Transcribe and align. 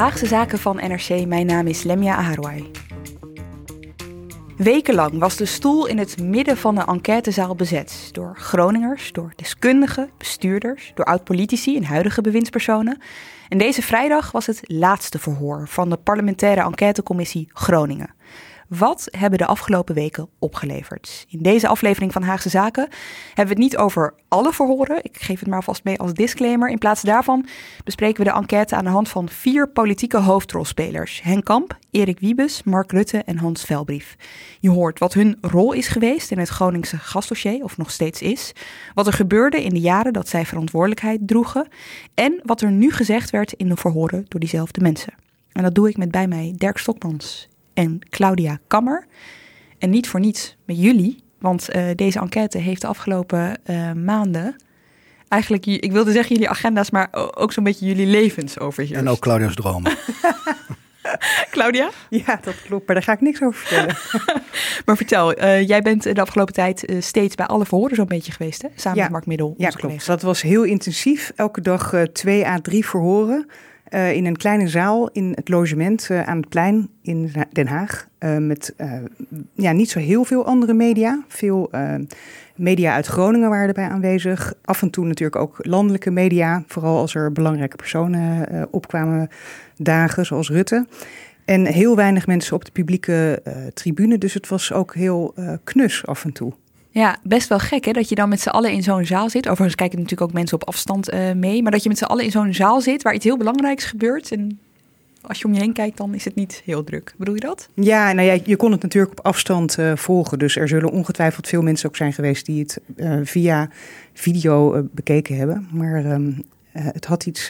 Haagse 0.00 0.26
Zaken 0.26 0.58
van 0.58 0.76
NRC. 0.76 1.26
Mijn 1.26 1.46
naam 1.46 1.66
is 1.66 1.82
Lemia 1.82 2.16
Aharwai. 2.16 2.70
Wekenlang 4.56 5.18
was 5.18 5.36
de 5.36 5.44
stoel 5.44 5.86
in 5.86 5.98
het 5.98 6.22
midden 6.22 6.56
van 6.56 6.74
de 6.74 6.84
enquêtezaal 6.84 7.54
bezet. 7.54 8.08
Door 8.12 8.36
Groningers, 8.36 9.12
door 9.12 9.32
deskundigen, 9.36 10.10
bestuurders, 10.16 10.92
door 10.94 11.04
oud-politici 11.04 11.76
en 11.76 11.84
huidige 11.84 12.20
bewindspersonen. 12.20 13.00
En 13.48 13.58
deze 13.58 13.82
vrijdag 13.82 14.32
was 14.32 14.46
het 14.46 14.60
laatste 14.62 15.18
verhoor 15.18 15.68
van 15.68 15.90
de 15.90 15.96
parlementaire 15.96 16.62
enquêtecommissie 16.62 17.48
Groningen. 17.52 18.14
Wat 18.78 19.08
hebben 19.10 19.38
de 19.38 19.46
afgelopen 19.46 19.94
weken 19.94 20.28
opgeleverd? 20.38 21.26
In 21.28 21.42
deze 21.42 21.68
aflevering 21.68 22.12
van 22.12 22.22
Haagse 22.22 22.48
Zaken 22.48 22.88
hebben 23.26 23.44
we 23.56 23.62
het 23.62 23.70
niet 23.70 23.76
over 23.76 24.14
alle 24.28 24.52
verhoren. 24.52 25.04
Ik 25.04 25.16
geef 25.20 25.38
het 25.38 25.48
maar 25.48 25.58
alvast 25.58 25.84
mee 25.84 25.98
als 25.98 26.12
disclaimer. 26.12 26.68
In 26.68 26.78
plaats 26.78 27.02
daarvan 27.02 27.46
bespreken 27.84 28.24
we 28.24 28.30
de 28.30 28.36
enquête 28.36 28.76
aan 28.76 28.84
de 28.84 28.90
hand 28.90 29.08
van 29.08 29.28
vier 29.28 29.68
politieke 29.68 30.18
hoofdrolspelers: 30.18 31.22
Henk 31.22 31.44
Kamp, 31.44 31.78
Erik 31.90 32.20
Wiebes, 32.20 32.62
Mark 32.62 32.92
Rutte 32.92 33.18
en 33.18 33.38
Hans 33.38 33.64
Velbrief. 33.64 34.16
Je 34.60 34.70
hoort 34.70 34.98
wat 34.98 35.14
hun 35.14 35.38
rol 35.40 35.72
is 35.72 35.88
geweest 35.88 36.30
in 36.30 36.38
het 36.38 36.48
Groningse 36.48 36.98
gasdossier, 36.98 37.64
of 37.64 37.76
nog 37.76 37.90
steeds 37.90 38.22
is. 38.22 38.52
Wat 38.94 39.06
er 39.06 39.12
gebeurde 39.12 39.64
in 39.64 39.74
de 39.74 39.80
jaren 39.80 40.12
dat 40.12 40.28
zij 40.28 40.46
verantwoordelijkheid 40.46 41.20
droegen. 41.26 41.68
En 42.14 42.40
wat 42.44 42.60
er 42.60 42.70
nu 42.70 42.90
gezegd 42.90 43.30
werd 43.30 43.52
in 43.52 43.68
de 43.68 43.76
verhoren 43.76 44.24
door 44.28 44.40
diezelfde 44.40 44.80
mensen. 44.80 45.14
En 45.52 45.62
dat 45.62 45.74
doe 45.74 45.88
ik 45.88 45.96
met 45.96 46.10
bij 46.10 46.28
mij 46.28 46.54
Dirk 46.56 46.78
Stokmans 46.78 47.49
en 47.74 47.98
Claudia 48.10 48.58
Kammer. 48.66 49.06
En 49.78 49.90
niet 49.90 50.08
voor 50.08 50.20
niets 50.20 50.56
met 50.64 50.80
jullie, 50.80 51.22
want 51.38 51.74
uh, 51.74 51.84
deze 51.94 52.18
enquête 52.18 52.58
heeft 52.58 52.80
de 52.80 52.86
afgelopen 52.86 53.58
uh, 53.66 53.92
maanden 53.92 54.56
eigenlijk, 55.30 55.66
ik 55.66 55.92
wilde 55.92 56.12
zeggen 56.12 56.34
jullie 56.34 56.48
agenda's, 56.48 56.90
maar 56.90 57.08
ook 57.34 57.52
zo'n 57.52 57.64
beetje 57.64 57.86
jullie 57.86 58.06
levens 58.06 58.58
overheerst. 58.58 59.00
En 59.00 59.08
ook 59.08 59.18
Claudia's 59.18 59.54
dromen. 59.54 59.92
Claudia? 61.50 61.90
Ja, 62.08 62.40
dat 62.42 62.54
klopt, 62.66 62.86
maar 62.86 62.94
daar 62.94 63.04
ga 63.04 63.12
ik 63.12 63.20
niks 63.20 63.42
over 63.42 63.60
vertellen. 63.60 63.96
maar 64.86 64.96
vertel, 64.96 65.38
uh, 65.38 65.66
jij 65.68 65.82
bent 65.82 66.02
de 66.02 66.20
afgelopen 66.20 66.54
tijd 66.54 66.94
steeds 66.98 67.34
bij 67.34 67.46
alle 67.46 67.66
verhoren 67.66 67.96
zo'n 67.96 68.06
beetje 68.06 68.32
geweest, 68.32 68.62
hè? 68.62 68.68
Samen 68.74 68.98
ja. 68.98 69.02
met 69.02 69.12
Mark 69.12 69.26
Middel. 69.26 69.54
Ja, 69.56 69.68
klopt. 69.68 69.80
Collega. 69.80 70.04
Dat 70.06 70.22
was 70.22 70.42
heel 70.42 70.62
intensief. 70.62 71.32
Elke 71.36 71.60
dag 71.60 71.94
twee 72.12 72.46
à 72.46 72.60
drie 72.60 72.86
verhoren. 72.86 73.50
Uh, 73.90 74.12
in 74.12 74.26
een 74.26 74.36
kleine 74.36 74.68
zaal 74.68 75.08
in 75.12 75.32
het 75.34 75.48
logement 75.48 76.08
uh, 76.10 76.22
aan 76.22 76.36
het 76.36 76.48
plein 76.48 76.88
in 77.02 77.32
Den 77.52 77.66
Haag. 77.66 78.08
Uh, 78.18 78.36
met 78.36 78.74
ja, 79.54 79.72
niet 79.72 79.90
zo 79.90 79.98
heel 79.98 80.24
veel 80.24 80.46
andere 80.46 80.74
media. 80.74 81.24
Veel 81.28 81.70
media 82.54 82.94
uit 82.94 83.06
Groningen 83.06 83.50
waren 83.50 83.68
erbij 83.68 83.88
aanwezig. 83.88 84.54
Af 84.64 84.82
en 84.82 84.90
toe 84.90 85.06
natuurlijk 85.06 85.42
ook 85.42 85.56
landelijke 85.58 86.10
media. 86.10 86.64
Vooral 86.66 86.98
als 86.98 87.14
er 87.14 87.32
belangrijke 87.32 87.76
personen 87.76 88.68
opkwamen 88.70 89.28
dagen, 89.76 90.26
zoals 90.26 90.50
Rutte. 90.50 90.86
En 91.44 91.66
heel 91.66 91.96
weinig 91.96 92.26
mensen 92.26 92.54
op 92.54 92.64
de 92.64 92.72
publieke 92.72 93.42
tribune. 93.74 94.18
Dus 94.18 94.34
het 94.34 94.48
was 94.48 94.72
ook 94.72 94.94
heel 94.94 95.34
knus 95.64 96.06
af 96.06 96.24
en 96.24 96.32
toe. 96.32 96.52
Ja, 96.90 97.18
best 97.22 97.48
wel 97.48 97.58
gek 97.58 97.84
hè, 97.84 97.92
dat 97.92 98.08
je 98.08 98.14
dan 98.14 98.28
met 98.28 98.40
z'n 98.40 98.48
allen 98.48 98.72
in 98.72 98.82
zo'n 98.82 99.04
zaal 99.04 99.30
zit. 99.30 99.48
Overigens 99.48 99.74
kijken 99.74 99.98
natuurlijk 99.98 100.30
ook 100.30 100.36
mensen 100.36 100.60
op 100.60 100.68
afstand 100.68 101.12
uh, 101.12 101.32
mee. 101.32 101.62
Maar 101.62 101.72
dat 101.72 101.82
je 101.82 101.88
met 101.88 101.98
z'n 101.98 102.04
allen 102.04 102.24
in 102.24 102.30
zo'n 102.30 102.54
zaal 102.54 102.80
zit 102.80 103.02
waar 103.02 103.14
iets 103.14 103.24
heel 103.24 103.36
belangrijks 103.36 103.84
gebeurt. 103.84 104.32
En 104.32 104.58
als 105.20 105.38
je 105.38 105.44
om 105.44 105.54
je 105.54 105.60
heen 105.60 105.72
kijkt, 105.72 105.96
dan 105.96 106.14
is 106.14 106.24
het 106.24 106.34
niet 106.34 106.62
heel 106.64 106.84
druk. 106.84 107.14
Bedoel 107.16 107.34
je 107.34 107.40
dat? 107.40 107.68
Ja, 107.74 108.12
nou 108.12 108.26
ja, 108.26 108.38
je 108.44 108.56
kon 108.56 108.72
het 108.72 108.82
natuurlijk 108.82 109.18
op 109.18 109.26
afstand 109.26 109.78
uh, 109.78 109.96
volgen. 109.96 110.38
Dus 110.38 110.56
er 110.56 110.68
zullen 110.68 110.90
ongetwijfeld 110.90 111.48
veel 111.48 111.62
mensen 111.62 111.88
ook 111.88 111.96
zijn 111.96 112.12
geweest 112.12 112.46
die 112.46 112.60
het 112.60 112.80
uh, 112.96 113.20
via 113.22 113.68
video 114.12 114.88
bekeken 114.92 115.36
hebben. 115.36 115.68
Maar 115.72 116.04
um, 116.04 116.42
het 116.72 117.04
had 117.04 117.26
iets 117.26 117.48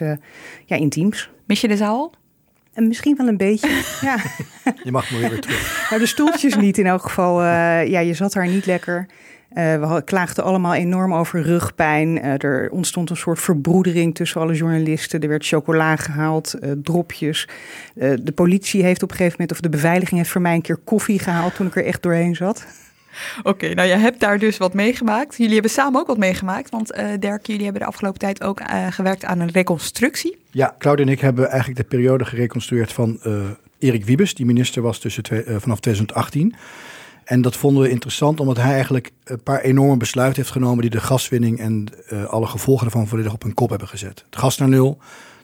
ja, 0.66 0.76
intiems. 0.76 1.30
Mis 1.44 1.60
je 1.60 1.68
de 1.68 1.76
zaal? 1.76 2.12
En 2.80 2.88
misschien 2.88 3.16
wel 3.16 3.28
een 3.28 3.36
beetje, 3.36 3.68
ja. 4.08 4.16
Je 4.82 4.90
mag 4.90 5.10
maar 5.10 5.20
weer 5.20 5.40
terug. 5.40 5.78
Nou, 5.90 6.02
de 6.02 6.08
stoeltjes 6.08 6.56
niet 6.56 6.78
in 6.78 6.86
elk 6.86 7.02
geval. 7.02 7.42
ja, 7.84 8.00
je 8.00 8.14
zat 8.14 8.32
daar 8.32 8.48
niet 8.48 8.66
lekker. 8.66 9.06
Uh, 9.54 9.94
we 9.94 10.02
klaagden 10.04 10.44
allemaal 10.44 10.74
enorm 10.74 11.14
over 11.14 11.42
rugpijn. 11.42 12.16
Uh, 12.16 12.42
er 12.44 12.70
ontstond 12.70 13.10
een 13.10 13.16
soort 13.16 13.40
verbroedering 13.40 14.14
tussen 14.14 14.40
alle 14.40 14.54
journalisten. 14.54 15.20
Er 15.20 15.28
werd 15.28 15.46
chocola 15.46 15.96
gehaald, 15.96 16.54
uh, 16.60 16.70
dropjes. 16.82 17.48
de 17.94 18.32
politie 18.34 18.82
heeft 18.82 19.02
op 19.02 19.10
een 19.10 19.16
gegeven 19.16 19.36
moment, 19.38 19.56
of 19.56 19.62
de 19.62 19.76
beveiliging 19.76 20.18
heeft 20.18 20.32
voor 20.32 20.40
mij 20.40 20.54
een 20.54 20.62
keer 20.62 20.76
koffie 20.76 21.18
gehaald 21.18 21.54
toen 21.54 21.66
ik 21.66 21.76
er 21.76 21.84
echt 21.84 22.02
doorheen 22.02 22.36
zat. 22.36 22.66
Oké, 23.42 23.74
nou 23.74 23.88
je 23.88 23.94
hebt 23.94 24.20
daar 24.20 24.38
dus 24.38 24.56
wat 24.56 24.74
meegemaakt. 24.74 25.36
Jullie 25.36 25.52
hebben 25.52 25.70
samen 25.70 26.00
ook 26.00 26.06
wat 26.06 26.18
meegemaakt, 26.18 26.70
want 26.70 26.92
Dirk, 27.18 27.46
jullie 27.46 27.64
hebben 27.64 27.82
de 27.82 27.88
afgelopen 27.88 28.18
tijd 28.18 28.42
ook 28.42 28.60
gewerkt 28.90 29.24
aan 29.24 29.40
een 29.40 29.50
reconstructie. 29.50 30.38
Ja, 30.50 30.74
Claudia 30.78 31.04
en 31.04 31.12
ik 31.12 31.20
hebben 31.20 31.48
eigenlijk 31.48 31.80
de 31.80 31.96
periode 31.96 32.24
gereconstrueerd 32.24 32.92
van 32.92 33.20
Erik 33.78 34.04
Wiebes, 34.04 34.34
die 34.34 34.46
minister 34.46 34.82
was 34.82 34.98
tussen 34.98 35.24
vanaf 35.60 35.80
2018. 35.80 36.54
En 37.24 37.42
dat 37.42 37.56
vonden 37.56 37.82
we 37.82 37.90
interessant, 37.90 38.40
omdat 38.40 38.56
hij 38.56 38.72
eigenlijk 38.72 39.10
een 39.24 39.42
paar 39.42 39.60
enorme 39.60 39.96
besluiten 39.96 40.42
heeft 40.42 40.54
genomen 40.54 40.80
die 40.80 40.90
de 40.90 41.00
gaswinning 41.00 41.60
en 41.60 41.86
alle 42.28 42.46
gevolgen 42.46 42.86
ervan 42.86 43.08
volledig 43.08 43.32
op 43.32 43.42
hun 43.42 43.54
kop 43.54 43.70
hebben 43.70 43.88
gezet. 43.88 44.24
Het 44.30 44.38
gas 44.38 44.58
naar 44.58 44.68
nul 44.68 44.98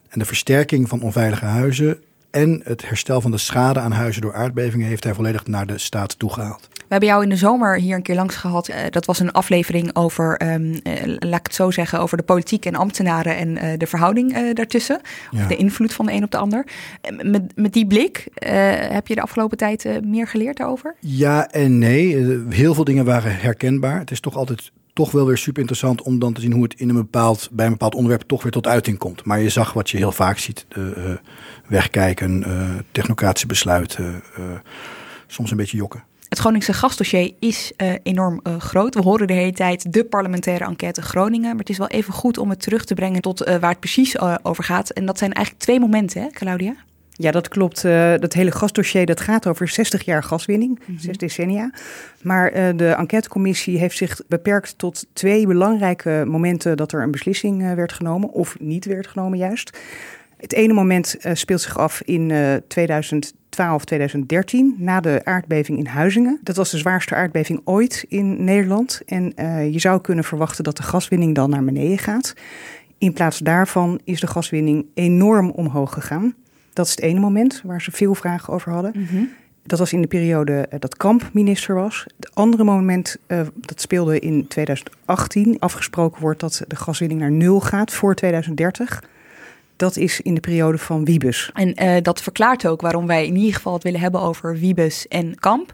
en 0.09 0.19
de 0.19 0.25
versterking 0.25 0.89
van 0.89 1.01
onveilige 1.01 1.45
huizen 1.45 1.99
en 2.31 2.61
het 2.63 2.87
herstel 2.89 3.21
van 3.21 3.31
de 3.31 3.37
schade 3.37 3.79
aan 3.79 3.91
huizen 3.91 4.21
door 4.21 4.33
aardbevingen 4.33 4.87
heeft 4.87 5.03
hij 5.03 5.13
volledig 5.13 5.47
naar 5.47 5.67
de 5.67 5.77
staat 5.77 6.19
toegehaald. 6.19 6.69
We 6.87 6.93
hebben 6.93 7.09
jou 7.09 7.23
in 7.23 7.29
de 7.29 7.35
zomer 7.35 7.79
hier 7.79 7.95
een 7.95 8.01
keer 8.01 8.15
langs 8.15 8.35
gehad. 8.35 8.69
Uh, 8.69 8.75
dat 8.89 9.05
was 9.05 9.19
een 9.19 9.31
aflevering 9.31 9.95
over, 9.95 10.53
um, 10.53 10.71
uh, 10.71 10.79
laat 11.03 11.39
ik 11.39 11.45
het 11.45 11.55
zo 11.55 11.71
zeggen, 11.71 11.99
over 11.99 12.17
de 12.17 12.23
politiek 12.23 12.65
en 12.65 12.75
ambtenaren 12.75 13.37
en 13.37 13.49
uh, 13.49 13.63
de 13.77 13.87
verhouding 13.87 14.53
daartussen. 14.53 15.01
Ja. 15.31 15.41
Of 15.41 15.47
de 15.47 15.55
invloed 15.55 15.93
van 15.93 16.05
de 16.05 16.11
een 16.11 16.23
op 16.23 16.31
de 16.31 16.37
ander. 16.37 16.65
Met, 17.21 17.55
met 17.55 17.73
die 17.73 17.87
blik, 17.87 18.27
heb 18.89 19.07
je 19.07 19.15
de 19.15 19.21
afgelopen 19.21 19.57
tijd 19.57 20.05
meer 20.05 20.27
geleerd 20.27 20.57
daarover? 20.57 20.95
Ja 20.99 21.49
en 21.49 21.77
nee. 21.77 22.15
heel 22.49 22.73
veel 22.73 22.83
dingen 22.83 23.05
waren 23.05 23.35
herkenbaar. 23.35 23.99
Het 23.99 24.11
is 24.11 24.19
toch 24.19 24.35
altijd 24.35 24.71
toch 24.93 25.11
wel 25.11 25.25
weer 25.25 25.37
super 25.37 25.59
interessant 25.59 26.01
om 26.01 26.19
dan 26.19 26.33
te 26.33 26.41
zien 26.41 26.51
hoe 26.51 26.63
het 26.63 26.79
in 26.79 26.89
een 26.89 26.95
bepaald, 26.95 27.49
bij 27.51 27.65
een 27.65 27.71
bepaald 27.71 27.95
onderwerp 27.95 28.23
toch 28.27 28.43
weer 28.43 28.51
tot 28.51 28.67
uiting 28.67 28.97
komt. 28.97 29.25
Maar 29.25 29.39
je 29.39 29.49
zag 29.49 29.73
wat 29.73 29.89
je 29.89 29.97
heel 29.97 30.11
vaak 30.11 30.37
ziet: 30.37 30.65
de, 30.67 31.19
wegkijken, 31.67 32.45
technocratische 32.91 33.47
besluiten, 33.47 34.23
soms 35.27 35.51
een 35.51 35.57
beetje 35.57 35.77
jokken. 35.77 36.03
Het 36.29 36.39
Groningse 36.39 36.73
gasdossier 36.73 37.33
is 37.39 37.71
uh, 37.77 37.93
enorm 38.03 38.39
uh, 38.43 38.59
groot. 38.59 38.93
We 38.93 39.01
horen 39.01 39.27
de 39.27 39.33
hele 39.33 39.51
tijd 39.51 39.93
de 39.93 40.03
parlementaire 40.03 40.65
enquête 40.65 41.01
Groningen. 41.01 41.49
Maar 41.49 41.59
het 41.59 41.69
is 41.69 41.77
wel 41.77 41.87
even 41.87 42.13
goed 42.13 42.37
om 42.37 42.49
het 42.49 42.61
terug 42.61 42.85
te 42.85 42.93
brengen 42.93 43.21
tot 43.21 43.47
uh, 43.47 43.55
waar 43.55 43.69
het 43.69 43.79
precies 43.79 44.19
over 44.43 44.63
gaat. 44.63 44.89
En 44.89 45.05
dat 45.05 45.17
zijn 45.17 45.33
eigenlijk 45.33 45.65
twee 45.65 45.79
momenten, 45.79 46.21
hè, 46.21 46.27
Claudia? 46.29 46.75
Ja, 47.11 47.31
dat 47.31 47.47
klopt. 47.47 47.81
dat 48.19 48.33
hele 48.33 48.51
gasdossier 48.51 49.05
dat 49.05 49.21
gaat 49.21 49.47
over 49.47 49.67
60 49.67 50.05
jaar 50.05 50.23
gaswinning, 50.23 50.79
mm 50.79 50.85
-hmm. 50.85 50.99
zes 50.99 51.17
decennia. 51.17 51.71
Maar 52.21 52.75
de 52.75 52.89
enquêtecommissie 52.89 53.77
heeft 53.77 53.97
zich 53.97 54.21
beperkt 54.27 54.77
tot 54.77 55.05
twee 55.13 55.47
belangrijke 55.47 56.23
momenten 56.27 56.77
dat 56.77 56.91
er 56.91 57.01
een 57.01 57.11
beslissing 57.11 57.75
werd 57.75 57.93
genomen, 57.93 58.31
of 58.31 58.59
niet 58.59 58.85
werd 58.85 59.07
genomen 59.07 59.37
juist. 59.37 59.77
Het 60.37 60.53
ene 60.53 60.73
moment 60.73 61.15
speelt 61.33 61.61
zich 61.61 61.77
af 61.77 62.01
in 62.01 62.33
2000. 62.67 63.33
2012, 63.57 63.85
2013, 63.85 64.75
na 64.77 64.99
de 64.99 65.21
aardbeving 65.23 65.77
in 65.77 65.85
Huizingen. 65.85 66.39
Dat 66.43 66.55
was 66.55 66.71
de 66.71 66.77
zwaarste 66.77 67.15
aardbeving 67.15 67.61
ooit 67.63 68.05
in 68.07 68.43
Nederland. 68.43 69.01
En 69.05 69.33
uh, 69.35 69.71
je 69.73 69.79
zou 69.79 70.01
kunnen 70.01 70.23
verwachten 70.23 70.63
dat 70.63 70.77
de 70.77 70.83
gaswinning 70.83 71.35
dan 71.35 71.49
naar 71.49 71.63
beneden 71.63 71.97
gaat. 71.97 72.33
In 72.97 73.13
plaats 73.13 73.39
daarvan 73.39 73.99
is 74.03 74.19
de 74.19 74.27
gaswinning 74.27 74.85
enorm 74.93 75.49
omhoog 75.49 75.93
gegaan. 75.93 76.35
Dat 76.73 76.85
is 76.85 76.91
het 76.91 77.01
ene 77.01 77.19
moment 77.19 77.61
waar 77.63 77.81
ze 77.81 77.91
veel 77.91 78.15
vragen 78.15 78.53
over 78.53 78.71
hadden. 78.71 78.91
Mm 78.95 79.05
-hmm. 79.05 79.29
Dat 79.63 79.79
was 79.79 79.93
in 79.93 80.01
de 80.01 80.07
periode 80.07 80.67
uh, 80.73 80.79
dat 80.79 80.97
Kamp 80.97 81.29
minister 81.33 81.75
was. 81.75 82.05
Het 82.15 82.35
andere 82.35 82.63
moment, 82.63 83.17
uh, 83.27 83.41
dat 83.55 83.81
speelde 83.81 84.19
in 84.19 84.47
2018. 84.47 85.59
Afgesproken 85.59 86.21
wordt 86.21 86.39
dat 86.39 86.63
de 86.67 86.75
gaswinning 86.75 87.19
naar 87.19 87.31
nul 87.31 87.59
gaat 87.59 87.93
voor 87.93 88.15
2030. 88.15 89.03
Dat 89.77 89.97
is 89.97 90.21
in 90.21 90.33
de 90.33 90.39
periode 90.39 90.77
van 90.77 91.05
Wiebes. 91.05 91.51
En 91.53 91.83
uh, 91.83 91.95
dat 92.01 92.21
verklaart 92.21 92.67
ook 92.67 92.81
waarom 92.81 93.07
wij 93.07 93.25
in 93.25 93.35
ieder 93.35 93.53
geval 93.53 93.73
het 93.73 93.83
willen 93.83 93.99
hebben 93.99 94.21
over 94.21 94.59
Wiebes 94.59 95.07
en 95.07 95.39
Kamp. 95.39 95.73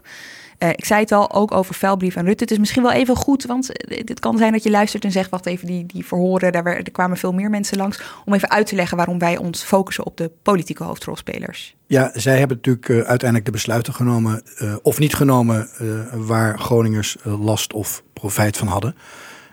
Uh, 0.58 0.68
ik 0.68 0.84
zei 0.84 1.00
het 1.00 1.12
al, 1.12 1.32
ook 1.32 1.52
over 1.52 1.74
vuilbrief 1.74 2.16
en 2.16 2.24
Rutte. 2.24 2.42
Het 2.42 2.52
is 2.52 2.58
misschien 2.58 2.82
wel 2.82 2.92
even 2.92 3.16
goed, 3.16 3.44
want 3.44 3.68
het 3.88 4.20
kan 4.20 4.38
zijn 4.38 4.52
dat 4.52 4.62
je 4.62 4.70
luistert 4.70 5.04
en 5.04 5.12
zegt... 5.12 5.30
wacht 5.30 5.46
even, 5.46 5.66
die, 5.66 5.86
die 5.86 6.06
verhoren, 6.06 6.52
daar 6.52 6.66
er 6.66 6.90
kwamen 6.90 7.16
veel 7.16 7.32
meer 7.32 7.50
mensen 7.50 7.76
langs... 7.76 8.00
om 8.24 8.34
even 8.34 8.50
uit 8.50 8.66
te 8.66 8.74
leggen 8.74 8.96
waarom 8.96 9.18
wij 9.18 9.36
ons 9.36 9.62
focussen 9.62 10.06
op 10.06 10.16
de 10.16 10.30
politieke 10.42 10.84
hoofdrolspelers. 10.84 11.76
Ja, 11.86 12.10
zij 12.14 12.38
hebben 12.38 12.56
natuurlijk 12.56 12.88
uh, 12.88 12.96
uiteindelijk 12.96 13.44
de 13.44 13.50
besluiten 13.50 13.94
genomen... 13.94 14.42
Uh, 14.58 14.74
of 14.82 14.98
niet 14.98 15.14
genomen 15.14 15.68
waar 16.12 16.58
Groningers 16.58 17.16
last 17.22 17.72
of 17.72 18.02
profijt 18.12 18.56
van 18.56 18.66
hadden. 18.66 18.96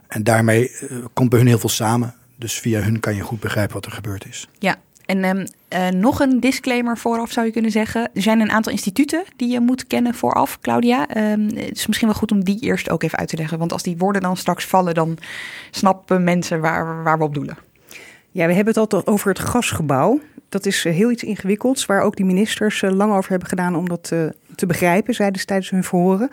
En 0.07 0.24
daarmee 0.24 0.71
komt 1.13 1.30
bij 1.30 1.39
hun 1.39 1.47
heel 1.47 1.59
veel 1.59 1.69
samen. 1.69 2.15
Dus 2.41 2.59
via 2.59 2.79
hun 2.79 2.99
kan 2.99 3.15
je 3.15 3.21
goed 3.21 3.39
begrijpen 3.39 3.73
wat 3.73 3.85
er 3.85 3.91
gebeurd 3.91 4.25
is. 4.27 4.47
Ja, 4.59 4.75
en 5.05 5.23
um, 5.23 5.45
uh, 5.73 5.88
nog 5.88 6.19
een 6.19 6.39
disclaimer 6.39 6.97
vooraf 6.97 7.31
zou 7.31 7.45
je 7.45 7.51
kunnen 7.51 7.71
zeggen. 7.71 8.09
Er 8.13 8.21
zijn 8.21 8.39
een 8.39 8.51
aantal 8.51 8.71
instituten 8.71 9.23
die 9.35 9.51
je 9.51 9.59
moet 9.59 9.88
kennen 9.88 10.13
vooraf, 10.13 10.59
Claudia. 10.61 11.17
Um, 11.17 11.45
het 11.55 11.77
is 11.77 11.88
misschien 11.88 12.07
wel 12.07 12.17
goed 12.17 12.31
om 12.31 12.43
die 12.43 12.59
eerst 12.59 12.89
ook 12.89 13.03
even 13.03 13.17
uit 13.17 13.27
te 13.27 13.38
leggen. 13.38 13.57
Want 13.57 13.71
als 13.71 13.83
die 13.83 13.97
woorden 13.97 14.21
dan 14.21 14.38
straks 14.38 14.65
vallen, 14.65 14.93
dan 14.93 15.17
snappen 15.71 16.23
mensen 16.23 16.61
waar, 16.61 17.03
waar 17.03 17.17
we 17.17 17.23
op 17.23 17.33
doelen. 17.33 17.57
Ja, 18.31 18.47
we 18.47 18.53
hebben 18.53 18.73
het 18.73 18.77
altijd 18.77 19.07
over 19.07 19.29
het 19.29 19.39
gasgebouw. 19.39 20.19
Dat 20.49 20.65
is 20.65 20.85
uh, 20.85 20.94
heel 20.94 21.11
iets 21.11 21.23
ingewikkelds, 21.23 21.85
waar 21.85 22.01
ook 22.01 22.15
die 22.15 22.25
ministers 22.25 22.81
uh, 22.81 22.91
lang 22.91 23.13
over 23.13 23.29
hebben 23.29 23.49
gedaan 23.49 23.75
om 23.75 23.89
dat 23.89 24.03
te 24.55 24.65
begrijpen, 24.67 25.13
zeiden 25.13 25.39
ze 25.39 25.45
tijdens 25.45 25.69
hun 25.69 25.83
verhoren. 25.83 26.29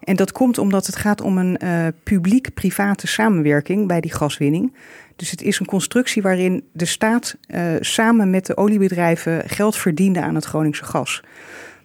En 0.00 0.16
dat 0.16 0.32
komt 0.32 0.58
omdat 0.58 0.86
het 0.86 0.96
gaat 0.96 1.20
om 1.20 1.38
een 1.38 1.58
publiek-private 2.02 3.06
samenwerking 3.06 3.86
bij 3.86 4.00
die 4.00 4.12
gaswinning. 4.12 4.72
Dus 5.16 5.30
het 5.30 5.42
is 5.42 5.60
een 5.60 5.66
constructie 5.66 6.22
waarin 6.22 6.64
de 6.72 6.84
staat 6.84 7.36
uh, 7.46 7.74
samen 7.80 8.30
met 8.30 8.46
de 8.46 8.56
oliebedrijven 8.56 9.48
geld 9.48 9.76
verdiende 9.76 10.20
aan 10.20 10.34
het 10.34 10.44
Groningse 10.44 10.84
gas. 10.84 11.20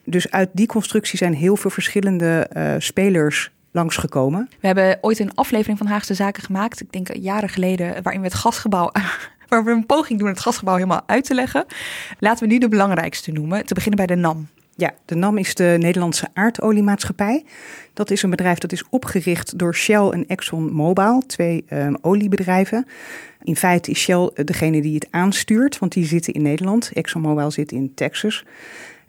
Dus 0.03 0.31
uit 0.31 0.49
die 0.53 0.67
constructie 0.67 1.17
zijn 1.17 1.33
heel 1.33 1.55
veel 1.55 1.69
verschillende 1.69 2.49
uh, 2.57 2.73
spelers 2.77 3.51
langsgekomen. 3.71 4.49
We 4.59 4.67
hebben 4.67 4.97
ooit 5.01 5.19
een 5.19 5.35
aflevering 5.35 5.77
van 5.77 5.87
Haagse 5.87 6.13
Zaken 6.13 6.43
gemaakt, 6.43 6.81
ik 6.81 6.91
denk 6.91 7.13
jaren 7.13 7.49
geleden, 7.49 8.03
waarin 8.03 8.21
we 8.21 8.27
het 8.27 8.35
gasgebouw 8.35 8.91
waar 9.49 9.63
we 9.63 9.71
een 9.71 9.85
poging 9.85 10.19
doen 10.19 10.27
het 10.27 10.39
gasgebouw 10.39 10.75
helemaal 10.75 11.03
uit 11.05 11.23
te 11.23 11.33
leggen. 11.33 11.65
Laten 12.19 12.47
we 12.47 12.53
nu 12.53 12.59
de 12.59 12.69
belangrijkste 12.69 13.31
noemen, 13.31 13.65
te 13.65 13.73
beginnen 13.73 14.05
bij 14.05 14.15
de 14.15 14.21
NAM. 14.21 14.47
Ja, 14.79 14.93
de 15.05 15.15
NAM 15.15 15.37
is 15.37 15.55
de 15.55 15.75
Nederlandse 15.79 16.27
aardoliemaatschappij. 16.33 17.45
Dat 17.93 18.11
is 18.11 18.23
een 18.23 18.29
bedrijf 18.29 18.57
dat 18.57 18.71
is 18.71 18.83
opgericht 18.89 19.59
door 19.59 19.75
Shell 19.75 20.09
en 20.09 20.27
ExxonMobil, 20.27 21.23
twee 21.27 21.65
um, 21.69 21.97
oliebedrijven. 22.01 22.87
In 23.43 23.55
feite 23.55 23.91
is 23.91 23.99
Shell 23.99 24.31
degene 24.33 24.81
die 24.81 24.93
het 24.93 25.07
aanstuurt, 25.09 25.79
want 25.79 25.91
die 25.91 26.05
zitten 26.05 26.33
in 26.33 26.41
Nederland. 26.41 26.91
ExxonMobil 26.93 27.51
zit 27.51 27.71
in 27.71 27.93
Texas. 27.93 28.43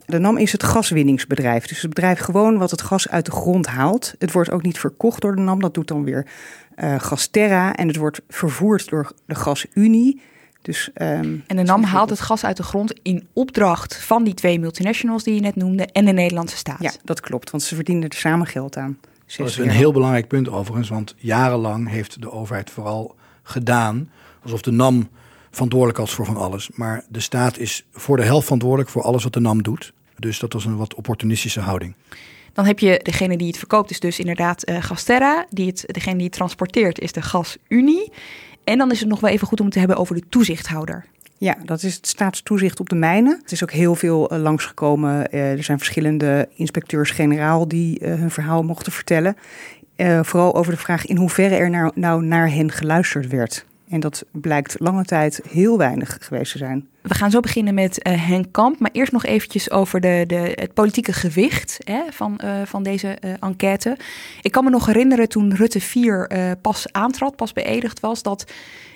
De 0.05 0.19
NAM 0.19 0.37
is 0.37 0.51
het 0.51 0.63
gaswinningsbedrijf. 0.63 1.67
Dus 1.67 1.81
het 1.81 1.89
bedrijf 1.89 2.19
gewoon 2.19 2.57
wat 2.57 2.71
het 2.71 2.81
gas 2.81 3.09
uit 3.09 3.25
de 3.25 3.31
grond 3.31 3.67
haalt. 3.67 4.15
Het 4.19 4.31
wordt 4.31 4.51
ook 4.51 4.63
niet 4.63 4.79
verkocht 4.79 5.21
door 5.21 5.35
de 5.35 5.41
NAM, 5.41 5.61
dat 5.61 5.73
doet 5.73 5.87
dan 5.87 6.03
weer 6.03 6.25
uh, 6.83 6.99
Gasterra. 6.99 7.75
En 7.75 7.87
het 7.87 7.97
wordt 7.97 8.21
vervoerd 8.27 8.89
door 8.89 9.11
de 9.25 9.35
Gasunie. 9.35 10.21
Dus, 10.61 10.89
um, 10.95 11.43
en 11.47 11.55
de 11.55 11.63
NAM 11.63 11.83
haalt 11.83 12.09
het 12.09 12.19
gas 12.19 12.43
uit 12.43 12.57
de 12.57 12.63
grond 12.63 12.93
in 13.01 13.27
opdracht 13.33 13.95
van 13.95 14.23
die 14.23 14.33
twee 14.33 14.59
multinationals 14.59 15.23
die 15.23 15.33
je 15.33 15.41
net 15.41 15.55
noemde 15.55 15.85
en 15.85 16.05
de 16.05 16.11
Nederlandse 16.11 16.57
staat. 16.57 16.81
Ja, 16.81 16.91
dat 17.03 17.19
klopt, 17.19 17.49
want 17.49 17.63
ze 17.63 17.75
verdienen 17.75 18.09
er 18.09 18.15
samen 18.15 18.47
geld 18.47 18.77
aan. 18.77 18.97
Dat 19.37 19.47
is 19.47 19.57
een 19.57 19.69
heel 19.69 19.91
belangrijk 19.91 20.27
punt 20.27 20.49
overigens, 20.49 20.89
want 20.89 21.15
jarenlang 21.17 21.89
heeft 21.89 22.21
de 22.21 22.31
overheid 22.31 22.69
vooral 22.69 23.15
gedaan 23.43 24.09
alsof 24.43 24.61
de 24.61 24.71
NAM 24.71 25.09
verantwoordelijk 25.51 25.99
was 25.99 26.13
voor 26.13 26.25
van 26.25 26.37
alles. 26.37 26.69
Maar 26.73 27.03
de 27.09 27.19
staat 27.19 27.57
is 27.57 27.85
voor 27.91 28.17
de 28.17 28.23
helft 28.23 28.43
verantwoordelijk 28.43 28.89
voor 28.89 29.01
alles 29.01 29.23
wat 29.23 29.33
de 29.33 29.39
NAM 29.39 29.63
doet. 29.63 29.93
Dus 30.17 30.39
dat 30.39 30.53
was 30.53 30.65
een 30.65 30.77
wat 30.77 30.93
opportunistische 30.93 31.59
houding. 31.59 31.95
Dan 32.53 32.65
heb 32.65 32.79
je 32.79 32.99
degene 33.03 33.37
die 33.37 33.47
het 33.47 33.57
verkoopt, 33.57 33.91
is 33.91 33.99
dus 33.99 34.19
inderdaad 34.19 34.69
uh, 34.69 34.83
Gasterra. 34.83 35.45
Die 35.49 35.67
het, 35.67 35.83
degene 35.87 36.15
die 36.15 36.25
het 36.25 36.33
transporteert 36.33 36.99
is 36.99 37.11
de 37.11 37.21
Gasunie. 37.21 38.11
En 38.69 38.77
dan 38.77 38.91
is 38.91 38.99
het 38.99 39.09
nog 39.09 39.19
wel 39.19 39.29
even 39.29 39.47
goed 39.47 39.61
om 39.61 39.69
te 39.69 39.79
hebben 39.79 39.97
over 39.97 40.15
de 40.15 40.23
toezichthouder. 40.29 41.05
Ja, 41.37 41.55
dat 41.65 41.83
is 41.83 41.95
het 41.95 42.07
staatstoezicht 42.07 42.79
op 42.79 42.89
de 42.89 42.95
mijnen. 42.95 43.39
Het 43.41 43.51
is 43.51 43.63
ook 43.63 43.71
heel 43.71 43.95
veel 43.95 44.33
uh, 44.33 44.39
langsgekomen. 44.39 45.27
Uh, 45.35 45.51
er 45.51 45.63
zijn 45.63 45.77
verschillende 45.77 46.49
inspecteurs-generaal 46.53 47.67
die 47.67 47.99
uh, 47.99 48.13
hun 48.13 48.31
verhaal 48.31 48.63
mochten 48.63 48.91
vertellen. 48.91 49.35
vooral 50.21 50.55
over 50.55 50.71
de 50.71 50.79
vraag 50.79 51.05
in 51.05 51.17
hoeverre 51.17 51.55
er 51.55 51.69
nou, 51.69 51.91
nou 51.95 52.23
naar 52.25 52.51
hen 52.51 52.71
geluisterd 52.71 53.27
werd. 53.27 53.65
En 53.89 53.99
dat 53.99 54.23
blijkt 54.31 54.75
lange 54.79 55.05
tijd 55.05 55.41
heel 55.49 55.77
weinig 55.77 56.17
geweest 56.21 56.51
te 56.51 56.57
zijn. 56.57 56.87
We 57.01 57.13
gaan 57.13 57.31
zo 57.31 57.39
beginnen 57.39 57.73
met 57.73 58.07
uh, 58.07 58.27
Henk 58.27 58.45
Kamp. 58.51 58.79
Maar 58.79 58.91
eerst 58.93 59.11
nog 59.11 59.25
eventjes 59.25 59.71
over 59.71 60.01
de, 60.01 60.23
de, 60.27 60.51
het 60.55 60.73
politieke 60.73 61.13
gewicht 61.13 61.77
hè, 61.83 62.01
van, 62.09 62.39
uh, 62.43 62.61
van 62.65 62.83
deze 62.83 63.17
uh, 63.25 63.33
enquête. 63.39 63.97
Ik 64.41 64.51
kan 64.51 64.63
me 64.63 64.69
nog 64.69 64.85
herinneren 64.85 65.29
toen 65.29 65.55
Rutte 65.55 65.81
4 65.81 66.57
pas 66.61 66.91
aantrad, 66.91 67.35
pas 67.35 67.53
beëdigd 67.53 67.99
was... 67.99 68.23
dat 68.23 68.51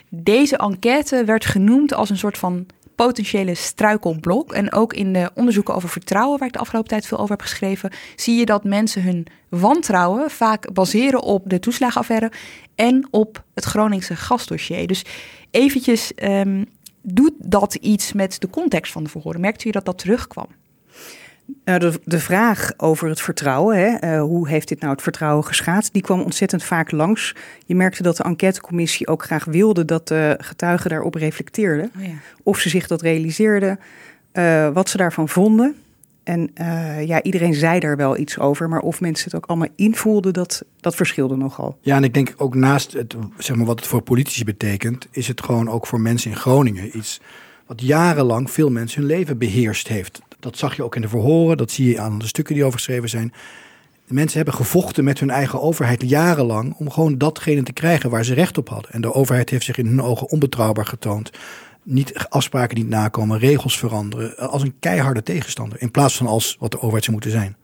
deze 0.10 0.58
enquête 0.58 1.24
werd 1.26 1.46
genoemd 1.46 1.94
als 1.94 2.10
een 2.10 2.18
soort 2.18 2.38
van 2.38 2.66
potentiële 3.06 3.56
struikelblok. 3.56 4.54
En 4.54 4.72
ook 4.72 4.94
in 4.94 5.14
de 5.14 5.32
onderzoeken 5.34 5.76
over 5.76 5.90
vertrouwen, 5.90 6.40
waar 6.40 6.48
ik 6.48 6.54
de 6.54 6.60
afgelopen 6.60 6.90
tijd 6.90 7.06
veel 7.06 7.18
over 7.18 7.30
heb 7.30 7.42
geschreven, 7.42 7.92
zie 8.16 8.36
je 8.36 8.46
dat 8.46 8.64
mensen 8.64 9.04
hun 9.04 9.28
wantrouwen 9.50 10.32
vaak 10.32 10.74
baseren 10.74 11.22
op 11.22 11.50
de 11.50 11.60
toeslagenaffaire 11.60 12.32
en 12.76 13.08
op 13.12 13.44
het 13.54 13.64
Groningse 13.64 14.16
gasdossier. 14.16 14.88
Dus 14.88 15.06
eventjes, 15.52 16.12
um, 16.24 16.66
doet 17.02 17.34
dat 17.38 17.76
iets 17.76 18.14
met 18.14 18.42
de 18.42 18.50
context 18.50 18.92
van 18.92 19.04
de 19.04 19.10
verhoren? 19.10 19.42
Merkte 19.42 19.68
u 19.68 19.72
dat 19.72 19.86
dat 19.86 19.98
terugkwam? 19.98 20.48
Nou, 21.66 21.80
de, 21.80 22.00
de 22.06 22.20
vraag 22.20 22.74
over 22.78 23.10
het 23.10 23.22
vertrouwen, 23.22 23.78
hè, 23.78 24.16
uh, 24.16 24.22
hoe 24.22 24.48
heeft 24.48 24.68
dit 24.68 24.80
nou 24.80 24.92
het 24.92 25.02
vertrouwen 25.02 25.46
geschaad, 25.46 25.90
die 25.92 26.02
kwam 26.02 26.22
ontzettend 26.22 26.64
vaak 26.64 26.92
langs. 26.92 27.36
Je 27.66 27.76
merkte 27.76 28.04
dat 28.04 28.18
de 28.18 28.24
enquêtecommissie 28.24 29.08
ook 29.08 29.24
graag 29.24 29.46
wilde 29.46 29.86
dat 29.86 30.08
de 30.08 30.36
getuigen 30.38 30.90
daarop 30.90 31.16
reflecteerden. 31.16 31.92
Oh 31.98 32.06
ja. 32.06 32.14
Of 32.44 32.60
ze 32.60 32.70
zich 32.70 32.88
dat 32.88 33.02
realiseerden, 33.02 33.80
uh, 34.34 34.70
wat 34.70 34.90
ze 34.90 34.98
daarvan 34.98 35.30
vonden. 35.30 35.76
En 36.24 36.52
uh, 36.62 37.06
ja, 37.06 37.22
iedereen 37.22 37.54
zei 37.54 37.80
daar 37.80 37.98
wel 37.98 38.18
iets 38.18 38.40
over, 38.40 38.70
maar 38.70 38.80
of 38.80 39.02
mensen 39.02 39.26
het 39.26 39.36
ook 39.36 39.46
allemaal 39.46 39.68
invoelden, 39.76 40.34
dat, 40.34 40.64
dat 40.80 40.96
verschilde 40.96 41.36
nogal. 41.36 41.78
Ja, 41.82 41.96
en 41.96 42.04
ik 42.04 42.14
denk 42.14 42.34
ook 42.38 42.56
naast 42.56 42.94
het, 42.94 43.16
zeg 43.38 43.56
maar, 43.56 43.66
wat 43.66 43.80
het 43.80 43.88
voor 43.88 44.02
politici 44.02 44.44
betekent, 44.44 45.08
is 45.12 45.28
het 45.28 45.44
gewoon 45.44 45.70
ook 45.70 45.88
voor 45.88 46.02
mensen 46.02 46.32
in 46.32 46.38
Groningen 46.38 46.98
iets 46.98 47.22
wat 47.68 47.82
jarenlang 47.82 48.52
veel 48.52 48.70
mensen 48.70 49.00
hun 49.00 49.10
leven 49.10 49.38
beheerst 49.38 49.88
heeft. 49.88 50.22
Dat 50.44 50.58
zag 50.58 50.76
je 50.76 50.84
ook 50.84 50.96
in 50.96 51.02
de 51.02 51.08
verhoren, 51.08 51.58
dat 51.58 51.72
zie 51.72 51.90
je 51.90 52.00
aan 52.00 52.20
de 52.20 52.28
stukken 52.28 52.54
die 52.54 52.64
over 52.64 52.78
geschreven 52.78 53.10
zijn. 53.10 53.34
Mensen 54.08 54.38
hebben 54.38 54.56
gevochten 54.56 55.04
met 55.04 55.20
hun 55.20 55.30
eigen 55.30 55.62
overheid 55.62 56.10
jarenlang 56.10 56.76
om 56.78 56.90
gewoon 56.90 57.18
datgene 57.18 57.64
te 57.64 57.74
krijgen 57.74 58.10
waar 58.10 58.26
ze 58.26 58.34
recht 58.34 58.58
op 58.58 58.70
hadden. 58.70 58.92
En 58.92 59.02
de 59.02 59.14
overheid 59.14 59.50
heeft 59.50 59.66
zich 59.66 59.78
in 59.78 59.86
hun 59.86 60.02
ogen 60.02 60.30
onbetrouwbaar 60.30 60.86
getoond. 60.86 61.32
Niet 61.84 62.28
afspraken 62.30 62.78
niet 62.78 62.90
nakomen, 62.90 63.40
regels 63.40 63.78
veranderen. 63.78 64.38
Als 64.38 64.62
een 64.62 64.76
keiharde 64.80 65.24
tegenstander. 65.24 65.82
In 65.82 65.92
plaats 65.92 66.18
van 66.18 66.28
als 66.28 66.56
wat 66.60 66.72
de 66.72 66.78
overheid 66.78 67.04
zou 67.04 67.12
moeten 67.12 67.32
zijn. 67.32 67.56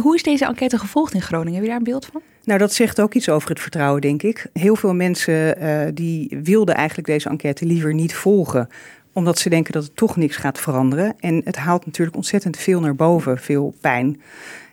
Hoe 0.00 0.14
is 0.14 0.22
deze 0.22 0.44
enquête 0.44 0.78
gevolgd 0.78 1.14
in 1.14 1.22
Groningen? 1.22 1.54
Heb 1.54 1.62
je 1.62 1.68
daar 1.68 1.78
een 1.78 1.84
beeld 1.84 2.06
van? 2.12 2.20
Nou, 2.44 2.58
dat 2.58 2.72
zegt 2.72 3.00
ook 3.00 3.14
iets 3.14 3.28
over 3.28 3.48
het 3.48 3.60
vertrouwen, 3.60 4.00
denk 4.00 4.22
ik. 4.22 4.46
Heel 4.52 4.76
veel 4.76 4.94
mensen 4.94 5.62
uh, 5.62 5.80
die 5.94 6.38
wilden 6.42 6.74
eigenlijk 6.74 7.08
deze 7.08 7.28
enquête 7.28 7.64
liever 7.64 7.94
niet 7.94 8.14
volgen 8.14 8.68
omdat 9.16 9.38
ze 9.38 9.48
denken 9.48 9.72
dat 9.72 9.84
het 9.84 9.96
toch 9.96 10.16
niks 10.16 10.36
gaat 10.36 10.60
veranderen. 10.60 11.14
En 11.18 11.40
het 11.44 11.56
haalt 11.56 11.86
natuurlijk 11.86 12.16
ontzettend 12.16 12.56
veel 12.56 12.80
naar 12.80 12.94
boven, 12.94 13.38
veel 13.38 13.74
pijn. 13.80 14.20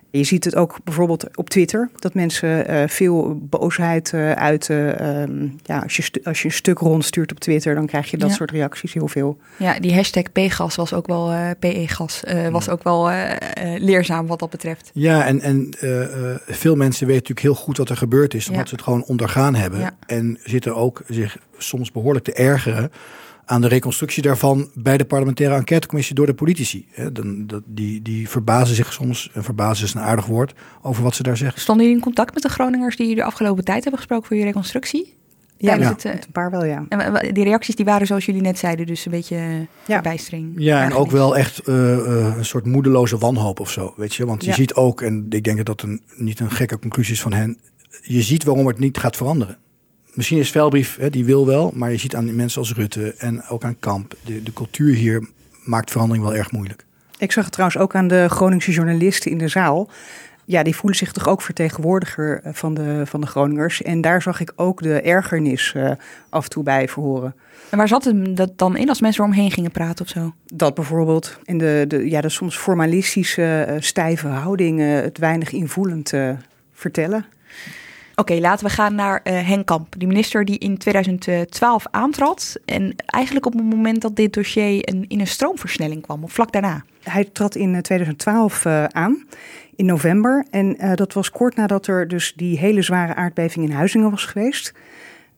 Je 0.09 0.23
ziet 0.23 0.43
het 0.43 0.55
ook 0.55 0.77
bijvoorbeeld 0.83 1.37
op 1.37 1.49
Twitter, 1.49 1.89
dat 1.99 2.13
mensen 2.13 2.71
uh, 2.71 2.83
veel 2.87 3.39
boosheid 3.41 4.11
uh, 4.15 4.31
uiten. 4.31 5.01
Uh, 5.01 5.49
ja, 5.63 5.79
als, 5.79 5.97
je 5.97 6.21
als 6.23 6.41
je 6.41 6.47
een 6.47 6.53
stuk 6.53 6.77
rondstuurt 6.77 7.31
op 7.31 7.39
Twitter, 7.39 7.75
dan 7.75 7.85
krijg 7.85 8.11
je 8.11 8.17
dat 8.17 8.29
ja. 8.29 8.35
soort 8.35 8.51
reacties 8.51 8.93
heel 8.93 9.07
veel. 9.07 9.37
Ja, 9.57 9.79
die 9.79 9.93
hashtag 9.93 10.31
PGAS 10.31 10.75
was 10.75 10.93
ook 10.93 11.07
wel, 11.07 11.31
uh, 11.31 11.49
PE-gas, 11.59 12.23
was 12.51 12.69
ook 12.69 12.83
wel 12.83 13.11
leerzaam 13.77 14.27
wat 14.27 14.39
dat 14.39 14.49
betreft. 14.49 14.91
Ja, 14.93 15.25
en, 15.25 15.41
en 15.41 15.69
veel 16.45 16.75
mensen 16.75 17.07
weten 17.07 17.21
natuurlijk 17.21 17.39
heel 17.39 17.63
goed 17.65 17.77
wat 17.77 17.89
er 17.89 17.97
gebeurd 17.97 18.33
is, 18.33 18.47
omdat 18.47 18.63
ja. 18.63 18.69
ze 18.69 18.75
het 18.75 18.83
gewoon 18.83 19.03
ondergaan 19.03 19.55
hebben. 19.55 19.79
Ja. 19.79 19.95
En 20.05 20.39
zitten 20.43 20.75
ook 20.75 21.01
zich 21.07 21.37
soms 21.57 21.91
behoorlijk 21.91 22.25
te 22.25 22.33
ergeren 22.33 22.91
aan 23.45 23.61
de 23.61 23.67
reconstructie 23.67 24.21
daarvan 24.21 24.69
bij 24.73 24.97
de 24.97 25.05
parlementaire 25.05 25.55
enquêtecommissie 25.55 26.15
door 26.15 26.25
de 26.25 26.33
politici. 26.33 26.87
Dan, 27.11 27.47
dat, 27.47 27.61
die, 27.65 28.01
die 28.01 28.29
verbazen 28.29 28.75
zich 28.75 28.93
soms, 28.93 29.29
en 29.33 29.43
verbazen 29.43 29.85
is 29.85 29.93
een 29.93 30.01
aardig 30.01 30.25
woord, 30.25 30.53
over 30.81 31.03
wat 31.03 31.15
ze 31.15 31.23
daar 31.23 31.37
zeggen. 31.37 31.61
Stonden 31.61 31.85
jullie 31.85 31.99
in 31.99 32.05
contact 32.05 32.33
met 32.33 32.43
de 32.43 32.49
Groningers 32.49 32.95
die 32.95 33.07
jullie 33.07 33.21
de 33.21 33.27
afgelopen 33.27 33.63
tijd 33.63 33.81
hebben 33.81 33.99
gesproken 33.99 34.27
voor 34.27 34.37
je 34.37 34.43
reconstructie? 34.43 35.13
Ja, 35.57 35.73
ja. 35.75 35.89
Het, 35.89 36.05
uh, 36.05 36.11
een 36.11 36.31
paar 36.31 36.51
wel, 36.51 36.65
ja. 36.65 36.85
En 36.89 37.33
die 37.33 37.43
reacties 37.43 37.75
die 37.75 37.85
waren 37.85 38.07
zoals 38.07 38.25
jullie 38.25 38.41
net 38.41 38.57
zeiden, 38.57 38.85
dus 38.85 39.05
een 39.05 39.11
beetje 39.11 39.67
ja. 39.87 40.01
bijstring. 40.01 40.53
Ja, 40.57 40.83
en 40.83 40.93
ook 40.93 41.11
wel 41.11 41.37
echt 41.37 41.67
uh, 41.67 41.75
uh, 41.75 42.37
een 42.37 42.45
soort 42.45 42.65
moedeloze 42.65 43.17
wanhoop 43.17 43.59
of 43.59 43.71
zo, 43.71 43.93
weet 43.97 44.15
je. 44.15 44.25
Want 44.25 44.43
je 44.43 44.49
ja. 44.49 44.55
ziet 44.55 44.73
ook, 44.73 45.01
en 45.01 45.25
ik 45.29 45.43
denk 45.43 45.57
dat 45.57 45.65
dat 45.65 45.81
een, 45.81 46.01
niet 46.15 46.39
een 46.39 46.51
gekke 46.51 46.79
conclusie 46.79 47.13
is 47.13 47.21
van 47.21 47.33
hen, 47.33 47.57
je 48.01 48.21
ziet 48.21 48.43
waarom 48.43 48.67
het 48.67 48.79
niet 48.79 48.97
gaat 48.97 49.15
veranderen 49.15 49.57
misschien 50.13 50.39
is 50.39 50.51
Velbrief, 50.51 50.97
hè, 50.99 51.09
die 51.09 51.25
wil 51.25 51.45
wel, 51.45 51.71
maar 51.75 51.91
je 51.91 51.97
ziet 51.97 52.15
aan 52.15 52.35
mensen 52.35 52.59
als 52.59 52.73
Rutte 52.73 53.13
en 53.17 53.47
ook 53.47 53.63
aan 53.63 53.79
Kamp, 53.79 54.15
de, 54.25 54.43
de 54.43 54.53
cultuur 54.53 54.95
hier 54.95 55.27
maakt 55.63 55.91
verandering 55.91 56.25
wel 56.25 56.35
erg 56.35 56.51
moeilijk. 56.51 56.85
Ik 57.17 57.31
zag 57.31 57.43
het 57.43 57.53
trouwens 57.53 57.81
ook 57.81 57.95
aan 57.95 58.07
de 58.07 58.25
Groningse 58.29 58.71
journalisten 58.71 59.31
in 59.31 59.37
de 59.37 59.47
zaal. 59.47 59.89
Ja, 60.45 60.63
die 60.63 60.75
voelen 60.75 60.99
zich 60.99 61.11
toch 61.11 61.27
ook 61.27 61.41
vertegenwoordiger 61.41 62.41
van 62.43 62.73
de, 62.73 63.01
van 63.05 63.21
de 63.21 63.27
Groningers. 63.27 63.81
En 63.81 64.01
daar 64.01 64.21
zag 64.21 64.39
ik 64.39 64.53
ook 64.55 64.81
de 64.81 65.01
ergernis 65.01 65.73
uh, 65.77 65.91
af 66.29 66.43
en 66.43 66.49
toe 66.49 66.63
bij 66.63 66.87
verhoren. 66.87 67.35
En 67.69 67.77
waar 67.77 67.87
zat 67.87 68.03
het 68.03 68.37
dat 68.37 68.57
dan 68.57 68.77
in 68.77 68.89
als 68.89 69.01
mensen 69.01 69.23
eromheen 69.23 69.51
gingen 69.51 69.71
praten 69.71 70.05
of 70.05 70.11
zo? 70.11 70.33
Dat 70.45 70.73
bijvoorbeeld. 70.75 71.39
in 71.43 71.57
de, 71.57 71.85
de, 71.87 72.09
ja, 72.09 72.21
de 72.21 72.29
soms 72.29 72.57
formalistische, 72.57 73.67
uh, 73.69 73.75
stijve 73.79 74.27
houding, 74.27 74.79
uh, 74.79 74.93
het 74.93 75.17
weinig 75.17 75.51
invoelend 75.51 76.13
vertellen. 76.73 77.25
Oké, 78.15 78.39
laten 78.39 78.65
we 78.65 78.71
gaan 78.71 78.95
naar 78.95 79.21
uh, 79.23 79.47
Henk 79.47 79.65
Kamp, 79.65 79.95
die 79.97 80.07
minister 80.07 80.45
die 80.45 80.57
in 80.57 80.77
2012 80.77 81.85
aantrad. 81.91 82.55
En 82.65 82.95
eigenlijk 83.05 83.45
op 83.45 83.53
het 83.53 83.63
moment 83.63 84.01
dat 84.01 84.15
dit 84.15 84.33
dossier 84.33 84.89
een, 84.89 85.05
in 85.07 85.19
een 85.19 85.27
stroomversnelling 85.27 86.01
kwam, 86.01 86.23
of 86.23 86.31
vlak 86.31 86.51
daarna. 86.51 86.83
Hij 87.03 87.23
trad 87.23 87.55
in 87.55 87.81
2012 87.81 88.65
uh, 88.65 88.83
aan, 88.83 89.23
in 89.75 89.85
november. 89.85 90.45
En 90.49 90.75
uh, 90.79 90.93
dat 90.93 91.13
was 91.13 91.31
kort 91.31 91.55
nadat 91.55 91.87
er 91.87 92.07
dus 92.07 92.33
die 92.35 92.57
hele 92.57 92.81
zware 92.81 93.15
aardbeving 93.15 93.65
in 93.65 93.71
Huizingen 93.71 94.11
was 94.11 94.25
geweest. 94.25 94.73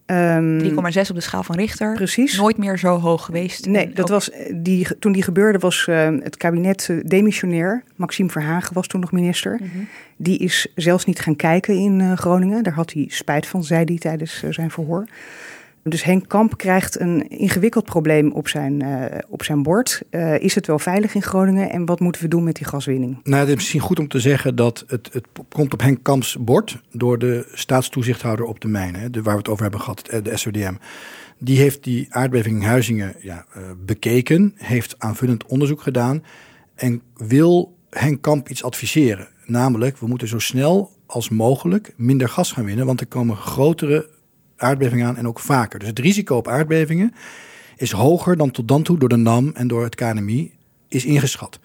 Um, 0.06 0.60
3,6 0.60 0.76
op 1.10 1.16
de 1.16 1.22
schaal 1.22 1.44
van 1.44 1.56
Richter. 1.56 1.94
Precies. 1.94 2.38
Nooit 2.38 2.58
meer 2.58 2.78
zo 2.78 3.00
hoog 3.00 3.26
geweest. 3.26 3.66
Nee, 3.66 3.90
dat 3.94 4.10
was 4.10 4.30
die, 4.54 5.00
toen 5.00 5.12
die 5.12 5.24
gebeurde 5.24 5.60
was 5.60 5.88
uh, 5.90 6.08
het 6.20 6.38
kabinet 6.38 6.88
uh, 6.92 7.04
demissionair. 7.06 7.84
Maxime 7.96 8.30
Verhagen 8.30 8.74
was 8.74 8.88
toen 8.88 9.02
nog 9.02 9.12
minister. 9.12 9.58
Mm 9.62 9.70
-hmm. 9.74 9.88
Die 10.18 10.38
is 10.38 10.68
zelfs 10.76 11.06
niet 11.06 11.20
gaan 11.20 11.36
kijken 11.36 11.76
in 11.76 12.00
uh, 12.00 12.14
Groningen. 12.14 12.64
Daar 12.64 12.74
had 12.74 12.94
hij 12.94 13.06
spijt 13.10 13.48
van, 13.48 13.64
zei 13.64 13.84
hij 13.86 13.98
tijdens 13.98 14.44
zijn 14.50 14.72
verhoor. 14.72 15.06
Dus 15.90 16.04
Henk 16.04 16.28
Kamp 16.28 16.58
krijgt 16.58 17.00
een 17.00 17.30
ingewikkeld 17.30 17.86
probleem 17.86 18.32
op 18.32 18.48
zijn, 18.48 18.84
uh, 18.84 19.06
op 19.30 19.44
zijn 19.44 19.64
bord. 19.64 20.02
Uh, 20.12 20.40
is 20.40 20.56
het 20.56 20.68
wel 20.68 20.80
veilig 20.80 21.16
in 21.16 21.22
Groningen 21.22 21.70
en 21.70 21.86
wat 21.86 22.00
moeten 22.00 22.22
we 22.22 22.28
doen 22.28 22.44
met 22.44 22.56
die 22.56 22.66
gaswinning? 22.66 23.20
Nou, 23.24 23.40
het 23.40 23.50
is 23.50 23.56
misschien 23.56 23.80
goed 23.80 24.00
om 24.00 24.08
te 24.08 24.20
zeggen 24.20 24.56
dat 24.56 24.84
het, 24.88 25.10
het 25.14 25.26
komt 25.50 25.74
op 25.74 25.82
Henk 25.82 26.04
Kamps 26.04 26.38
bord 26.40 26.82
door 26.92 27.20
de 27.20 27.52
staatstoezichthouder 27.54 28.46
op 28.46 28.60
de 28.60 28.68
mijnen, 28.68 29.24
waar 29.24 29.34
we 29.34 29.38
het 29.38 29.50
over 29.50 29.62
hebben 29.62 29.82
gehad, 29.82 30.06
de 30.24 30.38
SODM. 30.38 30.74
Die 31.38 31.58
heeft 31.58 31.84
die 31.84 32.08
aardbeving 32.10 32.62
in 32.62 32.68
Huizingen 32.68 33.16
ja, 33.20 33.46
bekeken, 33.86 34.54
heeft 34.56 34.96
aanvullend 34.98 35.46
onderzoek 35.46 35.82
gedaan 35.82 36.24
en 36.76 37.02
wil 37.16 37.78
Henk 37.90 38.22
Kamp 38.22 38.50
iets 38.50 38.64
adviseren. 38.64 39.28
Namelijk, 39.46 39.98
we 39.98 40.08
moeten 40.08 40.28
zo 40.28 40.40
snel 40.40 40.92
als 41.06 41.30
mogelijk 41.30 41.94
minder 41.98 42.30
gas 42.30 42.52
gaan 42.52 42.66
winnen, 42.66 42.86
want 42.86 43.00
er 43.00 43.08
komen 43.08 43.36
grotere 43.36 44.14
aardbevingen 44.58 45.08
aan 45.08 45.18
en 45.18 45.28
ook 45.28 45.40
vaker. 45.40 45.80
Dus 45.80 45.88
het 45.88 46.00
risico 46.00 46.36
op 46.36 46.48
aardbevingen 46.48 47.14
is 47.76 47.92
hoger 47.92 48.38
dan 48.38 48.52
tot 48.52 48.68
dan 48.68 48.84
toe 48.84 49.00
door 49.00 49.10
de 49.10 49.16
NAM 49.16 49.52
en 49.54 49.68
door 49.68 49.84
het 49.84 49.96
KNMI 49.96 50.54
is 50.88 51.06
ingeschat. 51.06 51.60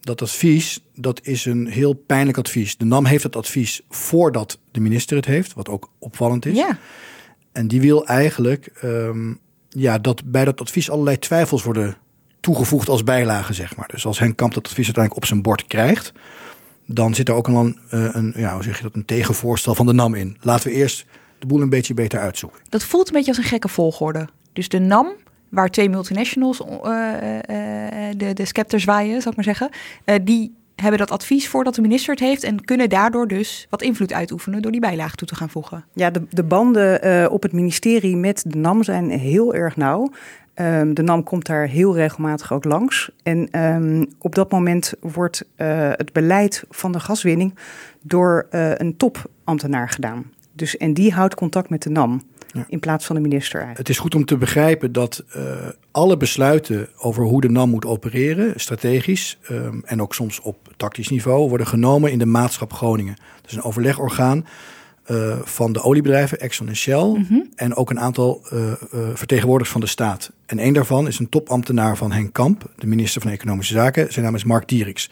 Dat 0.00 0.22
advies, 0.22 0.84
dat 0.94 1.20
is 1.22 1.44
een 1.44 1.66
heel 1.66 1.92
pijnlijk 1.92 2.38
advies. 2.38 2.76
De 2.76 2.84
NAM 2.84 3.04
heeft 3.04 3.22
het 3.22 3.36
advies 3.36 3.82
voordat 3.88 4.58
de 4.70 4.80
minister 4.80 5.16
het 5.16 5.26
heeft, 5.26 5.54
wat 5.54 5.68
ook 5.68 5.90
opvallend 5.98 6.46
is. 6.46 6.56
Ja. 6.56 6.78
En 7.52 7.68
die 7.68 7.80
wil 7.80 8.06
eigenlijk 8.06 8.70
um, 8.84 9.38
ja, 9.68 9.98
dat 9.98 10.30
bij 10.30 10.44
dat 10.44 10.60
advies 10.60 10.90
allerlei 10.90 11.18
twijfels 11.18 11.62
worden 11.62 11.96
toegevoegd 12.40 12.88
als 12.88 13.04
bijlage, 13.04 13.52
zeg 13.52 13.76
maar. 13.76 13.88
Dus 13.88 14.06
als 14.06 14.18
Henk 14.18 14.36
Kamp 14.36 14.54
dat 14.54 14.66
advies 14.66 14.84
uiteindelijk 14.84 15.22
op 15.22 15.28
zijn 15.28 15.42
bord 15.42 15.66
krijgt, 15.66 16.12
dan 16.86 17.14
zit 17.14 17.28
er 17.28 17.34
ook 17.34 17.48
een, 17.48 17.78
een, 17.88 18.32
ja, 18.36 18.54
hoe 18.54 18.62
zeg 18.62 18.76
je 18.76 18.82
dat, 18.82 18.94
een 18.94 19.04
tegenvoorstel 19.04 19.74
van 19.74 19.86
de 19.86 19.92
NAM 19.92 20.14
in. 20.14 20.36
Laten 20.40 20.68
we 20.68 20.74
eerst 20.74 21.06
de 21.38 21.46
boel 21.46 21.62
een 21.62 21.68
beetje 21.68 21.94
beter 21.94 22.20
uitzoeken. 22.20 22.60
Dat 22.68 22.84
voelt 22.84 23.06
een 23.06 23.12
beetje 23.12 23.28
als 23.28 23.38
een 23.38 23.44
gekke 23.44 23.68
volgorde. 23.68 24.28
Dus 24.52 24.68
de 24.68 24.78
NAM, 24.78 25.12
waar 25.48 25.68
twee 25.68 25.88
multinationals 25.88 26.60
uh, 26.60 26.70
uh, 26.70 26.92
de, 28.16 28.32
de 28.32 28.44
scepter 28.44 28.80
zwaaien, 28.80 29.22
zal 29.22 29.30
ik 29.30 29.36
maar 29.36 29.44
zeggen, 29.44 29.70
uh, 30.04 30.14
die 30.22 30.56
hebben 30.74 30.98
dat 30.98 31.10
advies 31.10 31.48
voordat 31.48 31.74
de 31.74 31.80
minister 31.80 32.14
het 32.14 32.22
heeft 32.22 32.42
en 32.42 32.64
kunnen 32.64 32.88
daardoor 32.88 33.28
dus 33.28 33.66
wat 33.70 33.82
invloed 33.82 34.12
uitoefenen 34.12 34.62
door 34.62 34.72
die 34.72 34.80
bijlage 34.80 35.16
toe 35.16 35.28
te 35.28 35.34
gaan 35.34 35.50
voegen. 35.50 35.84
Ja, 35.92 36.10
de, 36.10 36.22
de 36.30 36.42
banden 36.42 37.30
op 37.30 37.42
het 37.42 37.52
ministerie 37.52 38.16
met 38.16 38.44
de 38.46 38.58
NAM 38.58 38.82
zijn 38.82 39.10
heel 39.10 39.54
erg 39.54 39.76
nauw. 39.76 40.10
Um, 40.54 40.94
de 40.94 41.02
NAM 41.02 41.22
komt 41.22 41.46
daar 41.46 41.66
heel 41.66 41.94
regelmatig 41.94 42.52
ook 42.52 42.64
langs. 42.64 43.10
En 43.22 43.64
um, 43.64 44.06
op 44.18 44.34
dat 44.34 44.50
moment 44.50 44.92
wordt 45.00 45.44
het 45.56 46.12
beleid 46.12 46.64
van 46.70 46.92
de 46.92 47.00
gaswinning 47.00 47.54
door 48.02 48.46
een 48.50 48.96
topambtenaar 48.96 49.88
gedaan. 49.88 50.24
Dus, 50.58 50.76
en 50.76 50.94
die 50.94 51.12
houdt 51.12 51.34
contact 51.34 51.68
met 51.68 51.82
de 51.82 51.90
NAM 51.90 52.22
ja. 52.52 52.64
in 52.68 52.80
plaats 52.80 53.06
van 53.06 53.16
de 53.16 53.22
minister. 53.22 53.60
Eigenlijk. 53.60 53.88
Het 53.88 53.96
is 53.96 54.02
goed 54.02 54.14
om 54.14 54.24
te 54.24 54.36
begrijpen 54.36 54.92
dat 54.92 55.24
uh, 55.36 55.42
alle 55.90 56.16
besluiten 56.16 56.88
over 56.98 57.24
hoe 57.24 57.40
de 57.40 57.48
NAM 57.48 57.70
moet 57.70 57.86
opereren, 57.86 58.60
strategisch 58.60 59.38
um, 59.50 59.82
en 59.84 60.02
ook 60.02 60.14
soms 60.14 60.40
op 60.40 60.56
tactisch 60.76 61.08
niveau, 61.08 61.48
worden 61.48 61.66
genomen 61.66 62.12
in 62.12 62.18
de 62.18 62.26
Maatschap 62.26 62.72
Groningen. 62.72 63.16
Dat 63.40 63.50
is 63.50 63.56
een 63.56 63.62
overlegorgaan 63.62 64.46
uh, 65.10 65.38
van 65.42 65.72
de 65.72 65.82
oliebedrijven, 65.82 66.40
Exxon 66.40 66.68
en 66.68 66.76
Shell, 66.76 67.04
mm 67.04 67.26
-hmm. 67.28 67.48
en 67.54 67.74
ook 67.74 67.90
een 67.90 68.00
aantal 68.00 68.42
uh, 68.52 68.72
vertegenwoordigers 69.14 69.72
van 69.72 69.80
de 69.80 69.86
staat. 69.86 70.32
En 70.46 70.64
een 70.64 70.72
daarvan 70.72 71.06
is 71.06 71.18
een 71.18 71.28
topambtenaar 71.28 71.96
van 71.96 72.12
Henk 72.12 72.32
Kamp, 72.32 72.70
de 72.76 72.86
minister 72.86 73.20
van 73.20 73.30
Economische 73.30 73.72
Zaken. 73.72 74.12
Zijn 74.12 74.24
naam 74.24 74.34
is 74.34 74.44
Mark 74.44 74.68
Dieriks. 74.68 75.10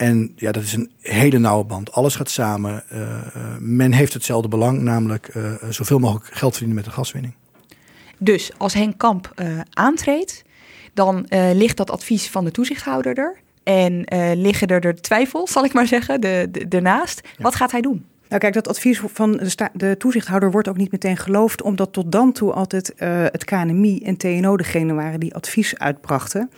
En 0.00 0.32
ja, 0.36 0.52
dat 0.52 0.62
is 0.62 0.72
een 0.72 0.90
hele 1.00 1.38
nauwe 1.38 1.64
band. 1.64 1.92
Alles 1.92 2.16
gaat 2.16 2.30
samen. 2.30 2.84
Uh, 2.92 3.22
men 3.58 3.92
heeft 3.92 4.12
hetzelfde 4.12 4.48
belang, 4.48 4.80
namelijk 4.80 5.34
uh, 5.34 5.52
zoveel 5.70 5.98
mogelijk 5.98 6.26
geld 6.34 6.50
verdienen 6.50 6.76
met 6.76 6.84
de 6.84 6.90
gaswinning. 6.90 7.34
Dus 8.18 8.50
als 8.56 8.74
Henk 8.74 8.98
Kamp 8.98 9.32
uh, 9.36 9.60
aantreedt, 9.70 10.42
dan 10.94 11.26
ligt 11.52 11.76
dat 11.76 11.90
advies 11.90 12.30
van 12.30 12.44
de 12.44 12.50
toezichthouder 12.50 13.18
er. 13.18 13.38
En 13.62 14.04
liggen 14.34 14.68
er 14.68 14.80
de 14.80 14.94
twijfels, 14.94 15.52
zal 15.52 15.64
ik 15.64 15.72
maar 15.72 15.86
zeggen, 15.86 16.20
de, 16.20 16.48
de, 16.50 16.66
ernaast. 16.68 17.20
Ja. 17.24 17.42
Wat 17.42 17.54
gaat 17.54 17.70
hij 17.70 17.80
doen? 17.80 18.04
Nou 18.28 18.40
kijk, 18.40 18.54
dat 18.54 18.68
advies 18.68 19.02
van 19.06 19.32
de, 19.32 19.68
de, 19.72 19.96
toezichthouder 19.96 20.50
wordt 20.50 20.68
ook 20.68 20.76
niet 20.76 20.92
meteen 20.92 21.16
geloofd, 21.16 21.62
omdat 21.62 21.92
tot 21.92 22.12
dan 22.12 22.32
toe 22.32 22.52
altijd 22.52 22.92
het 23.32 23.44
KNMI 23.44 24.00
en 24.02 24.16
TNO 24.16 24.56
degene 24.56 24.94
waren 24.94 25.20
die 25.20 25.34
advies 25.34 25.78
uitbrachten. 25.78 26.50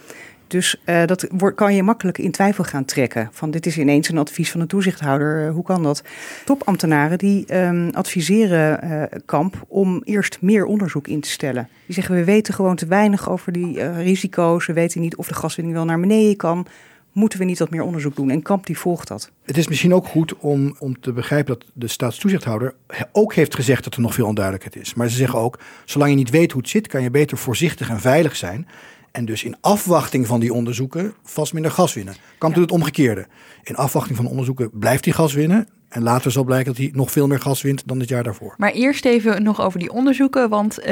Dus 0.52 0.76
uh, 0.86 1.04
dat 1.04 1.26
kan 1.54 1.74
je 1.74 1.82
makkelijk 1.82 2.18
in 2.18 2.30
twijfel 2.30 2.64
gaan 2.64 2.84
trekken. 2.84 3.28
Van 3.32 3.50
dit 3.50 3.66
is 3.66 3.78
ineens 3.78 4.08
een 4.08 4.18
advies 4.18 4.50
van 4.50 4.60
een 4.60 4.66
toezichthouder. 4.66 5.46
Uh, 5.46 5.52
hoe 5.52 5.62
kan 5.64 5.82
dat? 5.82 6.02
Topambtenaren 6.44 7.18
die 7.18 7.56
um, 7.56 7.90
adviseren 7.90 8.84
uh, 8.84 9.02
Kamp 9.24 9.64
om 9.68 10.02
eerst 10.04 10.38
meer 10.40 10.64
onderzoek 10.64 11.08
in 11.08 11.20
te 11.20 11.30
stellen. 11.30 11.68
Die 11.86 11.94
zeggen 11.94 12.14
we 12.14 12.24
weten 12.24 12.54
gewoon 12.54 12.76
te 12.76 12.86
weinig 12.86 13.30
over 13.30 13.52
die 13.52 13.92
risico's. 13.92 14.66
We 14.66 14.72
weten 14.72 15.00
niet 15.00 15.16
of 15.16 15.28
de 15.28 15.34
gaswinning 15.34 15.76
wel 15.76 15.84
naar 15.84 16.00
beneden 16.00 16.36
kan. 16.36 16.66
Moeten 17.12 17.38
we 17.38 17.44
niet 17.44 17.58
wat 17.58 17.70
meer 17.70 17.82
onderzoek 17.82 18.16
doen? 18.16 18.30
En 18.30 18.42
Kamp 18.42 18.66
die 18.66 18.78
volgt 18.78 19.08
dat. 19.08 19.30
Het 19.44 19.56
is 19.56 19.68
misschien 19.68 19.94
ook 19.94 20.06
goed 20.06 20.36
om, 20.36 20.76
om 20.78 21.00
te 21.00 21.12
begrijpen 21.12 21.54
dat 21.58 21.66
de 21.72 21.88
staatstoezichthouder 21.88 22.74
ook 23.12 23.34
heeft 23.34 23.54
gezegd 23.54 23.84
dat 23.84 23.94
er 23.94 24.00
nog 24.00 24.14
veel 24.14 24.26
onduidelijkheid 24.26 24.86
is. 24.86 24.94
Maar 24.94 25.08
ze 25.08 25.16
zeggen 25.16 25.38
ook, 25.38 25.58
zolang 25.84 26.10
je 26.10 26.16
niet 26.16 26.30
weet 26.30 26.52
hoe 26.52 26.60
het 26.60 26.70
zit, 26.70 26.86
kan 26.86 27.02
je 27.02 27.10
beter 27.10 27.38
voorzichtig 27.38 27.88
en 27.88 28.00
veilig 28.00 28.36
zijn. 28.36 28.66
En 29.12 29.24
dus 29.24 29.44
in 29.44 29.56
afwachting 29.60 30.26
van 30.26 30.40
die 30.40 30.52
onderzoeken 30.52 31.14
vast 31.22 31.52
minder 31.52 31.70
gas 31.70 31.94
winnen. 31.94 32.14
Kamp 32.38 32.54
ja. 32.54 32.60
doet 32.60 32.70
het 32.70 32.80
omgekeerde. 32.80 33.26
In 33.62 33.76
afwachting 33.76 34.16
van 34.16 34.26
onderzoeken 34.26 34.70
blijft 34.72 35.04
hij 35.04 35.14
gas 35.14 35.32
winnen. 35.32 35.68
En 35.88 36.02
later 36.02 36.30
zal 36.30 36.44
blijken 36.44 36.66
dat 36.66 36.76
hij 36.76 36.90
nog 36.92 37.10
veel 37.10 37.26
meer 37.26 37.40
gas 37.40 37.62
wint 37.62 37.82
dan 37.86 38.00
het 38.00 38.08
jaar 38.08 38.22
daarvoor. 38.22 38.54
Maar 38.58 38.72
eerst 38.72 39.04
even 39.04 39.42
nog 39.42 39.60
over 39.60 39.78
die 39.78 39.92
onderzoeken, 39.92 40.48
want 40.48 40.78
uh, 40.78 40.86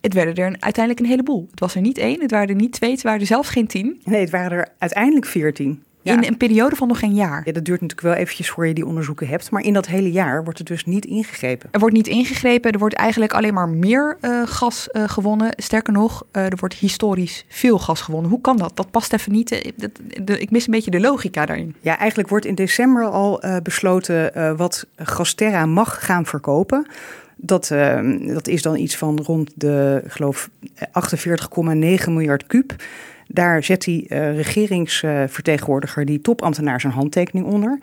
het 0.00 0.14
werden 0.14 0.34
er 0.34 0.56
uiteindelijk 0.58 0.98
een 1.00 1.10
heleboel. 1.10 1.46
Het 1.50 1.60
was 1.60 1.74
er 1.74 1.80
niet 1.80 1.98
één, 1.98 2.20
het 2.20 2.30
waren 2.30 2.48
er 2.48 2.54
niet 2.54 2.72
twee, 2.72 2.90
het 2.90 3.02
waren 3.02 3.20
er 3.20 3.26
zelfs 3.26 3.48
geen 3.48 3.66
tien. 3.66 4.00
Nee, 4.04 4.20
het 4.20 4.30
waren 4.30 4.58
er 4.58 4.68
uiteindelijk 4.78 5.26
veertien. 5.26 5.82
Ja. 6.06 6.14
In 6.22 6.28
een 6.28 6.36
periode 6.36 6.76
van 6.76 6.88
nog 6.88 6.98
geen 6.98 7.14
jaar. 7.14 7.42
Ja, 7.44 7.52
dat 7.52 7.64
duurt 7.64 7.80
natuurlijk 7.80 8.08
wel 8.08 8.16
eventjes 8.16 8.50
voor 8.50 8.66
je 8.66 8.74
die 8.74 8.86
onderzoeken 8.86 9.28
hebt. 9.28 9.50
Maar 9.50 9.62
in 9.62 9.72
dat 9.72 9.86
hele 9.86 10.12
jaar 10.12 10.44
wordt 10.44 10.58
er 10.58 10.64
dus 10.64 10.84
niet 10.84 11.04
ingegrepen. 11.04 11.68
Er 11.72 11.80
wordt 11.80 11.94
niet 11.94 12.06
ingegrepen. 12.06 12.72
Er 12.72 12.78
wordt 12.78 12.94
eigenlijk 12.94 13.32
alleen 13.32 13.54
maar 13.54 13.68
meer 13.68 14.16
uh, 14.20 14.42
gas 14.44 14.88
uh, 14.92 15.08
gewonnen. 15.08 15.52
Sterker 15.56 15.92
nog, 15.92 16.24
uh, 16.32 16.44
er 16.44 16.56
wordt 16.56 16.74
historisch 16.74 17.44
veel 17.48 17.78
gas 17.78 18.00
gewonnen. 18.00 18.30
Hoe 18.30 18.40
kan 18.40 18.56
dat? 18.56 18.76
Dat 18.76 18.90
past 18.90 19.12
even 19.12 19.32
niet. 19.32 19.72
Dat, 19.76 19.90
de, 20.22 20.38
ik 20.38 20.50
mis 20.50 20.66
een 20.66 20.72
beetje 20.72 20.90
de 20.90 21.00
logica 21.00 21.46
daarin. 21.46 21.74
Ja, 21.80 21.98
eigenlijk 21.98 22.28
wordt 22.28 22.46
in 22.46 22.54
december 22.54 23.04
al 23.04 23.42
besloten 23.62 24.56
wat 24.56 24.86
Gasterra 24.96 25.66
mag 25.66 26.04
gaan 26.04 26.26
verkopen. 26.26 26.86
Dat, 27.36 27.68
dat 28.20 28.48
is 28.48 28.62
dan 28.62 28.76
iets 28.76 28.96
van 28.96 29.20
rond 29.22 29.50
de, 29.54 30.02
geloof, 30.06 30.50
48,9 30.74 30.84
miljard 32.06 32.46
kuub. 32.46 32.74
Daar 33.26 33.64
zet 33.64 33.82
die 33.82 34.06
uh, 34.08 34.36
regeringsvertegenwoordiger, 34.36 36.04
die 36.04 36.20
topambtenaar, 36.20 36.80
zijn 36.80 36.92
handtekening 36.92 37.46
onder. 37.46 37.78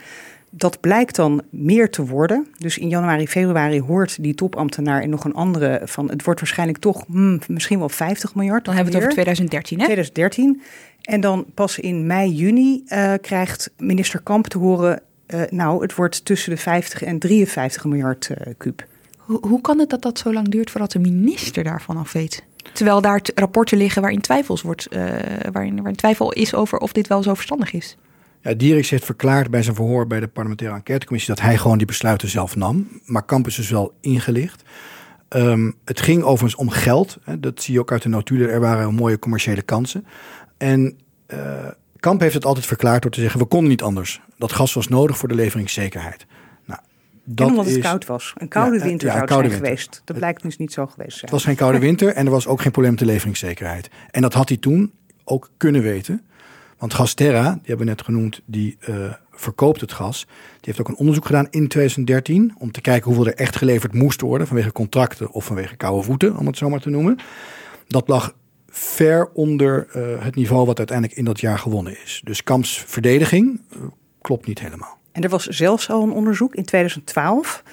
Dat 0.50 0.80
blijkt 0.80 1.16
dan 1.16 1.42
meer 1.50 1.90
te 1.90 2.06
worden. 2.06 2.48
Dus 2.58 2.78
in 2.78 2.90
januari, 2.90 3.28
februari 3.28 3.82
hoort 3.82 4.24
die 4.24 4.36
topambtenaar 4.36 5.02
en 5.02 5.10
nog 5.10 5.24
een 5.24 5.34
andere 5.34 5.82
van... 5.84 6.10
het 6.10 6.24
wordt 6.24 6.40
waarschijnlijk 6.40 6.80
toch 6.80 7.06
hmm, 7.06 7.40
misschien 7.48 7.80
wel 7.80 7.90
50 7.90 8.36
miljard. 8.36 8.66
Dan 8.66 8.76
hebben 8.76 8.94
we 8.94 9.00
het 9.00 9.08
over 9.08 9.24
2013, 9.24 9.80
hè? 9.80 9.86
2013. 9.86 10.62
En 11.02 11.22
dan 11.22 11.46
pas 11.54 11.80
in 11.80 12.08
mei, 12.08 12.32
juni 12.32 12.84
uh, 12.88 13.14
krijgt 13.22 13.72
minister 13.78 14.22
Kamp 14.22 14.48
te 14.48 14.58
horen... 14.58 15.02
Uh, 15.28 15.42
nou, 15.50 15.82
het 15.82 15.96
wordt 15.96 16.26
tussen 16.26 16.50
de 16.50 16.58
50 16.58 17.04
en 17.04 17.20
53 17.20 17.86
miljard 17.86 18.30
kuub. 18.58 18.86
Hoe, 19.18 19.48
hoe 19.48 19.62
kan 19.62 19.80
het 19.80 19.90
dat 19.90 20.02
dat 20.02 20.20
zo 20.20 20.34
lang 20.34 20.48
duurt 20.48 20.72
voordat 20.72 20.92
de 20.92 21.00
minister 21.00 21.64
daarvan 21.64 21.98
af 21.98 22.12
weet? 22.12 22.44
Terwijl 22.74 23.02
daar 23.02 23.22
rapporten 23.36 23.78
liggen 23.78 24.02
waarin 24.02 24.22
twijfels 24.22 24.62
wordt, 24.62 24.88
uh, 24.92 25.14
waarin, 25.52 25.96
twijfel 25.96 26.32
is 26.32 26.54
over 26.54 26.78
of 26.78 26.92
dit 26.92 27.08
wel 27.08 27.24
zo 27.24 27.34
verstandig 27.34 27.74
is. 27.74 27.98
Ja, 28.42 28.54
Dieriks 28.54 28.90
heeft 28.90 29.06
verklaard 29.06 29.50
bij 29.50 29.64
zijn 29.64 29.76
verhoor 29.76 30.08
bij 30.08 30.20
de 30.20 30.28
parlementaire 30.28 30.76
enquêtecommissie 30.78 31.34
dat 31.34 31.44
hij 31.44 31.58
gewoon 31.58 31.78
die 31.78 31.88
besluiten 31.88 32.30
zelf 32.30 32.56
nam. 32.56 32.88
Maar 33.06 33.24
Kamp 33.24 33.48
is 33.48 33.70
wel 33.70 33.94
ingelicht. 34.02 34.64
Ehm, 35.28 35.72
het 35.86 36.02
ging 36.02 36.24
overigens 36.24 36.56
om 36.56 36.70
geld. 36.70 37.18
Hè, 37.24 37.40
dat 37.40 37.62
zie 37.62 37.74
je 37.74 37.80
ook 37.80 37.92
uit 37.92 38.02
de 38.02 38.10
notulen. 38.10 38.50
Er 38.50 38.60
waren 38.60 38.94
mooie 38.94 39.20
commerciële 39.20 39.62
kansen. 39.62 40.06
En 40.58 40.98
uh, 41.28 41.68
Kamp 42.00 42.22
heeft 42.22 42.34
het 42.34 42.46
altijd 42.46 42.66
verklaard 42.66 43.02
door 43.02 43.12
te 43.12 43.22
zeggen: 43.22 43.40
we 43.40 43.46
konden 43.46 43.70
niet 43.70 43.82
anders. 43.82 44.22
Dat 44.38 44.52
gas 44.52 44.74
was 44.74 44.88
nodig 44.88 45.18
voor 45.18 45.30
de 45.30 45.36
leveringszekerheid. 45.36 46.26
Dat 47.26 47.48
en 47.48 47.54
omdat 47.54 47.74
het 47.74 47.82
koud 47.82 48.06
was. 48.06 48.34
Een 48.38 48.48
koude 48.48 48.80
winter 48.80 49.08
ja, 49.08 49.14
zou 49.14 49.42
het 49.42 49.52
zijn 49.52 49.64
geweest. 49.64 50.02
Dat 50.06 50.18
blijkt 50.18 50.42
dus 50.42 50.58
niet 50.58 50.74
zo 50.74 50.86
geweest 50.86 51.12
zijn. 51.12 51.22
Het 51.22 51.32
was 51.32 51.44
geen 51.44 51.56
koude 51.56 51.80
winter 51.80 52.14
en 52.14 52.26
er 52.26 52.32
was 52.32 52.48
ook 52.48 52.62
geen 52.62 52.72
probleem 52.72 52.92
met 52.92 53.02
de 53.02 53.06
leveringszekerheid. 53.06 53.90
En 54.12 54.22
dat 54.22 54.34
had 54.34 54.50
hij 54.50 54.58
toen 54.58 54.92
ook 55.24 55.50
kunnen 55.58 55.82
weten. 55.82 56.22
Want 56.78 56.94
Gasterra, 56.94 57.52
die 57.52 57.62
hebben 57.64 57.86
we 57.86 57.92
net 57.92 58.02
genoemd, 58.02 58.42
die 58.46 58.78
uh, 58.90 59.14
verkoopt 59.32 59.82
het 59.82 59.92
gas. 59.92 60.26
Die 60.26 60.60
heeft 60.62 60.80
ook 60.80 60.88
een 60.88 60.96
onderzoek 60.96 61.26
gedaan 61.26 61.48
in 61.50 61.68
2013 61.68 62.56
om 62.58 62.72
te 62.72 62.82
kijken 62.82 63.06
hoeveel 63.06 63.32
er 63.32 63.38
echt 63.38 63.56
geleverd 63.56 63.94
moest 63.94 64.22
worden 64.22 64.48
vanwege 64.48 64.72
contracten 64.72 65.32
of 65.32 65.46
vanwege 65.46 65.76
koude 65.76 66.04
voeten, 66.04 66.38
om 66.38 66.46
het 66.46 66.58
zo 66.58 66.70
maar 66.70 66.80
te 66.80 66.90
noemen. 66.90 67.20
Dat 67.88 68.08
lag 68.08 68.36
ver 68.68 69.30
onder 69.34 69.88
uh, 69.96 70.24
het 70.24 70.36
niveau 70.36 70.66
wat 70.66 70.78
uiteindelijk 70.78 71.18
in 71.18 71.26
dat 71.26 71.40
jaar 71.40 71.60
gewonnen 71.60 72.02
is. 72.04 72.22
Dus 72.24 72.44
Kamps 72.44 72.84
verdediging 72.88 73.62
uh, 73.72 73.82
klopt 74.22 74.48
niet 74.48 74.60
helemaal. 74.60 75.02
En 75.14 75.22
er 75.22 75.30
was 75.30 75.46
zelfs 75.46 75.90
al 75.90 76.04
een 76.04 76.12
onderzoek 76.12 76.56
in 76.56 76.66
2012 76.66 77.64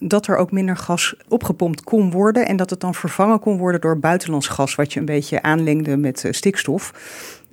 dat 0.00 0.26
er 0.26 0.36
ook 0.36 0.52
minder 0.52 0.76
gas 0.76 1.14
opgepompt 1.28 1.84
kon 1.84 2.10
worden 2.10 2.46
en 2.46 2.56
dat 2.56 2.70
het 2.70 2.80
dan 2.80 2.94
vervangen 2.94 3.40
kon 3.40 3.58
worden 3.58 3.80
door 3.80 3.98
buitenlands 3.98 4.48
gas, 4.48 4.74
wat 4.74 4.92
je 4.92 5.00
een 5.00 5.06
beetje 5.06 5.42
aanlengde 5.42 5.96
met 5.96 6.24
uh, 6.24 6.32
stikstof. 6.32 6.92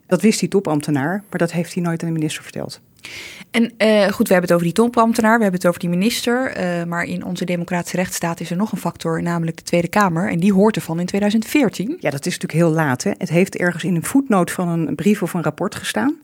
Dat 0.07 0.21
wist 0.21 0.39
die 0.39 0.49
topambtenaar, 0.49 1.23
maar 1.29 1.39
dat 1.39 1.51
heeft 1.51 1.73
hij 1.73 1.83
nooit 1.83 2.01
aan 2.01 2.07
de 2.07 2.13
minister 2.13 2.43
verteld. 2.43 2.81
En 3.51 3.63
uh, 3.63 4.07
goed, 4.07 4.27
we 4.27 4.33
hebben 4.33 4.41
het 4.41 4.51
over 4.51 4.63
die 4.63 4.73
topambtenaar, 4.73 5.37
we 5.37 5.43
hebben 5.43 5.59
het 5.59 5.69
over 5.69 5.79
die 5.79 5.89
minister. 5.89 6.57
Uh, 6.57 6.83
maar 6.83 7.03
in 7.03 7.25
onze 7.25 7.45
democratische 7.45 7.97
rechtsstaat 7.97 8.39
is 8.39 8.49
er 8.49 8.57
nog 8.57 8.71
een 8.71 8.77
factor, 8.77 9.21
namelijk 9.21 9.57
de 9.57 9.63
Tweede 9.63 9.87
Kamer. 9.87 10.29
En 10.29 10.39
die 10.39 10.53
hoort 10.53 10.75
ervan 10.75 10.99
in 10.99 11.05
2014. 11.05 11.97
Ja, 11.99 12.09
dat 12.09 12.25
is 12.25 12.33
natuurlijk 12.33 12.53
heel 12.63 12.71
laat. 12.71 13.03
Hè? 13.03 13.11
Het 13.17 13.29
heeft 13.29 13.55
ergens 13.55 13.83
in 13.83 13.95
een 13.95 14.03
voetnoot 14.03 14.51
van 14.51 14.67
een 14.67 14.95
brief 14.95 15.21
of 15.21 15.33
een 15.33 15.43
rapport 15.43 15.75
gestaan. 15.75 16.15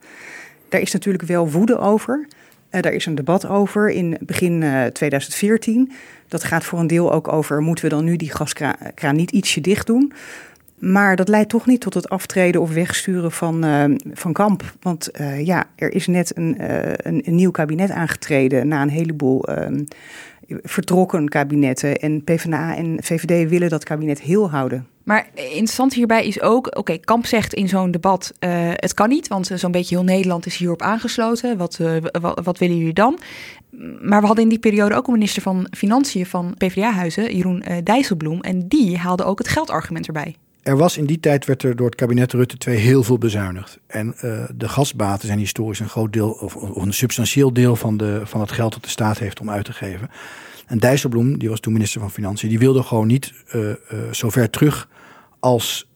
Daar 0.70 0.82
is 0.82 0.92
natuurlijk 0.92 1.24
wel 1.24 1.50
woede 1.50 1.78
over. 1.78 2.28
Uh, 2.72 2.82
daar 2.82 2.94
is 2.94 3.06
een 3.06 3.16
debat 3.16 3.48
over 3.48 3.90
in 3.90 4.18
begin 4.20 4.64
2014. 4.94 5.92
Dat 6.28 6.44
gaat 6.44 6.64
voor 6.64 6.80
een 6.80 6.88
deel 6.88 7.14
ook 7.14 7.28
over: 7.28 7.62
moeten 7.62 7.84
we 7.84 7.90
dan 7.90 8.04
nu 8.04 8.16
die 8.16 8.32
gaskraan 8.32 9.16
niet 9.16 9.32
ietsje 9.32 9.62
dicht 9.62 9.88
doen? 9.88 10.14
Maar 10.78 11.16
dat 11.16 11.28
leidt 11.28 11.50
toch 11.50 11.66
niet 11.66 11.82
tot 11.82 11.94
het 11.94 12.10
aftreden 12.10 12.62
of 12.62 12.74
wegsturen 12.74 13.32
van, 13.32 13.66
uh, 13.66 13.84
van 14.14 14.34
Kamp. 14.34 14.64
Want 14.82 15.10
ja, 15.38 15.66
er 15.76 15.94
is 15.94 16.08
net 16.08 16.38
een, 16.38 16.56
een, 17.08 17.22
een, 17.26 17.36
nieuw 17.36 17.52
kabinet 17.52 17.90
aangetreden 17.90 18.68
na 18.68 18.82
een 18.82 18.90
heleboel 18.90 19.44
ehm, 19.44 19.84
vertrokken 20.64 21.30
kabinetten. 21.30 21.96
En 21.96 22.24
PvdA 22.24 22.76
en 22.76 22.98
VVD 23.04 23.50
willen 23.50 23.70
dat 23.70 23.84
kabinet 23.84 24.22
heel 24.22 24.50
houden. 24.50 24.88
Maar 25.04 25.30
interessant 25.34 25.94
hierbij 25.94 26.26
is 26.26 26.42
ook, 26.42 26.78
oké, 26.78 26.98
Kamp 26.98 27.26
zegt 27.26 27.54
in 27.54 27.68
zo'n 27.68 27.92
debat, 27.92 28.34
het 28.76 28.94
kan 28.94 29.10
niet, 29.10 29.28
want 29.28 29.52
zo'n 29.54 29.72
beetje 29.72 29.96
heel 29.96 30.04
Nederland 30.04 30.46
is 30.46 30.58
hierop 30.58 30.82
aangesloten. 30.82 31.58
Wat, 31.58 31.80
wat, 32.22 32.42
wat, 32.44 32.58
willen 32.58 32.78
jullie 32.78 32.94
dan? 32.94 33.20
Maar 34.02 34.20
we 34.20 34.26
hadden 34.26 34.44
in 34.44 34.50
die 34.50 34.60
periode 34.60 34.96
ook 34.96 35.08
een 35.08 35.14
minister 35.14 35.42
van 35.42 35.68
Financiën 35.78 36.26
van 36.26 36.54
PvdA-huizen, 36.58 37.36
Jeroen 37.36 37.64
Dijsselbloem. 37.84 38.42
En 38.42 38.68
die 38.68 38.98
haalde 38.98 39.24
ook 39.24 39.38
het 39.38 39.48
geldargument 39.48 40.08
erbij 40.08 40.36
er 40.64 40.78
was 40.78 40.98
in 40.98 41.06
die 41.06 41.20
tijd 41.20 41.46
werd 41.46 41.64
er 41.64 41.76
door 41.76 41.86
het 41.86 41.96
kabinet 41.96 42.34
Rutte 42.34 42.58
2 42.58 42.78
heel 42.78 43.04
veel 43.04 43.18
bezuinigd. 43.18 43.80
En 43.88 44.08
uh, 44.08 44.44
de 44.56 44.70
gasbaten 44.70 45.28
zijn 45.28 45.40
historisch 45.40 45.80
een 45.80 45.90
groot 45.90 46.14
deel, 46.14 46.32
of, 46.32 46.56
of, 46.56 46.84
een 46.84 46.94
substantieel 46.94 47.54
deel 47.54 47.76
van, 47.76 47.98
de, 47.98 48.22
van 48.24 48.42
het 48.42 48.52
geld 48.52 48.74
dat 48.74 48.84
de 48.84 48.90
staat 48.90 49.20
heeft 49.20 49.40
om 49.40 49.50
uit 49.50 49.66
te 49.66 49.74
geven. 49.74 50.10
En 50.68 50.80
Dijsselbloem, 50.80 51.40
die 51.40 51.50
was 51.50 51.60
toen 51.60 51.74
minister 51.74 52.02
van 52.02 52.12
Financiën, 52.12 52.50
die 52.50 52.60
wilde 52.60 52.84
gewoon 52.84 53.08
niet 53.08 53.34
uh, 53.56 53.72
zo 54.12 54.30
ver 54.30 54.50
terug 54.50 54.88
als 55.40 55.90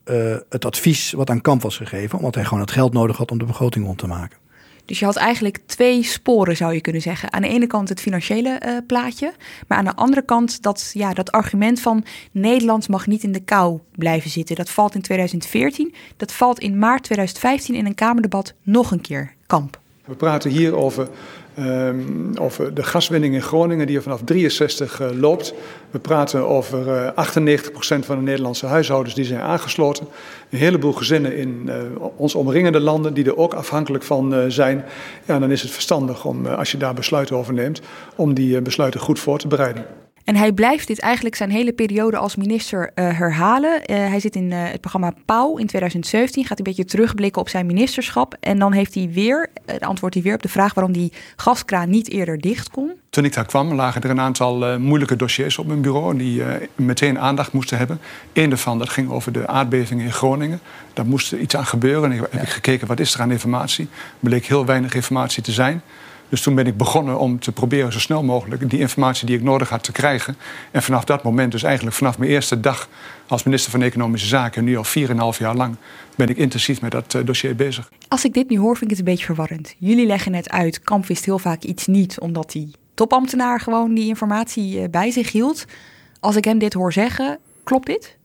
het 0.49 0.65
advies 0.65 1.11
wat 1.11 1.29
aan 1.29 1.41
Kamp 1.41 1.61
was 1.61 1.77
gegeven. 1.77 2.17
Omdat 2.17 2.35
hij 2.35 2.43
gewoon 2.43 2.59
het 2.59 2.71
geld 2.71 2.93
nodig 2.93 3.17
had 3.17 3.31
om 3.31 3.37
de 3.37 3.45
begroting 3.45 3.85
rond 3.85 3.97
te 3.97 4.07
maken. 4.07 4.37
Dus 4.85 4.99
je 4.99 5.05
had 5.05 5.15
eigenlijk 5.15 5.59
twee 5.65 6.03
sporen, 6.03 6.57
zou 6.57 6.73
je 6.73 6.81
kunnen 6.81 7.01
zeggen. 7.01 7.33
Aan 7.33 7.41
de 7.41 7.47
ene 7.47 7.67
kant 7.67 7.89
het 7.89 8.01
financiële 8.01 8.61
uh, 8.65 8.77
plaatje, 8.87 9.33
maar 9.67 9.77
aan 9.77 9.85
de 9.85 9.95
andere 9.95 10.21
kant 10.21 10.61
dat, 10.61 10.91
ja, 10.93 11.13
dat 11.13 11.31
argument 11.31 11.79
van 11.79 12.03
Nederland 12.31 12.87
mag 12.87 13.07
niet 13.07 13.23
in 13.23 13.31
de 13.31 13.43
kou 13.43 13.79
blijven 13.95 14.29
zitten. 14.29 14.55
Dat 14.55 14.69
valt 14.69 14.95
in 14.95 15.01
2014, 15.01 15.93
dat 16.17 16.31
valt 16.31 16.59
in 16.59 16.79
maart 16.79 17.03
2015 17.03 17.75
in 17.75 17.85
een 17.85 17.95
Kamerdebat 17.95 18.53
nog 18.63 18.91
een 18.91 19.01
keer. 19.01 19.33
Kamp. 19.47 19.79
We 20.05 20.15
praten 20.15 20.51
hier 20.51 20.75
over 20.75 21.09
Um, 21.59 22.37
over 22.37 22.73
de 22.73 22.83
gaswinning 22.83 23.33
in 23.33 23.41
Groningen, 23.41 23.87
die 23.87 23.95
er 23.95 24.01
vanaf 24.01 24.21
63 24.25 25.01
uh, 25.01 25.07
loopt. 25.19 25.53
We 25.91 25.99
praten 25.99 26.47
over 26.47 26.87
uh, 26.87 27.25
98% 27.65 28.05
van 28.05 28.17
de 28.17 28.21
Nederlandse 28.23 28.65
huishoudens 28.65 29.15
die 29.15 29.25
zijn 29.25 29.41
aangesloten. 29.41 30.07
Een 30.49 30.57
heleboel 30.57 30.93
gezinnen 30.93 31.37
in 31.37 31.69
ons 32.15 32.35
omringende 32.35 32.79
landen 32.79 33.13
die 33.13 33.25
er 33.25 33.37
ook 33.37 33.53
afhankelijk 33.53 34.03
van 34.03 34.51
zijn. 34.51 34.85
Ja, 35.25 35.39
dan 35.39 35.51
is 35.51 35.61
het 35.61 35.71
verstandig 35.71 36.25
om, 36.25 36.45
als 36.45 36.71
je 36.71 36.77
daar 36.77 36.93
besluiten 36.93 37.35
over 37.35 37.53
neemt, 37.53 37.81
om 38.15 38.33
die 38.33 38.61
besluiten 38.61 38.99
goed 38.99 39.19
voor 39.19 39.37
te 39.37 39.47
bereiden. 39.47 39.85
En 40.25 40.35
hij 40.35 40.51
blijft 40.51 40.87
dit 40.87 40.99
eigenlijk 40.99 41.35
zijn 41.35 41.49
hele 41.49 41.73
periode 41.73 42.17
als 42.17 42.35
minister 42.35 42.91
uh, 42.95 43.17
herhalen. 43.17 43.71
Uh, 43.71 43.97
hij 43.97 44.19
zit 44.19 44.35
in 44.35 44.51
uh, 44.51 44.63
het 44.63 44.81
programma 44.81 45.13
Pauw 45.25 45.57
in 45.57 45.67
2017, 45.67 46.45
gaat 46.45 46.57
een 46.57 46.63
beetje 46.63 46.85
terugblikken 46.85 47.41
op 47.41 47.49
zijn 47.49 47.65
ministerschap. 47.65 48.37
En 48.39 48.59
dan 48.59 48.73
heeft 48.73 48.95
hij 48.95 49.09
weer, 49.11 49.49
antwoordt 49.79 50.15
hij 50.15 50.23
weer 50.23 50.33
op 50.33 50.41
de 50.41 50.49
vraag 50.49 50.73
waarom 50.73 50.93
die 50.93 51.11
gaskraan 51.35 51.89
niet 51.89 52.09
eerder 52.09 52.41
dicht 52.41 52.69
kon. 52.69 52.91
Toen 53.09 53.25
ik 53.25 53.33
daar 53.33 53.45
kwam, 53.45 53.73
lagen 53.73 54.01
er 54.01 54.09
een 54.09 54.19
aantal 54.19 54.79
moeilijke 54.79 55.15
dossiers 55.15 55.57
op 55.57 55.67
mijn 55.67 55.81
bureau 55.81 56.17
die 56.17 56.43
meteen 56.75 57.19
aandacht 57.19 57.51
moesten 57.51 57.77
hebben. 57.77 57.99
Eén 58.33 58.49
daarvan 58.49 58.79
dat 58.79 58.89
ging 58.89 59.09
over 59.09 59.31
de 59.31 59.47
aardbevingen 59.47 60.05
in 60.05 60.11
Groningen. 60.11 60.59
Daar 60.93 61.05
moest 61.05 61.31
iets 61.31 61.55
aan 61.55 61.65
gebeuren. 61.65 62.11
En 62.11 62.17
ik 62.17 62.27
heb 62.29 62.41
ik 62.41 62.49
gekeken 62.49 62.87
wat 62.87 62.99
is 62.99 63.13
er 63.13 63.21
aan 63.21 63.31
informatie. 63.31 63.87
Er 63.93 64.29
bleek 64.29 64.45
heel 64.45 64.65
weinig 64.65 64.93
informatie 64.93 65.43
te 65.43 65.51
zijn. 65.51 65.81
Dus 66.35 66.43
toen 66.43 66.55
ben 66.55 66.67
ik 66.67 66.77
begonnen 66.77 67.19
om 67.19 67.39
te 67.39 67.51
proberen 67.51 67.93
zo 67.93 67.99
snel 67.99 68.23
mogelijk 68.23 68.69
die 68.69 68.79
informatie 68.79 69.25
die 69.25 69.37
ik 69.37 69.43
nodig 69.43 69.69
had 69.69 69.83
te 69.83 69.91
krijgen. 69.91 70.35
En 70.71 70.83
vanaf 70.83 71.03
dat 71.03 71.23
moment, 71.23 71.51
dus 71.51 71.63
eigenlijk 71.63 71.95
vanaf 71.95 72.17
mijn 72.17 72.31
eerste 72.31 72.59
dag 72.59 72.89
als 73.27 73.43
minister 73.43 73.71
van 73.71 73.81
Economische 73.81 74.27
Zaken, 74.27 74.63
nu 74.63 74.77
al 74.77 74.85
4,5 75.33 75.37
jaar 75.37 75.55
lang, 75.55 75.75
ben 76.15 76.27
ik 76.27 76.37
intensief 76.37 76.81
met 76.81 76.91
dat 76.91 77.13
uh, 77.13 77.25
dossier 77.25 77.55
bezig. 77.55 77.89
Als 78.07 78.25
ik 78.25 78.33
dit 78.33 78.49
nu 78.49 78.57
hoor, 78.57 78.77
vind 78.77 78.91
ik 78.91 78.97
het 78.97 78.99
een 78.99 79.13
beetje 79.13 79.25
verwarrend. 79.25 79.75
Jullie 79.77 80.05
leggen 80.05 80.31
net 80.31 80.49
uit, 80.49 80.79
Kamp 80.79 81.05
wist 81.05 81.25
heel 81.25 81.39
vaak 81.39 81.63
iets 81.63 81.87
niet, 81.87 82.19
omdat 82.19 82.51
die 82.51 82.71
topambtenaar 82.93 83.59
gewoon 83.59 83.93
die 83.93 84.07
informatie 84.07 84.81
uh, 84.81 84.89
bij 84.91 85.11
zich 85.11 85.31
hield. 85.31 85.65
Als 86.19 86.35
ik 86.35 86.45
hem 86.45 86.59
dit 86.59 86.73
hoor 86.73 86.93
zeggen, 86.93 87.39
klopt 87.63 87.87
dit? 87.87 88.17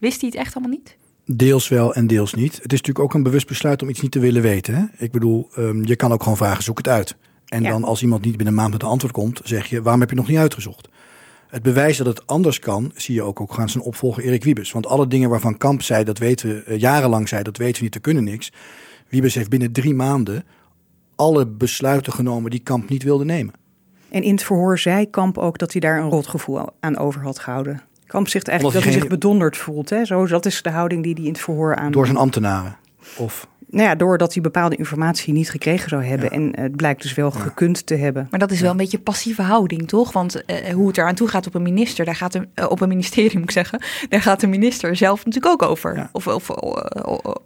Wist 0.00 0.20
hij 0.20 0.30
het 0.32 0.38
echt 0.38 0.54
allemaal 0.54 0.72
niet? 0.78 0.96
Deels 1.24 1.68
wel 1.68 1.94
en 1.94 2.06
deels 2.06 2.34
niet. 2.34 2.52
Het 2.52 2.72
is 2.72 2.80
natuurlijk 2.80 3.04
ook 3.04 3.14
een 3.14 3.22
bewust 3.22 3.46
besluit 3.46 3.82
om 3.82 3.88
iets 3.88 4.00
niet 4.00 4.12
te 4.12 4.18
willen 4.18 4.42
weten. 4.42 4.74
Hè? 4.74 5.04
Ik 5.04 5.12
bedoel, 5.12 5.48
um, 5.58 5.86
je 5.86 5.96
kan 5.96 6.12
ook 6.12 6.22
gewoon 6.22 6.36
vragen, 6.36 6.62
zoek 6.62 6.78
het 6.78 6.88
uit. 6.88 7.16
En 7.50 7.62
dan 7.62 7.84
als 7.84 8.02
iemand 8.02 8.24
niet 8.24 8.36
binnen 8.36 8.54
een 8.54 8.60
maand 8.60 8.72
met 8.72 8.82
een 8.82 8.88
antwoord 8.88 9.12
komt, 9.12 9.40
zeg 9.44 9.66
je, 9.66 9.82
waarom 9.82 10.00
heb 10.00 10.10
je 10.10 10.16
nog 10.16 10.28
niet 10.28 10.38
uitgezocht? 10.38 10.88
Het 11.48 11.62
bewijs 11.62 11.96
dat 11.96 12.06
het 12.06 12.26
anders 12.26 12.58
kan, 12.58 12.92
zie 12.94 13.14
je 13.14 13.22
ook, 13.22 13.40
ook 13.40 13.54
gaan 13.54 13.68
zijn 13.68 13.84
opvolger 13.84 14.22
Erik 14.22 14.44
Wiebes. 14.44 14.72
Want 14.72 14.86
alle 14.86 15.06
dingen 15.06 15.30
waarvan 15.30 15.56
Kamp 15.56 15.82
zei, 15.82 16.04
dat 16.04 16.18
weten 16.18 16.48
we, 16.48 16.64
uh, 16.66 16.78
jarenlang 16.78 17.28
zei, 17.28 17.42
dat 17.42 17.56
weten 17.56 17.76
we 17.76 17.82
niet, 17.82 17.92
te 17.92 18.00
kunnen 18.00 18.24
niks. 18.24 18.52
Wiebes 19.08 19.34
heeft 19.34 19.50
binnen 19.50 19.72
drie 19.72 19.94
maanden 19.94 20.44
alle 21.16 21.46
besluiten 21.46 22.12
genomen 22.12 22.50
die 22.50 22.60
Kamp 22.60 22.88
niet 22.88 23.02
wilde 23.02 23.24
nemen. 23.24 23.54
En 24.10 24.22
in 24.22 24.32
het 24.32 24.42
verhoor 24.42 24.78
zei 24.78 25.10
Kamp 25.10 25.38
ook 25.38 25.58
dat 25.58 25.72
hij 25.72 25.80
daar 25.80 25.98
een 25.98 26.10
rotgevoel 26.10 26.70
aan 26.80 26.96
over 26.96 27.22
had 27.22 27.38
gehouden. 27.38 27.82
Kamp 28.06 28.28
zegt 28.28 28.48
eigenlijk 28.48 28.78
dat 28.78 28.86
hij 28.92 29.00
zich 29.00 29.10
bedonderd 29.10 29.56
voelt. 29.56 29.90
Hè? 29.90 30.04
Zo, 30.04 30.26
dat 30.26 30.46
is 30.46 30.62
de 30.62 30.70
houding 30.70 31.02
die 31.02 31.14
hij 31.14 31.24
in 31.24 31.32
het 31.32 31.40
verhoor 31.40 31.76
aan. 31.76 31.92
Door 31.92 32.06
zijn 32.06 32.18
ambtenaren? 32.18 32.76
Of 33.16 33.46
nou 33.70 33.88
ja, 33.88 33.94
doordat 33.94 34.32
hij 34.32 34.42
bepaalde 34.42 34.76
informatie 34.76 35.32
niet 35.32 35.50
gekregen 35.50 35.88
zou 35.88 36.04
hebben. 36.04 36.30
En 36.30 36.52
het 36.60 36.76
blijkt 36.76 37.02
dus 37.02 37.14
wel 37.14 37.30
gekund 37.30 37.86
te 37.86 37.94
hebben. 37.94 38.26
Maar 38.30 38.40
dat 38.40 38.50
is 38.50 38.60
wel 38.60 38.70
een 38.70 38.76
beetje 38.76 38.98
passieve 38.98 39.42
houding, 39.42 39.88
toch? 39.88 40.12
Want 40.12 40.42
uh, 40.46 40.56
hoe 40.74 40.88
het 40.88 40.98
eraan 40.98 41.14
toe 41.14 41.28
gaat 41.28 41.46
op 41.46 41.54
een 41.54 41.62
minister, 41.62 42.04
daar 42.04 42.14
gaat 42.14 42.34
een, 42.34 42.48
uh, 42.54 42.70
op 42.70 42.80
een 42.80 42.88
ministerie 42.88 43.38
moet 43.38 43.48
ik 43.48 43.50
zeggen, 43.50 43.82
daar 44.08 44.22
gaat 44.22 44.40
de 44.40 44.46
minister 44.46 44.96
zelf 44.96 45.24
natuurlijk 45.24 45.52
ook 45.52 45.70
over. 45.70 46.08
Of, 46.12 46.26
of 46.26 46.48
uh, 46.48 46.56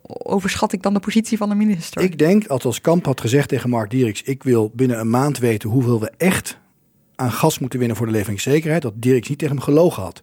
overschat 0.07 0.73
ik 0.73 0.83
dan 0.83 0.95
de 0.95 1.01
positie 1.01 1.39
van 1.39 1.49
de 1.49 1.55
minister? 1.55 2.03
Ik 2.03 2.19
denk, 2.19 2.47
als 2.47 2.81
Kamp 2.81 3.05
had 3.05 3.21
gezegd 3.21 3.49
tegen 3.49 3.71
Mark 3.71 3.91
Dieriks, 3.91 4.23
ik 4.23 4.43
wil 4.43 4.71
binnen 4.75 5.01
een 5.01 5.11
maand 5.11 5.39
weten 5.39 5.71
hoeveel 5.71 6.01
we 6.01 6.13
echt 6.17 6.59
aan 7.17 7.33
gas 7.33 7.59
moeten 7.59 7.79
winnen 7.79 7.97
voor 7.97 8.07
de 8.07 8.13
leveringszekerheid, 8.13 8.83
dat 8.83 8.93
Dieriks 8.97 9.29
niet 9.29 9.39
tegen 9.39 9.55
hem 9.55 9.65
gelogen 9.65 10.03
had. 10.03 10.21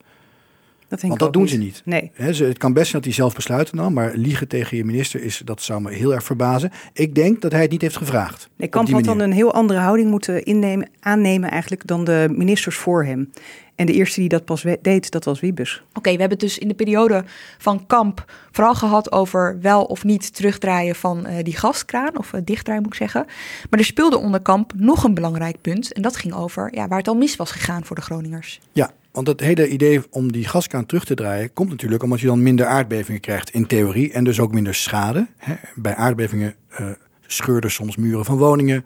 Dat 0.91 1.01
Want 1.01 1.19
dat 1.19 1.33
doen 1.33 1.47
ze 1.47 1.57
niet. 1.57 1.81
Nee. 1.85 2.11
Ze, 2.33 2.43
het 2.43 2.57
kan 2.57 2.73
best 2.73 2.89
zijn 2.89 3.01
dat 3.01 3.11
hij 3.11 3.13
zelf 3.13 3.35
besluiten 3.35 3.75
nam, 3.75 3.93
maar 3.93 4.11
liegen 4.15 4.47
tegen 4.47 4.77
je 4.77 4.85
minister 4.85 5.23
is, 5.23 5.41
dat 5.45 5.61
zou 5.61 5.81
me 5.81 5.91
heel 5.91 6.13
erg 6.13 6.23
verbazen. 6.23 6.71
Ik 6.93 7.15
denk 7.15 7.41
dat 7.41 7.51
hij 7.51 7.61
het 7.61 7.71
niet 7.71 7.81
heeft 7.81 7.97
gevraagd. 7.97 8.49
Nee, 8.55 8.67
Kamp 8.69 8.89
had 8.89 9.03
dan 9.03 9.19
een 9.19 9.31
heel 9.31 9.53
andere 9.53 9.79
houding 9.79 10.09
moeten 10.09 10.43
innemen, 10.43 10.89
aannemen 10.99 11.51
eigenlijk 11.51 11.87
dan 11.87 12.03
de 12.03 12.27
ministers 12.31 12.75
voor 12.75 13.05
hem. 13.05 13.29
En 13.75 13.85
de 13.85 13.93
eerste 13.93 14.19
die 14.19 14.29
dat 14.29 14.45
pas 14.45 14.63
we- 14.63 14.79
deed, 14.81 15.11
dat 15.11 15.25
was 15.25 15.39
Wiebes. 15.39 15.83
Oké, 15.93 16.11
we 16.11 16.19
hebben 16.19 16.29
het 16.29 16.39
dus 16.39 16.57
in 16.57 16.67
de 16.67 16.73
periode 16.73 17.23
van 17.57 17.85
Kamp 17.87 18.25
vooral 18.51 18.75
gehad 18.75 19.11
over 19.11 19.57
wel 19.61 19.83
of 19.83 20.03
niet 20.03 20.35
terugdraaien 20.35 20.95
van 20.95 21.25
eh, 21.25 21.43
die 21.43 21.57
gaskraan, 21.57 22.17
of 22.17 22.33
eh, 22.33 22.41
dichtdraaien 22.43 22.81
moet 22.83 22.91
ik 22.91 22.97
zeggen. 22.97 23.25
Maar 23.69 23.79
er 23.79 23.85
speelde 23.85 24.17
onder 24.17 24.41
Kamp 24.41 24.73
nog 24.75 25.03
een 25.03 25.13
belangrijk 25.13 25.61
punt 25.61 25.93
en 25.93 26.01
dat 26.01 26.15
ging 26.15 26.33
over 26.33 26.75
ja, 26.75 26.87
waar 26.87 26.97
het 26.97 27.07
al 27.07 27.15
mis 27.15 27.35
was 27.35 27.51
gegaan 27.51 27.85
voor 27.85 27.95
de 27.95 28.01
Groningers. 28.01 28.59
Ja, 28.71 28.91
want 29.11 29.27
het 29.27 29.39
hele 29.39 29.69
idee 29.69 30.01
om 30.09 30.31
die 30.31 30.47
gaskraan 30.47 30.85
terug 30.85 31.05
te 31.05 31.13
draaien 31.13 31.53
komt 31.53 31.69
natuurlijk 31.69 32.03
omdat 32.03 32.19
je 32.19 32.27
dan 32.27 32.43
minder 32.43 32.65
aardbevingen 32.65 33.21
krijgt 33.21 33.49
in 33.49 33.67
theorie 33.67 34.11
en 34.11 34.23
dus 34.23 34.39
ook 34.39 34.51
minder 34.53 34.75
schade. 34.75 35.27
Hè. 35.37 35.53
Bij 35.75 35.95
aardbevingen 35.95 36.55
eh, 36.69 36.85
scheurden 37.27 37.71
soms 37.71 37.95
muren 37.95 38.25
van 38.25 38.37
woningen 38.37 38.85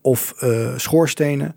of 0.00 0.34
eh, 0.38 0.76
schoorstenen. 0.76 1.56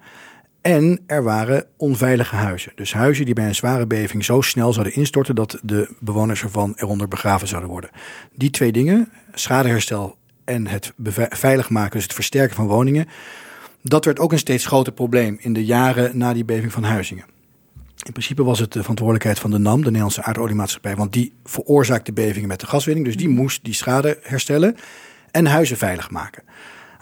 En 0.61 0.99
er 1.07 1.23
waren 1.23 1.65
onveilige 1.77 2.35
huizen. 2.35 2.71
Dus 2.75 2.93
huizen 2.93 3.25
die 3.25 3.33
bij 3.33 3.47
een 3.47 3.55
zware 3.55 3.87
beving 3.87 4.25
zo 4.25 4.41
snel 4.41 4.73
zouden 4.73 4.95
instorten 4.95 5.35
dat 5.35 5.59
de 5.63 5.95
bewoners 5.99 6.41
ervan 6.41 6.73
eronder 6.75 7.07
begraven 7.07 7.47
zouden 7.47 7.69
worden. 7.69 7.89
Die 8.33 8.49
twee 8.49 8.71
dingen, 8.71 9.09
schadeherstel 9.33 10.17
en 10.43 10.67
het 10.67 10.93
veilig 11.29 11.69
maken, 11.69 11.91
dus 11.91 12.03
het 12.03 12.13
versterken 12.13 12.55
van 12.55 12.67
woningen, 12.67 13.07
dat 13.81 14.05
werd 14.05 14.19
ook 14.19 14.31
een 14.31 14.39
steeds 14.39 14.65
groter 14.65 14.93
probleem 14.93 15.37
in 15.39 15.53
de 15.53 15.65
jaren 15.65 16.17
na 16.17 16.33
die 16.33 16.45
beving 16.45 16.71
van 16.71 16.83
Huizingen. 16.83 17.25
In 18.05 18.11
principe 18.11 18.43
was 18.43 18.59
het 18.59 18.73
de 18.73 18.79
verantwoordelijkheid 18.79 19.39
van 19.39 19.51
de 19.51 19.57
NAM, 19.57 19.77
de 19.77 19.85
Nederlandse 19.85 20.23
aardoliemaatschappij, 20.23 20.95
want 20.95 21.13
die 21.13 21.33
veroorzaakte 21.43 22.13
bevingen 22.13 22.47
met 22.47 22.59
de 22.59 22.65
gaswinning. 22.65 23.05
Dus 23.05 23.17
die 23.17 23.29
moest 23.29 23.63
die 23.63 23.73
schade 23.73 24.19
herstellen 24.21 24.75
en 25.31 25.45
huizen 25.45 25.77
veilig 25.77 26.09
maken. 26.09 26.43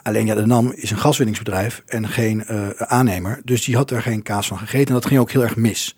Alleen 0.04 0.26
ja, 0.26 0.36
de 0.36 0.46
NAM 0.46 0.72
is 0.76 0.92
een 0.92 0.98
gaswinningsbedrijf 0.98 1.84
en 1.86 2.08
geen 2.08 2.46
eh, 2.46 2.70
aannemer, 2.70 3.42
dus 3.44 3.66
die 3.66 3.76
had 3.76 3.92
er 3.92 4.02
geen 4.02 4.22
kaas 4.22 4.48
van 4.48 4.58
gegeten 4.58 4.88
en 4.88 4.94
dat 4.94 5.06
ging 5.06 5.20
ook 5.20 5.32
heel 5.32 5.44
erg 5.44 5.56
mis. 5.56 5.96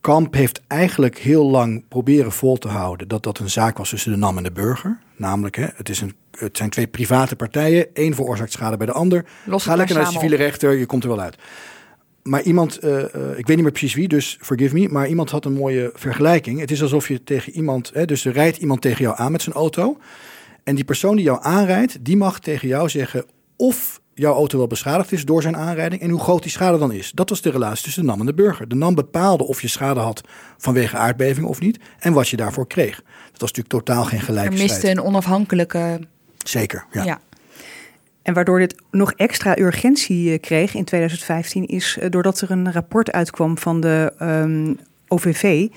Kamp 0.00 0.34
heeft 0.34 0.60
eigenlijk 0.66 1.18
heel 1.18 1.50
lang 1.50 1.84
proberen 1.88 2.32
vol 2.32 2.56
te 2.56 2.68
houden 2.68 3.08
dat 3.08 3.22
dat 3.22 3.38
een 3.38 3.50
zaak 3.50 3.78
was 3.78 3.88
tussen 3.88 4.12
de 4.12 4.18
NAM 4.18 4.36
en 4.36 4.42
de 4.42 4.52
burger. 4.52 4.98
Namelijk, 5.16 5.56
hè, 5.56 5.66
het, 5.74 5.88
is 5.88 6.00
een, 6.00 6.14
het 6.30 6.56
zijn 6.56 6.70
twee 6.70 6.86
private 6.86 7.36
partijen, 7.36 7.94
één 7.94 8.14
veroorzaakt 8.14 8.52
schade 8.52 8.76
bij 8.76 8.86
de 8.86 8.92
ander. 8.92 9.24
Los 9.44 9.64
Ga 9.64 9.76
lekker 9.76 9.96
naar 9.96 10.04
de 10.04 10.10
civiele 10.10 10.36
rechter, 10.36 10.72
je 10.72 10.86
komt 10.86 11.02
er 11.02 11.08
wel 11.08 11.20
uit. 11.20 11.36
Maar 12.22 12.42
iemand, 12.42 12.78
eh, 12.78 12.98
eh, 12.98 13.38
ik 13.38 13.46
weet 13.46 13.56
niet 13.56 13.62
meer 13.62 13.70
precies 13.70 13.94
wie, 13.94 14.08
dus 14.08 14.38
forgive 14.40 14.74
me, 14.74 14.88
maar 14.88 15.08
iemand 15.08 15.30
had 15.30 15.44
een 15.44 15.52
mooie 15.52 15.90
vergelijking. 15.94 16.60
Het 16.60 16.70
is 16.70 16.82
alsof 16.82 17.08
je 17.08 17.24
tegen 17.24 17.52
iemand, 17.52 17.90
hè, 17.94 18.04
dus 18.04 18.24
er 18.24 18.32
rijdt 18.32 18.56
iemand 18.56 18.80
tegen 18.80 19.02
jou 19.02 19.16
aan 19.18 19.32
met 19.32 19.42
zijn 19.42 19.54
auto. 19.54 19.98
En 20.64 20.74
die 20.74 20.84
persoon 20.84 21.16
die 21.16 21.24
jou 21.24 21.38
aanrijdt, 21.42 22.04
die 22.04 22.16
mag 22.16 22.40
tegen 22.40 22.68
jou 22.68 22.88
zeggen 22.88 23.24
of 23.56 24.00
jouw 24.14 24.34
auto 24.34 24.58
wel 24.58 24.66
beschadigd 24.66 25.12
is 25.12 25.24
door 25.24 25.42
zijn 25.42 25.56
aanrijding 25.56 26.02
en 26.02 26.10
hoe 26.10 26.20
groot 26.20 26.42
die 26.42 26.50
schade 26.50 26.78
dan 26.78 26.92
is. 26.92 27.10
Dat 27.14 27.28
was 27.28 27.40
de 27.40 27.50
relatie 27.50 27.84
tussen 27.84 28.02
de 28.02 28.08
NAM 28.08 28.20
en 28.20 28.26
de 28.26 28.34
burger. 28.34 28.68
De 28.68 28.74
NAM 28.74 28.94
bepaalde 28.94 29.44
of 29.44 29.62
je 29.62 29.68
schade 29.68 30.00
had 30.00 30.20
vanwege 30.56 30.96
aardbeving 30.96 31.46
of 31.46 31.60
niet 31.60 31.78
en 31.98 32.12
wat 32.12 32.28
je 32.28 32.36
daarvoor 32.36 32.66
kreeg. 32.66 32.96
Dat 33.30 33.40
was 33.40 33.52
natuurlijk 33.52 33.68
totaal 33.68 34.04
geen 34.04 34.18
Er 34.18 34.24
gelijke 34.24 34.56
miste 34.56 34.90
een 34.90 35.02
onafhankelijke. 35.02 36.00
Zeker, 36.44 36.86
ja. 36.92 37.04
Ja. 37.04 37.20
En 38.28 38.34
waardoor 38.34 38.58
dit 38.58 38.74
nog 38.90 39.12
extra 39.12 39.58
urgentie 39.58 40.32
eh, 40.32 40.40
kreeg 40.40 40.74
in 40.74 40.84
2015 40.84 41.66
is 41.66 41.98
eh, 41.98 42.10
doordat 42.10 42.40
er 42.40 42.50
een 42.50 42.72
rapport 42.72 43.12
uitkwam 43.12 43.58
van 43.58 43.80
de 43.80 44.12
ehm, 44.18 44.74
OVV. 45.08 45.68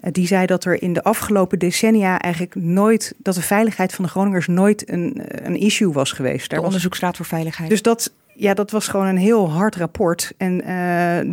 Eh, 0.00 0.12
Die 0.12 0.26
zei 0.26 0.46
dat 0.46 0.64
er 0.64 0.82
in 0.82 0.92
de 0.92 1.02
afgelopen 1.02 1.58
decennia 1.58 2.18
eigenlijk 2.18 2.54
nooit, 2.54 3.14
dat 3.16 3.34
de 3.34 3.42
veiligheid 3.42 3.94
van 3.94 4.04
de 4.04 4.10
Groningers 4.10 4.46
nooit 4.46 4.90
een, 4.90 5.22
een 5.46 5.56
issue 5.56 5.92
was 5.92 6.12
geweest. 6.12 6.42
De 6.42 6.48
Daar 6.48 6.58
was, 6.58 6.66
Onderzoeksraad 6.66 7.16
voor 7.16 7.26
Veiligheid. 7.26 7.70
dus 7.70 7.82
dat, 7.82 8.12
ja, 8.34 8.54
dat 8.54 8.70
was 8.70 8.88
gewoon 8.88 9.06
een 9.06 9.16
heel 9.16 9.50
hard 9.50 9.76
rapport. 9.76 10.32
En 10.36 10.62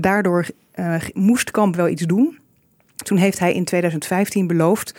daardoor 0.02 0.46
moest 1.14 1.52
Kamp 1.52 1.76
wel 1.76 1.88
iets 1.88 2.04
doen. 2.04 2.38
Toen 2.96 3.18
heeft 3.18 3.40
hij 3.40 3.54
in 3.54 3.64
2015 3.64 4.48
beloofd 4.48 4.94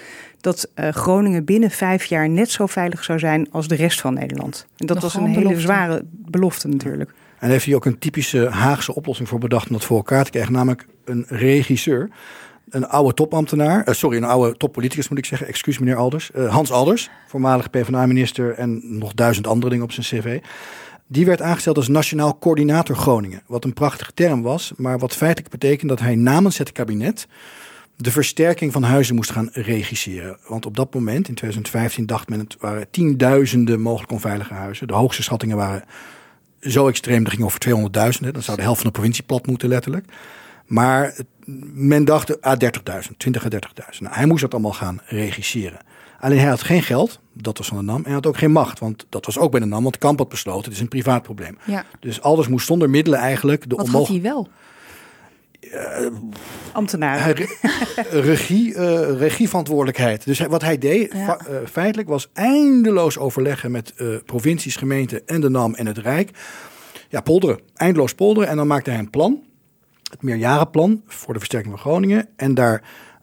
dat 0.44 0.70
eh, 0.74 0.88
Groningen 0.88 1.44
binnen 1.44 1.70
vijf 1.70 2.04
jaar 2.04 2.28
net 2.28 2.50
zo 2.50 2.66
veilig 2.66 3.04
zou 3.04 3.18
zijn 3.18 3.48
als 3.50 3.68
de 3.68 3.74
rest 3.74 4.00
van 4.00 4.14
Nederland. 4.14 4.66
En 4.76 4.86
dat 4.86 5.02
was 5.02 5.14
een 5.14 5.26
hele 5.26 5.40
belofte. 5.40 5.60
zware 5.60 6.04
belofte 6.10 6.68
natuurlijk. 6.68 7.10
En 7.10 7.40
daar 7.40 7.50
heeft 7.50 7.64
hij 7.64 7.74
ook 7.74 7.84
een 7.84 7.98
typische 7.98 8.48
Haagse 8.48 8.94
oplossing 8.94 9.28
voor 9.28 9.38
bedacht 9.38 9.66
om 9.66 9.72
dat 9.72 9.84
voor 9.84 9.96
elkaar 9.96 10.24
te 10.24 10.30
krijgen. 10.30 10.52
Namelijk 10.52 10.86
een 11.04 11.24
regisseur, 11.28 12.08
een 12.70 12.88
oude 12.88 13.14
topambtenaar, 13.14 13.84
eh, 13.84 13.94
sorry, 13.94 14.16
een 14.16 14.24
oude 14.24 14.56
toppoliticus 14.56 15.08
moet 15.08 15.18
ik 15.18 15.24
zeggen, 15.24 15.46
excuus 15.46 15.78
meneer 15.78 15.96
Alders. 15.96 16.30
Eh, 16.30 16.52
Hans 16.52 16.70
Alders, 16.70 17.10
voormalig 17.26 17.70
PvdA-minister 17.70 18.54
en 18.54 18.98
nog 18.98 19.14
duizend 19.14 19.46
andere 19.46 19.70
dingen 19.70 19.84
op 19.84 19.92
zijn 19.92 20.06
cv. 20.06 20.40
Die 21.06 21.26
werd 21.26 21.42
aangesteld 21.42 21.76
als 21.76 21.88
Nationaal 21.88 22.38
Coördinator 22.38 22.96
Groningen. 22.96 23.42
Wat 23.46 23.64
een 23.64 23.72
prachtige 23.72 24.12
term 24.14 24.42
was, 24.42 24.72
maar 24.76 24.98
wat 24.98 25.14
feitelijk 25.16 25.50
betekent 25.50 25.88
dat 25.88 26.00
hij 26.00 26.14
namens 26.14 26.58
het 26.58 26.72
kabinet 26.72 27.26
de 27.96 28.10
versterking 28.10 28.72
van 28.72 28.82
huizen 28.82 29.14
moest 29.14 29.30
gaan 29.30 29.48
regisseren. 29.52 30.38
Want 30.48 30.66
op 30.66 30.76
dat 30.76 30.94
moment, 30.94 31.28
in 31.28 31.34
2015, 31.34 32.06
dacht 32.06 32.28
men 32.28 32.38
het 32.38 32.56
waren 32.58 32.90
tienduizenden 32.90 33.80
mogelijk 33.80 34.12
onveilige 34.12 34.54
huizen. 34.54 34.86
De 34.86 34.94
hoogste 34.94 35.22
schattingen 35.22 35.56
waren 35.56 35.84
zo 36.60 36.88
extreem, 36.88 37.24
dat 37.24 37.32
ging 37.32 37.44
over 37.44 37.60
200.000. 37.68 38.24
hè. 38.24 38.32
Dan 38.32 38.42
zou 38.42 38.56
de 38.56 38.62
helft 38.62 38.80
van 38.80 38.86
de 38.90 38.96
provincie 38.96 39.24
plat 39.24 39.46
moeten 39.46 39.68
letterlijk. 39.68 40.06
Maar 40.66 41.14
men 41.74 42.04
dacht 42.04 42.40
ah, 42.40 42.60
30.000, 43.08 43.16
20 43.16 43.44
à 43.44 43.48
30.000. 43.48 43.98
Nou, 43.98 44.14
hij 44.14 44.26
moest 44.26 44.40
dat 44.42 44.52
allemaal 44.52 44.72
gaan 44.72 45.00
regisseren. 45.06 45.78
Alleen 46.20 46.38
hij 46.38 46.48
had 46.48 46.62
geen 46.62 46.82
geld, 46.82 47.20
dat 47.32 47.58
was 47.58 47.66
van 47.66 47.76
de 47.76 47.82
NAM. 47.82 47.96
En 47.96 48.04
hij 48.04 48.12
had 48.12 48.26
ook 48.26 48.36
geen 48.36 48.52
macht, 48.52 48.78
want 48.78 49.06
dat 49.08 49.26
was 49.26 49.38
ook 49.38 49.50
bij 49.50 49.60
de 49.60 49.66
NAM. 49.66 49.82
Want 49.82 49.98
Kamp 49.98 50.18
had 50.18 50.28
besloten, 50.28 50.64
het 50.64 50.72
is 50.72 50.80
een 50.80 50.88
privaat 50.88 51.22
probleem. 51.22 51.58
ja. 51.64 51.84
Dus 52.00 52.20
alles 52.20 52.48
moest 52.48 52.66
zonder 52.66 52.90
middelen 52.90 53.18
eigenlijk 53.18 53.70
de 53.70 53.76
Wat 53.76 53.88
had 53.88 54.08
hij 54.08 54.20
wel? 54.20 54.48
Hij 57.22 57.32
re- 57.32 58.20
regie, 58.30 58.74
eh, 58.74 59.18
regieverantwoordelijkheid. 59.18 60.24
Dus 60.24 60.38
wat 60.40 60.62
hij 60.62 60.78
deed, 60.78 61.12
Ja. 61.12 61.38
eh, 61.38 61.56
feitelijk, 61.70 62.08
was 62.08 62.28
eindeloos 62.32 63.18
overleggen 63.18 63.70
met 63.70 63.92
eh, 63.96 64.06
provincies, 64.24 64.76
gemeenten 64.76 65.26
en 65.26 65.40
de 65.40 65.48
NAM 65.50 65.74
en 65.74 65.86
het 65.86 65.98
Rijk. 65.98 66.30
Ja, 67.08 67.20
polderen. 67.20 67.58
Eindeloos 67.74 68.14
polderen. 68.14 68.48
En 68.48 68.56
dan 68.56 68.66
maakte 68.66 68.90
hij 68.90 68.98
een 68.98 69.10
plan. 69.10 69.42
Het 70.10 70.22
meerjarenplan 70.22 71.02
voor 71.06 71.32
de 71.32 71.38
versterking 71.38 71.72
van 71.74 71.82
Groningen. 71.82 72.28
En 72.36 72.54
daar, 72.54 72.82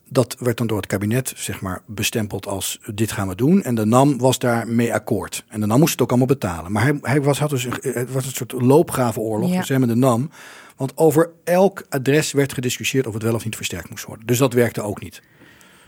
dat 0.10 0.36
werd 0.40 0.58
dan 0.58 0.68
door 0.68 0.78
het 0.78 0.86
kabinet 0.88 1.34
zeg 1.36 1.62
maar, 1.62 1.82
bestempeld 1.88 2.48
als 2.48 2.80
dit 2.94 3.12
gaan 3.12 3.28
we 3.28 3.36
doen. 3.36 3.64
En 3.64 3.76
de 3.76 3.86
NAM 3.86 4.18
was 4.18 4.40
daar 4.40 4.68
mee 4.68 4.94
akkoord. 4.94 5.44
En 5.48 5.60
de 5.60 5.66
NAM 5.66 5.80
moest 5.80 5.92
het 5.92 6.02
ook 6.02 6.10
allemaal 6.10 6.28
betalen. 6.28 6.72
Maar 6.72 6.84
hij, 6.84 6.98
hij 7.02 7.22
was, 7.22 7.40
had 7.40 7.50
dus 7.50 7.64
een, 7.64 7.74
het 7.82 8.12
was 8.12 8.26
een 8.26 8.32
soort 8.32 8.52
loopgravenoorlog. 8.52 9.52
Ja. 9.52 9.60
Dus 9.60 9.70
hij 9.70 9.80
met 9.80 9.90
de 9.90 9.96
NAM. 9.96 10.30
Want 10.76 10.98
over 10.98 11.30
elk 11.44 11.86
adres 11.90 12.32
werd 12.32 12.54
gediscussieerd 12.54 13.08
of 13.08 13.14
het 13.14 13.24
wel 13.24 13.36
of 13.36 13.46
niet 13.46 13.56
versterkt 13.56 13.90
moest 13.90 14.06
worden. 14.06 14.26
Dus 14.26 14.38
dat 14.38 14.54
werkte 14.54 14.82
ook 14.82 15.02
niet. 15.02 15.22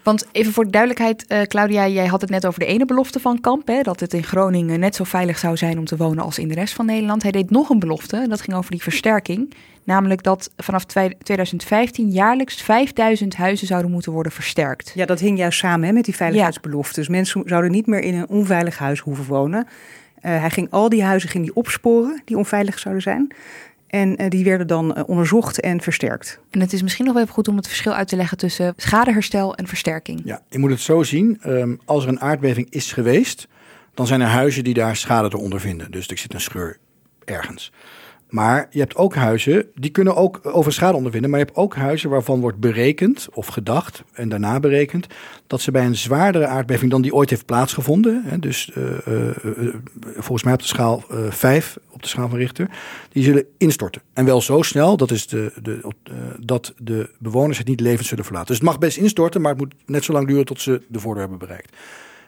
Want 0.03 0.27
even 0.31 0.53
voor 0.53 0.63
de 0.63 0.69
duidelijkheid, 0.69 1.27
eh, 1.27 1.41
Claudia, 1.41 1.87
jij 1.87 2.05
had 2.05 2.21
het 2.21 2.29
net 2.29 2.45
over 2.45 2.59
de 2.59 2.65
ene 2.65 2.85
belofte 2.85 3.19
van 3.19 3.39
Kamp. 3.41 3.67
Hè, 3.67 3.81
dat 3.81 3.99
het 3.99 4.13
in 4.13 4.23
Groningen 4.23 4.79
net 4.79 4.95
zo 4.95 5.03
veilig 5.03 5.37
zou 5.37 5.57
zijn 5.57 5.77
om 5.77 5.85
te 5.85 5.97
wonen 5.97 6.23
als 6.23 6.39
in 6.39 6.47
de 6.47 6.53
rest 6.53 6.73
van 6.73 6.85
Nederland. 6.85 7.23
Hij 7.23 7.31
deed 7.31 7.49
nog 7.49 7.69
een 7.69 7.79
belofte, 7.79 8.17
en 8.17 8.29
dat 8.29 8.41
ging 8.41 8.57
over 8.57 8.71
die 8.71 8.81
versterking. 8.81 9.53
Namelijk 9.83 10.23
dat 10.23 10.51
vanaf 10.57 10.85
twee- 10.85 11.17
2015 11.17 12.09
jaarlijks 12.09 12.61
5000 12.61 13.35
huizen 13.35 13.67
zouden 13.67 13.91
moeten 13.91 14.11
worden 14.11 14.31
versterkt. 14.31 14.91
Ja, 14.95 15.05
dat 15.05 15.19
hing 15.19 15.37
juist 15.37 15.59
samen 15.59 15.87
hè, 15.87 15.93
met 15.93 16.05
die 16.05 16.15
veiligheidsbeloftes. 16.15 16.95
Dus 16.95 17.07
mensen 17.07 17.43
zouden 17.45 17.71
niet 17.71 17.87
meer 17.87 18.01
in 18.01 18.15
een 18.15 18.29
onveilig 18.29 18.77
huis 18.77 18.99
hoeven 18.99 19.25
wonen. 19.25 19.67
Eh, 20.21 20.39
hij 20.39 20.49
ging 20.49 20.67
al 20.71 20.89
die 20.89 21.03
huizen 21.03 21.29
ging 21.29 21.43
die 21.43 21.55
opsporen 21.55 22.21
die 22.25 22.37
onveilig 22.37 22.79
zouden 22.79 23.03
zijn. 23.03 23.33
En 23.93 24.15
eh, 24.15 24.29
die 24.29 24.43
werden 24.43 24.67
dan 24.67 24.95
eh, 24.95 25.03
onderzocht 25.07 25.59
en 25.59 25.81
versterkt. 25.81 26.39
En 26.49 26.59
het 26.59 26.73
is 26.73 26.81
misschien 26.81 27.05
nog 27.05 27.13
wel 27.13 27.23
even 27.23 27.33
goed 27.33 27.47
om 27.47 27.55
het 27.55 27.67
verschil 27.67 27.93
uit 27.93 28.07
te 28.07 28.15
leggen 28.15 28.37
tussen 28.37 28.73
schadeherstel 28.77 29.55
en 29.55 29.67
versterking. 29.67 30.21
Ja, 30.23 30.41
je 30.49 30.59
moet 30.59 30.69
het 30.69 30.79
zo 30.79 31.03
zien. 31.03 31.37
ehm, 31.41 31.75
als 31.85 32.03
er 32.03 32.09
een 32.09 32.21
aardbeving 32.21 32.67
is 32.69 32.91
geweest, 32.91 33.47
dan 33.93 34.07
zijn 34.07 34.21
er 34.21 34.27
huizen 34.27 34.63
die 34.63 34.73
daar 34.73 34.95
schade 34.95 35.29
door 35.29 35.39
ondervinden. 35.39 35.91
Dus 35.91 36.07
er 36.07 36.17
zit 36.17 36.33
een 36.33 36.41
scheur 36.41 36.77
ergens. 37.25 37.71
Maar 38.33 38.67
je 38.69 38.79
hebt 38.79 38.95
ook 38.95 39.15
huizen, 39.15 39.65
die 39.75 39.91
kunnen 39.91 40.15
ook 40.15 40.39
over 40.43 40.73
schade 40.73 40.95
ondervinden. 40.95 41.29
Maar 41.29 41.39
je 41.39 41.45
hebt 41.45 41.57
ook 41.57 41.75
huizen 41.75 42.09
waarvan 42.09 42.39
wordt 42.39 42.59
berekend 42.59 43.27
of 43.33 43.47
gedacht 43.47 44.03
en 44.13 44.29
daarna 44.29 44.59
berekend... 44.59 45.07
dat 45.47 45.61
ze 45.61 45.71
bij 45.71 45.85
een 45.85 45.95
zwaardere 45.95 46.45
aardbeving 46.45 46.91
dan 46.91 47.01
die 47.01 47.13
ooit 47.13 47.29
heeft 47.29 47.45
plaatsgevonden... 47.45 48.21
Hè, 48.25 48.39
dus 48.39 48.71
eh, 48.71 49.07
eh, 49.07 49.29
eh, 49.29 49.75
volgens 50.01 50.43
mij 50.43 50.53
op 50.53 50.59
de 50.59 50.65
schaal 50.65 51.03
eh 51.09 51.31
5, 51.31 51.77
op 51.89 52.01
de 52.01 52.07
schaal 52.07 52.29
van 52.29 52.37
Richter... 52.37 52.69
die 53.09 53.23
zullen 53.23 53.45
instorten. 53.57 54.01
En 54.13 54.25
wel 54.25 54.41
zo 54.41 54.61
snel 54.61 54.97
dat, 54.97 55.11
is 55.11 55.27
de, 55.27 55.53
de, 55.61 55.93
dat 56.39 56.73
de 56.77 57.09
bewoners 57.19 57.57
het 57.57 57.67
niet 57.67 57.79
levend 57.79 58.07
zullen 58.07 58.25
verlaten. 58.25 58.47
Dus 58.47 58.57
het 58.57 58.65
mag 58.65 58.79
best 58.79 58.97
instorten, 58.97 59.41
maar 59.41 59.51
het 59.51 59.59
moet 59.59 59.73
net 59.85 60.03
zo 60.03 60.13
lang 60.13 60.27
duren... 60.27 60.45
tot 60.45 60.61
ze 60.61 60.81
de 60.87 60.99
voordeur 60.99 61.21
hebben 61.21 61.39
bereikt. 61.39 61.75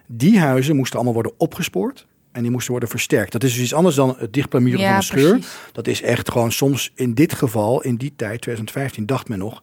Die 0.08 0.40
huizen 0.40 0.76
moesten 0.76 0.96
allemaal 0.96 1.14
worden 1.14 1.34
opgespoord... 1.38 2.06
En 2.36 2.42
die 2.42 2.52
moesten 2.52 2.72
worden 2.72 2.90
versterkt. 2.90 3.32
Dat 3.32 3.44
is 3.44 3.54
dus 3.54 3.62
iets 3.62 3.74
anders 3.74 3.96
dan 3.96 4.16
het 4.18 4.34
dichtplamuren 4.34 4.80
Ja, 4.80 4.88
van 4.88 4.96
een 4.96 5.04
scheur. 5.04 5.30
precies. 5.30 5.52
Dat 5.72 5.88
is 5.88 6.02
echt 6.02 6.32
gewoon 6.32 6.52
soms 6.52 6.92
in 6.96 7.14
dit 7.14 7.34
geval, 7.34 7.82
in 7.82 7.96
die 7.96 8.14
tijd, 8.16 8.42
2015, 8.42 9.06
dacht 9.06 9.28
men 9.30 9.38
nog. 9.40 9.62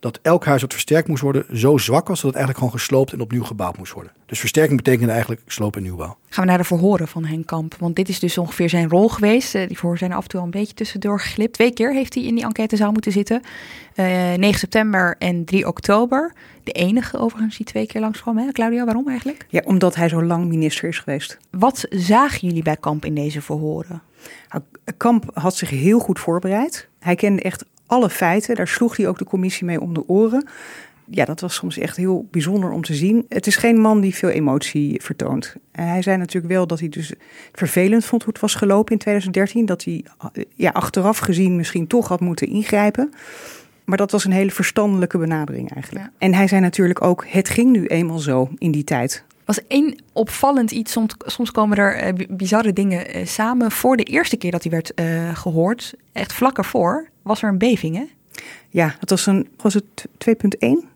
Dat 0.00 0.18
elk 0.22 0.44
huis 0.44 0.60
dat 0.60 0.72
versterkt 0.72 1.08
moest 1.08 1.22
worden 1.22 1.58
zo 1.58 1.78
zwak 1.78 2.08
was 2.08 2.20
dat 2.20 2.30
het 2.30 2.34
eigenlijk 2.34 2.58
gewoon 2.58 2.80
gesloopt 2.80 3.12
en 3.12 3.20
opnieuw 3.20 3.44
gebouwd 3.44 3.78
moest 3.78 3.92
worden. 3.92 4.12
Dus 4.26 4.38
versterking 4.38 4.76
betekende 4.76 5.12
eigenlijk 5.12 5.42
sloop 5.46 5.76
en 5.76 5.82
nieuwbouw. 5.82 6.16
Gaan 6.28 6.44
we 6.44 6.50
naar 6.50 6.58
de 6.58 6.64
verhoren 6.64 7.08
van 7.08 7.24
Henk 7.24 7.46
Kamp, 7.46 7.74
want 7.78 7.96
dit 7.96 8.08
is 8.08 8.18
dus 8.18 8.38
ongeveer 8.38 8.68
zijn 8.68 8.88
rol 8.88 9.08
geweest. 9.08 9.54
Uh, 9.54 9.66
die 9.66 9.76
verhoren 9.76 9.98
zijn 9.98 10.10
er 10.10 10.16
af 10.16 10.22
en 10.22 10.28
toe 10.28 10.40
al 10.40 10.46
een 10.46 10.52
beetje 10.52 10.74
tussendoor 10.74 11.20
geglipt. 11.20 11.52
Twee 11.52 11.72
keer 11.72 11.94
heeft 11.94 12.14
hij 12.14 12.22
in 12.22 12.34
die 12.34 12.44
enquêtezaal 12.44 12.92
moeten 12.92 13.12
zitten. 13.12 13.42
Uh, 13.96 14.32
eh, 14.32 14.38
9 14.38 14.58
september 14.58 15.16
en 15.18 15.44
3 15.44 15.66
oktober. 15.66 16.32
De 16.64 16.72
enige 16.72 17.18
overigens 17.18 17.56
die 17.56 17.66
twee 17.66 17.86
keer 17.86 18.00
langskwam. 18.00 18.38
Hè? 18.38 18.52
Claudia, 18.52 18.84
waarom 18.84 19.08
eigenlijk? 19.08 19.46
Ja, 19.48 19.62
omdat 19.64 19.94
hij 19.94 20.08
zo 20.08 20.22
lang 20.22 20.46
minister 20.46 20.88
is 20.88 20.98
geweest. 20.98 21.38
Wat 21.50 21.86
zagen 21.90 22.48
jullie 22.48 22.62
bij 22.62 22.76
Kamp 22.76 23.04
in 23.04 23.14
deze 23.14 23.42
verhoren? 23.42 24.02
Nou, 24.50 24.62
Kamp 24.96 25.30
had 25.34 25.56
zich 25.56 25.70
heel 25.70 25.98
goed 25.98 26.18
voorbereid. 26.18 26.88
Hij 26.98 27.14
kende 27.14 27.42
echt 27.42 27.64
alle 27.90 28.10
feiten. 28.10 28.54
Daar 28.54 28.68
sloeg 28.68 28.96
hij 28.96 29.08
ook 29.08 29.18
de 29.18 29.24
commissie 29.24 29.66
mee 29.66 29.80
om 29.80 29.94
de 29.94 30.08
oren. 30.08 30.48
Ja, 31.10 31.24
dat 31.24 31.40
was 31.40 31.54
soms 31.54 31.78
echt 31.78 31.96
heel 31.96 32.26
bijzonder 32.30 32.70
om 32.70 32.82
te 32.82 32.94
zien. 32.94 33.24
Het 33.28 33.46
is 33.46 33.56
geen 33.56 33.80
man 33.80 34.00
die 34.00 34.14
veel 34.14 34.28
emotie 34.28 35.00
vertoont. 35.02 35.54
Hij 35.72 36.02
zei 36.02 36.16
natuurlijk 36.16 36.52
wel 36.52 36.66
dat 36.66 36.78
hij 36.78 36.88
dus 36.88 37.12
vervelend 37.52 38.04
vond 38.04 38.22
hoe 38.22 38.32
het 38.32 38.42
was 38.42 38.54
gelopen 38.54 38.92
in 38.92 38.98
2013. 38.98 39.66
Dat 39.66 39.84
hij 39.84 40.04
ja, 40.54 40.70
achteraf 40.70 41.18
gezien 41.18 41.56
misschien 41.56 41.86
toch 41.86 42.08
had 42.08 42.20
moeten 42.20 42.46
ingrijpen. 42.46 43.12
Maar 43.84 43.98
dat 43.98 44.10
was 44.10 44.24
een 44.24 44.32
hele 44.32 44.50
verstandelijke 44.50 45.18
benadering 45.18 45.74
eigenlijk. 45.74 46.08
En 46.18 46.34
hij 46.34 46.48
zei 46.48 46.60
natuurlijk 46.60 47.02
ook: 47.02 47.24
het 47.28 47.48
ging 47.48 47.70
nu 47.70 47.86
eenmaal 47.86 48.18
zo 48.18 48.48
in 48.58 48.70
die 48.70 48.84
tijd 48.84 49.24
was 49.56 49.66
één 49.68 49.96
opvallend 50.12 50.70
iets. 50.70 50.92
Soms, 50.92 51.14
soms 51.18 51.50
komen 51.50 51.78
er 51.78 52.18
uh, 52.18 52.26
bizarre 52.28 52.72
dingen 52.72 53.16
uh, 53.16 53.26
samen. 53.26 53.70
Voor 53.70 53.96
de 53.96 54.02
eerste 54.02 54.36
keer 54.36 54.50
dat 54.50 54.62
hij 54.62 54.72
werd 54.72 54.92
uh, 54.94 55.36
gehoord, 55.36 55.94
echt 56.12 56.32
vlak 56.32 56.58
ervoor, 56.58 57.08
was 57.22 57.42
er 57.42 57.48
een 57.48 57.58
beving, 57.58 57.96
hè? 57.96 58.04
Ja, 58.68 58.94
het 59.00 59.10
was 59.10 59.26
een, 59.26 59.48
was 59.56 59.74
het 59.74 60.08
2.1? 60.28 60.32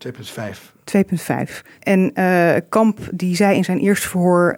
2.5. 0.07 0.13
2.5. 0.97 1.61
En 1.79 2.13
Kamp 2.69 2.99
die 3.11 3.35
zei 3.35 3.55
in 3.55 3.63
zijn 3.63 3.79
eerste 3.79 4.09
verhoor, 4.09 4.57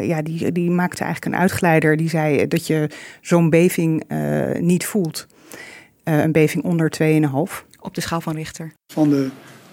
ja, 0.00 0.22
die, 0.22 0.52
die 0.52 0.70
maakte 0.70 1.04
eigenlijk 1.04 1.34
een 1.34 1.40
uitgeleider. 1.40 1.96
Die 1.96 2.08
zei 2.08 2.48
dat 2.48 2.66
je 2.66 2.90
zo'n 3.20 3.50
beving 3.50 4.04
niet 4.60 4.86
voelt. 4.86 5.26
een 6.04 6.32
beving 6.32 6.64
onder 6.64 6.92
2,5. 7.02 7.66
Op 7.80 7.94
de 7.94 8.00
schaal 8.00 8.20
van 8.20 8.34
Richter. 8.34 8.72
Van 8.92 9.08
de 9.08 9.30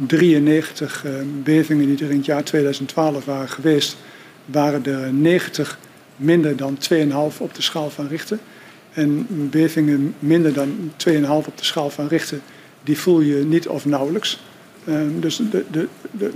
93 0.07 1.05
uh, 1.05 1.11
bevingen 1.43 1.85
die 1.85 2.05
er 2.05 2.11
in 2.11 2.17
het 2.17 2.25
jaar 2.25 2.43
2012 2.43 3.25
waren 3.25 3.49
geweest, 3.49 3.97
waren 4.45 4.85
er 4.85 5.13
90 5.13 5.79
minder 6.15 6.55
dan 6.55 6.77
2,5 6.93 7.37
op 7.37 7.53
de 7.53 7.61
schaal 7.61 7.89
van 7.89 8.07
Richter. 8.07 8.37
En 8.93 9.27
bevingen 9.49 10.15
minder 10.19 10.53
dan 10.53 10.91
2,5 11.07 11.21
op 11.27 11.57
de 11.57 11.65
schaal 11.65 11.89
van 11.89 12.07
Richter, 12.07 12.39
die 12.83 12.97
voel 12.97 13.19
je 13.19 13.35
niet 13.35 13.67
of 13.67 13.85
nauwelijks. 13.85 14.39
Uh, 14.83 14.95
dus 15.19 15.41
de, 15.51 15.63
de, 15.71 15.87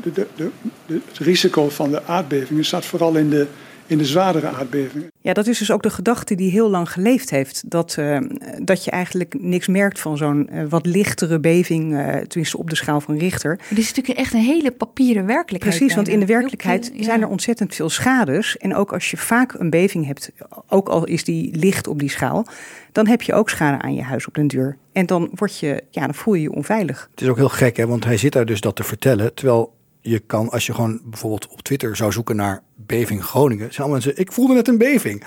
de, 0.05 0.49
het 0.85 1.17
risico 1.17 1.69
van 1.69 1.91
de 1.91 2.03
aardbevingen 2.03 2.65
staat 2.65 2.85
vooral 2.85 3.15
in 3.15 3.29
de 3.29 3.47
in 3.87 3.97
de 3.97 4.05
zwaardere 4.05 4.47
aardbevingen. 4.47 5.11
Ja, 5.21 5.33
dat 5.33 5.47
is 5.47 5.57
dus 5.57 5.71
ook 5.71 5.83
de 5.83 5.89
gedachte 5.89 6.35
die 6.35 6.51
heel 6.51 6.69
lang 6.69 6.91
geleefd 6.91 7.29
heeft. 7.29 7.63
Dat, 7.65 7.95
uh, 7.99 8.17
dat 8.61 8.83
je 8.83 8.91
eigenlijk 8.91 9.35
niks 9.39 9.67
merkt 9.67 9.99
van 9.99 10.17
zo'n 10.17 10.49
uh, 10.53 10.63
wat 10.69 10.85
lichtere 10.85 11.39
beving, 11.39 11.93
uh, 11.93 12.15
tenminste 12.15 12.57
op 12.57 12.69
de 12.69 12.75
schaal 12.75 13.01
van 13.01 13.17
Richter. 13.17 13.59
Dit 13.69 13.77
is 13.77 13.87
natuurlijk 13.87 14.19
echt 14.19 14.33
een 14.33 14.39
hele 14.39 14.71
papieren 14.71 15.25
werkelijkheid. 15.25 15.77
Precies, 15.77 15.95
want 15.95 16.07
in 16.07 16.19
de 16.19 16.25
werkelijkheid 16.25 16.91
zijn 16.99 17.21
er 17.21 17.27
ontzettend 17.27 17.75
veel 17.75 17.89
schades. 17.89 18.57
En 18.57 18.75
ook 18.75 18.93
als 18.93 19.11
je 19.11 19.17
vaak 19.17 19.53
een 19.53 19.69
beving 19.69 20.05
hebt, 20.05 20.31
ook 20.67 20.89
al 20.89 21.05
is 21.05 21.23
die 21.23 21.55
licht 21.55 21.87
op 21.87 21.99
die 21.99 22.09
schaal, 22.09 22.45
dan 22.91 23.07
heb 23.07 23.21
je 23.21 23.33
ook 23.33 23.49
schade 23.49 23.81
aan 23.81 23.95
je 23.95 24.03
huis 24.03 24.27
op 24.27 24.33
den 24.33 24.47
duur. 24.47 24.77
En 24.91 25.05
dan, 25.05 25.29
word 25.33 25.59
je, 25.59 25.83
ja, 25.89 26.01
dan 26.05 26.15
voel 26.15 26.33
je 26.33 26.41
je 26.41 26.51
onveilig. 26.51 27.07
Het 27.11 27.21
is 27.21 27.27
ook 27.27 27.37
heel 27.37 27.49
gek, 27.49 27.77
hè, 27.77 27.87
want 27.87 28.03
hij 28.03 28.17
zit 28.17 28.33
daar 28.33 28.45
dus 28.45 28.61
dat 28.61 28.75
te 28.75 28.83
vertellen. 28.83 29.33
Terwijl 29.33 29.73
je 30.03 30.19
kan, 30.19 30.49
als 30.49 30.65
je 30.65 30.73
gewoon 30.73 31.01
bijvoorbeeld 31.03 31.47
op 31.47 31.61
Twitter 31.61 31.95
zou 31.95 32.11
zoeken 32.11 32.35
naar 32.35 32.63
beving 32.75 33.23
Groningen, 33.23 33.73
zijn 33.73 33.89
mensen, 33.89 34.17
ik 34.17 34.31
voelde 34.31 34.53
net 34.53 34.67
een 34.67 34.77
beving. 34.77 35.23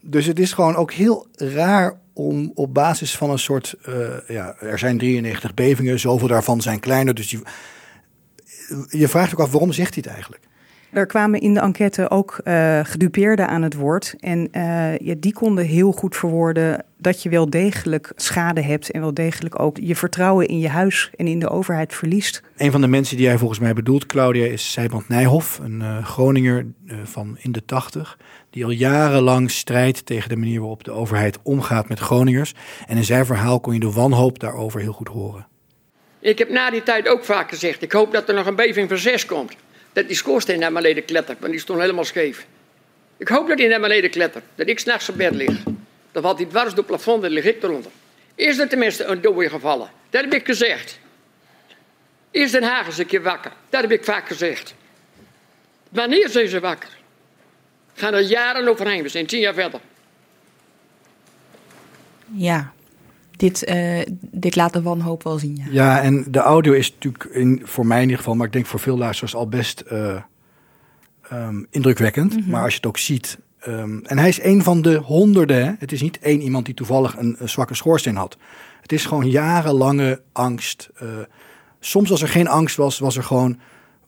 Dus 0.00 0.26
het 0.26 0.38
is 0.38 0.52
gewoon 0.52 0.76
ook 0.76 0.92
heel 0.92 1.26
raar 1.32 1.98
om 2.12 2.52
op 2.54 2.74
basis 2.74 3.16
van 3.16 3.30
een 3.30 3.38
soort, 3.38 3.74
uh, 3.88 3.94
ja, 4.28 4.56
er 4.60 4.78
zijn 4.78 4.98
93 4.98 5.54
bevingen, 5.54 6.00
zoveel 6.00 6.28
daarvan 6.28 6.60
zijn 6.60 6.80
kleiner. 6.80 7.14
Dus 7.14 7.28
die, 7.28 7.40
je 8.88 9.08
vraagt 9.08 9.32
ook 9.32 9.40
af, 9.40 9.50
waarom 9.50 9.72
zegt 9.72 9.94
hij 9.94 10.02
het 10.04 10.12
eigenlijk? 10.12 10.44
Er 10.96 11.06
kwamen 11.06 11.40
in 11.40 11.54
de 11.54 11.60
enquête 11.60 12.10
ook 12.10 12.40
uh, 12.44 12.80
gedupeerden 12.82 13.48
aan 13.48 13.62
het 13.62 13.74
woord. 13.74 14.14
En 14.20 14.48
uh, 14.52 14.98
ja, 14.98 15.14
die 15.18 15.32
konden 15.32 15.64
heel 15.64 15.92
goed 15.92 16.16
verwoorden 16.16 16.84
dat 16.98 17.22
je 17.22 17.28
wel 17.28 17.50
degelijk 17.50 18.12
schade 18.14 18.60
hebt. 18.60 18.90
En 18.90 19.00
wel 19.00 19.14
degelijk 19.14 19.60
ook 19.60 19.76
je 19.80 19.96
vertrouwen 19.96 20.46
in 20.46 20.58
je 20.58 20.68
huis 20.68 21.10
en 21.16 21.26
in 21.26 21.38
de 21.38 21.48
overheid 21.48 21.94
verliest. 21.94 22.42
Een 22.56 22.70
van 22.70 22.80
de 22.80 22.86
mensen 22.86 23.16
die 23.16 23.26
jij 23.26 23.38
volgens 23.38 23.58
mij 23.58 23.72
bedoelt, 23.72 24.06
Claudia, 24.06 24.46
is 24.46 24.72
Sijbrand 24.72 25.08
Nijhoff. 25.08 25.58
Een 25.58 25.80
uh, 25.80 26.04
Groninger 26.04 26.66
van 27.04 27.36
in 27.40 27.52
de 27.52 27.64
tachtig. 27.64 28.18
Die 28.50 28.64
al 28.64 28.70
jarenlang 28.70 29.50
strijdt 29.50 30.06
tegen 30.06 30.28
de 30.28 30.36
manier 30.36 30.58
waarop 30.58 30.84
de 30.84 30.92
overheid 30.92 31.38
omgaat 31.42 31.88
met 31.88 31.98
Groningers. 31.98 32.54
En 32.86 32.96
in 32.96 33.04
zijn 33.04 33.26
verhaal 33.26 33.60
kon 33.60 33.74
je 33.74 33.80
de 33.80 33.92
wanhoop 33.92 34.38
daarover 34.38 34.80
heel 34.80 34.92
goed 34.92 35.08
horen. 35.08 35.46
Ik 36.20 36.38
heb 36.38 36.50
na 36.50 36.70
die 36.70 36.82
tijd 36.82 37.08
ook 37.08 37.24
vaak 37.24 37.48
gezegd: 37.48 37.82
ik 37.82 37.92
hoop 37.92 38.12
dat 38.12 38.28
er 38.28 38.34
nog 38.34 38.46
een 38.46 38.56
beving 38.56 38.88
van 38.88 38.98
zes 38.98 39.26
komt 39.26 39.56
dat 39.96 40.06
die 40.06 40.16
schoorsteen 40.16 40.58
naar 40.58 40.72
beneden 40.72 41.04
klettert, 41.04 41.38
want 41.38 41.52
die 41.52 41.60
stond 41.60 41.80
helemaal 41.80 42.04
scheef. 42.04 42.46
Ik 43.16 43.28
hoop 43.28 43.48
dat 43.48 43.58
hij 43.58 43.68
naar 43.68 43.80
beneden 43.80 44.10
klettert, 44.10 44.44
dat 44.54 44.68
ik 44.68 44.78
s'nachts 44.78 45.08
op 45.08 45.16
bed 45.16 45.34
lig. 45.34 45.62
Dan 46.12 46.22
valt 46.22 46.38
hij 46.38 46.46
dwars 46.46 46.68
door 46.68 46.76
het 46.76 46.86
plafond 46.86 47.24
en 47.24 47.30
lig 47.30 47.44
ik 47.44 47.62
eronder. 47.62 47.90
Is 48.34 48.58
er 48.58 48.68
tenminste 48.68 49.04
een 49.04 49.20
dode 49.20 49.48
gevallen? 49.48 49.90
Dat 50.10 50.24
heb 50.24 50.34
ik 50.34 50.46
gezegd. 50.46 50.98
Is 52.30 52.50
Den 52.50 52.62
Haag 52.62 52.86
eens 52.86 52.98
een 52.98 53.06
keer 53.06 53.22
wakker? 53.22 53.52
Dat 53.68 53.80
heb 53.80 53.90
ik 53.92 54.04
vaak 54.04 54.26
gezegd. 54.26 54.74
Wanneer 55.88 56.28
zijn 56.28 56.48
ze 56.48 56.60
wakker? 56.60 56.90
Gaan 57.94 58.14
er 58.14 58.20
jaren 58.20 58.68
overheen, 58.68 59.02
we 59.02 59.08
zijn 59.08 59.26
tien 59.26 59.40
jaar 59.40 59.54
verder. 59.54 59.80
Ja, 62.32 62.72
dit, 63.36 63.68
uh, 63.68 64.00
dit 64.20 64.56
laat 64.56 64.72
de 64.72 64.82
wanhoop 64.82 65.22
wel 65.22 65.38
zien. 65.38 65.56
Ja. 65.56 65.64
ja, 65.70 66.00
en 66.00 66.24
de 66.28 66.38
audio 66.38 66.72
is 66.72 66.92
natuurlijk 66.92 67.24
in, 67.24 67.60
voor 67.64 67.86
mij 67.86 67.96
in 67.96 68.02
ieder 68.02 68.18
geval, 68.18 68.34
maar 68.34 68.46
ik 68.46 68.52
denk 68.52 68.66
voor 68.66 68.80
veel 68.80 68.98
luisteraars 68.98 69.34
al 69.34 69.48
best 69.48 69.84
uh, 69.92 70.20
um, 71.32 71.66
indrukwekkend. 71.70 72.32
Mm 72.36 72.42
-hmm. 72.42 72.50
Maar 72.50 72.62
als 72.62 72.70
je 72.70 72.76
het 72.76 72.86
ook 72.86 72.98
ziet. 72.98 73.38
Um, 73.68 74.00
en 74.04 74.18
hij 74.18 74.28
is 74.28 74.42
een 74.42 74.62
van 74.62 74.82
de 74.82 74.94
honderden. 74.94 75.66
Hè? 75.66 75.72
Het 75.78 75.92
is 75.92 76.02
niet 76.02 76.18
één 76.18 76.40
iemand 76.40 76.66
die 76.66 76.74
toevallig 76.74 77.16
een, 77.16 77.36
een, 77.38 77.48
zwakke 77.48 77.74
schoorsteen 77.74 78.16
had. 78.16 78.36
Het 78.80 78.92
is 78.92 79.04
gewoon 79.04 79.30
jarenlange 79.30 80.22
angst. 80.32 80.90
Uh, 81.02 81.08
soms 81.80 82.10
als 82.10 82.22
er 82.22 82.28
geen 82.28 82.48
angst 82.48 82.76
was, 82.76 82.98
was 82.98 83.16
er 83.16 83.22
gewoon 83.22 83.58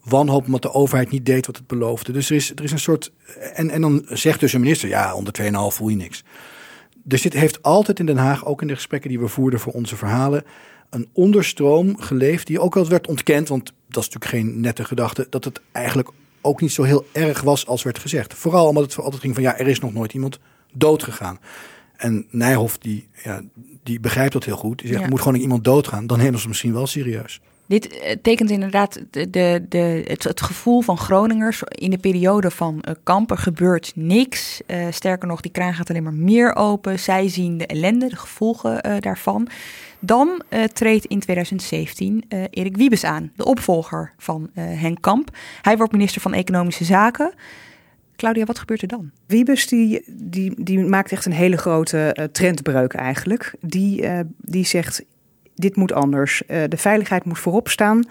wanhoop 0.04 0.44
omdat 0.46 0.62
de 0.62 0.72
overheid 0.72 1.10
niet 1.10 1.26
deed 1.26 1.46
wat 1.46 1.56
het 1.56 1.66
beloofde. 1.66 2.12
Dus 2.12 2.30
er 2.30 2.36
is, 2.36 2.50
er 2.50 2.64
is 2.64 2.72
een 2.72 2.78
soort. 2.78 3.12
En, 3.54 3.70
en 3.70 3.80
dan 3.80 4.06
zegt 4.08 4.40
dus 4.40 4.52
een 4.52 4.60
minister: 4.60 4.88
ja, 4.88 5.14
onder 5.14 5.34
2,5 5.42 5.48
voel 5.52 5.88
je 5.88 5.96
niks. 5.96 6.24
Dus 7.02 7.22
dit 7.22 7.32
heeft 7.32 7.62
altijd 7.62 7.98
in 7.98 8.06
Den 8.06 8.16
Haag, 8.16 8.46
ook 8.46 8.62
in 8.62 8.68
de 8.68 8.74
gesprekken 8.74 9.10
die 9.10 9.20
we 9.20 9.28
voerden 9.28 9.60
voor 9.60 9.72
onze 9.72 9.96
verhalen, 9.96 10.44
een 10.90 11.08
onderstroom 11.12 11.98
geleefd 11.98 12.46
die 12.46 12.60
ook 12.60 12.74
wel 12.74 12.88
werd 12.88 13.06
ontkend, 13.06 13.48
want 13.48 13.72
dat 13.88 14.02
is 14.02 14.08
natuurlijk 14.08 14.46
geen 14.46 14.60
nette 14.60 14.84
gedachte, 14.84 15.26
dat 15.30 15.44
het 15.44 15.60
eigenlijk 15.72 16.10
ook 16.40 16.60
niet 16.60 16.72
zo 16.72 16.82
heel 16.82 17.06
erg 17.12 17.40
was 17.40 17.66
als 17.66 17.82
werd 17.82 17.98
gezegd. 17.98 18.34
Vooral 18.34 18.68
omdat 18.68 18.82
het 18.82 18.98
altijd 18.98 19.22
ging 19.22 19.34
van 19.34 19.42
ja, 19.42 19.58
er 19.58 19.68
is 19.68 19.80
nog 19.80 19.92
nooit 19.92 20.12
iemand 20.12 20.38
dood 20.72 21.02
gegaan. 21.02 21.38
En 21.96 22.26
Nijhoff 22.30 22.78
die, 22.78 23.08
ja, 23.24 23.42
die 23.82 24.00
begrijpt 24.00 24.32
dat 24.32 24.44
heel 24.44 24.56
goed. 24.56 24.78
Die 24.78 24.86
zegt, 24.86 24.98
ja. 24.98 25.04
er 25.04 25.10
moet 25.10 25.20
gewoon 25.20 25.40
iemand 25.40 25.64
doodgaan. 25.64 26.06
Dan 26.06 26.18
nemen 26.18 26.40
ze 26.40 26.48
misschien 26.48 26.72
wel 26.72 26.86
serieus. 26.86 27.40
Dit 27.68 27.98
eh, 27.98 28.16
tekent 28.22 28.50
inderdaad 28.50 29.00
de, 29.10 29.30
de, 29.68 30.02
het, 30.06 30.24
het, 30.24 30.40
gevoel 30.40 30.80
van 30.80 30.98
Groningers 30.98 31.62
in 31.68 31.90
de 31.90 31.98
periode 31.98 32.50
van 32.50 32.84
uh, 32.88 32.94
kampen 33.02 33.38
gebeurt 33.38 33.92
niks. 33.94 34.60
Uh, 34.66 34.86
sterker 34.90 35.28
nog, 35.28 35.40
die 35.40 35.50
kraan 35.50 35.74
gaat 35.74 35.90
alleen 35.90 36.02
maar 36.02 36.12
meer 36.12 36.54
open. 36.54 36.98
Zij 36.98 37.28
zien 37.28 37.58
de 37.58 37.66
ellende, 37.66 38.08
de 38.08 38.16
gevolgen 38.16 39.00
daarvan. 39.00 39.48
Dan 39.98 40.42
treedt 40.72 41.04
in 41.04 41.20
2017 41.20 42.24
Erik 42.50 42.76
Wiebes 42.76 43.04
aan, 43.04 43.32
de 43.36 43.44
opvolger 43.44 44.12
van 44.16 44.50
Henk 44.54 45.00
Kamp. 45.00 45.36
Hij 45.62 45.76
wordt 45.76 45.92
minister 45.92 46.20
van 46.20 46.34
Economische 46.34 46.84
Zaken. 46.84 47.32
Claudia, 48.16 48.44
wat 48.44 48.58
gebeurt 48.58 48.82
er 48.82 48.88
dan? 48.88 49.10
Wiebes 49.26 49.66
die, 49.66 50.02
die, 50.06 50.64
die 50.64 50.78
maakt 50.78 51.12
echt 51.12 51.26
een 51.26 51.32
hele 51.32 51.56
grote 51.56 52.28
trendbreuk 52.32 52.92
eigenlijk. 52.92 53.54
Die, 53.60 54.04
die 54.36 54.66
zegt 54.66 55.04
dit 55.60 55.76
moet 55.76 55.92
anders. 55.92 56.42
Uh, 56.48 56.62
de 56.68 56.76
veiligheid 56.76 57.24
moet 57.24 57.38
voorop 57.38 57.68
staan. 57.68 58.04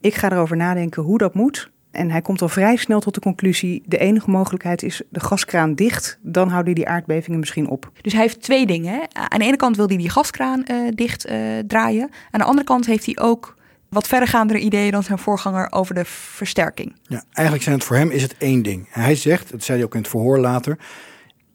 Ik 0.00 0.14
ga 0.14 0.32
erover 0.32 0.56
nadenken 0.56 1.02
hoe 1.02 1.18
dat 1.18 1.34
moet. 1.34 1.70
En 1.90 2.10
hij 2.10 2.22
komt 2.22 2.42
al 2.42 2.48
vrij 2.48 2.76
snel 2.76 3.00
tot 3.00 3.14
de 3.14 3.20
conclusie: 3.20 3.82
de 3.86 3.98
enige 3.98 4.30
mogelijkheid 4.30 4.82
is 4.82 5.02
de 5.08 5.20
gaskraan 5.20 5.74
dicht. 5.74 6.18
Dan 6.22 6.48
houden 6.48 6.74
die 6.74 6.88
aardbevingen 6.88 7.38
misschien 7.38 7.68
op. 7.68 7.90
Dus 8.00 8.12
hij 8.12 8.22
heeft 8.22 8.42
twee 8.42 8.66
dingen. 8.66 8.92
Hè? 8.92 9.00
Aan 9.12 9.38
de 9.38 9.44
ene 9.44 9.56
kant 9.56 9.76
wil 9.76 9.86
hij 9.86 9.96
die 9.96 10.10
gaskraan 10.10 10.64
uh, 10.70 10.88
dicht 10.94 11.30
uh, 11.30 11.58
draaien. 11.66 12.10
Aan 12.30 12.40
de 12.40 12.46
andere 12.46 12.66
kant 12.66 12.86
heeft 12.86 13.06
hij 13.06 13.18
ook 13.18 13.56
wat 13.88 14.06
verregaandere 14.06 14.58
ideeën 14.58 14.90
dan 14.90 15.02
zijn 15.02 15.18
voorganger 15.18 15.72
over 15.72 15.94
de 15.94 16.04
versterking. 16.04 16.96
Ja, 17.02 17.24
eigenlijk 17.32 17.64
zijn 17.64 17.76
het 17.76 17.84
voor 17.84 17.96
hem 17.96 18.10
is 18.10 18.22
het 18.22 18.36
één 18.38 18.62
ding. 18.62 18.86
Hij 18.90 19.14
zegt, 19.14 19.50
dat 19.50 19.62
zei 19.62 19.78
hij 19.78 19.86
ook 19.86 19.94
in 19.94 20.00
het 20.00 20.10
verhoor 20.10 20.38
later: 20.38 20.78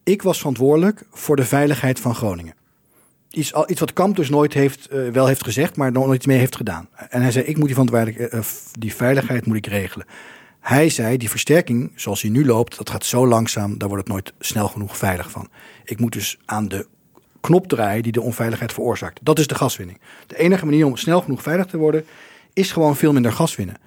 ik 0.04 0.22
was 0.22 0.38
verantwoordelijk 0.38 1.04
voor 1.12 1.36
de 1.36 1.46
veiligheid 1.46 2.00
van 2.00 2.16
Groningen. 2.16 2.54
Iets, 3.38 3.54
iets 3.68 3.80
wat 3.80 3.94
Kamp 3.94 4.16
dus 4.16 4.30
nooit 4.30 4.54
heeft, 4.54 4.88
eh, 4.88 5.08
wel 5.08 5.28
heeft 5.28 5.44
gezegd, 5.44 5.76
maar 5.76 5.92
nooit 5.92 6.16
iets 6.16 6.26
mee 6.26 6.38
heeft 6.38 6.56
gedaan. 6.56 6.90
En 7.10 7.22
hij 7.22 7.32
zei, 7.32 7.46
ik 7.46 7.58
moet 7.58 7.68
die, 7.68 7.78
eh, 7.78 8.38
eh, 8.38 8.44
die 8.72 8.96
veiligheid 8.96 9.46
moet 9.46 9.56
ik 9.56 9.68
regelen. 9.68 10.06
Hij 10.60 10.90
zei, 10.90 11.18
die 11.18 11.30
versterking 11.30 11.92
zoals 11.96 12.22
die 12.22 12.32
nu 12.32 12.46
loopt, 12.46 12.78
dat 12.78 12.90
gaat 12.90 13.06
zo 13.06 13.28
langzaam, 13.28 13.78
daar 13.78 13.88
wordt 13.88 14.04
het 14.04 14.14
nooit 14.14 14.34
snel 14.40 14.68
genoeg 14.68 14.98
veilig 14.98 15.32
van. 15.32 15.50
Ik 15.84 16.00
moet 16.00 16.14
dus 16.14 16.38
aan 16.46 16.68
de 16.68 16.88
knop 17.42 17.68
draaien 17.68 18.04
die 18.04 18.12
de 18.12 18.22
onveiligheid 18.22 18.74
veroorzaakt. 18.74 19.20
Dat 19.24 19.40
is 19.40 19.48
de 19.48 19.56
gaswinning. 19.56 20.00
De 20.28 20.38
enige 20.38 20.66
manier 20.66 20.86
om 20.86 20.98
snel 20.98 21.22
genoeg 21.22 21.42
veilig 21.42 21.66
te 21.66 21.78
worden, 21.78 22.06
is 22.54 22.72
gewoon 22.72 22.96
veel 22.96 23.14
minder 23.14 23.32
gas 23.32 23.56
winnen. 23.56 23.78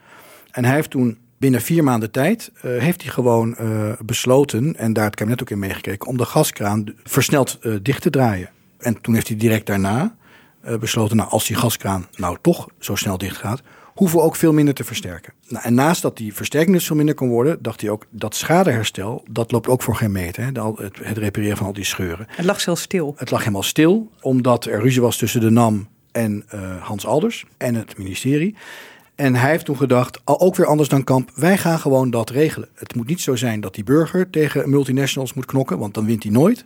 En 0.50 0.64
hij 0.64 0.74
heeft 0.74 0.90
toen 0.90 1.18
binnen 1.38 1.60
vier 1.60 1.84
maanden 1.84 2.10
tijd, 2.10 2.50
heeft 2.60 3.02
hij 3.02 3.10
gewoon 3.10 3.56
besloten, 4.04 4.76
en 4.76 4.92
daar 4.92 5.04
het 5.04 5.14
kabinet 5.14 5.40
ook 5.40 5.50
in 5.50 5.58
meegekeken, 5.58 6.08
om 6.08 6.16
de 6.16 6.24
gaskraan 6.24 6.84
versneld 7.04 7.58
dicht 7.82 8.02
te 8.02 8.10
draaien. 8.10 8.50
En 8.81 9.01
toen 9.01 9.14
heeft 9.14 9.29
hij 9.29 9.37
direct 9.37 9.66
daarna 9.66 10.16
eh, 10.61 10.79
besloten, 10.79 11.16
nou 11.16 11.31
als 11.31 11.47
die 11.47 11.57
gaskraan 11.57 12.07
nou 12.16 12.37
toch 12.40 12.69
zo 12.79 12.95
snel 12.95 13.19
dicht 13.19 13.37
gaat, 13.37 13.62
hoeven 13.95 14.19
we 14.19 14.25
ook 14.25 14.37
veel 14.37 14.53
minder 14.53 14.75
te 14.75 14.85
versterken. 14.85 15.33
Nou, 15.49 15.64
en 15.64 15.75
naast 15.75 16.03
dat 16.03 16.16
die 16.16 16.35
versterking 16.35 16.77
dus 16.77 16.87
veel 16.87 16.97
minder 16.97 17.14
kon 17.14 17.29
worden, 17.29 17.62
dacht 17.62 17.81
hij 17.81 17.90
ook 17.90 18.07
dat 18.11 18.35
schadeherstel, 18.35 19.25
dat 19.31 19.53
loopt 19.53 19.69
ook 19.69 19.83
voor 19.83 19.97
geen 19.97 20.12
meter. 20.12 20.43
Hè? 20.43 20.51
Het, 20.83 20.99
het 21.03 21.19
repareren 21.19 21.57
van 21.57 21.66
al 21.66 21.73
die 21.73 21.85
scheuren. 21.85 22.27
Het 22.29 22.45
lag 22.45 22.61
zelfs 22.61 22.83
stil. 22.83 23.14
Het 23.16 23.31
lag 23.31 23.40
helemaal 23.40 23.62
stil, 23.62 24.11
omdat 24.21 24.64
er 24.64 24.81
ruzie 24.81 25.03
was 25.03 25.16
tussen 25.16 25.40
de 25.40 25.51
NAM 25.51 25.88
en 26.12 26.45
eh, 26.49 26.61
Hans 26.83 27.07
Alders 27.07 27.45
en 27.57 27.75
het 27.75 27.99
ministerie. 27.99 28.55
En 29.14 29.35
hij 29.35 29.51
heeft 29.51 29.64
toen 29.64 29.77
gedacht, 29.77 30.21
al 30.25 30.40
ook 30.40 30.57
weer 30.57 30.66
anders 30.66 30.88
dan 30.88 31.05
Kamp, 31.05 31.31
wij 31.35 31.59
gaan 31.59 31.79
gewoon 31.79 32.11
dat 32.11 32.31
regelen. 32.31 32.69
Het 32.75 32.95
moet 32.95 33.07
niet 33.07 33.21
zo 33.21 33.37
zijn 33.37 33.61
dat 33.61 33.75
die 33.75 33.85
burger 33.85 34.31
tegen 34.31 34.71
multinationals 34.71 35.35
moet 35.35 35.47
knokken, 35.47 35.79
want 35.79 35.95
dan 35.95 36.07
wint 36.07 36.23
hij 36.23 36.33
nooit. 36.33 36.64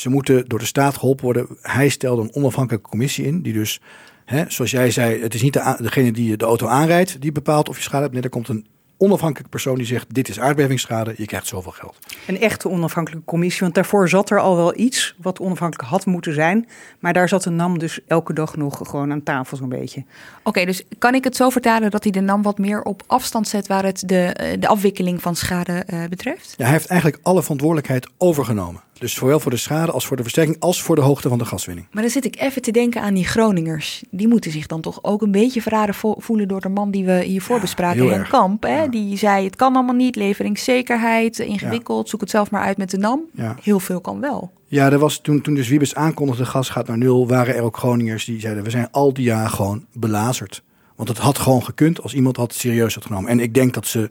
Ze 0.00 0.08
moeten 0.08 0.48
door 0.48 0.58
de 0.58 0.64
staat 0.64 0.96
geholpen 0.96 1.24
worden. 1.24 1.46
Hij 1.60 1.88
stelde 1.88 2.22
een 2.22 2.34
onafhankelijke 2.34 2.88
commissie 2.88 3.26
in, 3.26 3.42
die 3.42 3.52
dus, 3.52 3.80
hè, 4.24 4.44
zoals 4.48 4.70
jij 4.70 4.90
zei, 4.90 5.22
het 5.22 5.34
is 5.34 5.42
niet 5.42 5.52
de, 5.52 5.76
degene 5.78 6.12
die 6.12 6.36
de 6.36 6.44
auto 6.44 6.66
aanrijdt 6.66 7.20
die 7.20 7.32
bepaalt 7.32 7.68
of 7.68 7.76
je 7.76 7.82
schade 7.82 8.02
hebt. 8.02 8.14
Nee, 8.14 8.22
er 8.22 8.28
komt 8.28 8.48
een 8.48 8.66
onafhankelijke 8.96 9.50
persoon 9.50 9.74
die 9.74 9.86
zegt, 9.86 10.14
dit 10.14 10.28
is 10.28 10.40
aardbevingsschade, 10.40 11.14
je 11.16 11.26
krijgt 11.26 11.46
zoveel 11.46 11.72
geld. 11.72 11.98
Een 12.26 12.40
echte 12.40 12.68
onafhankelijke 12.68 13.24
commissie. 13.24 13.60
Want 13.60 13.74
daarvoor 13.74 14.08
zat 14.08 14.30
er 14.30 14.40
al 14.40 14.56
wel 14.56 14.78
iets 14.78 15.14
wat 15.18 15.40
onafhankelijk 15.40 15.88
had 15.88 16.06
moeten 16.06 16.34
zijn. 16.34 16.68
Maar 16.98 17.12
daar 17.12 17.28
zat 17.28 17.42
de 17.42 17.50
NAM 17.50 17.78
dus 17.78 18.00
elke 18.06 18.32
dag 18.32 18.56
nog 18.56 18.80
gewoon 18.82 19.12
aan 19.12 19.22
tafel 19.22 19.56
zo'n 19.56 19.68
beetje. 19.68 20.04
Oké, 20.42 20.64
dus 20.64 20.82
kan 20.98 21.14
ik 21.14 21.24
het 21.24 21.36
zo 21.36 21.50
vertalen 21.50 21.90
dat 21.90 22.02
hij 22.02 22.12
de 22.12 22.20
NAM 22.20 22.42
wat 22.42 22.58
meer 22.58 22.82
op 22.82 23.02
afstand 23.06 23.48
zet 23.48 23.66
waar 23.66 23.84
het 23.84 24.08
de, 24.08 24.24
eh, 24.24 24.60
de 24.60 24.68
afwikkeling 24.68 25.22
van 25.22 25.36
schade 25.36 25.72
eh, 25.72 26.04
betreft? 26.08 26.54
Ja, 26.56 26.64
hij 26.64 26.72
heeft 26.72 26.86
eigenlijk 26.86 27.20
alle 27.22 27.42
verantwoordelijkheid 27.42 28.08
overgenomen. 28.18 28.80
Dus 29.00 29.14
zowel 29.14 29.40
voor 29.40 29.50
de 29.50 29.56
schade 29.56 29.92
als 29.92 30.06
voor 30.06 30.16
de 30.16 30.22
versterking 30.22 30.56
als 30.60 30.82
voor 30.82 30.94
de 30.96 31.02
hoogte 31.02 31.28
van 31.28 31.38
de 31.38 31.44
gaswinning. 31.44 31.86
Maar 31.92 32.02
dan 32.02 32.12
zit 32.12 32.24
ik 32.24 32.40
even 32.40 32.62
te 32.62 32.70
denken 32.70 33.02
aan 33.02 33.14
die 33.14 33.24
Groningers. 33.24 34.02
Die 34.10 34.28
moeten 34.28 34.50
zich 34.50 34.66
dan 34.66 34.80
toch 34.80 34.98
ook 35.02 35.22
een 35.22 35.30
beetje 35.30 35.62
verraden 35.62 35.94
vo- 35.94 36.14
voelen 36.18 36.48
door 36.48 36.60
de 36.60 36.68
man 36.68 36.90
die 36.90 37.04
we 37.04 37.22
hiervoor 37.22 37.54
Ja, 37.56 37.60
bespraken, 37.60 38.00
Henk 38.08 38.12
erg. 38.20 38.28
Kamp. 38.28 38.62
Hè? 38.62 38.82
Ja. 38.82 38.86
Die 38.86 39.16
zei 39.16 39.44
het 39.44 39.56
kan 39.56 39.74
allemaal 39.74 39.94
niet, 39.94 40.16
leveringszekerheid, 40.16 41.38
ingewikkeld, 41.38 42.08
zoek 42.08 42.20
het 42.20 42.30
zelf 42.30 42.50
maar 42.50 42.62
uit 42.62 42.76
met 42.76 42.90
de 42.90 42.98
NAM. 42.98 43.20
Heel 43.62 43.80
veel 43.80 44.00
kan 44.00 44.20
wel. 44.20 44.50
Ja, 44.66 44.90
er 44.92 44.98
was 44.98 45.18
toen, 45.20 45.40
toen 45.40 45.54
dus 45.54 45.68
Wiebes 45.68 45.94
aankondigde 45.94 46.44
gas 46.44 46.68
gaat 46.68 46.86
naar 46.86 46.98
nul, 46.98 47.28
waren 47.28 47.54
er 47.56 47.62
ook 47.62 47.76
Groningers 47.76 48.24
die 48.24 48.40
zeiden 48.40 48.64
we 48.64 48.70
zijn 48.70 48.88
al 48.90 49.12
die 49.12 49.24
jaar 49.24 49.48
gewoon 49.50 49.84
belazerd. 49.92 50.62
Want 50.96 51.08
het 51.08 51.18
had 51.18 51.38
gewoon 51.38 51.62
gekund 51.64 52.02
als 52.02 52.14
iemand 52.14 52.36
het 52.36 52.54
serieus 52.54 52.94
had 52.94 53.04
genomen. 53.04 53.30
En 53.30 53.40
ik 53.40 53.54
denk 53.54 53.74
dat, 53.74 53.86
ze, 53.86 54.10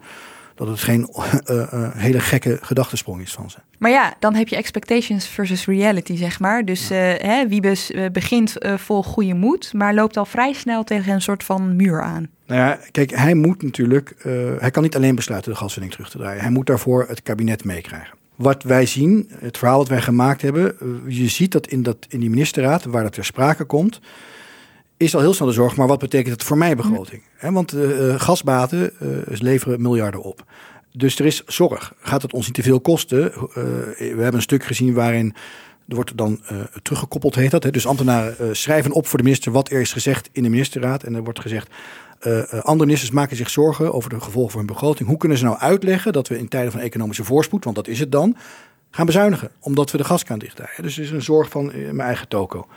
dat 0.60 0.67
het 0.67 0.80
geen 0.80 1.08
eh, 1.10 1.74
eh, 1.74 1.89
hele 1.95 2.19
gekke 2.19 2.58
gedachtesprong 2.62 3.22
is 3.22 3.34
van 3.34 3.50
ze. 3.50 3.58
Maar 3.78 3.91
ja, 3.91 4.13
dan 4.19 4.36
heb 4.36 4.48
je 4.48 4.56
expectations 4.56 5.28
versus 5.28 5.65
reality, 5.65 6.15
zeg 6.15 6.39
maar. 6.39 6.65
Dus 6.65 6.89
eh 6.89 7.13
hè, 7.17 7.48
Wiebes 7.48 7.91
begint 8.12 8.56
vol 8.76 9.04
goede 9.04 9.34
moed, 9.34 9.74
maar 9.74 9.93
loopt 9.93 10.17
al 10.17 10.26
vrij 10.26 10.54
snel 10.54 10.84
tegen 10.84 11.13
een 11.13 11.22
soort 11.22 11.43
van 11.43 11.76
muur 11.76 12.02
aan. 12.02 12.30
Nou 12.45 12.62
ja, 12.62 12.80
kijk, 12.91 13.12
hij 13.12 13.34
moet 13.34 13.63
natuurlijk, 13.63 14.15
hij 14.60 14.72
kan 14.72 14.84
niet 14.84 14.95
alleen 14.95 15.15
besluiten 15.15 15.52
de 15.52 15.58
gaswinning 15.58 15.93
terug 15.93 16.10
te 16.10 16.17
draaien. 16.17 16.41
Hij 16.41 16.52
moet 16.52 16.65
daarvoor 16.65 17.06
het 17.08 17.22
kabinet 17.22 17.63
meekrijgen. 17.63 18.17
Wat 18.36 18.63
wij 18.63 18.86
zien, 18.86 19.30
het 19.39 19.58
verhaal 19.58 19.78
dat 19.78 19.88
wij 19.88 20.02
gemaakt 20.02 20.41
hebben, 20.41 20.76
je 21.08 21.28
ziet 21.28 21.52
dat 21.52 21.67
in, 21.67 21.84
dat 21.84 21.98
in 22.10 22.19
die 22.19 22.30
ministerraad, 22.30 22.84
waar 22.84 23.04
dat 23.04 23.13
ter 23.13 23.26
sprake 23.26 23.63
komt, 23.63 24.00
is 25.00 25.16
al 25.16 25.22
heel 25.22 25.34
snel 25.34 25.48
de 25.48 25.54
zorg, 25.54 25.76
maar 25.76 25.88
wat 25.88 26.00
betekent 26.00 26.34
het 26.34 26.44
voor 26.44 26.58
mijn 26.58 26.78
begroting? 26.78 27.22
Want 27.42 27.74
eh, 27.74 28.14
eh, 28.14 28.20
gasbaten 28.20 28.92
eh, 29.00 29.08
leveren 29.40 29.82
miljarden 29.82 30.22
op. 30.22 30.44
Dus 30.92 31.20
er 31.20 31.26
is 31.26 31.44
zorg. 31.46 31.94
Gaat 32.00 32.22
het 32.22 32.34
ons 32.34 32.46
niet 32.46 32.56
te 32.56 32.64
veel 32.64 32.80
kosten? 32.80 33.32
We 33.54 34.06
hebben 34.08 34.34
een 34.34 34.42
stuk 34.42 34.64
gezien 34.64 34.94
waarin 34.94 35.34
er 35.88 35.96
wordt 35.96 36.18
dan 36.18 36.42
teruggekoppeld, 36.82 37.36
heet 37.36 37.52
dat. 37.52 37.64
Hè? 37.64 37.72
Dus 37.72 37.88
ambtenaren 37.88 38.56
schrijven 38.56 38.92
op 38.92 39.08
voor 39.08 39.18
de 39.18 39.24
minister 39.24 39.52
wat 39.52 39.72
er 39.72 39.82
is 39.82 39.94
gezegd 39.94 40.30
in 40.32 40.44
de 40.44 40.50
ministerraad. 40.50 41.04
En 41.04 41.16
er 41.16 41.24
wordt 41.24 41.40
gezegd, 41.40 41.70
andere 42.50 42.86
ministers 42.86 43.12
maken 43.12 43.38
zich 43.38 43.50
zorgen 43.50 43.94
over 43.94 44.10
de 44.10 44.20
gevolgen 44.20 44.52
voor 44.52 44.60
hun 44.60 44.70
begroting. 44.70 45.10
Hoe 45.10 45.18
kunnen 45.18 45.38
ze 45.38 45.44
nou 45.44 45.58
uitleggen 45.58 46.14
dat 46.14 46.28
we 46.28 46.38
in 46.38 46.48
tijden 46.48 46.72
van 46.72 46.82
economische 46.82 47.24
voorspoed, 47.24 47.64
want 47.64 47.76
dat 47.76 47.88
is 47.88 48.00
het 48.00 48.12
dan, 48.12 48.38
gaan 48.92 49.06
bezuinigen? 49.06 49.52
Omdat 49.60 49.92
we 49.92 49.98
de 49.98 50.04
gaskraan 50.04 50.40
dichtdraaien. 50.40 50.84
Dus 50.84 50.98
er 50.98 51.04
is 51.04 51.12
een 51.12 51.22
zorg 51.22 51.50
van 51.50 51.66
mijn 51.76 52.00
eigen 52.00 52.28
toko. 52.28 52.68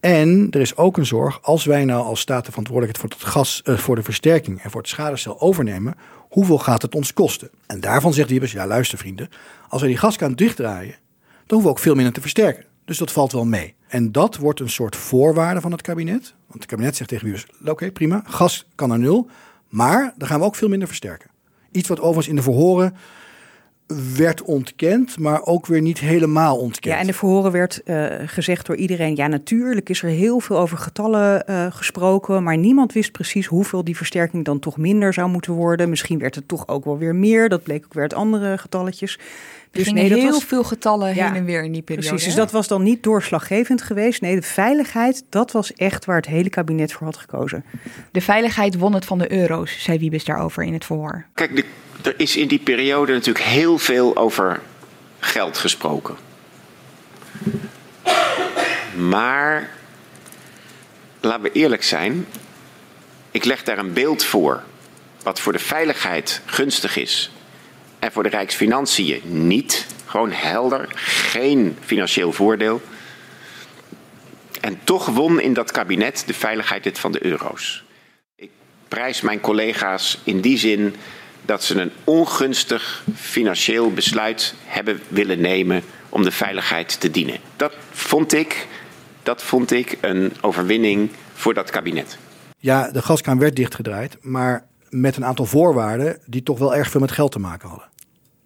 En 0.00 0.46
er 0.50 0.60
is 0.60 0.76
ook 0.76 0.96
een 0.96 1.06
zorg, 1.06 1.42
als 1.42 1.64
wij 1.64 1.84
nou 1.84 2.04
als 2.04 2.20
staat 2.20 2.44
de 2.44 2.50
verantwoordelijkheid 2.50 3.12
voor, 3.12 3.20
het 3.20 3.28
gas, 3.34 3.62
eh, 3.62 3.76
voor 3.76 3.96
de 3.96 4.02
versterking 4.02 4.62
en 4.62 4.70
voor 4.70 4.80
het 4.80 4.90
schadestel 4.90 5.40
overnemen, 5.40 5.94
hoeveel 6.28 6.58
gaat 6.58 6.82
het 6.82 6.94
ons 6.94 7.12
kosten? 7.12 7.50
En 7.66 7.80
daarvan 7.80 8.12
zegt 8.12 8.30
Wiebes, 8.30 8.52
ja 8.52 8.66
luister 8.66 8.98
vrienden, 8.98 9.28
als 9.68 9.80
wij 9.80 9.90
die 9.90 9.98
gaskraan 9.98 10.34
dichtdraaien, 10.34 10.94
dan 11.20 11.42
hoeven 11.46 11.64
we 11.64 11.70
ook 11.70 11.78
veel 11.78 11.94
minder 11.94 12.12
te 12.12 12.20
versterken. 12.20 12.64
Dus 12.84 12.98
dat 12.98 13.12
valt 13.12 13.32
wel 13.32 13.44
mee. 13.44 13.74
En 13.88 14.12
dat 14.12 14.36
wordt 14.36 14.60
een 14.60 14.70
soort 14.70 14.96
voorwaarde 14.96 15.60
van 15.60 15.72
het 15.72 15.82
kabinet. 15.82 16.34
Want 16.46 16.62
het 16.62 16.66
kabinet 16.66 16.96
zegt 16.96 17.08
tegen 17.08 17.24
Wiebes, 17.24 17.46
oké 17.64 17.90
prima, 17.90 18.22
gas 18.26 18.66
kan 18.74 18.88
naar 18.88 18.98
nul, 18.98 19.28
maar 19.68 20.14
dan 20.16 20.28
gaan 20.28 20.38
we 20.38 20.46
ook 20.46 20.56
veel 20.56 20.68
minder 20.68 20.88
versterken. 20.88 21.30
Iets 21.70 21.88
wat 21.88 21.98
overigens 22.00 22.28
in 22.28 22.36
de 22.36 22.42
verhoren 22.42 22.96
werd 24.16 24.42
ontkend, 24.42 25.18
maar 25.18 25.42
ook 25.42 25.66
weer 25.66 25.80
niet 25.80 25.98
helemaal 25.98 26.56
ontkend. 26.58 26.94
Ja, 26.94 27.00
en 27.00 27.06
de 27.06 27.12
verhoren 27.12 27.52
werd 27.52 27.82
eh, 27.82 28.06
gezegd 28.26 28.66
door 28.66 28.76
iedereen. 28.76 29.16
Ja, 29.16 29.26
natuurlijk 29.26 29.88
is 29.88 30.02
er 30.02 30.08
heel 30.08 30.40
veel 30.40 30.58
over 30.58 30.78
getallen 30.78 31.46
eh, 31.46 31.66
gesproken. 31.70 32.42
Maar 32.42 32.56
niemand 32.56 32.92
wist 32.92 33.12
precies 33.12 33.46
hoeveel 33.46 33.84
die 33.84 33.96
versterking 33.96 34.44
dan 34.44 34.58
toch 34.58 34.76
minder 34.76 35.12
zou 35.12 35.28
moeten 35.28 35.52
worden. 35.52 35.88
Misschien 35.88 36.18
werd 36.18 36.34
het 36.34 36.48
toch 36.48 36.68
ook 36.68 36.84
wel 36.84 36.98
weer 36.98 37.14
meer. 37.14 37.48
Dat 37.48 37.62
bleek 37.62 37.84
ook 37.84 37.92
weer 37.92 38.02
uit 38.02 38.14
andere 38.14 38.58
getalletjes. 38.58 39.18
Dus 39.70 39.84
Dus 39.84 39.92
nee, 39.92 40.08
dat 40.08 40.18
heel 40.18 40.30
was 40.30 40.44
veel 40.44 40.64
getallen 40.64 41.14
Ja, 41.14 41.26
heen 41.26 41.34
en 41.34 41.44
weer 41.44 41.64
in 41.64 41.72
die 41.72 41.82
periode. 41.82 42.08
Precies, 42.08 42.26
dus 42.26 42.36
dat 42.36 42.50
was 42.50 42.68
dan 42.68 42.82
niet 42.82 43.02
doorslaggevend 43.02 43.82
geweest. 43.82 44.20
Nee, 44.20 44.34
de 44.34 44.42
veiligheid, 44.42 45.24
dat 45.28 45.52
was 45.52 45.72
echt 45.72 46.04
waar 46.04 46.16
het 46.16 46.26
hele 46.26 46.48
kabinet 46.50 46.92
voor 46.92 47.06
had 47.06 47.16
gekozen. 47.16 47.64
De 48.12 48.20
veiligheid 48.20 48.78
won 48.78 48.94
het 48.94 49.04
van 49.04 49.18
de 49.18 49.32
euro's, 49.32 49.82
zei 49.82 49.98
Wiebes 49.98 50.24
daarover 50.24 50.62
in 50.62 50.72
het 50.72 50.84
verhoor. 50.84 51.26
Kijk, 51.34 51.56
de- 51.56 51.64
er 52.02 52.14
is 52.16 52.36
in 52.36 52.48
die 52.48 52.58
periode 52.58 53.12
natuurlijk 53.12 53.44
heel 53.44 53.78
veel 53.78 54.16
over 54.16 54.60
geld 55.18 55.58
gesproken. 55.58 56.16
Maar 58.96 59.70
laten 61.20 61.42
we 61.42 61.52
eerlijk 61.52 61.84
zijn. 61.84 62.26
Ik 63.30 63.44
leg 63.44 63.62
daar 63.62 63.78
een 63.78 63.92
beeld 63.92 64.24
voor. 64.24 64.62
Wat 65.22 65.40
voor 65.40 65.52
de 65.52 65.58
veiligheid 65.58 66.40
gunstig 66.44 66.96
is. 66.96 67.30
En 67.98 68.12
voor 68.12 68.22
de 68.22 68.28
Rijksfinanciën 68.28 69.20
niet. 69.24 69.86
Gewoon 70.06 70.32
helder. 70.32 70.88
Geen 70.94 71.78
financieel 71.84 72.32
voordeel. 72.32 72.82
En 74.60 74.80
toch 74.84 75.06
won 75.06 75.40
in 75.40 75.52
dat 75.52 75.70
kabinet 75.70 76.22
de 76.26 76.34
veiligheid 76.34 76.84
het 76.84 76.98
van 76.98 77.12
de 77.12 77.24
euro's. 77.24 77.84
Ik 78.36 78.50
prijs 78.88 79.20
mijn 79.20 79.40
collega's 79.40 80.18
in 80.24 80.40
die 80.40 80.58
zin 80.58 80.96
dat 81.46 81.64
ze 81.64 81.80
een 81.80 81.92
ongunstig 82.04 83.04
financieel 83.14 83.92
besluit 83.92 84.54
hebben 84.64 85.00
willen 85.08 85.40
nemen 85.40 85.82
om 86.08 86.22
de 86.22 86.30
veiligheid 86.30 87.00
te 87.00 87.10
dienen. 87.10 87.38
Dat 87.56 87.74
vond 87.90 88.32
ik, 88.32 88.66
dat 89.22 89.42
vond 89.42 89.72
ik 89.72 89.98
een 90.00 90.32
overwinning 90.40 91.10
voor 91.34 91.54
dat 91.54 91.70
kabinet. 91.70 92.18
Ja, 92.58 92.90
de 92.90 93.02
gaskraan 93.02 93.38
werd 93.38 93.56
dichtgedraaid, 93.56 94.16
maar 94.20 94.66
met 94.88 95.16
een 95.16 95.24
aantal 95.24 95.46
voorwaarden 95.46 96.18
die 96.26 96.42
toch 96.42 96.58
wel 96.58 96.74
erg 96.74 96.90
veel 96.90 97.00
met 97.00 97.12
geld 97.12 97.32
te 97.32 97.38
maken 97.38 97.68
hadden. 97.68 97.88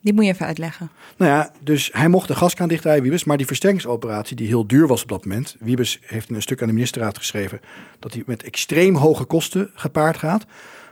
Die 0.02 0.12
moet 0.12 0.24
je 0.24 0.30
even 0.30 0.46
uitleggen. 0.46 0.90
Nou 1.16 1.30
ja, 1.30 1.52
dus 1.60 1.90
hij 1.92 2.08
mocht 2.08 2.28
de 2.28 2.34
gaskraan 2.34 2.68
dichtdraaien, 2.68 3.02
Wiebes, 3.02 3.24
maar 3.24 3.36
die 3.36 3.46
versterkingsoperatie 3.46 4.36
die 4.36 4.46
heel 4.46 4.66
duur 4.66 4.86
was 4.86 5.02
op 5.02 5.08
dat 5.08 5.24
moment. 5.24 5.56
Wiebes 5.58 5.98
heeft 6.02 6.28
in 6.28 6.34
een 6.34 6.42
stuk 6.42 6.60
aan 6.60 6.68
de 6.68 6.74
ministerraad 6.74 7.18
geschreven 7.18 7.60
dat 7.98 8.12
hij 8.12 8.22
met 8.26 8.42
extreem 8.42 8.94
hoge 8.94 9.24
kosten 9.24 9.70
gepaard 9.74 10.16
gaat. 10.16 10.46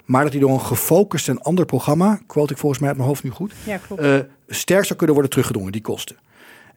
Maar 0.09 0.23
dat 0.23 0.33
hij 0.33 0.41
door 0.41 0.51
een 0.51 0.61
gefocust 0.61 1.29
en 1.29 1.41
ander 1.43 1.65
programma, 1.65 2.21
quote 2.27 2.53
ik 2.53 2.59
volgens 2.59 2.81
mij 2.81 2.89
uit 2.89 2.99
mijn 2.99 3.09
hoofd 3.09 3.25
nu 3.25 3.31
goed, 3.31 3.53
Ja, 3.67 3.77
klopt. 3.77 4.03
eh, 4.03 4.19
sterk 4.49 4.85
zou 4.85 4.95
kunnen 4.97 5.15
worden 5.15 5.31
teruggedrongen, 5.33 5.73
die 5.73 5.81
kosten. 5.81 6.17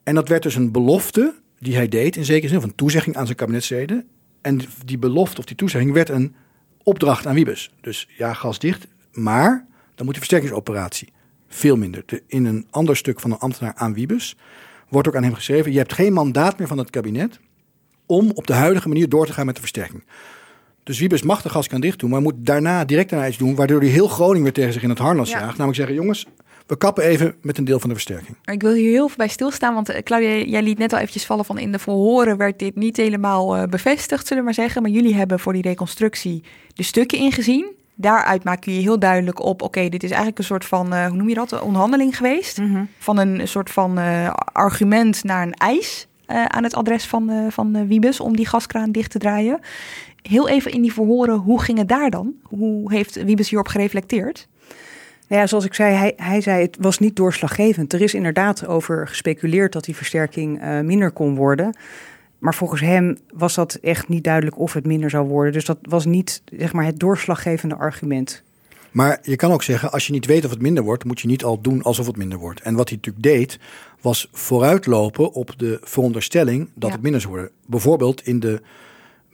En 0.03 0.15
dat 0.15 0.27
werd 0.27 0.43
dus 0.43 0.55
een 0.55 0.71
belofte 0.71 1.33
die 1.59 1.75
hij 1.75 1.87
deed, 1.87 2.15
in 2.15 2.25
zekere 2.25 2.47
zin, 2.47 2.57
of 2.57 2.63
een 2.63 2.75
toezegging 2.75 3.15
aan 3.15 3.25
zijn 3.25 3.37
kabinetsleden. 3.37 4.07
En 4.41 4.59
die 4.85 4.97
belofte 4.97 5.39
of 5.39 5.45
die 5.45 5.55
toezegging 5.55 5.93
werd 5.93 6.09
een 6.09 6.35
opdracht 6.83 7.27
aan 7.27 7.33
Wiebes. 7.35 7.71
Dus 7.81 8.07
ja, 8.17 8.33
gas 8.33 8.59
dicht, 8.59 8.87
maar 9.11 9.65
dan 9.95 10.05
moet 10.05 10.15
die 10.15 10.23
versterkingsoperatie 10.23 11.13
veel 11.47 11.75
minder. 11.77 12.03
De, 12.05 12.23
in 12.27 12.45
een 12.45 12.67
ander 12.69 12.97
stuk 12.97 13.19
van 13.19 13.31
een 13.31 13.37
ambtenaar 13.37 13.73
aan 13.75 13.93
Wiebes 13.93 14.35
wordt 14.89 15.07
ook 15.07 15.15
aan 15.15 15.23
hem 15.23 15.33
geschreven, 15.33 15.71
je 15.71 15.77
hebt 15.77 15.93
geen 15.93 16.13
mandaat 16.13 16.57
meer 16.59 16.67
van 16.67 16.77
het 16.77 16.89
kabinet 16.89 17.39
om 18.05 18.31
op 18.33 18.47
de 18.47 18.53
huidige 18.53 18.87
manier 18.87 19.09
door 19.09 19.25
te 19.25 19.33
gaan 19.33 19.45
met 19.45 19.55
de 19.55 19.61
versterking. 19.61 20.03
Dus 20.83 20.99
Wiebes 20.99 21.21
mag 21.21 21.41
de 21.41 21.49
gaskraan 21.49 21.81
dicht 21.81 21.99
doen, 21.99 22.09
maar 22.09 22.21
moet 22.21 22.33
daarna 22.37 22.85
direct 22.85 23.09
daarna 23.09 23.27
iets 23.27 23.37
doen, 23.37 23.55
waardoor 23.55 23.79
hij 23.79 23.89
heel 23.89 24.07
Groningen 24.07 24.43
weer 24.43 24.53
tegen 24.53 24.73
zich 24.73 24.83
in 24.83 24.89
het 24.89 24.97
harnas 24.99 25.29
Ja. 25.29 25.39
jaagt. 25.39 25.49
Namelijk 25.51 25.75
zeggen, 25.75 25.95
jongens, 25.95 26.25
we 26.67 26.77
kappen 26.77 27.03
even 27.03 27.35
met 27.41 27.57
een 27.57 27.65
deel 27.65 27.79
van 27.79 27.89
de 27.89 27.95
versterking. 27.95 28.37
Maar 28.45 28.55
ik 28.55 28.61
wil 28.61 28.73
hier 28.73 28.91
heel 28.91 29.07
veel 29.07 29.17
bij 29.17 29.27
stilstaan, 29.27 29.73
want 29.73 29.89
eh, 29.89 30.03
Claudia, 30.03 30.29
jij 30.45 30.61
liet 30.61 30.77
net 30.77 30.93
al 30.93 30.99
eventjes 30.99 31.25
vallen 31.25 31.45
van 31.45 31.57
in 31.57 31.71
de 31.71 31.79
verhoren 31.79 32.37
werd 32.37 32.59
dit 32.59 32.75
niet 32.75 32.97
helemaal 32.97 33.55
eh, 33.55 33.63
bevestigd, 33.63 34.21
zullen 34.27 34.37
we 34.37 34.43
maar 34.45 34.53
zeggen. 34.63 34.81
Maar 34.81 34.91
jullie 34.91 35.15
hebben 35.15 35.39
voor 35.39 35.53
die 35.53 35.61
reconstructie 35.61 36.43
de 36.73 36.83
stukken 36.83 37.17
ingezien. 37.17 37.65
Daaruit 37.95 38.43
maak 38.43 38.63
je 38.63 38.71
heel 38.71 38.99
duidelijk 38.99 39.43
op, 39.43 39.61
oké, 39.61 39.89
dit 39.89 40.03
is 40.03 40.09
eigenlijk 40.09 40.37
een 40.39 40.43
soort 40.45 40.65
van, 40.65 40.93
eh, 40.93 41.05
hoe 41.07 41.17
noem 41.17 41.29
je 41.29 41.35
dat, 41.35 41.51
een 41.51 41.61
onderhandeling 41.61 42.17
geweest. 42.17 42.59
Van 42.97 43.17
een 43.17 43.47
soort 43.47 43.69
van 43.69 43.97
eh, 43.97 44.33
argument 44.53 45.23
naar 45.23 45.43
een 45.43 45.53
eis 45.53 46.07
eh, 46.31 46.45
aan 46.45 46.63
het 46.63 46.73
adres 46.75 47.05
van, 47.05 47.29
eh, 47.29 47.45
van 47.49 47.75
eh, 47.75 47.81
Wiebes 47.87 48.19
om 48.19 48.35
die 48.35 48.45
gaskraan 48.47 48.91
dicht 48.91 49.11
te 49.11 49.19
draaien. 49.19 49.59
Heel 50.21 50.49
even 50.49 50.71
in 50.71 50.81
die 50.81 50.93
verhoren, 50.93 51.35
hoe 51.35 51.61
ging 51.61 51.77
het 51.77 51.87
daar 51.89 52.09
dan? 52.09 52.33
Hoe 52.43 52.93
heeft 52.93 53.23
Wiebes 53.23 53.49
hierop 53.49 53.67
gereflecteerd? 53.67 54.47
Nou 55.27 55.41
ja, 55.41 55.47
zoals 55.47 55.65
ik 55.65 55.73
zei, 55.73 55.95
hij, 55.95 56.13
hij 56.15 56.41
zei 56.41 56.61
het 56.61 56.77
was 56.79 56.99
niet 56.99 57.15
doorslaggevend. 57.15 57.93
Er 57.93 58.01
is 58.01 58.13
inderdaad 58.13 58.67
over 58.67 59.07
gespeculeerd 59.07 59.73
dat 59.73 59.83
die 59.83 59.95
versterking 59.95 60.61
eh, 60.61 60.79
minder 60.79 61.11
kon 61.11 61.35
worden. 61.35 61.75
Maar 62.37 62.55
volgens 62.55 62.81
hem 62.81 63.17
was 63.33 63.55
dat 63.55 63.73
echt 63.73 64.07
niet 64.07 64.23
duidelijk 64.23 64.59
of 64.59 64.73
het 64.73 64.85
minder 64.85 65.09
zou 65.09 65.27
worden. 65.27 65.53
Dus 65.53 65.65
dat 65.65 65.77
was 65.81 66.05
niet 66.05 66.41
zeg 66.55 66.73
maar, 66.73 66.85
het 66.85 66.99
doorslaggevende 66.99 67.75
argument. 67.75 68.43
Maar 68.91 69.19
je 69.21 69.35
kan 69.35 69.51
ook 69.51 69.63
zeggen, 69.63 69.91
als 69.91 70.07
je 70.07 70.13
niet 70.13 70.25
weet 70.25 70.45
of 70.45 70.51
het 70.51 70.61
minder 70.61 70.83
wordt, 70.83 71.03
moet 71.05 71.19
je 71.19 71.27
niet 71.27 71.43
al 71.43 71.61
doen 71.61 71.81
alsof 71.81 72.05
het 72.07 72.17
minder 72.17 72.37
wordt. 72.39 72.61
En 72.61 72.75
wat 72.75 72.89
hij 72.89 72.97
natuurlijk 72.97 73.23
deed, 73.23 73.59
was 74.01 74.29
vooruitlopen 74.31 75.33
op 75.33 75.53
de 75.57 75.79
veronderstelling 75.83 76.69
dat 76.73 76.89
Ja. 76.89 76.95
het 76.95 77.03
minder 77.03 77.21
zou 77.21 77.33
worden. 77.33 77.51
Bijvoorbeeld 77.65 78.25
in 78.27 78.39
de 78.39 78.61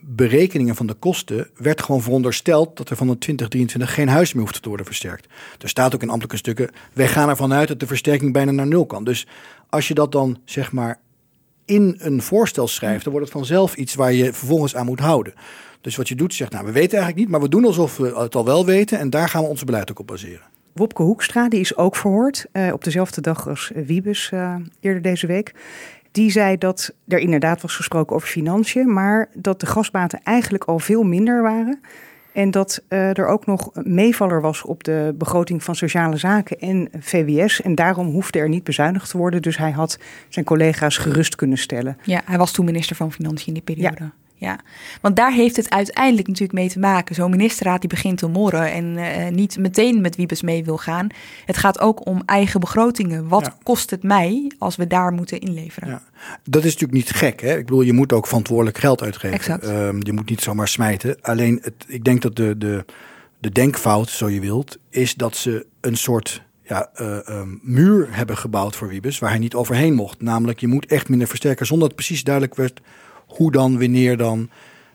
berekeningen 0.00 0.74
van 0.74 0.86
de 0.86 0.94
kosten 0.94 1.50
werd 1.56 1.82
gewoon 1.82 2.02
verondersteld 2.02 2.76
dat 2.76 2.90
er 2.90 2.96
van 2.96 3.06
de 3.06 3.18
2023 3.18 3.94
geen 3.94 4.08
huis 4.08 4.32
meer 4.32 4.42
hoeft 4.42 4.62
te 4.62 4.68
worden 4.68 4.86
versterkt. 4.86 5.26
Er 5.58 5.68
staat 5.68 5.94
ook 5.94 6.02
in 6.02 6.08
ambtelijke 6.08 6.36
stukken, 6.36 6.70
wij 6.92 7.08
gaan 7.08 7.28
ervan 7.28 7.52
uit 7.52 7.68
dat 7.68 7.80
de 7.80 7.86
versterking 7.86 8.32
bijna 8.32 8.50
naar 8.50 8.66
nul 8.66 8.86
kan. 8.86 9.04
Dus 9.04 9.26
als 9.68 9.88
je 9.88 9.94
dat 9.94 10.12
dan 10.12 10.38
zeg 10.44 10.72
maar 10.72 11.00
in 11.64 11.96
een 11.98 12.22
voorstel 12.22 12.68
schrijft, 12.68 13.04
dan 13.04 13.12
wordt 13.12 13.28
het 13.28 13.36
vanzelf 13.36 13.76
iets 13.76 13.94
waar 13.94 14.12
je 14.12 14.32
vervolgens 14.32 14.76
aan 14.76 14.86
moet 14.86 15.00
houden. 15.00 15.34
Dus 15.80 15.96
wat 15.96 16.08
je 16.08 16.14
doet, 16.14 16.34
zegt, 16.34 16.52
nou, 16.52 16.64
we 16.64 16.72
weten 16.72 16.98
eigenlijk 16.98 17.20
niet, 17.20 17.28
maar 17.28 17.40
we 17.40 17.48
doen 17.48 17.64
alsof 17.64 17.96
we 17.96 18.18
het 18.18 18.34
al 18.34 18.44
wel 18.44 18.66
weten 18.66 18.98
en 18.98 19.10
daar 19.10 19.28
gaan 19.28 19.42
we 19.42 19.48
ons 19.48 19.64
beleid 19.64 19.90
ook 19.90 19.98
op 19.98 20.06
baseren. 20.06 20.46
Wopke 20.72 21.02
Hoekstra, 21.02 21.48
die 21.48 21.60
is 21.60 21.76
ook 21.76 21.96
verhoord 21.96 22.46
eh, 22.52 22.72
op 22.72 22.84
dezelfde 22.84 23.20
dag 23.20 23.48
als 23.48 23.70
Wiebes 23.74 24.30
eh, 24.32 24.54
eerder 24.80 25.02
deze 25.02 25.26
week. 25.26 25.54
Die 26.12 26.30
zei 26.30 26.58
dat 26.58 26.94
er 27.08 27.18
inderdaad 27.18 27.62
was 27.62 27.76
gesproken 27.76 28.16
over 28.16 28.28
financiën, 28.28 28.92
maar 28.92 29.28
dat 29.34 29.60
de 29.60 29.66
gasbaten 29.66 30.20
eigenlijk 30.22 30.64
al 30.64 30.78
veel 30.78 31.02
minder 31.02 31.42
waren. 31.42 31.80
En 32.32 32.50
dat 32.50 32.82
eh, 32.88 33.18
er 33.18 33.26
ook 33.26 33.46
nog 33.46 33.70
meevaller 33.74 34.40
was 34.40 34.62
op 34.62 34.84
de 34.84 35.14
begroting 35.18 35.62
van 35.62 35.74
sociale 35.74 36.16
zaken 36.16 36.58
en 36.58 36.88
VWS. 36.98 37.62
En 37.62 37.74
daarom 37.74 38.06
hoefde 38.06 38.38
er 38.38 38.48
niet 38.48 38.64
bezuinigd 38.64 39.10
te 39.10 39.18
worden. 39.18 39.42
Dus 39.42 39.56
hij 39.56 39.70
had 39.70 39.98
zijn 40.28 40.44
collega's 40.44 40.96
gerust 40.96 41.34
kunnen 41.34 41.58
stellen. 41.58 41.98
Ja, 42.02 42.22
hij 42.24 42.38
was 42.38 42.52
toen 42.52 42.64
minister 42.64 42.96
van 42.96 43.12
Financiën 43.12 43.46
in 43.46 43.52
die 43.52 43.62
periode. 43.62 44.02
Ja. 44.04 44.12
Want 45.00 45.16
daar 45.16 45.32
heeft 45.32 45.56
het 45.56 45.70
uiteindelijk 45.70 46.26
natuurlijk 46.26 46.58
mee 46.58 46.68
te 46.68 46.78
maken. 46.78 47.14
Zo'n 47.14 47.30
ministerraad 47.30 47.80
die 47.80 47.88
begint 47.88 48.18
te 48.18 48.26
morren 48.26 48.72
en 48.72 48.96
eh, 48.96 49.32
niet 49.32 49.58
meteen 49.58 50.00
met 50.00 50.16
Wiebes 50.16 50.42
mee 50.42 50.64
wil 50.64 50.76
gaan. 50.76 51.06
Het 51.46 51.56
gaat 51.56 51.80
ook 51.80 52.06
om 52.06 52.22
eigen 52.26 52.60
begrotingen. 52.60 53.28
Wat 53.28 53.44
Ja. 53.44 53.56
kost 53.62 53.90
het 53.90 54.02
mij 54.02 54.52
als 54.58 54.76
we 54.76 54.86
daar 54.86 55.12
moeten 55.12 55.40
inleveren? 55.40 55.88
Ja. 55.88 56.02
Dat 56.44 56.64
is 56.64 56.72
natuurlijk 56.72 56.92
niet 56.92 57.10
gek. 57.10 57.40
Hè? 57.40 57.56
Ik 57.56 57.64
bedoel, 57.66 57.80
je 57.82 57.92
moet 57.92 58.12
ook 58.12 58.26
verantwoordelijk 58.26 58.78
geld 58.78 59.02
uitgeven. 59.02 59.60
Ehm, 59.62 59.96
je 60.00 60.12
moet 60.12 60.28
niet 60.30 60.40
zomaar 60.40 60.68
smijten. 60.68 61.16
Alleen, 61.20 61.58
het, 61.62 61.74
ik 61.86 62.04
denk 62.04 62.22
dat 62.22 62.36
de, 62.36 62.58
de, 62.58 62.84
de 63.38 63.50
denkfout, 63.50 64.08
zo 64.08 64.28
je 64.28 64.40
wilt, 64.40 64.78
is 64.90 65.14
dat 65.14 65.36
ze 65.36 65.66
een 65.80 65.96
soort 65.96 66.42
ja, 66.62 66.90
eh, 66.94 67.28
ehm, 67.28 67.48
muur 67.62 68.08
hebben 68.10 68.36
gebouwd 68.36 68.76
voor 68.76 68.88
Wiebes, 68.88 69.18
waar 69.18 69.30
hij 69.30 69.38
niet 69.38 69.54
overheen 69.54 69.94
mocht. 69.94 70.22
Namelijk, 70.22 70.60
je 70.60 70.66
moet 70.66 70.86
echt 70.86 71.08
minder 71.08 71.28
versterken, 71.28 71.66
zonder 71.66 71.88
dat 71.88 71.96
precies 71.96 72.24
duidelijk 72.24 72.54
werd 72.54 72.80
hoe 73.28 73.52
dan, 73.52 73.78
wanneer 73.78 74.16
dan 74.16 74.50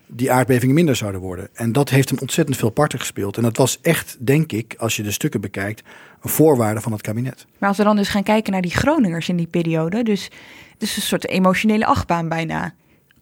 die 0.08 0.32
aardbevingen 0.32 0.76
minder 0.76 0.96
zouden 0.96 1.22
worden. 1.22 1.50
En 1.54 1.72
dat 1.72 1.90
heeft 1.90 2.10
hem 2.10 2.20
ontzettend 2.20 2.58
veel 2.58 2.70
parten 2.70 3.00
gespeeld. 3.00 3.38
En 3.38 3.44
dat 3.44 3.58
was 3.58 3.80
echt, 3.82 4.18
denk 4.20 4.52
ik, 4.52 4.76
als 4.78 4.96
je 4.96 5.04
de 5.04 5.12
stukken 5.12 5.42
bekijkt, 5.42 5.84
een 6.22 6.30
voorwaarde 6.30 6.82
van 6.82 6.92
het 6.92 7.02
kabinet. 7.02 7.46
Maar 7.58 7.70
als 7.70 7.78
we 7.78 7.84
dan 7.84 7.96
dus 7.96 8.10
gaan 8.10 8.24
kijken 8.24 8.52
naar 8.52 8.62
die 8.62 8.72
Groningers 8.72 9.30
in 9.30 9.36
die 9.36 9.48
periode. 9.48 10.04
Dus 10.04 10.24
het 10.74 10.82
is 10.82 10.96
een 10.96 11.02
soort 11.02 11.28
emotionele 11.28 11.86
achtbaan 11.86 12.30
bijna. 12.30 12.74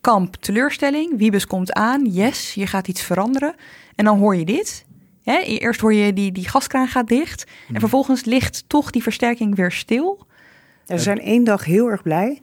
Kamp, 0.01 0.36
teleurstelling. 0.36 1.18
Wiebes 1.18 1.47
komt 1.47 1.74
aan. 1.74 2.05
Yes, 2.05 2.53
hier 2.53 2.68
gaat 2.68 2.88
iets 2.88 3.01
veranderen. 3.01 3.55
En 3.95 4.05
dan 4.05 4.20
hoor 4.20 4.36
je 4.36 4.45
dit. 4.45 4.86
Hè? 5.24 5.38
Eerst 5.39 5.80
hoor 5.80 5.93
je 5.93 6.14
die, 6.14 6.32
die 6.32 6.49
gaskraan 6.49 6.88
gaat 6.88 7.07
dicht. 7.07 7.43
En 7.74 7.80
vervolgens 7.80 8.26
ligt 8.26 8.64
toch 8.68 8.91
die 8.91 9.03
versterking 9.03 9.55
weer 9.55 9.72
stil. 9.72 10.26
Ze 10.88 10.97
zijn 10.97 11.20
één 11.20 11.43
dag 11.43 11.66
heel 11.66 11.89
erg 11.89 12.01
blij. 12.01 12.41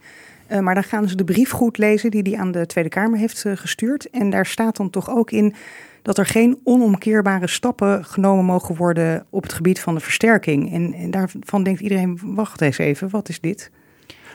Eh, 0.49 0.59
maar 0.59 0.75
dan 0.75 0.85
gaan 0.85 1.09
ze 1.09 1.17
de 1.17 1.25
brief 1.25 1.51
goed 1.51 1.79
lezen 1.79 2.11
die 2.11 2.23
hij 2.23 2.39
aan 2.39 2.53
de 2.53 2.67
Tweede 2.67 2.91
Kamer 2.91 3.19
heeft 3.19 3.45
eh, 3.45 3.57
gestuurd. 3.57 4.11
En 4.11 4.31
daar 4.31 4.47
staat 4.47 4.77
dan 4.77 4.91
toch 4.91 5.11
ook 5.11 5.31
in 5.31 5.55
dat 6.03 6.19
er 6.19 6.27
geen 6.27 6.59
onomkeerbare 6.65 7.47
stappen 7.47 8.05
genomen 8.05 8.45
mogen 8.45 8.77
worden 8.77 9.27
op 9.31 9.43
het 9.43 9.53
gebied 9.53 9.81
van 9.81 9.95
de 9.95 10.01
versterking. 10.01 10.73
En, 10.73 11.11
daarvan 11.11 11.63
denkt 11.63 11.81
iedereen, 11.81 12.21
wacht 12.23 12.61
eens 12.61 12.79
even, 12.79 13.11
wat 13.11 13.29
is 13.29 13.41
dit? 13.41 13.71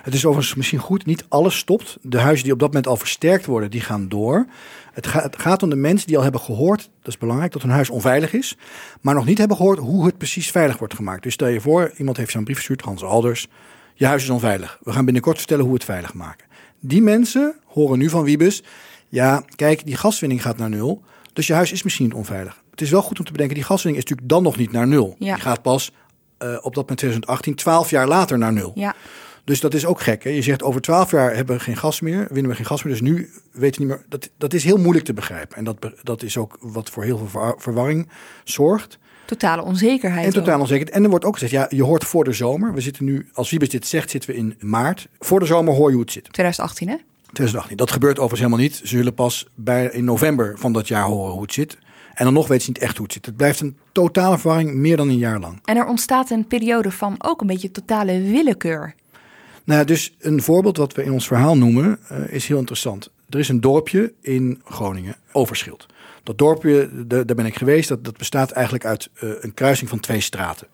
Het 0.02 0.14
is 0.14 0.26
overigens 0.26 0.56
misschien 0.56 0.80
goed, 0.80 1.06
niet 1.06 1.26
alles 1.30 1.58
stopt. 1.58 1.98
De 2.02 2.20
huizen 2.20 2.44
die 2.44 2.54
op 2.54 2.60
dat 2.60 2.68
moment 2.68 2.88
al 2.88 2.98
versterkt 2.98 3.46
worden, 3.46 3.72
die 3.72 3.82
gaan 3.82 4.10
door. 4.10 4.46
Het 4.94 5.08
gaat 5.38 5.64
om 5.64 5.70
de 5.70 5.76
mensen 5.76 6.08
die 6.08 6.18
al 6.18 6.24
hebben 6.24 6.42
gehoord, 6.42 6.90
dat 7.00 7.14
is 7.14 7.18
belangrijk, 7.18 7.52
dat 7.52 7.62
hun 7.62 7.72
huis 7.72 7.90
onveilig 7.90 8.34
is. 8.34 8.58
Maar 9.02 9.16
nog 9.16 9.26
niet 9.26 9.38
hebben 9.38 9.58
gehoord 9.58 9.80
hoe 9.80 10.06
het 10.06 10.18
precies 10.18 10.52
veilig 10.52 10.78
wordt 10.78 10.94
gemaakt. 10.94 11.24
Dus 11.24 11.34
stel 11.34 11.48
je 11.48 11.62
voor, 11.62 11.94
iemand 11.98 12.18
heeft 12.18 12.32
zo'n 12.32 12.44
brief 12.44 12.58
gestuurd, 12.58 12.82
Hans 12.82 13.04
Alders. 13.04 13.48
Je 13.94 14.06
huis 14.06 14.24
is 14.24 14.30
onveilig. 14.30 14.80
We 14.84 14.92
gaan 14.92 15.06
binnenkort 15.06 15.38
vertellen 15.38 15.62
hoe 15.64 15.72
we 15.74 15.78
het 15.78 15.88
veilig 15.88 16.14
maken. 16.14 16.48
Die 16.80 17.02
mensen 17.02 17.56
horen 17.66 17.98
nu 18.00 18.10
van 18.10 18.24
Wiebes, 18.24 18.64
ja, 19.10 19.44
kijk, 19.56 19.86
die 19.86 19.96
gaswinning 19.96 20.42
gaat 20.42 20.58
naar 20.58 20.70
nul. 20.70 21.04
Dus 21.34 21.48
je 21.48 21.54
huis 21.54 21.72
is 21.72 21.84
misschien 21.84 22.06
niet 22.06 22.14
onveilig. 22.16 22.62
Het 22.72 22.82
is 22.82 22.90
wel 22.90 23.02
goed 23.02 23.20
om 23.20 23.26
te 23.26 23.32
bedenken, 23.32 23.56
die 23.56 23.64
gaswinning 23.64 24.04
is 24.04 24.10
natuurlijk 24.10 24.30
dan 24.36 24.44
nog 24.44 24.58
niet 24.58 24.72
naar 24.72 24.88
nul. 24.88 25.16
Ja. 25.20 25.34
Die 25.34 25.44
gaat 25.44 25.62
pas 25.62 25.92
eh, 26.38 26.48
op 26.56 26.64
dat 26.64 26.76
moment 26.76 26.98
2018, 26.98 27.56
12 27.56 27.90
jaar 27.90 28.08
later 28.08 28.38
naar 28.38 28.54
nul. 28.54 28.72
Ja, 28.76 28.96
Dus 29.44 29.60
dat 29.60 29.74
is 29.74 29.86
ook 29.86 30.02
gek. 30.02 30.24
Hè? 30.24 30.30
Je 30.30 30.42
zegt 30.42 30.64
over 30.64 30.82
twaalf 30.82 31.12
jaar 31.12 31.36
hebben 31.36 31.56
we 31.58 31.62
geen 31.64 31.78
gas 31.78 32.02
meer, 32.02 32.28
winnen 32.32 32.52
we 32.52 32.58
geen 32.58 32.66
gas 32.66 32.84
meer. 32.84 32.94
Dus 32.94 33.02
nu 33.02 33.30
weten 33.52 33.82
we 33.82 33.88
niet 33.88 33.96
meer. 33.98 34.06
Dat, 34.10 34.30
dat 34.38 34.54
is 34.54 34.64
heel 34.64 34.78
moeilijk 34.78 35.06
te 35.06 35.14
begrijpen. 35.14 35.58
En 35.58 35.64
dat, 35.64 35.78
dat 36.04 36.24
is 36.24 36.38
ook 36.38 36.58
wat 36.62 36.90
voor 36.90 37.04
heel 37.04 37.18
veel 37.18 37.28
verwar- 37.28 37.56
verwarring 37.58 38.10
zorgt. 38.44 38.98
Totale 39.26 39.62
onzekerheid. 39.62 40.26
En 40.26 40.34
totaal 40.34 40.56
ook. 40.56 40.62
onzekerheid. 40.62 40.96
En 40.96 41.04
er 41.04 41.10
wordt 41.10 41.26
ook 41.26 41.34
gezegd, 41.34 41.52
ja, 41.52 41.66
je 41.70 41.84
hoort 41.84 42.04
voor 42.04 42.24
de 42.24 42.32
zomer. 42.32 42.74
We 42.74 42.82
zitten 42.82 43.06
nu, 43.06 43.30
als 43.34 43.50
Wiebes 43.50 43.70
dit 43.70 43.88
zegt, 43.88 44.10
zitten 44.10 44.30
we 44.30 44.36
in 44.36 44.56
maart. 44.60 45.08
Voor 45.20 45.40
de 45.40 45.46
zomer 45.46 45.74
hoor 45.74 45.88
je 45.88 45.96
hoe 45.96 46.04
het 46.04 46.12
zit. 46.12 46.24
2018, 46.24 46.88
hè? 46.88 46.96
2018. 47.22 47.78
Dat 47.78 47.92
gebeurt 47.92 48.20
overigens 48.20 48.40
helemaal 48.40 48.66
niet. 48.66 48.76
Ze 48.76 48.88
zullen 48.88 49.14
pas 49.14 49.48
bij, 49.56 49.90
in 49.92 50.04
november 50.04 50.54
van 50.58 50.74
dat 50.74 50.88
jaar 50.88 51.04
horen 51.04 51.34
hoe 51.34 51.42
het 51.42 51.54
zit. 51.54 51.78
En 52.14 52.26
dan 52.26 52.34
nog 52.34 52.48
weten 52.48 52.64
ze 52.64 52.72
niet 52.72 52.82
echt 52.82 52.96
hoe 52.96 53.06
het 53.06 53.14
zit. 53.14 53.26
Het 53.26 53.38
blijft 53.38 53.60
een 53.60 53.78
totale 53.92 54.38
verwarring, 54.38 54.74
meer 54.74 54.98
dan 54.98 55.10
een 55.10 55.18
jaar 55.18 55.40
lang. 55.40 55.60
En 55.66 55.78
er 55.78 55.86
ontstaat 55.86 56.30
een 56.30 56.48
periode 56.48 56.92
van 56.92 57.16
ook 57.18 57.42
een 57.42 57.48
beetje 57.48 57.72
totale 57.72 58.22
willekeur. 58.22 58.96
Nou, 59.64 59.80
ja, 59.80 59.86
dus 59.86 60.16
een 60.20 60.42
voorbeeld 60.42 60.78
wat 60.78 60.94
we 60.94 61.04
in 61.04 61.12
ons 61.12 61.28
verhaal 61.28 61.58
noemen 61.58 62.00
eh, 62.08 62.18
is 62.34 62.48
heel 62.48 62.58
interessant. 62.58 63.10
Er 63.30 63.40
is 63.40 63.50
een 63.50 63.62
dorpje 63.62 64.14
in 64.22 64.62
Groningen, 64.66 65.16
Overschild. 65.32 65.86
Dat 66.24 66.38
dorpje, 66.38 66.90
de- 67.08 67.26
daar 67.26 67.36
ben 67.36 67.46
ik 67.46 67.58
geweest, 67.58 67.90
dat, 67.90 68.04
dat 68.04 68.18
bestaat 68.18 68.52
eigenlijk 68.52 68.86
uit 68.86 69.10
eh, 69.14 69.30
een 69.40 69.54
kruising 69.54 69.90
van 69.90 70.00
twee 70.00 70.20
straten. 70.22 70.68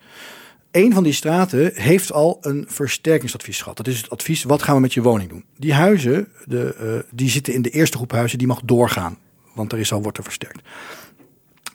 Een 0.70 0.92
van 0.92 1.02
die 1.02 1.12
straten 1.12 1.70
heeft 1.74 2.12
al 2.12 2.38
een 2.40 2.64
versterkingsadvies 2.68 3.62
gehad. 3.62 3.76
Dat 3.76 3.86
is 3.86 3.96
het 4.00 4.10
advies, 4.10 4.42
wat 4.42 4.62
gaan 4.62 4.74
we 4.74 4.80
met 4.80 4.94
je 4.94 5.02
woning 5.02 5.28
doen? 5.30 5.44
Die 5.56 5.72
huizen, 5.74 6.28
de, 6.44 6.74
eh, 6.74 7.14
die 7.16 7.30
zitten 7.30 7.54
in 7.54 7.62
de 7.62 7.70
eerste 7.70 7.96
groep 7.96 8.12
huizen, 8.12 8.38
die 8.38 8.46
mag 8.46 8.60
doorgaan. 8.64 9.18
Want 9.54 9.72
er 9.72 9.78
is 9.78 9.92
al, 9.92 10.02
wordt 10.02 10.18
er 10.18 10.24
versterkt. 10.24 10.60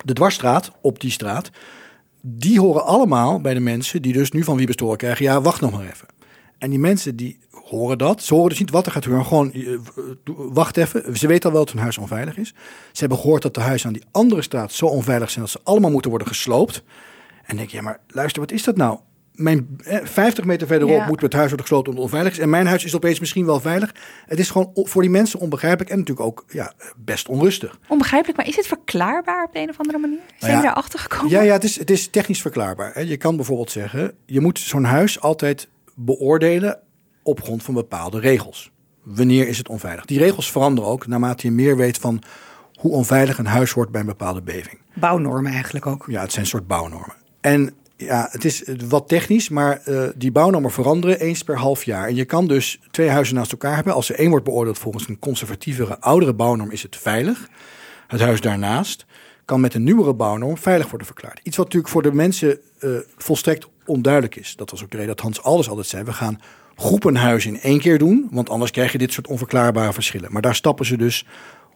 De 0.04 0.14
dwarsstraat, 0.14 0.72
op 0.82 1.00
die 1.00 1.12
straat, 1.12 1.50
die 2.22 2.60
horen 2.60 2.86
allemaal 2.86 3.42
bij 3.42 3.54
de 3.54 3.60
mensen 3.60 4.02
die 4.02 4.14
dus 4.14 4.32
nu 4.32 4.44
van 4.44 4.58
Wiebes 4.58 4.96
krijgen. 4.96 5.26
Ja, 5.26 5.42
wacht 5.42 5.62
nog 5.62 5.72
maar 5.72 5.86
even. 5.86 6.08
En 6.58 6.70
die 6.70 6.80
mensen 6.80 7.16
die 7.16 7.40
horen 7.76 7.98
dat. 7.98 8.24
Ze 8.24 8.34
horen 8.34 8.50
dus 8.50 8.60
niet 8.60 8.70
wat 8.70 8.86
er 8.86 8.92
gaat 8.92 9.04
gebeuren. 9.04 9.28
Gewoon, 9.28 9.54
eh, 9.54 9.74
eh, 9.74 9.80
wacht 10.36 10.78
even. 10.78 11.18
Ze 11.18 11.28
weten 11.28 11.50
al 11.50 11.56
wel 11.56 11.66
dat 11.66 11.74
hun 11.74 11.84
huis 11.84 11.98
onveilig 11.98 12.38
is. 12.38 12.54
Ze 12.92 13.00
hebben 13.00 13.18
gehoord 13.18 13.42
dat 13.42 13.54
de 13.54 13.62
huizen 13.62 13.88
aan 13.88 13.94
die 13.94 14.04
andere 14.12 14.42
straat 14.42 14.72
zo 14.72 14.86
onveilig 14.86 15.30
zijn... 15.30 15.44
dat 15.44 15.54
ze 15.54 15.60
allemaal 15.64 15.92
moeten 15.92 16.10
worden 16.10 16.28
gesloopt. 16.28 16.84
En 17.46 17.56
denk 17.58 17.70
je, 17.70 17.78
ja, 17.78 17.84
maar 17.84 18.00
luister, 18.08 18.42
wat 18.42 18.52
is 18.52 18.64
dat 18.64 18.78
nou? 18.78 19.00
Mijn 19.32 19.78
eh, 19.84 19.98
50 20.04 20.46
meter 20.46 20.68
verderop 20.68 20.96
Ja. 20.96 21.08
moet 21.08 21.22
het 21.22 21.34
huis 21.34 21.48
worden 21.48 21.66
gesloten 21.66 21.90
omdat 21.90 22.04
het 22.04 22.14
onveilig 22.14 22.38
is. 22.38 22.44
En 22.44 22.50
mijn 22.50 22.68
huis 22.68 22.84
is 22.84 22.96
opeens 22.96 23.20
misschien 23.20 23.46
wel 23.46 23.60
veilig. 23.60 23.96
Het 24.26 24.40
is 24.40 24.50
gewoon 24.50 24.70
voor 24.74 25.02
die 25.02 25.12
mensen 25.12 25.40
onbegrijpelijk 25.40 25.90
en 25.90 25.98
natuurlijk 25.98 26.28
ook 26.28 26.46
ja, 26.48 26.74
best 26.98 27.28
onrustig. 27.28 27.80
Onbegrijpelijk, 27.88 28.38
maar 28.38 28.48
is 28.48 28.56
het 28.56 28.68
verklaarbaar 28.68 29.44
op 29.44 29.54
de 29.54 29.60
een 29.60 29.70
of 29.70 29.78
andere 29.80 29.98
manier? 29.98 30.20
Zijn 30.28 30.38
Nou 30.40 30.52
ja, 30.52 30.58
we 30.58 30.66
daarachter 30.66 31.00
gekomen? 31.00 31.30
Ja, 31.30 31.42
ja 31.42 31.54
het, 31.54 31.64
is, 31.64 31.80
het 31.80 31.90
is 31.90 32.08
technisch 32.08 32.42
verklaarbaar. 32.42 33.04
Je 33.04 33.18
kan 33.18 33.36
bijvoorbeeld 33.36 33.72
zeggen, 33.72 34.14
je 34.26 34.40
moet 34.42 34.60
zo'n 34.60 34.84
huis 34.84 35.22
altijd 35.22 35.68
beoordelen 35.96 36.80
op 37.26 37.44
grond 37.44 37.64
van 37.64 37.74
bepaalde 37.74 38.20
regels. 38.20 38.72
wanneer 39.04 39.48
is 39.48 39.58
het 39.58 39.70
onveilig. 39.70 40.06
Die 40.06 40.20
regels 40.20 40.52
veranderen 40.52 40.90
ook 40.90 41.08
naarmate 41.08 41.48
je 41.48 41.54
meer 41.54 41.78
weet 41.78 41.98
van 41.98 42.22
hoe 42.74 42.92
onveilig 42.92 43.38
een 43.38 43.46
huis 43.46 43.74
wordt 43.74 43.92
bij 43.92 44.02
een 44.02 44.08
bepaalde 44.08 44.42
beving. 44.42 44.78
Bouwnormen 44.94 45.52
eigenlijk 45.52 45.86
ook. 45.86 46.06
Ja, 46.08 46.22
het 46.22 46.32
zijn 46.32 46.44
een 46.44 46.50
soort 46.50 46.68
bouwnormen. 46.68 47.16
En 47.42 47.74
ja, 47.98 48.28
het 48.32 48.46
is 48.46 48.64
wat 48.88 49.08
technisch, 49.08 49.50
maar 49.50 49.82
uh, 49.86 50.08
die 50.16 50.32
bouwnormen 50.32 50.72
veranderen 50.72 51.20
eens 51.20 51.44
per 51.44 51.58
half 51.58 51.84
jaar. 51.84 52.08
En 52.08 52.16
je 52.16 52.26
kan 52.26 52.48
dus 52.48 52.80
twee 52.92 53.10
huizen 53.10 53.36
naast 53.36 53.52
elkaar 53.52 53.76
hebben. 53.76 53.94
Als 53.94 54.10
er 54.10 54.16
één 54.16 54.30
wordt 54.30 54.46
beoordeeld 54.46 54.80
volgens 54.80 55.08
een 55.08 55.20
conservatievere, 55.20 56.00
oudere 56.00 56.34
bouwnorm, 56.34 56.72
is 56.72 56.84
het 56.84 56.96
veilig. 56.96 57.50
Het 58.08 58.20
huis 58.20 58.42
daarnaast 58.42 59.06
kan 59.46 59.60
met 59.60 59.74
een 59.74 59.84
nieuwere 59.84 60.14
bouwnorm 60.14 60.58
veilig 60.58 60.90
worden 60.90 61.08
verklaard. 61.08 61.40
Iets 61.44 61.58
wat 61.58 61.66
natuurlijk 61.66 61.94
voor 61.94 62.02
de 62.02 62.14
mensen 62.14 62.60
uh, 62.80 62.98
volstrekt 63.18 63.68
onduidelijk 63.86 64.36
is. 64.36 64.56
Dat 64.56 64.72
was 64.72 64.84
ook 64.84 64.92
de 64.92 64.98
reden 64.98 65.16
dat 65.16 65.26
Hans 65.26 65.44
Alders 65.44 65.70
altijd 65.70 65.88
zei: 65.88 66.04
we 66.04 66.14
gaan 66.14 66.40
groepenhuizen 66.76 67.54
in 67.54 67.62
één 67.62 67.80
keer 67.80 67.98
doen, 67.98 68.28
want 68.32 68.50
anders 68.50 68.72
krijg 68.72 68.92
je 68.92 68.98
dit 68.98 69.14
soort 69.14 69.28
onverklaarbare 69.28 69.94
verschillen. 69.94 70.32
Maar 70.32 70.42
daar 70.42 70.56
stappen 70.56 70.86
ze 70.86 70.98
dus 70.98 71.26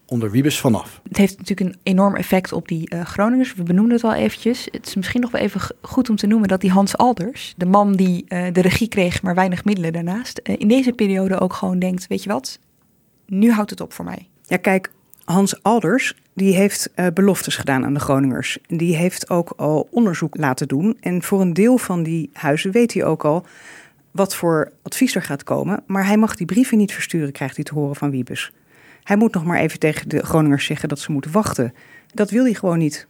onder 0.06 0.32
Wiebes 0.32 0.60
vanaf. 0.60 1.02
Het 1.08 1.18
heeft 1.18 1.38
natuurlijk 1.38 1.70
een 1.70 1.80
enorm 1.84 2.16
effect 2.16 2.52
op 2.52 2.68
die 2.68 2.94
uh, 2.94 3.06
Groningers. 3.06 3.56
We 3.56 3.64
benoemden 3.64 3.96
het 3.96 4.04
al 4.04 4.14
eventjes. 4.14 4.68
Het 4.72 4.88
is 4.88 4.96
misschien 4.96 5.22
nog 5.22 5.32
wel 5.32 5.42
even 5.42 5.62
goed 5.82 6.10
om 6.10 6.16
te 6.16 6.28
noemen 6.28 6.48
dat 6.48 6.62
die 6.62 6.72
Hans 6.72 6.98
Alders, 6.98 7.54
de 7.58 7.66
man 7.66 7.96
die 7.96 8.26
uh, 8.28 8.46
de 8.52 8.62
regie 8.62 8.88
kreeg, 8.88 9.22
maar 9.22 9.36
weinig 9.36 9.66
middelen 9.66 9.94
daarnaast, 9.94 10.42
uh, 10.44 10.56
in 10.60 10.68
deze 10.68 10.92
periode 10.92 11.40
ook 11.40 11.54
gewoon 11.54 11.80
denkt: 11.80 12.08
weet 12.08 12.24
je 12.24 12.30
wat, 12.30 12.60
nu 13.26 13.52
houdt 13.52 13.70
het 13.70 13.82
op 13.82 13.94
voor 13.94 14.06
mij. 14.06 14.28
Ja, 14.48 14.58
kijk, 14.58 14.92
Hans 15.26 15.64
Alders 15.64 16.14
die 16.34 16.56
heeft 16.56 16.90
uh, 16.96 17.08
beloftes 17.14 17.56
gedaan 17.56 17.86
aan 17.86 17.94
de 17.94 18.00
Groningers. 18.00 18.58
Die 18.68 18.96
heeft 18.96 19.30
ook 19.30 19.54
al 19.58 19.88
onderzoek 19.92 20.38
laten 20.38 20.68
doen. 20.68 20.98
En 21.00 21.24
voor 21.24 21.42
een 21.42 21.54
deel 21.54 21.78
van 21.78 22.04
die 22.04 22.30
huizen 22.34 22.72
weet 22.72 22.94
hij 22.94 23.06
ook 23.06 23.26
al 23.26 23.46
wat 24.12 24.36
voor 24.36 24.72
advies 24.82 25.16
er 25.16 25.22
gaat 25.22 25.44
komen. 25.44 25.84
Maar 25.88 26.06
hij 26.06 26.18
mag 26.18 26.36
die 26.36 26.46
brieven 26.46 26.78
niet 26.78 26.94
versturen, 26.94 27.32
krijgt 27.32 27.56
hij 27.56 27.66
te 27.66 27.74
horen 27.74 27.96
van 27.96 28.12
Wiebes. 28.12 28.52
Hij 29.04 29.18
moet 29.18 29.34
nog 29.34 29.46
maar 29.46 29.60
even 29.60 29.80
tegen 29.80 30.10
de 30.10 30.26
Groningers 30.26 30.66
zeggen 30.66 30.90
dat 30.90 31.00
ze 31.00 31.12
moeten 31.12 31.32
wachten. 31.32 31.74
Dat 32.14 32.30
wil 32.30 32.44
hij 32.44 32.54
gewoon 32.54 32.78
niet. 32.78 33.08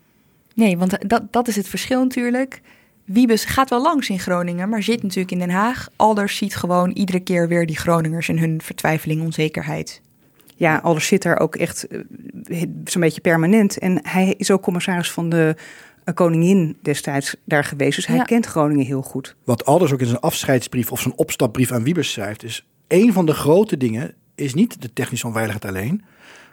Nee, 0.55 0.77
want 0.77 1.09
dat, 1.09 1.23
dat 1.31 1.47
is 1.47 1.55
het 1.55 1.67
verschil 1.67 2.03
natuurlijk. 2.03 2.61
Wiebes 3.05 3.45
gaat 3.45 3.69
wel 3.69 3.81
langs 3.81 4.09
in 4.09 4.19
Groningen, 4.19 4.69
maar 4.69 4.83
zit 4.83 5.03
natuurlijk 5.03 5.31
in 5.31 5.39
Den 5.39 5.49
Haag. 5.49 5.89
Alders 5.95 6.37
ziet 6.37 6.55
gewoon 6.55 6.91
iedere 6.91 7.19
keer 7.19 7.47
weer 7.47 7.65
die 7.65 7.77
Groningers 7.77 8.29
en 8.29 8.39
hun 8.39 8.61
vertwijfeling, 8.61 9.21
onzekerheid. 9.21 10.01
Ja, 10.55 10.77
Alders 10.77 11.07
zit 11.07 11.21
daar 11.21 11.39
ook 11.39 11.55
echt 11.55 11.85
uh, 11.91 12.63
zo'n 12.83 13.01
beetje 13.01 13.21
permanent. 13.21 13.77
En 13.77 13.99
hij 14.03 14.33
is 14.37 14.51
ook 14.51 14.61
commissaris 14.61 15.11
van 15.11 15.29
de 15.29 15.55
koningin 16.13 16.77
destijds 16.81 17.35
daar 17.45 17.63
geweest. 17.63 17.95
Dus 17.95 18.07
hij 18.07 18.15
ja. 18.15 18.23
kent 18.23 18.45
Groningen 18.45 18.85
heel 18.85 19.01
goed. 19.01 19.35
Wat 19.43 19.65
Alders 19.65 19.93
ook 19.93 19.99
in 19.99 20.05
zijn 20.05 20.19
afscheidsbrief 20.19 20.91
of 20.91 21.01
zijn 21.01 21.17
opstapbrief 21.17 21.71
aan 21.71 21.83
Wiebes 21.83 22.11
schrijft, 22.11 22.43
is 22.43 22.65
een 22.87 23.13
van 23.13 23.25
de 23.25 23.33
grote 23.33 23.77
dingen 23.77 24.13
is 24.35 24.53
niet 24.53 24.81
de 24.81 24.93
technische 24.93 25.27
onveiligheid 25.27 25.65
alleen, 25.65 26.03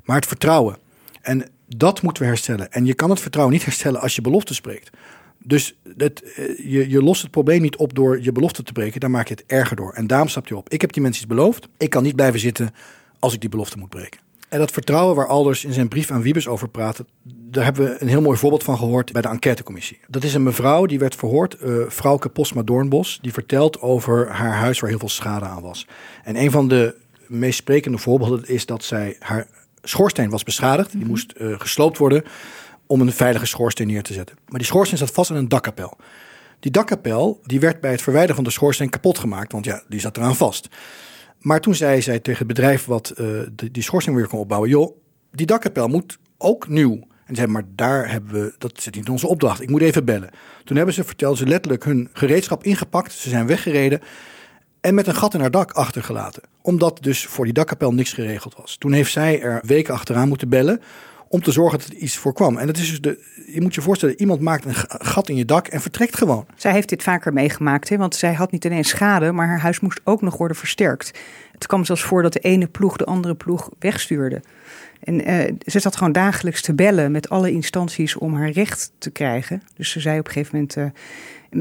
maar 0.05 0.17
het 0.17 0.27
vertrouwen. 0.27 0.77
En 1.21 1.45
dat 1.69 2.03
moeten 2.03 2.23
we 2.23 2.29
herstellen. 2.29 2.73
En 2.73 2.87
je 2.87 2.95
kan 2.95 3.11
het 3.11 3.21
vertrouwen 3.21 3.55
niet 3.55 3.65
herstellen 3.65 4.01
als 4.01 4.15
je 4.15 4.21
belofte 4.21 4.55
spreekt. 4.55 4.91
Dus 5.39 5.77
dat, 5.97 6.23
je, 6.57 6.85
je 6.89 7.03
lost 7.03 7.23
het 7.23 7.31
probleem 7.31 7.63
niet 7.63 7.77
op 7.77 7.95
door 7.95 8.23
je 8.23 8.33
belofte 8.33 8.63
te 8.63 8.73
breken, 8.73 9.01
dan 9.01 9.11
maak 9.11 9.29
je 9.29 9.35
het 9.35 9.45
erger 9.47 9.77
door. 9.77 9.93
En 9.93 10.07
daarom 10.07 10.29
stap 10.29 10.47
je 10.47 10.57
op. 10.57 10.69
Ik 10.69 10.81
heb 10.81 10.93
die 10.93 11.03
mensen 11.03 11.23
iets 11.23 11.35
beloofd. 11.35 11.69
Ik 11.77 11.91
kan 11.91 12.03
niet 12.03 12.17
blijven 12.17 12.41
zitten 12.41 12.71
als 13.19 13.35
ik 13.35 13.41
die 13.41 13.51
belofte 13.51 13.79
moet 13.79 13.89
breken. 13.89 14.21
En 14.49 14.59
dat 14.59 14.71
vertrouwen 14.71 15.17
waar 15.17 15.27
Alders 15.27 15.65
in 15.65 15.73
zijn 15.73 15.89
brief 15.89 16.11
aan 16.11 16.23
Wiebes 16.23 16.49
over 16.49 16.69
praat, 16.69 17.05
daar 17.23 17.65
hebben 17.65 17.85
we 17.85 17.97
een 18.03 18.09
heel 18.09 18.21
mooi 18.21 18.39
voorbeeld 18.39 18.63
van 18.63 18.79
gehoord 18.79 19.13
bij 19.13 19.23
de 19.23 19.29
enquêtecommissie. 19.29 20.01
Dat 20.09 20.25
is 20.25 20.35
een 20.35 20.43
mevrouw 20.43 20.87
die 20.87 20.99
werd 20.99 21.15
verhoord, 21.15 21.57
uh, 21.63 21.85
vrouwke 21.89 22.29
Postma 22.29 22.63
Doornbos, 22.63 23.19
die 23.23 23.33
vertelt 23.33 23.81
over 23.81 24.31
haar 24.31 24.55
huis 24.55 24.81
waar 24.81 24.91
heel 24.91 24.99
veel 24.99 25.09
schade 25.09 25.45
aan 25.45 25.63
was. 25.63 25.87
En 26.25 26.37
een 26.37 26.51
van 26.51 26.69
de 26.69 26.95
meest 27.27 27.59
sprekende 27.59 27.99
voorbeelden 27.99 28.49
is 28.49 28.67
dat 28.67 28.85
zij 28.85 29.17
haar 29.19 29.47
schoorsteen 29.83 30.31
was 30.31 30.43
beschadigd. 30.43 30.93
Die 30.93 31.07
moest 31.07 31.35
uh, 31.37 31.61
gesloopt 31.61 31.99
worden 31.99 32.25
om 32.87 33.01
een 33.01 33.13
veilige 33.13 33.47
schoorsteen 33.47 33.87
neer 33.87 34.03
te 34.03 34.13
zetten. 34.13 34.37
Maar 34.49 34.59
die 34.59 34.69
schoorsteen 34.69 34.99
zat 34.99 35.11
vast 35.11 35.31
in 35.31 35.37
een 35.37 35.49
dakkapel. 35.49 35.97
Die 36.61 36.71
dakkapel 36.71 37.41
die 37.43 37.61
werd 37.61 37.81
bij 37.81 37.91
het 37.91 38.03
verwijderen 38.03 38.37
van 38.37 38.45
de 38.45 38.51
schoorsteen 38.51 38.91
kapot 38.91 39.19
gemaakt, 39.19 39.53
want 39.53 39.65
ja, 39.65 39.83
die 39.89 40.01
zat 40.01 40.17
eraan 40.17 40.37
vast. 40.37 40.69
Maar 41.41 41.61
toen 41.61 41.75
zei 41.75 42.03
zij 42.03 42.21
tegen 42.21 42.39
het 42.39 42.57
bedrijf 42.57 42.85
wat 42.85 43.13
de, 43.17 43.71
die 43.71 43.83
schoorsteen 43.83 44.15
weer 44.15 44.29
kon 44.29 44.39
opbouwen: 44.39 44.71
joh, 44.71 44.97
die 45.33 45.47
dakkapel 45.47 45.89
moet 45.89 46.19
ook 46.39 46.69
nieuw. 46.69 47.01
En 47.27 47.35
zei, 47.35 47.47
maar 47.47 47.65
daar 47.75 48.11
hebben 48.11 48.33
we, 48.33 48.55
dat 48.59 48.83
zit 48.83 48.95
niet 48.95 49.07
in 49.07 49.13
onze 49.13 49.27
opdracht. 49.27 49.61
Ik 49.61 49.71
moet 49.71 49.81
even 49.81 50.05
bellen. 50.05 50.31
Toen 50.65 50.77
hebben 50.77 50.95
ze, 50.95 51.05
verteld 51.05 51.39
ze 51.39 51.47
letterlijk 51.47 51.85
hun 51.85 52.09
gereedschap 52.13 52.65
ingepakt. 52.65 53.13
Ze 53.13 53.29
zijn 53.29 53.47
weggereden 53.47 54.01
en 54.81 54.95
met 54.95 55.07
een 55.07 55.15
gat 55.15 55.35
in 55.35 55.41
haar 55.41 55.51
dak 55.51 55.73
achtergelaten. 55.73 56.43
Omdat 56.63 57.03
dus 57.03 57.27
voor 57.27 57.45
die 57.45 57.55
dakkapel 57.55 57.93
niks 57.93 58.13
geregeld 58.13 58.55
was. 58.57 58.77
Toen 58.77 58.93
heeft 58.93 59.13
zij 59.13 59.43
er 59.43 59.61
weken 59.65 59.95
achteraan 59.95 60.29
moeten 60.29 60.49
bellen 60.49 60.81
om 61.29 61.43
te 61.43 61.53
zorgen 61.53 61.79
dat 61.79 61.89
er 61.89 61.95
iets 61.95 62.17
voorkwam. 62.17 62.57
En 62.57 62.67
dat 62.67 62.77
is 62.77 62.89
dus 62.89 63.01
de, 63.01 63.19
je 63.47 63.61
moet 63.61 63.75
je 63.75 63.81
voorstellen, 63.81 64.21
iemand 64.21 64.41
maakt 64.41 64.65
een 64.65 64.75
gat 64.89 65.29
in 65.29 65.37
je 65.37 65.45
dak 65.45 65.67
en 65.67 65.81
vertrekt 65.81 66.17
gewoon. 66.17 66.47
Zij 66.57 66.73
heeft 66.73 66.89
dit 66.89 67.03
vaker 67.03 67.33
meegemaakt, 67.33 67.89
hè? 67.89 67.97
want 67.97 68.15
zij 68.15 68.35
had 68.35 68.53
niet 68.53 68.65
alleen 68.67 68.85
schade, 68.85 69.33
maar 69.33 69.47
haar 69.47 69.61
huis 69.61 69.81
moest 69.81 70.01
ook 70.05 70.23
nog 70.23 70.37
worden 70.37 70.57
versterkt. 70.57 71.19
Het 71.53 71.67
kwam 71.67 71.85
zelfs 71.85 72.03
voor 72.03 72.23
dat 72.23 72.33
de 72.33 72.39
ene 72.39 72.67
ploeg 72.67 72.97
de 72.97 73.05
andere 73.05 73.35
ploeg 73.35 73.71
wegstuurde. 73.79 74.41
En 75.01 75.31
uh, 75.31 75.53
ze 75.67 75.79
zat 75.79 75.97
gewoon 75.97 76.13
dagelijks 76.13 76.63
te 76.63 76.75
bellen 76.75 77.13
met 77.13 77.29
alle 77.29 77.51
instanties 77.51 78.17
om 78.17 78.35
haar 78.35 78.51
recht 78.51 78.93
te 78.99 79.11
krijgen. 79.11 79.63
Dus 79.77 79.91
ze 79.91 80.01
zei 80.01 80.19
op 80.19 80.27
een 80.27 80.33
gegeven 80.33 80.55
moment: 80.55 80.77
uh, 80.77 80.85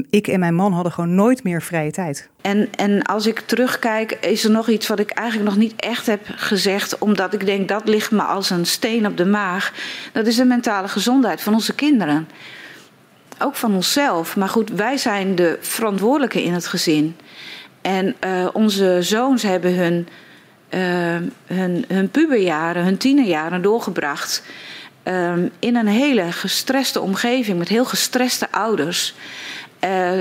ik 0.09 0.27
en 0.27 0.39
mijn 0.39 0.55
man 0.55 0.73
hadden 0.73 0.91
gewoon 0.91 1.15
nooit 1.15 1.43
meer 1.43 1.61
vrije 1.61 1.91
tijd. 1.91 2.29
En, 2.41 2.67
en 2.75 3.01
als 3.01 3.27
ik 3.27 3.39
terugkijk, 3.39 4.11
is 4.11 4.43
er 4.43 4.51
nog 4.51 4.69
iets 4.69 4.87
wat 4.87 4.99
ik 4.99 5.09
eigenlijk 5.09 5.49
nog 5.49 5.59
niet 5.59 5.73
echt 5.75 6.05
heb 6.05 6.21
gezegd, 6.35 6.97
omdat 6.97 7.33
ik 7.33 7.45
denk 7.45 7.67
dat 7.67 7.87
ligt 7.87 8.11
me 8.11 8.21
als 8.21 8.49
een 8.49 8.65
steen 8.65 9.07
op 9.07 9.17
de 9.17 9.25
maag. 9.25 9.73
Dat 10.11 10.27
is 10.27 10.35
de 10.35 10.45
mentale 10.45 10.87
gezondheid 10.87 11.41
van 11.41 11.53
onze 11.53 11.75
kinderen. 11.75 12.27
Ook 13.39 13.55
van 13.55 13.75
onszelf. 13.75 14.35
Maar 14.35 14.49
goed, 14.49 14.69
wij 14.69 14.97
zijn 14.97 15.35
de 15.35 15.57
verantwoordelijke 15.61 16.43
in 16.43 16.53
het 16.53 16.67
gezin. 16.67 17.15
En 17.81 18.15
uh, 18.25 18.47
onze 18.53 18.97
zoons 19.01 19.43
hebben 19.43 19.75
hun, 19.75 20.07
uh, 20.69 20.79
hun, 21.45 21.85
hun 21.87 22.09
puberjaren, 22.09 22.83
hun 22.83 22.97
tienerjaren 22.97 23.61
doorgebracht. 23.61 24.43
Um, 25.07 25.49
in 25.59 25.75
een 25.75 25.87
hele 25.87 26.31
gestreste 26.31 27.01
omgeving 27.01 27.57
met 27.57 27.67
heel 27.67 27.85
gestreste 27.85 28.51
ouders. 28.51 29.15
Uh, 29.85 30.19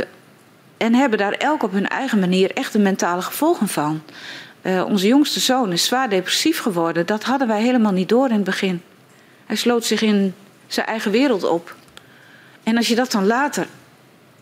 en 0.77 0.95
hebben 0.95 1.19
daar 1.19 1.33
elk 1.33 1.63
op 1.63 1.73
hun 1.73 1.89
eigen 1.89 2.19
manier 2.19 2.51
echt 2.51 2.73
de 2.73 2.79
mentale 2.79 3.23
gevolgen 3.23 3.69
van. 3.69 4.03
Uh, 4.63 4.85
onze 4.85 5.07
jongste 5.07 5.41
zoon 5.41 5.73
is 5.73 5.85
zwaar 5.85 6.09
depressief 6.09 6.61
geworden. 6.61 7.07
Dat 7.07 7.23
hadden 7.23 7.49
wij 7.49 7.63
helemaal 7.63 7.93
niet 7.93 8.09
door 8.09 8.29
in 8.29 8.35
het 8.35 8.45
begin. 8.45 8.83
Hij 9.47 9.57
sloot 9.57 9.85
zich 9.85 10.03
in 10.03 10.35
zijn 10.67 10.87
eigen 10.87 11.11
wereld 11.11 11.45
op. 11.45 11.75
En 12.63 12.77
als 12.77 12.89
je 12.89 12.95
dat 12.95 13.13
dan 13.13 13.27
later 13.27 13.67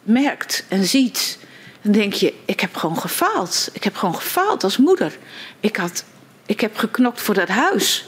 merkt 0.03 0.65
en 0.69 0.85
ziet, 0.85 1.39
dan 1.83 1.93
denk 1.93 2.13
je: 2.13 2.35
ik 2.45 2.61
heb 2.61 2.77
gewoon 2.77 2.99
gefaald. 2.99 3.71
Ik 3.73 3.85
heb 3.85 3.97
gewoon 3.97 4.15
gefaald 4.15 4.65
als 4.65 4.77
moeder. 4.77 5.19
Ik, 5.61 5.77
had, 5.77 6.05
ik 6.47 6.61
heb 6.61 6.77
geknokt 6.77 7.23
voor 7.23 7.35
dat 7.35 7.49
huis. 7.49 8.07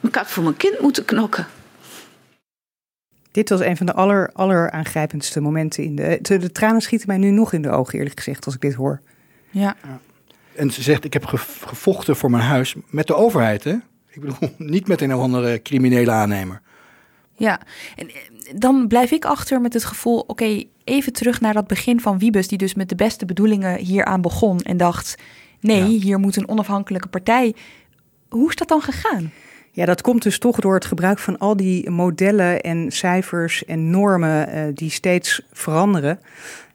Ik 0.00 0.14
had 0.14 0.30
voor 0.30 0.42
mijn 0.42 0.56
kind 0.56 0.80
moeten 0.80 1.04
knokken. 1.04 1.46
Dit 3.38 3.48
was 3.48 3.60
een 3.60 3.76
van 3.76 3.86
de 3.86 3.92
aller, 3.92 4.30
aller 4.32 4.70
aangrijpendste 4.70 5.40
momenten 5.40 5.84
in 5.84 5.96
de. 5.96 6.18
De, 6.22 6.36
de 6.36 6.52
tranen 6.52 6.80
schieten 6.80 7.08
mij 7.08 7.16
nu 7.16 7.30
nog 7.30 7.52
in 7.52 7.62
de 7.62 7.70
ogen, 7.70 7.98
eerlijk 7.98 8.20
gezegd, 8.20 8.44
als 8.44 8.54
ik 8.54 8.60
dit 8.60 8.74
hoor. 8.74 9.00
Ja. 9.50 9.76
ja. 9.82 10.00
En 10.54 10.70
ze 10.70 10.82
zegt: 10.82 11.04
Ik 11.04 11.12
heb 11.12 11.24
gevochten 11.24 12.16
voor 12.16 12.30
mijn 12.30 12.42
huis 12.42 12.74
met 12.86 13.06
de 13.06 13.14
overheid, 13.14 13.64
hè? 13.64 13.72
Ik 14.10 14.20
bedoel, 14.20 14.54
niet 14.74 14.88
met 14.88 15.00
een 15.00 15.14
of 15.14 15.20
andere 15.20 15.62
criminele 15.62 16.10
aannemer. 16.10 16.60
Ja, 17.32 17.60
en 17.96 18.10
dan 18.54 18.88
blijf 18.88 19.10
ik 19.10 19.24
achter 19.24 19.60
met 19.60 19.74
het 19.74 19.84
gevoel: 19.84 20.18
oké, 20.18 20.30
okay, 20.30 20.68
even 20.84 21.12
terug 21.12 21.40
naar 21.40 21.54
dat 21.54 21.66
begin 21.66 22.00
van 22.00 22.18
Wiebes, 22.18 22.48
die 22.48 22.58
dus 22.58 22.74
met 22.74 22.88
de 22.88 22.94
beste 22.94 23.24
bedoelingen 23.24 23.78
hieraan 23.78 24.20
begon 24.20 24.60
en 24.60 24.76
dacht: 24.76 25.16
nee, 25.60 25.92
ja. 25.92 26.00
hier 26.00 26.18
moet 26.18 26.36
een 26.36 26.48
onafhankelijke 26.48 27.08
partij. 27.08 27.54
Hoe 28.28 28.48
is 28.48 28.56
dat 28.56 28.68
dan 28.68 28.82
gegaan? 28.82 29.32
Ja, 29.78 29.84
dat 29.84 30.00
komt 30.00 30.22
dus 30.22 30.38
toch 30.38 30.60
door 30.60 30.74
het 30.74 30.84
gebruik 30.84 31.18
van 31.18 31.38
al 31.38 31.56
die 31.56 31.90
modellen 31.90 32.60
en 32.60 32.90
cijfers 32.90 33.64
en 33.64 33.90
normen 33.90 34.48
uh, 34.48 34.62
die 34.74 34.90
steeds 34.90 35.42
veranderen. 35.52 36.20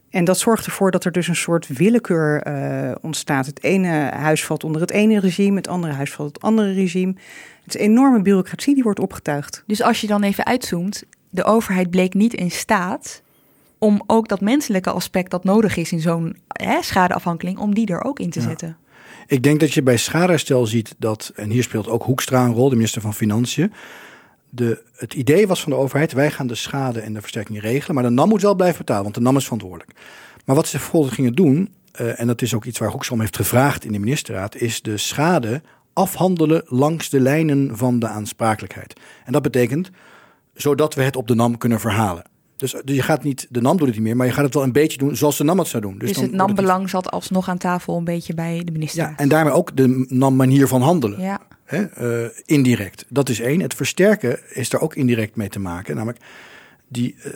En 0.10 0.24
dat 0.24 0.40
zorgt 0.40 0.66
ervoor 0.66 0.92
dat 0.92 1.06
er 1.06 1.12
dus 1.12 1.28
een 1.28 1.36
soort 1.36 1.68
willekeur 1.68 2.48
uh, 2.48 2.92
ontstaat. 3.02 3.46
Het 3.46 3.64
ene 3.64 4.10
huis 4.12 4.46
valt 4.46 4.64
onder 4.64 4.82
het 4.82 4.92
ene 4.92 5.20
regime, 5.20 5.56
het 5.56 5.68
andere 5.68 5.94
huis 5.94 6.12
valt 6.12 6.34
het 6.34 6.44
andere 6.44 6.74
regime. 6.74 7.14
Het 7.64 7.76
is 7.76 7.82
een 7.82 7.88
enorme 7.88 8.22
bureaucratie 8.22 8.74
die 8.74 8.84
wordt 8.84 9.00
opgetuigd. 9.00 9.64
Dus 9.68 9.82
als 9.82 10.02
je 10.02 10.08
dan 10.08 10.24
even 10.24 10.46
uitzoomt, 10.46 11.04
de 11.30 11.44
overheid 11.44 11.90
bleek 11.90 12.14
niet 12.14 12.34
in 12.34 12.52
staat 12.52 13.22
om 13.78 14.04
ook 14.08 14.28
dat 14.28 14.42
menselijke 14.42 14.92
aspect 14.92 15.32
dat 15.32 15.44
nodig 15.44 15.78
is 15.78 15.92
in 15.92 16.00
zo'n 16.00 16.38
schadeafhankeling, 16.82 17.58
om 17.58 17.74
die 17.74 17.88
er 17.88 18.04
ook 18.04 18.20
in 18.20 18.30
te 18.30 18.40
ja. 18.40 18.48
zetten. 18.48 18.78
Ik 19.28 19.44
denk 19.44 19.60
dat 19.60 19.74
je 19.74 19.84
bij 19.84 19.98
schadeherstel 19.98 20.66
ziet 20.66 20.96
dat, 20.98 21.32
en 21.36 21.50
hier 21.50 21.64
speelt 21.64 21.88
ook 21.88 22.04
Hoekstra 22.04 22.46
een 22.46 22.54
rol, 22.54 22.70
de 22.70 22.76
minister 22.76 23.02
van 23.02 23.14
Financiën. 23.14 23.74
De, 24.50 24.84
het 24.96 25.14
idee 25.14 25.48
was 25.48 25.62
van 25.62 25.72
de 25.72 25.78
overheid, 25.78 26.14
wij 26.14 26.32
gaan 26.32 26.48
de 26.48 26.56
schade 26.56 27.00
en 27.00 27.14
de 27.14 27.22
versterking 27.22 27.62
regelen, 27.62 27.96
maar 27.96 28.04
de 28.04 28.10
NAM 28.10 28.30
moet 28.30 28.42
wel 28.42 28.56
blijven 28.56 28.78
betalen, 28.78 29.04
want 29.04 29.16
de 29.16 29.22
NAM 29.22 29.38
is 29.38 29.44
verantwoordelijk. 29.44 29.92
Maar 30.46 30.56
wat 30.56 30.68
ze 30.68 30.80
vervolgens 30.80 31.16
gingen 31.16 31.34
doen, 31.34 31.74
uh, 32.02 32.20
en 32.20 32.28
dat 32.28 32.42
is 32.42 32.54
ook 32.54 32.66
iets 32.66 32.80
waar 32.80 32.90
Hoekstra 32.90 33.16
om 33.16 33.22
heeft 33.22 33.36
gevraagd 33.36 33.86
in 33.86 33.92
de 33.92 34.00
ministerraad, 34.00 34.56
is 34.56 34.82
de 34.82 34.98
schade 34.98 35.62
afhandelen 35.94 36.64
langs 36.66 37.10
de 37.10 37.20
lijnen 37.20 37.78
van 37.78 38.00
de 38.00 38.08
aansprakelijkheid. 38.08 39.00
En 39.26 39.32
dat 39.32 39.42
betekent 39.42 39.90
zodat 40.54 40.96
we 40.96 41.04
het 41.04 41.16
op 41.16 41.28
de 41.28 41.36
NAM 41.36 41.58
kunnen 41.58 41.80
verhalen. 41.80 42.24
Dus, 42.64 42.76
dus 42.84 42.96
je 42.96 43.02
gaat 43.02 43.24
niet, 43.24 43.48
de 43.50 43.62
NAM 43.62 43.78
doet 43.78 43.88
het 43.88 43.96
niet 43.96 44.06
meer, 44.06 44.16
maar 44.16 44.26
je 44.26 44.34
gaat 44.34 44.44
het 44.44 44.54
wel 44.54 44.64
een 44.64 44.72
beetje 44.72 44.98
doen 44.98 45.16
zoals 45.16 45.38
de 45.38 45.44
NAM 45.44 45.58
het 45.58 45.68
zou 45.68 45.84
doen. 45.84 45.98
Dus, 45.98 46.14
dus 46.14 46.22
het 46.22 46.32
NAM-belang 46.32 46.90
zat 46.90 47.12
alsnog 47.12 47.50
aan 47.50 47.58
tafel 47.58 47.98
een 47.98 48.04
beetje 48.04 48.34
bij 48.34 48.62
de 48.66 48.72
minister. 48.72 49.04
Ja, 49.04 49.14
en 49.16 49.30
daarmee 49.30 49.54
ook 49.54 49.76
de 49.76 50.06
NAM-manier 50.10 50.68
van 50.68 50.82
handelen. 50.82 51.22
Ja. 51.22 51.42
Hè, 51.64 51.86
uh, 52.24 52.30
indirect. 52.46 53.06
Dat 53.10 53.30
is 53.30 53.40
één. 53.40 53.60
Het 53.60 53.74
versterken 53.74 54.40
is 54.50 54.74
er 54.74 54.80
ook 54.80 54.96
indirect 54.96 55.36
mee 55.36 55.50
te 55.50 55.60
maken. 55.60 55.96
Namelijk, 55.96 56.20
die, 56.88 57.16
uh, 57.18 57.34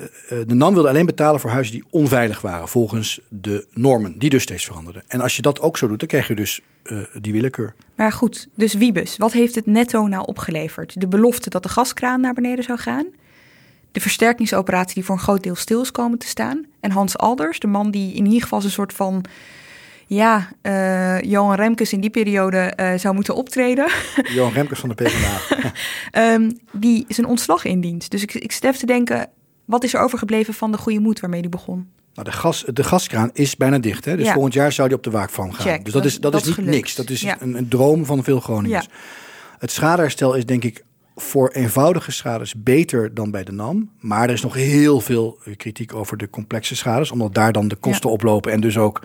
de 0.47 0.53
NAM 0.53 0.73
wilde 0.73 0.89
alleen 0.89 1.05
betalen 1.05 1.39
voor 1.39 1.49
huizen 1.49 1.73
die 1.73 1.83
onveilig 1.89 2.41
waren 2.41 2.67
volgens 2.67 3.21
de 3.29 3.67
normen, 3.73 4.19
die 4.19 4.29
dus 4.29 4.43
steeds 4.43 4.65
veranderden. 4.65 5.03
En 5.07 5.21
als 5.21 5.35
je 5.35 5.41
dat 5.41 5.61
ook 5.61 5.77
zo 5.77 5.87
doet, 5.87 5.99
dan 5.99 6.07
krijg 6.07 6.27
je 6.27 6.35
dus 6.35 6.61
uh, 6.83 6.99
die 7.21 7.33
willekeur. 7.33 7.73
Maar 7.95 8.11
goed, 8.11 8.47
dus 8.55 8.73
Wiebes, 8.73 9.17
wat 9.17 9.31
heeft 9.31 9.55
het 9.55 9.65
netto 9.65 10.07
nou 10.07 10.25
opgeleverd? 10.25 10.99
De 10.99 11.07
belofte 11.07 11.49
dat 11.49 11.63
de 11.63 11.69
gaskraan 11.69 12.21
naar 12.21 12.33
beneden 12.33 12.63
zou 12.63 12.79
gaan, 12.79 13.05
de 13.97 14.03
versterkingsoperatie 14.03 14.93
die 14.93 15.05
voor 15.05 15.15
een 15.15 15.21
groot 15.21 15.43
deel 15.43 15.55
stil 15.55 15.81
is 15.81 15.91
komen 15.91 16.17
te 16.17 16.27
staan, 16.27 16.65
en 16.79 16.91
Hans 16.91 17.17
Alders, 17.17 17.59
de 17.59 17.67
man 17.67 17.91
die 17.91 18.13
in 18.13 18.25
ieder 18.25 18.41
geval 18.41 18.63
een 18.63 18.71
soort 18.71 18.93
van 18.93 19.25
ja, 20.07 20.49
uh, 20.61 21.21
Johan 21.21 21.55
Remkes 21.55 21.93
in 21.93 22.01
die 22.01 22.09
periode 22.09 22.73
uh, 22.79 22.93
zou 22.97 23.15
moeten 23.15 23.35
optreden. 23.35 23.89
Johan 24.35 24.53
Remkes 24.53 24.79
van 24.79 24.89
de 24.89 24.95
PvdA. 24.95 25.39
um, 26.33 26.59
die 26.71 27.05
zijn 27.07 27.27
ontslag 27.27 27.65
indient. 27.65 28.09
Dus 28.09 28.23
ik, 28.23 28.33
ik 28.33 28.51
zit 28.51 28.63
even 28.63 28.79
te 28.79 28.85
denken, 28.85 29.29
wat 29.65 29.83
is 29.83 29.93
er 29.93 29.99
overgebleven 29.99 30.53
van 30.53 30.71
de 30.71 30.77
goede 30.77 30.99
moed 30.99 31.19
waarmee 31.19 31.41
die 31.41 31.49
begon? 31.49 31.89
Nou, 32.13 32.29
de, 32.29 32.35
gas, 32.35 32.65
de 32.73 32.83
gaskraan 32.83 33.29
is 33.33 33.55
bijna 33.55 33.79
dicht. 33.79 34.05
Hè? 34.05 34.15
Dus 34.15 34.25
ja. 34.25 34.33
volgend 34.33 34.53
jaar 34.53 34.71
zou 34.71 34.87
die 34.87 34.97
op 34.97 35.03
de 35.03 35.11
waakvam 35.11 35.51
gaan. 35.51 35.65
Check, 35.65 35.83
dus 35.83 35.93
dat, 35.93 36.03
dat, 36.03 36.11
is, 36.11 36.19
dat, 36.19 36.31
dat 36.31 36.41
is 36.41 36.47
niet 36.47 36.55
gelukt. 36.55 36.75
niks. 36.75 36.95
Dat 36.95 37.09
is 37.09 37.21
ja. 37.21 37.37
een, 37.41 37.57
een, 37.57 37.67
droom 37.67 38.05
van 38.05 38.23
veel 38.23 38.39
Groningers. 38.39 38.85
Ja. 38.85 38.91
Het 39.59 39.71
schadeherstel 39.71 40.33
is 40.33 40.45
denk 40.45 40.63
ik 40.63 40.83
voor 41.19 41.49
eenvoudige 41.49 42.11
schades 42.11 42.55
beter 42.55 43.13
dan 43.13 43.31
bij 43.31 43.43
de 43.43 43.51
NAM. 43.51 43.89
Maar 43.99 44.23
er 44.23 44.33
is 44.33 44.41
nog 44.41 44.53
heel 44.53 44.99
veel 44.99 45.37
kritiek 45.57 45.95
over 45.95 46.17
de 46.17 46.29
complexe 46.29 46.75
schades. 46.75 47.11
Omdat 47.11 47.33
daar 47.33 47.51
dan 47.51 47.67
de 47.67 47.75
kosten 47.75 48.09
oplopen 48.09 48.51
en 48.51 48.61
dus 48.61 48.77
ook 48.77 49.01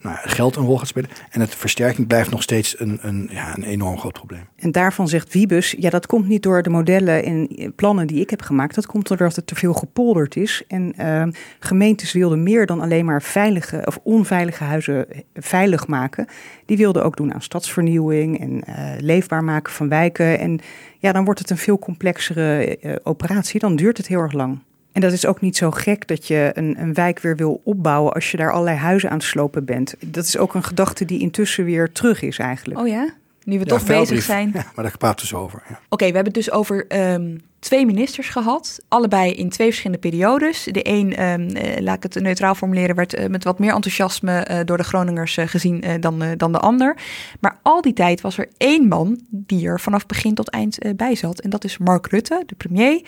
nou, 0.00 0.16
geld 0.20 0.56
een 0.56 0.64
rol 0.64 0.78
gaat 0.78 0.88
spelen. 0.88 1.10
En 1.30 1.40
het 1.40 1.54
versterking 1.54 2.06
blijft 2.06 2.30
nog 2.30 2.42
steeds 2.42 2.80
een, 2.80 2.98
een, 3.02 3.28
ja, 3.32 3.56
een 3.56 3.62
enorm 3.62 3.98
groot 3.98 4.12
probleem. 4.12 4.48
En 4.56 4.72
daarvan 4.72 5.08
zegt 5.08 5.32
Wiebus, 5.32 5.74
ja 5.78 5.90
dat 5.90 6.06
komt 6.06 6.28
niet 6.28 6.42
door 6.42 6.62
de 6.62 6.70
modellen 6.70 7.24
en 7.24 7.48
plannen 7.76 8.06
die 8.06 8.20
ik 8.20 8.30
heb 8.30 8.42
gemaakt. 8.42 8.74
Dat 8.74 8.86
komt 8.86 9.08
doordat 9.08 9.36
het 9.36 9.46
te 9.46 9.54
veel 9.54 9.72
gepolderd 9.72 10.36
is. 10.36 10.62
En 10.68 10.94
uh, 11.00 11.22
gemeentes 11.58 12.12
wilden 12.12 12.42
meer 12.42 12.66
dan 12.66 12.80
alleen 12.80 13.04
maar 13.04 13.22
veilige 13.22 13.82
of 13.84 13.98
onveilige 14.02 14.64
huizen 14.64 15.06
veilig 15.34 15.86
maken. 15.86 16.26
Die 16.66 16.76
wilden 16.76 17.04
ook 17.04 17.16
doen 17.16 17.34
aan 17.34 17.42
stadsvernieuwing 17.42 18.40
en 18.40 18.62
uh, 18.68 18.74
leefbaar 18.98 19.44
maken 19.44 19.72
van 19.72 19.88
wijken. 19.88 20.38
En 20.38 20.60
ja, 20.98 21.12
dan 21.12 21.24
wordt 21.24 21.40
het 21.40 21.50
een 21.50 21.56
veel 21.56 21.78
complexere 21.78 22.78
operatie. 23.02 23.60
Dan 23.60 23.76
duurt 23.76 23.96
het 23.96 24.06
heel 24.06 24.20
erg 24.20 24.32
lang. 24.32 24.58
En 24.98 25.04
dat 25.04 25.12
is 25.12 25.26
ook 25.26 25.40
niet 25.40 25.56
zo 25.56 25.70
gek 25.70 26.06
dat 26.06 26.26
je 26.26 26.50
een, 26.54 26.76
een 26.78 26.94
wijk 26.94 27.18
weer 27.18 27.36
wil 27.36 27.60
opbouwen 27.64 28.12
als 28.12 28.30
je 28.30 28.36
daar 28.36 28.52
allerlei 28.52 28.76
huizen 28.76 29.10
aan 29.10 29.16
het 29.16 29.26
slopen 29.26 29.64
bent. 29.64 29.94
Dat 30.06 30.24
is 30.24 30.36
ook 30.36 30.54
een 30.54 30.62
gedachte 30.62 31.04
die 31.04 31.20
intussen 31.20 31.64
weer 31.64 31.92
terug 31.92 32.22
is 32.22 32.38
eigenlijk. 32.38 32.80
Oh 32.80 32.88
ja? 32.88 33.08
Nu 33.44 33.58
we 33.58 33.64
ja, 33.64 33.70
toch 33.70 33.86
bezig 33.86 34.22
zijn. 34.22 34.50
Ja, 34.54 34.64
maar 34.74 34.84
daar 34.84 34.98
praten 34.98 35.26
ze 35.26 35.36
over. 35.36 35.62
Ja. 35.68 35.74
Oké, 35.74 35.84
okay, 35.88 36.08
we 36.08 36.14
hebben 36.14 36.32
het 36.32 36.44
dus 36.44 36.50
over 36.50 36.86
um, 37.12 37.40
twee 37.58 37.86
ministers 37.86 38.28
gehad. 38.28 38.80
Allebei 38.88 39.32
in 39.32 39.48
twee 39.48 39.66
verschillende 39.66 40.08
periodes. 40.08 40.64
De 40.64 40.88
een, 40.88 41.22
um, 41.22 41.56
uh, 41.56 41.62
laat 41.78 41.96
ik 41.96 42.02
het 42.02 42.22
neutraal 42.22 42.54
formuleren, 42.54 42.96
werd 42.96 43.18
uh, 43.18 43.26
met 43.26 43.44
wat 43.44 43.58
meer 43.58 43.74
enthousiasme 43.74 44.46
uh, 44.50 44.58
door 44.64 44.76
de 44.76 44.84
Groningers 44.84 45.38
gezien 45.40 45.84
dan, 46.00 46.22
dan 46.36 46.52
de 46.52 46.58
ander. 46.58 46.96
Maar 47.40 47.58
al 47.62 47.80
die 47.80 47.92
tijd 47.92 48.20
was 48.20 48.38
er 48.38 48.48
één 48.56 48.88
man 48.88 49.20
die 49.30 49.66
er 49.66 49.80
vanaf 49.80 50.06
begin 50.06 50.34
tot 50.34 50.50
eind 50.50 50.78
bij 50.96 51.14
zat. 51.14 51.40
En 51.40 51.50
dat 51.50 51.64
is 51.64 51.78
Mark 51.78 52.06
Rutte, 52.06 52.42
de 52.46 52.54
premier. 52.54 53.02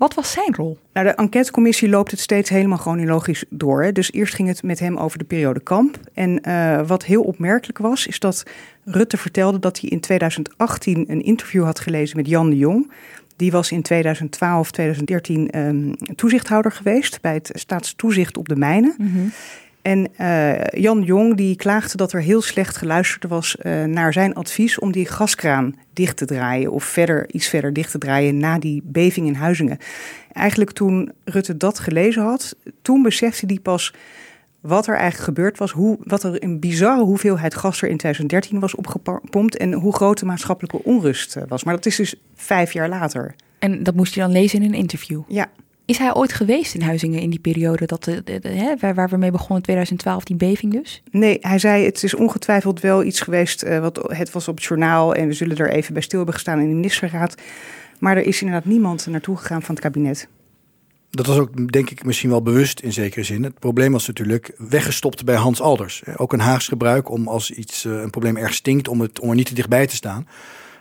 Wat 0.00 0.14
was 0.14 0.32
zijn 0.32 0.54
rol? 0.54 0.78
Nou, 0.92 1.06
de 1.06 1.12
enquêtecommissie 1.12 1.88
loopt 1.88 2.10
het 2.10 2.20
steeds 2.20 2.50
helemaal 2.50 2.78
chronologisch 2.78 3.44
door. 3.48 3.82
Hè. 3.82 3.92
Dus 3.92 4.12
eerst 4.12 4.34
ging 4.34 4.48
het 4.48 4.62
met 4.62 4.78
hem 4.78 4.96
over 4.96 5.18
de 5.18 5.24
periode 5.24 5.60
Kamp. 5.60 5.98
En 6.14 6.48
uh, 6.48 6.86
wat 6.86 7.04
heel 7.04 7.22
opmerkelijk 7.22 7.78
was, 7.78 8.06
is 8.06 8.18
dat 8.18 8.42
Rutte 8.84 9.16
vertelde 9.16 9.58
dat 9.58 9.80
hij 9.80 9.90
in 9.90 10.00
2018 10.00 11.04
een 11.08 11.22
interview 11.22 11.64
had 11.64 11.80
gelezen 11.80 12.16
met 12.16 12.28
Jan 12.28 12.50
de 12.50 12.56
Jong. 12.56 12.92
Die 13.36 13.50
was 13.50 13.72
in 13.72 13.82
2012, 13.82 14.70
2013 14.70 15.58
um, 15.58 15.96
toezichthouder 16.14 16.72
geweest 16.72 17.20
bij 17.20 17.34
het 17.34 17.50
staatstoezicht 17.54 18.36
op 18.36 18.48
de 18.48 18.56
mijnen. 18.56 18.94
Mm 18.98 19.12
-hmm. 19.12 19.32
En 19.82 20.08
uh, 20.20 20.64
Jan 20.64 21.02
Jong 21.02 21.36
die 21.36 21.56
klaagde 21.56 21.96
dat 21.96 22.12
er 22.12 22.22
heel 22.22 22.42
slecht 22.42 22.76
geluisterd 22.76 23.24
was 23.24 23.56
uh, 23.62 23.84
naar 23.84 24.12
zijn 24.12 24.34
advies 24.34 24.78
om 24.78 24.92
die 24.92 25.06
gaskraan 25.06 25.74
dicht 25.92 26.16
te 26.16 26.24
draaien 26.24 26.70
of 26.70 26.84
verder 26.84 27.32
iets 27.32 27.48
verder 27.48 27.72
dicht 27.72 27.90
te 27.90 27.98
draaien 27.98 28.38
na 28.38 28.58
die 28.58 28.82
beving 28.84 29.26
in 29.26 29.34
Huizingen. 29.34 29.78
Eigenlijk 30.32 30.70
toen 30.70 31.12
Rutte 31.24 31.56
dat 31.56 31.78
gelezen 31.78 32.22
had, 32.22 32.56
toen 32.82 33.02
besefte 33.02 33.46
hij 33.46 33.58
pas 33.62 33.94
wat 34.60 34.86
er 34.86 34.94
eigenlijk 34.94 35.24
gebeurd 35.24 35.58
was, 35.58 35.70
hoe, 35.70 35.98
wat 36.00 36.22
er 36.22 36.42
een 36.42 36.60
bizarre 36.60 37.02
hoeveelheid 37.02 37.54
gas 37.54 37.82
er 37.82 37.88
in 37.88 37.96
2013 37.96 38.60
was 38.60 38.74
opgepompt 38.74 39.56
en 39.56 39.72
hoe 39.72 39.94
groot 39.94 40.18
de 40.18 40.26
maatschappelijke 40.26 40.84
onrust 40.84 41.36
was. 41.48 41.64
Maar 41.64 41.74
dat 41.74 41.86
is 41.86 41.96
dus 41.96 42.14
vijf 42.34 42.72
jaar 42.72 42.88
later. 42.88 43.34
En 43.58 43.82
dat 43.82 43.94
moest 43.94 44.14
hij 44.14 44.24
dan 44.24 44.32
lezen 44.32 44.62
in 44.62 44.68
een 44.68 44.78
interview? 44.78 45.22
Ja. 45.28 45.48
Is 45.90 45.98
hij 45.98 46.14
ooit 46.14 46.32
geweest 46.32 46.74
in 46.74 46.82
Huizingen 46.82 47.20
in 47.20 47.30
die 47.30 47.38
periode 47.38 47.86
dat 47.86 48.04
de, 48.04 48.22
de, 48.24 48.38
de, 48.38 48.48
hè, 48.48 48.76
waar, 48.76 48.94
waar 48.94 49.08
we 49.08 49.16
mee 49.16 49.30
begonnen 49.30 49.56
in 49.56 49.62
2012, 49.62 50.24
die 50.24 50.36
beving 50.36 50.72
dus? 50.72 51.02
Nee, 51.10 51.38
hij 51.40 51.58
zei 51.58 51.84
het 51.84 52.02
is 52.02 52.14
ongetwijfeld 52.14 52.80
wel 52.80 53.04
iets 53.04 53.20
geweest, 53.20 53.64
uh, 53.64 53.78
wat 53.78 53.98
het 54.06 54.30
was 54.30 54.48
op 54.48 54.54
het 54.54 54.64
journaal 54.64 55.14
en 55.14 55.26
we 55.26 55.32
zullen 55.32 55.56
er 55.56 55.70
even 55.70 55.92
bij 55.92 56.02
stil 56.02 56.16
hebben 56.16 56.34
gestaan 56.34 56.60
in 56.60 56.68
de 56.68 56.74
ministerraad. 56.74 57.34
Maar 57.98 58.16
er 58.16 58.26
is 58.26 58.42
inderdaad 58.42 58.64
niemand 58.64 59.06
naartoe 59.06 59.36
gegaan 59.36 59.62
van 59.62 59.74
het 59.74 59.84
kabinet. 59.84 60.28
Dat 61.10 61.26
was 61.26 61.38
ook, 61.38 61.72
denk 61.72 61.90
ik, 61.90 62.04
misschien 62.04 62.30
wel 62.30 62.42
bewust 62.42 62.80
in 62.80 62.92
zekere 62.92 63.24
zin. 63.24 63.42
Het 63.42 63.58
probleem 63.58 63.92
was 63.92 64.06
natuurlijk 64.06 64.52
weggestopt 64.56 65.24
bij 65.24 65.36
Hans 65.36 65.60
Alders. 65.60 66.02
Ook 66.16 66.32
een 66.32 66.40
Haags 66.40 66.68
gebruik 66.68 67.10
om 67.10 67.28
als 67.28 67.50
iets, 67.50 67.84
uh, 67.84 68.00
een 68.00 68.10
probleem 68.10 68.36
erg 68.36 68.54
stinkt, 68.54 68.88
om, 68.88 69.00
het, 69.00 69.20
om 69.20 69.28
er 69.28 69.34
niet 69.34 69.46
te 69.46 69.54
dichtbij 69.54 69.86
te 69.86 69.94
staan. 69.94 70.26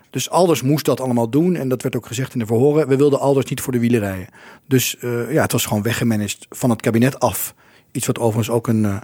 Dus 0.10 0.30
Alders 0.30 0.62
moest 0.62 0.86
dat 0.86 1.02
allemaal 1.02 1.30
doen. 1.30 1.56
En 1.56 1.70
dat 1.70 1.82
werd 1.82 1.96
ook 1.96 2.06
gezegd 2.06 2.34
in 2.34 2.40
de 2.40 2.46
verhoren. 2.46 2.88
We 2.88 2.96
wilden 2.96 3.20
Alders 3.20 3.50
niet 3.50 3.62
voor 3.62 3.74
de 3.74 3.80
wielen 3.80 4.00
rijden. 4.00 4.28
Dus 4.68 4.96
uh, 5.00 5.34
ja, 5.34 5.42
het 5.42 5.52
was 5.52 5.66
gewoon 5.66 5.84
weggemanaged 5.84 6.46
van 6.50 6.70
het 6.70 6.82
kabinet 6.82 7.20
af. 7.20 7.54
Iets 7.92 8.08
wat 8.08 8.20
overigens 8.20 8.50
ook 8.50 8.68
een, 8.68 8.84
uh, 8.84 8.98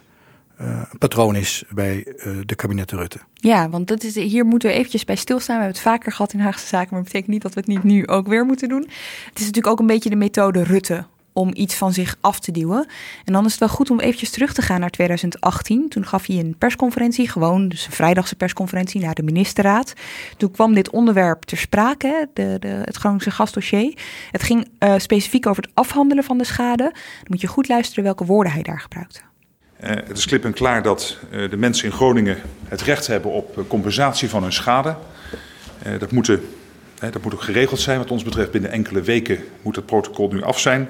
uh, 0.61 0.81
patroon 0.99 1.35
is 1.35 1.63
bij 1.69 2.15
de 2.45 2.55
kabinetten 2.55 2.97
Rutte. 2.97 3.19
Ja, 3.33 3.69
want 3.69 3.87
dat 3.87 4.03
is, 4.03 4.15
hier 4.15 4.45
moeten 4.45 4.69
we 4.69 4.75
eventjes 4.75 5.05
bij 5.05 5.15
stilstaan. 5.15 5.55
We 5.57 5.63
hebben 5.63 5.81
het 5.81 5.91
vaker 5.91 6.11
gehad 6.11 6.33
in 6.33 6.39
Haagse 6.39 6.67
Zaken. 6.67 6.87
Maar 6.89 7.03
dat 7.03 7.11
betekent 7.11 7.31
niet 7.31 7.41
dat 7.41 7.53
we 7.53 7.59
het 7.59 7.69
niet 7.69 7.83
nu 7.83 8.07
ook 8.07 8.27
weer 8.27 8.45
moeten 8.45 8.69
doen. 8.69 8.81
Het 9.29 9.39
is 9.39 9.45
natuurlijk 9.45 9.67
ook 9.67 9.79
een 9.79 9.87
beetje 9.87 10.09
de 10.09 10.15
methode 10.15 10.63
Rutte 10.63 11.05
om 11.35 11.51
iets 11.53 11.75
van 11.75 11.93
zich 11.93 12.17
af 12.21 12.39
te 12.39 12.51
duwen. 12.51 12.87
En 13.25 13.33
dan 13.33 13.45
is 13.45 13.51
het 13.51 13.59
wel 13.59 13.69
goed 13.69 13.89
om 13.89 13.99
eventjes 13.99 14.29
terug 14.29 14.53
te 14.53 14.61
gaan 14.61 14.79
naar 14.79 14.89
2018. 14.89 15.89
Toen 15.89 16.05
gaf 16.05 16.27
hij 16.27 16.39
een 16.39 16.55
persconferentie, 16.57 17.29
gewoon 17.29 17.69
dus 17.69 17.85
een 17.85 17.91
vrijdagse 17.91 18.35
persconferentie 18.35 19.01
naar 19.01 19.13
de 19.13 19.23
ministerraad. 19.23 19.93
Toen 20.37 20.51
kwam 20.51 20.73
dit 20.73 20.89
onderwerp 20.89 21.43
ter 21.43 21.57
sprake, 21.57 22.29
de, 22.33 22.57
de, 22.59 22.67
het 22.67 22.95
Groningse 22.95 23.31
gasdossier. 23.31 23.97
Het 24.31 24.43
ging 24.43 24.67
uh, 24.79 24.93
specifiek 24.97 25.47
over 25.47 25.63
het 25.63 25.71
afhandelen 25.73 26.23
van 26.23 26.37
de 26.37 26.43
schade. 26.43 26.83
Dan 26.93 27.27
moet 27.27 27.41
je 27.41 27.47
goed 27.47 27.67
luisteren 27.67 28.03
welke 28.03 28.25
woorden 28.25 28.53
hij 28.53 28.61
daar 28.61 28.79
gebruikte. 28.79 29.19
Uh, 29.83 29.89
het 29.89 30.17
is 30.17 30.25
klip 30.25 30.45
en 30.45 30.53
klaar 30.53 30.83
dat 30.83 31.17
uh, 31.31 31.49
de 31.49 31.57
mensen 31.57 31.85
in 31.85 31.91
Groningen 31.91 32.37
het 32.67 32.81
recht 32.81 33.07
hebben 33.07 33.31
op 33.31 33.65
compensatie 33.67 34.29
van 34.29 34.41
hun 34.41 34.53
schade. 34.53 34.95
dat, 35.83 35.99
dat 35.99 36.11
moet 36.11 37.33
ook 37.33 37.41
geregeld 37.41 37.79
zijn. 37.79 37.97
Wat 37.97 38.11
ons 38.11 38.23
betreft 38.23 38.51
binnen 38.51 38.71
enkele 38.71 39.01
weken 39.01 39.43
moet 39.61 39.75
het 39.75 39.85
protocol 39.85 40.29
nu 40.31 40.43
af 40.43 40.59
zijn. 40.59 40.89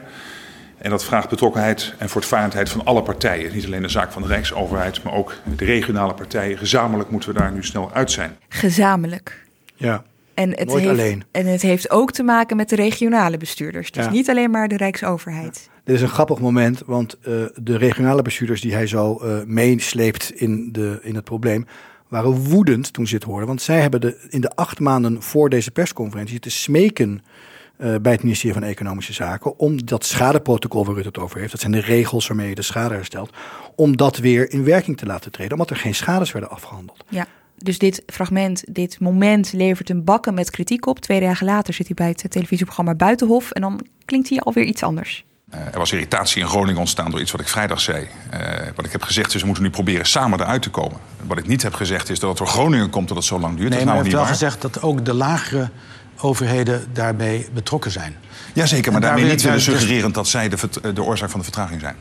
En 0.77 0.89
dat 0.89 1.05
vraagt 1.05 1.29
betrokkenheid 1.29 1.93
en 1.97 2.09
voortvarendheid 2.09 2.69
van 2.69 2.85
alle 2.85 3.03
partijen. 3.03 3.53
Niet 3.53 3.65
alleen 3.65 3.81
de 3.81 3.89
zaak 3.89 4.11
van 4.11 4.21
de 4.21 4.27
Rijksoverheid, 4.27 5.03
maar 5.03 5.13
ook 5.13 5.33
de 5.57 5.65
regionale 5.65 6.13
partijen. 6.13 6.57
Gezamenlijk 6.57 7.09
moeten 7.09 7.33
we 7.33 7.39
daar 7.39 7.51
nu 7.51 7.63
snel 7.63 7.91
uit 7.93 8.11
zijn. 8.11 8.37
Gezamenlijk. 8.49 9.43
Ja. 9.75 10.03
En 10.33 10.49
het, 10.49 10.67
Nooit 10.67 10.79
heeft, 10.83 10.99
alleen. 10.99 11.23
en 11.31 11.45
het 11.45 11.61
heeft 11.61 11.89
ook 11.89 12.11
te 12.11 12.23
maken 12.23 12.57
met 12.57 12.69
de 12.69 12.75
regionale 12.75 13.37
bestuurders. 13.37 13.91
Dus 13.91 14.05
Ja. 14.05 14.11
niet 14.11 14.29
alleen 14.29 14.51
maar 14.51 14.67
de 14.67 14.77
Rijksoverheid. 14.77 15.69
Dit 15.83 15.95
is 15.95 16.01
een 16.01 16.09
grappig 16.09 16.39
moment, 16.39 16.81
want 16.85 17.17
uh, 17.27 17.45
de 17.55 17.77
regionale 17.77 18.21
bestuurders 18.21 18.61
die 18.61 18.73
hij 18.73 18.87
zo 18.87 19.19
uh, 19.23 19.37
meesleept 19.45 20.31
in, 20.35 20.69
de, 20.71 20.99
in 21.01 21.15
het 21.15 21.23
probleem, 21.23 21.65
waren 22.07 22.31
woedend 22.31 22.93
toen 22.93 23.07
ze 23.07 23.15
het 23.15 23.23
hoorden. 23.23 23.47
Want 23.47 23.61
zij 23.61 23.79
hebben 23.79 24.01
de, 24.01 24.25
in 24.29 24.41
de 24.41 24.55
acht 24.55 24.79
maanden 24.79 25.21
voor 25.21 25.49
deze 25.49 25.71
persconferentie 25.71 26.39
te 26.39 26.49
smeken 26.49 27.23
uh, 27.77 27.95
bij 28.01 28.11
het 28.11 28.21
ministerie 28.21 28.53
van 28.53 28.63
Economische 28.63 29.13
Zaken 29.13 29.59
om 29.59 29.85
dat 29.85 30.05
schadeprotocol 30.05 30.85
waar 30.85 30.93
Rutte 30.93 31.09
het 31.09 31.19
over 31.19 31.39
heeft, 31.39 31.51
dat 31.51 31.59
zijn 31.59 31.71
de 31.71 31.81
regels 31.81 32.27
waarmee 32.27 32.49
je 32.49 32.55
de 32.55 32.61
schade 32.61 32.93
herstelt, 32.93 33.33
om 33.75 33.97
dat 33.97 34.17
weer 34.17 34.51
in 34.51 34.63
werking 34.63 34.97
te 34.97 35.05
laten 35.05 35.31
treden, 35.31 35.51
omdat 35.51 35.69
er 35.69 35.77
geen 35.77 35.95
schades 35.95 36.31
werden 36.31 36.49
afgehandeld. 36.49 37.03
Ja. 37.09 37.25
Dus 37.57 37.77
dit 37.77 38.03
fragment, 38.07 38.63
dit 38.69 38.99
moment 38.99 39.53
levert 39.53 39.89
een 39.89 40.03
bakken 40.03 40.33
met 40.33 40.51
kritiek 40.51 40.85
op. 40.87 40.99
Twee 40.99 41.19
dagen 41.19 41.45
later 41.45 41.73
zit 41.73 41.85
hij 41.85 41.95
bij 41.95 42.07
het 42.07 42.31
televisieprogramma 42.31 42.95
Buitenhof 42.95 43.51
en 43.51 43.61
dan 43.61 43.85
klinkt 44.05 44.29
hij 44.29 44.39
alweer 44.39 44.63
iets 44.63 44.83
anders. 44.83 45.25
Uh, 45.53 45.59
er 45.71 45.77
was 45.77 45.91
irritatie 45.91 46.41
in 46.41 46.47
Groningen 46.47 46.79
ontstaan 46.79 47.11
door 47.11 47.21
iets 47.21 47.31
wat 47.31 47.41
ik 47.41 47.47
vrijdag 47.47 47.79
zei. 47.81 48.07
Uh, 48.33 48.39
wat 48.75 48.85
ik 48.85 48.91
heb 48.91 49.01
gezegd 49.01 49.33
is, 49.33 49.39
we 49.39 49.45
moeten 49.45 49.63
nu 49.63 49.69
proberen 49.69 50.05
samen 50.05 50.41
eruit 50.41 50.61
te 50.61 50.69
komen. 50.69 50.97
Wat 51.27 51.37
ik 51.37 51.47
niet 51.47 51.63
heb 51.63 51.73
gezegd 51.73 52.09
is 52.09 52.19
dat 52.19 52.29
het 52.29 52.37
door 52.37 52.47
Groningen 52.47 52.89
komt 52.89 53.07
dat 53.07 53.17
het 53.17 53.25
zo 53.25 53.39
lang 53.39 53.57
duurt. 53.57 53.69
Nee, 53.69 53.85
dat 53.85 53.87
maar 53.87 54.05
is 54.05 54.07
u 54.07 54.09
nou 54.11 54.25
heeft 54.25 54.37
niet 54.37 54.39
wel 54.39 54.49
waar. 54.49 54.59
gezegd 54.59 54.61
dat 54.73 54.81
ook 54.81 55.05
de 55.05 55.13
lagere 55.13 55.69
overheden 56.19 56.87
daarbij 56.93 57.47
betrokken 57.53 57.91
zijn. 57.91 58.15
Jazeker, 58.53 58.91
maar 58.91 59.01
En 59.01 59.07
daarmee 59.07 59.23
daar 59.23 59.33
niet 59.33 59.41
wil- 59.41 59.51
willen 59.51 59.65
suggereren 59.65 60.11
dat 60.11 60.27
zij 60.27 60.49
de, 60.49 60.57
de 60.93 61.03
oorzaak 61.03 61.29
van 61.29 61.39
de 61.39 61.45
vertraging 61.45 61.81
zijn. 61.81 61.95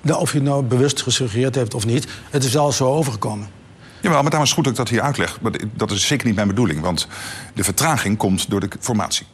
Nou, 0.00 0.20
Of 0.20 0.32
je 0.32 0.38
het 0.38 0.46
nou 0.46 0.62
bewust 0.64 1.02
gesuggereerd 1.02 1.54
heeft 1.54 1.74
of 1.74 1.86
niet, 1.86 2.06
het 2.30 2.44
is 2.44 2.56
al 2.56 2.72
zo 2.72 2.84
overgekomen. 2.88 3.48
Jawel, 4.00 4.20
maar 4.22 4.30
daarom 4.30 4.42
is 4.48 4.54
het 4.56 4.58
goed 4.58 4.64
dat 4.64 4.72
ik 4.72 4.78
dat 4.78 4.88
hier 4.88 5.00
uitleg. 5.00 5.40
Maar 5.40 5.52
dat 5.74 5.90
is 5.90 6.06
zeker 6.06 6.26
niet 6.26 6.34
mijn 6.36 6.48
bedoeling, 6.48 6.80
want 6.80 7.08
de 7.54 7.64
vertraging 7.64 8.16
komt 8.16 8.50
door 8.50 8.60
de 8.60 8.68
formatie. 8.80 9.26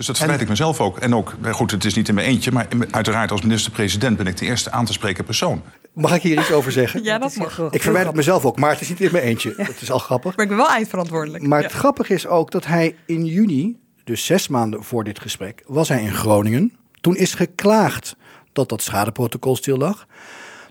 Dus 0.00 0.08
dat 0.08 0.18
verwijt 0.18 0.40
ik 0.40 0.48
mezelf 0.48 0.80
ook. 0.80 0.98
En 0.98 1.14
ook, 1.14 1.34
eh, 1.42 1.52
goed, 1.52 1.70
het 1.70 1.84
is 1.84 1.94
niet 1.94 2.08
in 2.08 2.14
mijn 2.14 2.26
eentje, 2.26 2.52
maar 2.52 2.66
uiteraard 2.90 3.30
als 3.30 3.42
minister-president 3.42 4.16
ben 4.16 4.26
ik 4.26 4.36
de 4.36 4.44
eerste 4.44 4.70
aan 4.70 4.84
te 4.84 4.92
spreken 4.92 5.24
persoon. 5.24 5.62
Mag 5.92 6.14
ik 6.14 6.22
hier 6.22 6.38
iets 6.38 6.52
over 6.52 6.72
zeggen? 6.72 7.02
Ja, 7.02 7.18
dat 7.18 7.36
mag. 7.36 7.58
Ik 7.70 7.82
verwijt 7.82 8.06
het 8.06 8.14
mezelf 8.14 8.44
ook, 8.44 8.58
maar 8.58 8.70
het 8.70 8.80
is 8.80 8.88
niet 8.88 9.00
in 9.00 9.12
mijn 9.12 9.24
eentje. 9.24 9.54
Dat 9.56 9.80
is 9.80 9.90
al 9.90 9.98
grappig. 9.98 10.36
Maar 10.36 10.44
ik 10.44 10.50
ben 10.50 10.58
wel 10.60 10.70
eindverantwoordelijk. 10.70 11.46
Maar 11.46 11.62
het 11.62 11.72
grappige 11.72 12.14
is 12.14 12.26
ook 12.26 12.50
dat 12.50 12.66
hij 12.66 12.96
in 13.06 13.24
juni, 13.26 13.78
dus 14.04 14.24
zes 14.24 14.48
maanden 14.48 14.84
voor 14.84 15.04
dit 15.04 15.20
gesprek, 15.20 15.62
was 15.66 15.88
hij 15.88 16.02
in 16.02 16.14
Groningen. 16.14 16.72
Toen 17.00 17.16
is 17.16 17.34
geklaagd 17.34 18.16
dat 18.52 18.68
dat 18.68 18.82
schadeprotocol 18.82 19.56
stil 19.56 19.76
lag. 19.76 20.06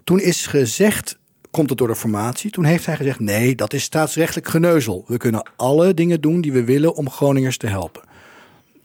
Toen 0.03 0.19
is 0.19 0.45
gezegd, 0.45 1.17
komt 1.51 1.69
het 1.69 1.77
door 1.77 1.87
de 1.87 1.95
formatie? 1.95 2.51
Toen 2.51 2.63
heeft 2.63 2.85
hij 2.85 2.95
gezegd, 2.95 3.19
nee, 3.19 3.55
dat 3.55 3.73
is 3.73 3.83
staatsrechtelijk 3.83 4.47
geneuzel. 4.47 5.03
We 5.07 5.17
kunnen 5.17 5.49
alle 5.55 5.93
dingen 5.93 6.21
doen 6.21 6.41
die 6.41 6.51
we 6.51 6.63
willen 6.63 6.95
om 6.95 7.09
Groningers 7.09 7.57
te 7.57 7.67
helpen. 7.67 8.07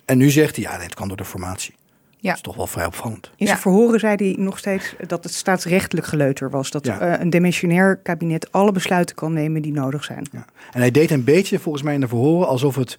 En 0.05 0.19
nu 0.19 0.31
zegt 0.31 0.57
hij, 0.57 0.65
ja, 0.65 0.79
het 0.81 0.95
kan 0.95 1.09
door 1.09 1.17
de 1.17 1.25
formatie. 1.25 1.75
Ja. 2.19 2.29
Dat 2.31 2.37
is 2.39 2.43
toch 2.43 2.57
wel 2.57 2.67
vrij 2.67 2.87
opvallend. 2.87 3.27
In 3.37 3.47
zijn 3.47 3.49
Ja. 3.59 3.63
verhoren 3.63 4.01
zei 4.01 4.15
hij 4.17 4.35
nog 4.39 4.59
steeds 4.59 4.95
dat 5.07 5.25
het 5.25 5.35
staatsrechtelijk 5.35 6.07
geleuter 6.07 6.51
was. 6.51 6.71
Dat 6.71 6.87
Ja. 6.87 6.99
eh, 7.01 7.21
een 7.21 7.31
demissionair 7.31 7.97
kabinet 7.97 8.53
alle 8.53 8.73
besluiten 8.73 9.15
kan 9.17 9.33
nemen 9.33 9.63
die 9.63 9.73
nodig 9.73 10.05
zijn. 10.05 10.27
Ja. 10.33 10.45
En 10.73 10.81
hij 10.81 10.91
deed 10.91 11.11
een 11.11 11.25
beetje, 11.25 11.59
volgens 11.59 11.85
mij 11.85 11.95
in 11.95 12.01
de 12.01 12.09
verhoren, 12.09 12.49
alsof 12.49 12.75
het... 12.75 12.99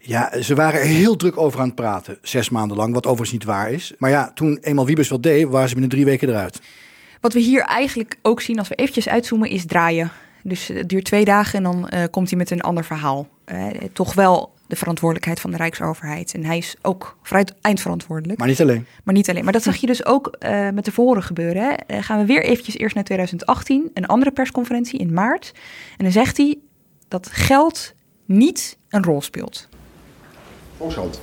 Ja, 0.00 0.42
ze 0.42 0.54
waren 0.54 0.80
er 0.80 0.86
heel 0.86 1.16
druk 1.16 1.36
over 1.36 1.60
aan 1.60 1.66
het 1.66 1.74
praten, 1.74 2.18
zes 2.22 2.48
maanden 2.50 2.76
lang, 2.76 2.94
wat 2.94 3.04
overigens 3.06 3.32
niet 3.32 3.44
waar 3.44 3.70
is. 3.70 3.94
Maar 3.98 4.10
ja, 4.10 4.30
toen 4.34 4.58
eenmaal 4.60 4.86
Wiebes 4.86 5.08
wat 5.08 5.22
deed, 5.22 5.48
waren 5.48 5.66
ze 5.68 5.72
binnen 5.74 5.90
drie 5.92 6.04
weken 6.04 6.28
eruit. 6.28 6.60
Wat 7.20 7.32
we 7.32 7.40
hier 7.40 7.62
eigenlijk 7.62 8.16
ook 8.22 8.40
zien 8.40 8.58
als 8.58 8.68
we 8.68 8.74
eventjes 8.74 9.08
uitzoomen 9.08 9.50
is 9.50 9.66
draaien. 9.66 10.10
Dus 10.42 10.66
het 10.68 10.88
duurt 10.88 11.04
twee 11.04 11.24
dagen 11.24 11.56
en 11.58 11.62
dan 11.62 11.88
eh, 11.88 12.02
komt 12.10 12.28
hij 12.28 12.38
met 12.38 12.50
een 12.50 12.60
ander 12.60 12.84
verhaal. 12.84 13.28
Eh, 13.44 13.66
toch 13.92 14.14
wel 14.14 14.52
de 14.68 14.76
verantwoordelijkheid 14.76 15.40
van 15.40 15.50
de 15.50 15.56
Rijksoverheid. 15.56 16.34
En 16.34 16.44
hij 16.44 16.58
is 16.58 16.76
ook 16.82 17.16
vrij 17.22 17.46
eindverantwoordelijk. 17.60 18.38
Maar 18.38 18.48
niet 18.48 18.60
alleen. 18.60 18.86
Maar 19.04 19.14
niet 19.14 19.30
alleen. 19.30 19.44
Maar 19.44 19.52
dat 19.52 19.62
zag 19.62 19.76
je 19.76 19.86
dus 19.86 20.04
ook 20.04 20.26
eh, 20.26 20.68
met 20.70 20.84
de 20.84 20.92
verhoren 20.92 21.22
gebeuren. 21.22 21.62
Hè. 21.62 21.70
Eh, 21.70 22.02
gaan 22.02 22.18
we 22.18 22.26
weer 22.26 22.42
eventjes 22.42 22.78
eerst 22.78 22.94
naar 22.94 23.04
2018. 23.04 23.90
Een 23.94 24.06
andere 24.06 24.30
persconferentie 24.30 24.98
in 24.98 25.12
maart. 25.12 25.52
En 25.96 26.04
dan 26.04 26.12
zegt 26.12 26.36
hij 26.36 26.58
dat 27.08 27.28
geld 27.32 27.94
niet 28.24 28.78
een 28.88 29.04
rol 29.04 29.22
speelt. 29.22 29.68
Volkshand. 30.76 31.20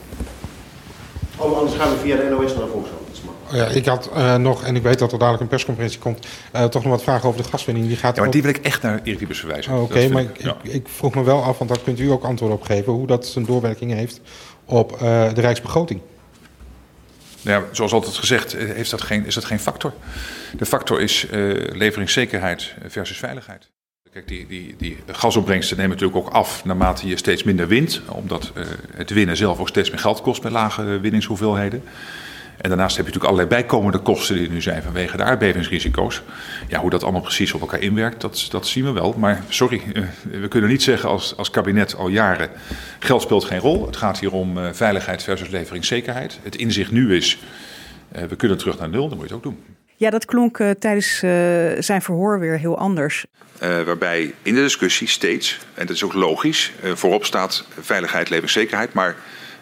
Oh, 1.38 1.58
anders 1.58 1.78
gaan 1.78 1.89
we 1.89 1.98
via 1.98 2.16
de 2.16 2.30
NOS 2.30 2.54
naar 2.54 2.64
de 2.64 2.72
Volkshand. 2.72 3.05
Ja, 3.52 3.66
ik 3.66 3.86
had 3.86 4.10
eh, 4.14 4.36
nog, 4.36 4.64
en 4.64 4.76
ik 4.76 4.82
weet 4.84 5.00
dat 5.00 5.12
er 5.12 5.18
dadelijk 5.18 5.41
een 5.43 5.50
persconferentie 5.50 6.00
komt, 6.00 6.28
eh, 6.52 6.64
toch 6.64 6.84
nog 6.84 6.91
wat 6.91 7.04
vragen 7.04 7.30
over 7.30 7.43
de 7.43 7.50
gaswinning. 7.50 7.88
Die 7.88 7.98
gaat 7.98 8.16
Ja, 8.16 8.22
maar 8.22 8.32
die 8.32 8.41
wil 8.41 8.52
ik 8.52 8.58
echt 8.58 8.82
naar 8.82 9.00
Erik 9.04 9.20
Wiebes 9.20 9.39
verwijzen. 9.39 9.72
Oh, 9.74 9.80
Dat 9.80 9.98
Oké, 9.98 10.08
maar 10.08 10.22
ik- 10.22 10.30
ik, 10.38 10.41
ja. 10.43 10.58
ik, 10.64 10.74
ik 10.74 10.88
vroeg 10.88 11.16
me 11.16 11.24
wel 11.24 11.43
af, 11.43 11.58
want 11.58 11.70
daar 11.70 11.80
kunt 11.84 12.00
u 12.00 12.10
ook 12.12 12.24
antwoord 12.24 12.54
op 12.54 12.64
geven, 12.64 12.93
hoe 12.93 13.08
dat 13.08 13.26
zijn 13.26 13.46
doorwerking 13.46 13.93
heeft 13.93 14.22
op 14.66 14.91
eh, 14.91 15.34
de 15.34 15.41
Rijksbegroting. 15.41 16.00
Nou 17.41 17.62
ja, 17.64 17.68
zoals 17.72 17.93
altijd 17.93 18.16
gezegd, 18.16 18.52
heeft 18.58 18.91
dat 18.91 19.02
geen, 19.02 19.26
is 19.26 19.34
dat 19.36 19.46
geen 19.46 19.60
factor. 19.60 19.93
De 20.58 20.66
factor 20.66 21.02
is 21.02 21.28
leveringszekerheid 21.72 22.74
versus 22.88 23.18
veiligheid. 23.18 23.70
Kijk, 24.12 24.28
die, 24.28 24.48
die, 24.48 24.76
die 24.78 24.98
gasopbrengsten 25.08 25.78
nemen 25.78 25.91
natuurlijk 25.98 26.28
ook 26.28 26.34
af 26.34 26.66
naarmate 26.66 27.08
je 27.08 27.18
steeds 27.18 27.43
minder 27.43 27.68
wint. 27.68 28.02
Omdat 28.08 28.52
het 28.96 29.10
winnen 29.10 29.38
zelf 29.38 29.60
ook 29.60 29.68
steeds 29.68 29.89
meer 29.89 30.00
geld 30.00 30.22
kost 30.22 30.43
met 30.43 30.52
lage 30.52 31.00
winningshoeveelheden. 31.00 31.84
En 32.66 32.72
daarnaast 32.72 32.97
heb 32.97 33.05
je 33.05 33.11
natuurlijk 33.11 33.39
allerlei 33.39 33.61
bijkomende 33.61 33.97
kosten 33.97 34.36
die 34.36 34.45
er 34.45 34.53
nu 34.53 34.61
zijn 34.61 34.84
vanwege 34.84 35.18
de 35.18 35.24
aardbevingsrisico's. 35.24 36.22
Ja, 36.68 36.80
hoe 36.80 36.89
dat 36.89 37.03
allemaal 37.03 37.22
precies 37.22 37.53
op 37.53 37.61
elkaar 37.61 37.82
inwerkt, 37.82 38.22
dat, 38.22 38.47
dat 38.49 38.68
zien 38.68 38.84
we 38.84 38.91
wel. 38.91 39.16
Maar 39.18 39.43
sorry, 39.49 39.82
eh, 39.93 40.03
we 40.41 40.47
kunnen 40.47 40.70
niet 40.70 40.84
zeggen 40.84 41.09
als, 41.09 41.38
als 41.38 41.49
kabinet 41.49 41.95
al 41.95 42.07
jaren... 42.07 42.49
geld 42.99 43.22
speelt 43.22 43.43
geen 43.43 43.59
rol. 43.59 43.86
Het 43.86 43.97
gaat 43.97 44.20
hier 44.20 44.32
om 44.32 44.57
eh, 44.57 44.70
veiligheid 44.74 45.24
versus 45.24 45.49
leveringszekerheid. 45.49 46.39
Het 46.43 46.55
inzicht 46.55 46.91
nu 46.91 47.16
is, 47.16 47.39
eh, 48.11 48.24
we 48.24 48.36
kunnen 48.36 48.57
terug 48.57 48.80
naar 48.80 48.89
nul, 48.89 49.09
dan 49.09 49.18
moet 49.18 49.30
je 49.30 49.36
het 49.36 49.45
ook 49.45 49.51
doen. 49.51 49.63
Ja, 49.95 50.09
dat 50.09 50.26
klonk 50.26 50.57
tijdens 50.80 51.22
eh, 51.24 51.32
zijn 51.80 52.01
verhoor 52.01 52.39
weer 52.39 52.59
heel 52.59 52.78
anders. 52.78 53.26
Eh, 53.59 53.82
waarbij 53.82 54.34
in 54.41 54.55
de 54.55 54.61
discussie 54.61 55.07
steeds, 55.07 55.59
en 55.74 55.86
dat 55.86 55.95
is 55.95 56.03
ook 56.03 56.13
logisch, 56.13 56.72
voorop 56.93 57.26
staat 57.26 57.66
veiligheid, 57.80 58.30
levenszekerheid. 58.30 58.93
Maar 58.93 59.16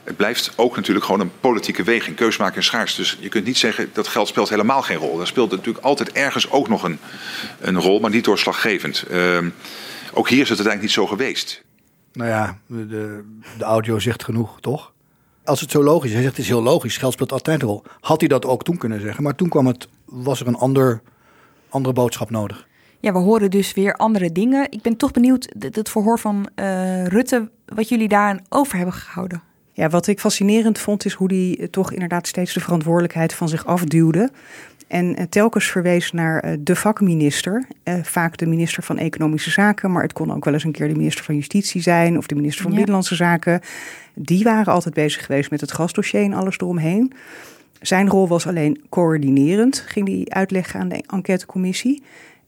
het 0.03 0.15
blijft 0.15 0.53
ook 0.55 0.75
natuurlijk 0.75 1.05
gewoon 1.05 1.21
een 1.21 1.31
politieke 1.39 1.83
weging. 1.83 2.15
Keus 2.15 2.37
maken 2.37 2.57
is 2.57 2.65
schaars. 2.65 2.95
Dus 2.95 3.17
je 3.19 3.29
kunt 3.29 3.45
niet 3.45 3.57
zeggen 3.57 3.89
dat 3.93 4.07
geld 4.07 4.27
speelt 4.27 4.49
helemaal 4.49 4.81
geen 4.81 4.97
rol. 4.97 5.19
Er 5.19 5.27
speelt 5.27 5.51
natuurlijk 5.51 5.85
altijd 5.85 6.11
ergens 6.11 6.51
ook 6.51 6.69
nog 6.69 6.83
een, 6.83 6.99
een 7.59 7.79
rol, 7.79 7.99
maar 7.99 8.09
niet 8.09 8.25
doorslaggevend. 8.25 9.03
Ehm, 9.09 9.49
ook 10.13 10.29
hier 10.29 10.41
is 10.41 10.49
het 10.49 10.57
uiteindelijk 10.57 10.81
niet 10.81 10.91
zo 10.91 11.07
geweest. 11.07 11.63
Nou 12.13 12.29
ja, 12.29 12.57
de, 12.67 13.23
de 13.57 13.63
audio 13.63 13.99
zegt 13.99 14.23
genoeg, 14.23 14.59
toch? 14.61 14.93
Als 15.43 15.61
het 15.61 15.71
zo 15.71 15.83
logisch 15.83 16.07
is, 16.07 16.13
hij 16.13 16.23
zegt 16.23 16.35
het 16.35 16.45
is 16.45 16.51
heel 16.51 16.63
logisch, 16.63 16.97
geld 16.97 17.13
speelt 17.13 17.31
altijd 17.31 17.61
een 17.61 17.67
rol. 17.67 17.83
Had 17.99 18.19
hij 18.19 18.29
dat 18.29 18.45
ook 18.45 18.63
toen 18.63 18.77
kunnen 18.77 19.01
zeggen, 19.01 19.23
maar 19.23 19.35
toen 19.35 19.49
kwam 19.49 19.67
het, 19.67 19.87
was 20.05 20.39
er 20.39 20.47
een 20.47 20.55
ander, 20.55 21.01
andere 21.69 21.93
boodschap 21.93 22.29
nodig. 22.29 22.67
Ja, 22.99 23.11
we 23.11 23.19
horen 23.19 23.51
dus 23.51 23.73
weer 23.73 23.95
andere 23.95 24.31
dingen. 24.31 24.71
Ik 24.71 24.81
ben 24.81 24.97
toch 24.97 25.11
benieuwd, 25.11 25.53
het 25.59 25.89
verhoor 25.89 26.19
van 26.19 26.49
eh, 26.55 27.05
Rutte, 27.05 27.49
wat 27.65 27.89
jullie 27.89 28.07
daaraan 28.07 28.39
over 28.49 28.75
hebben 28.75 28.93
gehouden. 28.93 29.41
Ja, 29.75 29.89
wat 29.89 30.07
ik 30.07 30.19
fascinerend 30.19 30.79
vond, 30.79 31.05
is 31.05 31.13
hoe 31.13 31.33
hij 31.33 31.57
eh, 31.59 31.67
toch 31.67 31.91
inderdaad 31.91 32.27
steeds 32.27 32.53
de 32.53 32.59
verantwoordelijkheid 32.59 33.33
van 33.33 33.49
zich 33.49 33.65
afduwde. 33.65 34.31
En 34.87 35.15
eh, 35.15 35.25
telkens 35.29 35.65
verwees 35.65 36.11
naar 36.11 36.39
eh, 36.39 36.53
de 36.59 36.75
vakminister. 36.75 37.65
Vaak 38.01 38.37
de 38.37 38.45
minister 38.45 38.83
van 38.83 38.97
Economische 38.97 39.49
Zaken, 39.51 39.91
maar 39.91 40.03
het 40.03 40.13
kon 40.13 40.33
ook 40.33 40.45
wel 40.45 40.53
eens 40.53 40.63
een 40.63 40.71
keer 40.71 40.87
de 40.87 40.95
minister 40.95 41.23
van 41.23 41.35
Justitie 41.35 41.81
zijn 41.81 42.17
of 42.17 42.27
de 42.27 42.35
minister 42.35 42.61
van 42.61 42.71
Ja. 42.71 42.77
Binnenlandse 42.77 43.15
Zaken. 43.15 43.61
Die 44.13 44.43
waren 44.43 44.73
altijd 44.73 44.93
bezig 44.93 45.25
geweest 45.25 45.51
met 45.51 45.61
het 45.61 45.71
gasdossier 45.71 46.23
en 46.23 46.33
alles 46.33 46.57
eromheen. 46.57 47.13
Zijn 47.81 48.09
rol 48.09 48.27
was 48.27 48.47
alleen 48.47 48.81
coördinerend, 48.89 49.83
ging 49.87 50.07
hij 50.07 50.25
uitleggen 50.27 50.79
aan 50.79 50.89
de 50.89 51.03
enquêtecommissie. 51.07 52.03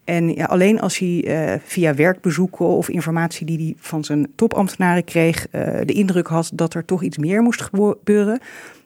En 0.06 0.34
ja, 0.34 0.46
alleen 0.46 0.80
als 0.80 0.98
hij 0.98 1.24
eh, 1.26 1.60
via 1.64 1.96
werkbezoeken 1.96 2.66
of 2.66 2.90
informatie 2.90 3.46
die 3.46 3.58
hij 3.58 3.74
van 3.78 4.04
zijn 4.04 4.28
topambtenaren 4.36 5.04
kreeg, 5.04 5.48
eh, 5.50 5.80
de 5.86 5.94
indruk 5.94 6.28
had 6.28 6.52
dat 6.54 6.74
er 6.74 6.86
toch 6.86 7.04
iets 7.04 7.18
meer 7.18 7.42
moest 7.42 7.62
gebeuren, 7.62 8.40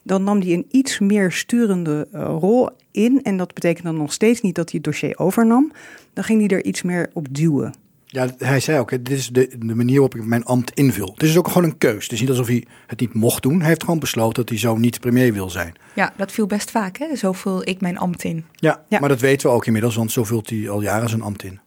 dan 0.04 0.24
nam 0.24 0.42
hij 0.42 0.54
een 0.54 0.66
iets 0.72 1.00
meer 1.00 1.32
sturende 1.32 2.08
eh, 2.12 2.36
rol 2.40 2.70
in. 2.92 3.24
En 3.24 3.38
dat 3.38 3.54
betekent 3.54 3.86
dan 3.86 3.98
nog 3.98 4.14
steeds 4.14 4.42
niet 4.42 4.56
dat 4.56 4.72
hij 4.72 4.80
het 4.84 4.92
dossier 4.92 5.18
overnam. 5.18 5.72
Dan 6.14 6.24
ging 6.24 6.48
hij 6.48 6.58
er 6.58 6.66
iets 6.66 6.82
meer 6.82 7.10
op 7.14 7.28
duwen. 7.32 7.74
Ja, 8.12 8.28
hij 8.38 8.60
zei 8.60 8.80
ook, 8.80 8.90
dit 8.90 9.10
is 9.10 9.28
de, 9.28 9.50
de 9.60 9.76
manier 9.76 10.00
waarop 10.00 10.16
ik 10.16 10.26
mijn 10.26 10.44
ambt 10.46 10.72
invul. 10.74 11.12
Het 11.14 11.24
is 11.24 11.38
ook 11.38 11.48
gewoon 11.48 11.64
een 11.64 11.78
keus. 11.78 12.04
Het 12.04 12.12
is 12.12 12.20
niet 12.20 12.30
alsof 12.30 12.48
hij 12.48 12.66
het 12.88 13.00
niet 13.00 13.14
mocht 13.14 13.44
doen. 13.44 13.60
Hij 13.60 13.68
heeft 13.68 13.84
gewoon 13.84 14.00
besloten 14.00 14.34
dat 14.36 14.50
hij 14.50 14.58
zo 14.58 14.78
niet 14.78 15.00
premier 15.00 15.34
wil 15.34 15.50
zijn. 15.50 15.74
Ja, 15.94 16.14
dat 16.18 16.32
viel 16.32 16.48
best 16.48 16.72
vaak, 16.72 16.98
hè? 16.98 17.16
Zo 17.16 17.32
vul 17.32 17.68
ik 17.68 17.82
mijn 17.82 17.98
ambt 17.98 18.24
in. 18.24 18.46
Ja, 18.54 18.82
Ja. 18.88 19.00
maar 19.00 19.10
dat 19.10 19.20
weten 19.20 19.50
we 19.50 19.56
ook 19.56 19.66
inmiddels, 19.66 19.96
want 19.96 20.12
zo 20.12 20.24
vult 20.24 20.50
hij 20.50 20.70
al 20.70 20.82
jaren 20.82 21.10
zijn 21.10 21.22
ambt 21.22 21.44
in. 21.44 21.60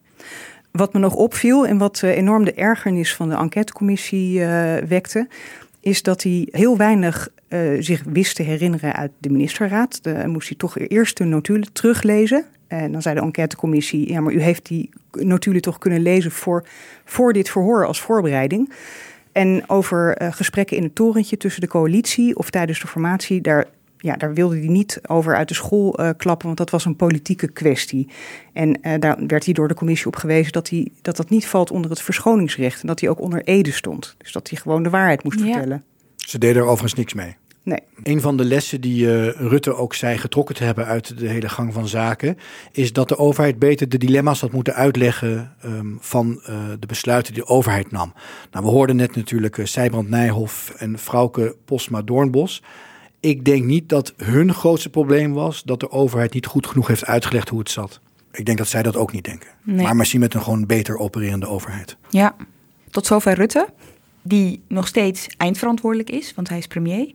Wat 0.71 0.93
me 0.93 0.99
nog 1.01 1.15
opviel 1.15 1.67
en 1.67 1.79
wat 1.79 2.01
eh, 2.03 2.17
enorm 2.17 2.45
de 2.45 2.53
ergernis 2.55 3.15
van 3.15 3.29
de 3.29 3.35
enquêtecommissie 3.37 4.45
eh, 4.45 4.89
wekte, 4.89 5.29
is 5.83 6.03
dat 6.03 6.23
hij 6.23 6.49
heel 6.51 6.77
weinig 6.77 7.29
eh, 7.49 7.61
zich 7.79 8.03
wist 8.07 8.37
te 8.37 8.43
herinneren 8.43 8.95
uit 8.95 9.11
de 9.19 9.31
ministerraad. 9.31 10.05
De, 10.05 10.23
moest 10.27 10.49
hij 10.49 10.57
toch 10.57 10.79
eerst 10.79 11.17
de 11.17 11.25
notulen 11.25 11.73
teruglezen. 11.73 12.45
En 12.67 12.93
dan 12.93 13.03
zei 13.03 13.15
de 13.15 13.21
enquêtecommissie, 13.21 14.13
ja, 14.13 14.21
maar 14.21 14.33
u 14.33 14.41
heeft 14.41 14.67
die 14.67 14.91
notulen 15.11 15.61
toch 15.63 15.79
kunnen 15.79 16.01
lezen 16.01 16.31
voor, 16.31 16.65
voor 17.05 17.33
dit 17.33 17.51
verhoor 17.51 17.87
als 17.87 18.01
voorbereiding. 18.01 18.73
En 19.33 19.65
over 19.67 20.17
eh, 20.17 20.33
gesprekken 20.33 20.77
in 20.77 20.83
het 20.83 20.95
torentje 20.95 21.37
tussen 21.37 21.61
de 21.61 21.69
coalitie 21.69 22.37
of 22.37 22.51
tijdens 22.51 22.81
de 22.81 22.87
formatie, 22.87 23.41
daar, 23.41 23.67
ja, 24.03 24.17
daar 24.17 24.35
wilde 24.35 24.59
hij 24.59 24.67
niet 24.69 25.01
over 25.07 25.37
uit 25.37 25.49
de 25.49 25.55
school 25.55 25.99
eh, 25.99 26.11
klappen, 26.17 26.47
want 26.47 26.59
dat 26.59 26.71
was 26.71 26.85
een 26.85 26.97
politieke 26.97 27.49
kwestie. 27.49 28.09
En 28.53 28.83
eh, 28.83 29.01
daar 29.01 29.19
werd 29.27 29.45
hij 29.45 29.55
door 29.55 29.69
de 29.69 29.75
commissie 29.75 30.07
op 30.07 30.17
gewezen 30.17 30.53
dat, 30.53 30.69
hij, 30.69 30.89
dat 31.03 31.17
dat 31.17 31.31
niet 31.31 31.47
valt 31.47 31.71
onder 31.71 31.91
het 31.91 32.03
verschoningsrecht 32.03 32.81
en 32.81 32.87
dat 32.87 33.01
hij 33.01 33.09
ook 33.09 33.21
onder 33.21 33.43
Ede 33.45 33.73
stond. 33.73 34.15
Dus 34.19 34.33
dat 34.33 34.49
hij 34.49 34.59
gewoon 34.59 34.83
de 34.83 34.91
waarheid 34.91 35.25
moest 35.25 35.39
Ja. 35.39 35.45
vertellen. 35.45 35.85
Ze 36.17 36.39
deden 36.39 36.57
er 36.57 36.69
overigens 36.69 36.95
niks 36.95 37.15
mee. 37.15 37.37
Nee. 37.65 37.79
Een 38.03 38.21
van 38.21 38.37
de 38.37 38.45
lessen 38.45 38.81
die 38.81 39.07
eh, 39.07 39.29
Rutte 39.49 39.75
ook 39.75 39.95
zei 39.95 40.19
getrokken 40.19 40.55
te 40.55 40.65
hebben 40.65 40.87
uit 40.87 41.19
de 41.19 41.29
hele 41.29 41.49
gang 41.49 41.73
van 41.73 41.89
zaken, 41.89 42.39
is 42.73 42.93
dat 42.93 43.09
de 43.09 43.17
overheid 43.19 43.59
beter 43.59 43.89
de 43.89 43.99
dilemma's 43.99 44.41
had 44.41 44.53
moeten 44.53 44.75
uitleggen 44.75 45.53
ehm, 45.61 45.87
van 45.99 46.41
eh, 46.45 46.55
de 46.79 46.87
besluiten 46.87 47.35
die 47.35 47.43
de 47.43 47.49
overheid 47.49 47.91
nam. 47.91 48.13
Nou, 48.51 48.65
we 48.65 48.71
hoorden 48.71 48.97
net 48.97 49.17
natuurlijk 49.17 49.57
uh, 49.57 49.67
Sijbrand 49.67 50.09
Nijhoff 50.09 50.71
en 50.71 50.99
Frauke 50.99 51.57
Posma 51.65 52.03
Doornbos. 52.03 52.63
Ik 53.23 53.45
denk 53.45 53.65
niet 53.65 53.89
dat 53.89 54.15
hun 54.17 54.55
grootste 54.55 54.89
probleem 54.91 55.33
was 55.33 55.63
dat 55.63 55.81
de 55.81 55.91
overheid 55.91 56.33
niet 56.33 56.47
goed 56.47 56.67
genoeg 56.67 56.87
heeft 56.87 57.05
uitgelegd 57.05 57.49
hoe 57.49 57.59
het 57.59 57.71
zat. 57.71 58.01
Ik 58.33 58.45
denk 58.45 58.59
dat 58.59 58.69
zij 58.69 58.83
dat 58.83 58.97
ook 58.97 59.13
niet 59.13 59.25
denken. 59.25 59.49
Nee. 59.63 59.85
Maar 59.85 59.97
misschien 59.97 60.21
met 60.21 60.35
een 60.35 60.43
gewoon 60.43 60.67
beter 60.67 60.99
opererende 60.99 61.47
overheid. 61.47 61.97
Ja, 62.09 62.37
tot 62.91 63.07
zover 63.07 63.35
Rutte, 63.35 63.69
die 64.23 64.63
nog 64.69 64.87
steeds 64.87 65.27
eindverantwoordelijk 65.37 66.11
is, 66.11 66.35
want 66.35 66.49
hij 66.49 66.59
is 66.59 66.67
premier. 66.67 67.13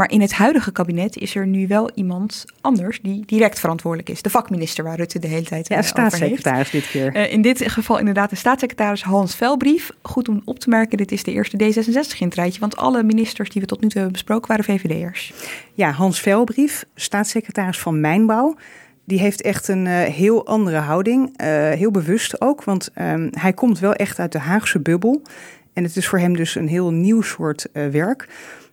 Maar 0.00 0.10
in 0.10 0.20
het 0.20 0.32
huidige 0.32 0.72
kabinet 0.72 1.16
is 1.16 1.34
er 1.34 1.46
nu 1.46 1.66
wel 1.66 1.90
iemand 1.94 2.44
anders 2.60 2.98
die 3.02 3.22
direct 3.26 3.60
verantwoordelijk 3.60 4.08
is. 4.10 4.22
De 4.22 4.30
vakminister 4.30 4.84
waar 4.84 4.96
Rutte 4.96 5.18
de 5.18 5.26
hele 5.26 5.44
tijd 5.44 5.68
Ja, 5.68 5.76
eh, 5.76 5.82
staatssecretaris 5.82 6.70
dit 6.70 6.90
keer. 6.90 7.14
Eh, 7.14 7.32
in 7.32 7.42
dit 7.42 7.70
geval 7.70 7.98
inderdaad 7.98 8.30
de 8.30 8.36
staatssecretaris 8.36 9.02
Hans 9.02 9.34
Velbrief. 9.34 9.90
Goed 10.02 10.28
om 10.28 10.42
op 10.44 10.58
te 10.58 10.68
merken, 10.68 10.96
dit 10.96 11.12
is 11.12 11.22
de 11.22 11.32
eerste 11.32 11.56
D66 11.56 12.18
in 12.18 12.26
het 12.26 12.34
rijtje. 12.34 12.60
Want 12.60 12.76
alle 12.76 13.02
ministers 13.02 13.50
die 13.50 13.60
we 13.60 13.66
tot 13.66 13.80
nu 13.80 13.88
toe 13.88 14.00
hebben 14.00 14.12
besproken 14.12 14.48
waren 14.48 14.64
VVD'ers. 14.64 15.32
Ja, 15.74 15.90
Hans 15.90 16.20
Velbrief, 16.20 16.84
staatssecretaris 16.94 17.78
van 17.78 18.00
Mijnbouw. 18.00 18.56
Die 19.04 19.18
heeft 19.18 19.42
echt 19.42 19.68
een 19.68 19.86
eh, 19.86 19.94
heel 20.02 20.46
andere 20.46 20.78
houding. 20.78 21.42
heel 21.76 21.90
bewust 21.90 22.40
ook, 22.40 22.64
want 22.64 22.90
ehm, 22.94 23.28
hij 23.30 23.52
komt 23.52 23.78
wel 23.78 23.92
echt 23.94 24.18
uit 24.18 24.32
de 24.32 24.38
Haagse 24.38 24.80
bubbel. 24.80 25.22
En 25.72 25.84
het 25.84 25.96
is 25.96 26.08
voor 26.08 26.18
hem 26.18 26.36
dus 26.36 26.54
een 26.54 26.68
heel 26.68 26.90
nieuw 26.90 27.22
soort 27.22 27.72
eh, 27.72 27.86
werk. 27.86 28.28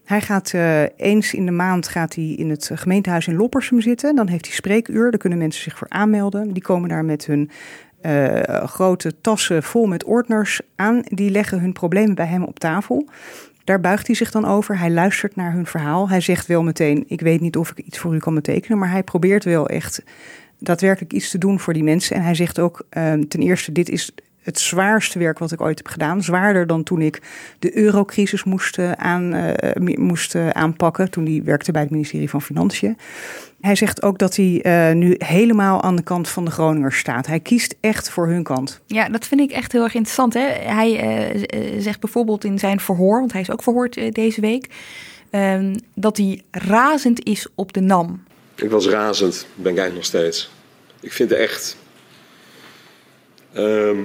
Hij 0.05 0.21
gaat 0.21 0.53
eh, 0.53 0.83
eens 0.97 1.33
in 1.33 1.45
de 1.45 1.51
maand 1.51 1.87
gaat 1.87 2.15
hij 2.15 2.25
in 2.25 2.49
het 2.49 2.71
gemeentehuis 2.73 3.27
in 3.27 3.35
Loppersum 3.35 3.81
zitten. 3.81 4.15
Dan 4.15 4.27
heeft 4.27 4.45
hij 4.45 4.55
spreekuur, 4.55 5.09
daar 5.09 5.19
kunnen 5.19 5.37
mensen 5.39 5.63
zich 5.63 5.77
voor 5.77 5.89
aanmelden. 5.89 6.53
Die 6.53 6.63
komen 6.63 6.89
daar 6.89 7.05
met 7.05 7.25
hun 7.25 7.49
eh, 8.01 8.63
grote 8.63 9.21
tassen 9.21 9.63
vol 9.63 9.85
met 9.85 10.03
ordners 10.03 10.61
aan. 10.75 11.01
Die 11.03 11.29
leggen 11.29 11.59
hun 11.59 11.73
problemen 11.73 12.15
bij 12.15 12.25
hem 12.25 12.43
op 12.43 12.59
tafel. 12.59 13.09
Daar 13.63 13.79
buigt 13.79 14.07
hij 14.07 14.15
zich 14.15 14.31
dan 14.31 14.45
over. 14.45 14.79
Hij 14.79 14.91
luistert 14.91 15.35
naar 15.35 15.53
hun 15.53 15.65
verhaal. 15.65 16.09
Hij 16.09 16.21
zegt 16.21 16.47
wel 16.47 16.63
meteen: 16.63 17.03
Ik 17.07 17.21
weet 17.21 17.41
niet 17.41 17.57
of 17.57 17.71
ik 17.71 17.85
iets 17.85 17.97
voor 17.97 18.15
u 18.15 18.19
kan 18.19 18.35
betekenen. 18.35 18.77
Maar 18.77 18.91
hij 18.91 19.03
probeert 19.03 19.43
wel 19.43 19.67
echt 19.67 20.03
daadwerkelijk 20.59 21.13
iets 21.13 21.29
te 21.29 21.37
doen 21.37 21.59
voor 21.59 21.73
die 21.73 21.83
mensen. 21.83 22.15
En 22.15 22.21
hij 22.21 22.35
zegt 22.35 22.59
ook: 22.59 22.85
ehm, 22.89 23.23
Ten 23.27 23.41
eerste, 23.41 23.71
dit 23.71 23.89
is 23.89 24.11
het 24.47 24.59
zwaarste 24.59 25.19
werk 25.19 25.39
wat 25.39 25.51
ik 25.51 25.61
ooit 25.61 25.77
heb 25.77 25.87
gedaan. 25.87 26.23
Zwaarder 26.23 26.67
dan 26.67 26.83
toen 26.83 27.01
ik 27.01 27.21
de 27.59 27.77
eurocrisis 27.77 28.43
moest, 28.43 28.79
aan, 28.79 29.33
eh, 29.33 29.95
moest 29.97 30.35
aanpakken. 30.35 31.09
Toen 31.09 31.25
hij 31.25 31.41
werkte 31.43 31.71
bij 31.71 31.81
het 31.81 31.91
ministerie 31.91 32.29
van 32.29 32.41
Financiën. 32.41 32.97
Hij 33.61 33.75
zegt 33.75 34.03
ook 34.03 34.17
dat 34.17 34.35
hij 34.35 34.61
eh, 34.61 34.95
nu 34.95 35.15
helemaal 35.17 35.81
aan 35.81 35.95
de 35.95 36.03
kant 36.03 36.29
van 36.29 36.45
de 36.45 36.51
Groningers 36.51 36.97
staat. 36.97 37.27
Hij 37.27 37.39
kiest 37.39 37.75
echt 37.79 38.09
voor 38.09 38.27
hun 38.27 38.43
kant. 38.43 38.81
Ja, 38.85 39.09
dat 39.09 39.27
vind 39.27 39.41
ik 39.41 39.51
echt 39.51 39.71
heel 39.71 39.83
erg 39.83 39.93
interessant. 39.93 40.33
Hè? 40.33 40.47
Hij 40.49 40.99
eh, 40.99 41.81
zegt 41.81 41.99
bijvoorbeeld 41.99 42.43
in 42.43 42.59
zijn 42.59 42.79
verhoor, 42.79 43.19
want 43.19 43.31
hij 43.31 43.41
is 43.41 43.51
ook 43.51 43.63
verhoord 43.63 44.13
deze 44.13 44.41
week, 44.41 44.69
ehm, 45.29 45.75
dat 45.95 46.17
hij 46.17 46.41
razend 46.51 47.25
is 47.25 47.47
op 47.55 47.73
de 47.73 47.81
NAM. 47.81 48.23
Ik 48.55 48.69
was 48.69 48.87
razend, 48.87 49.47
ben 49.55 49.71
ik 49.71 49.77
eigenlijk 49.77 49.95
nog 49.95 50.05
steeds. 50.05 50.51
Ik 50.99 51.11
vind 51.11 51.29
het 51.29 51.39
echt. 51.39 51.77
Ehm, 53.53 53.97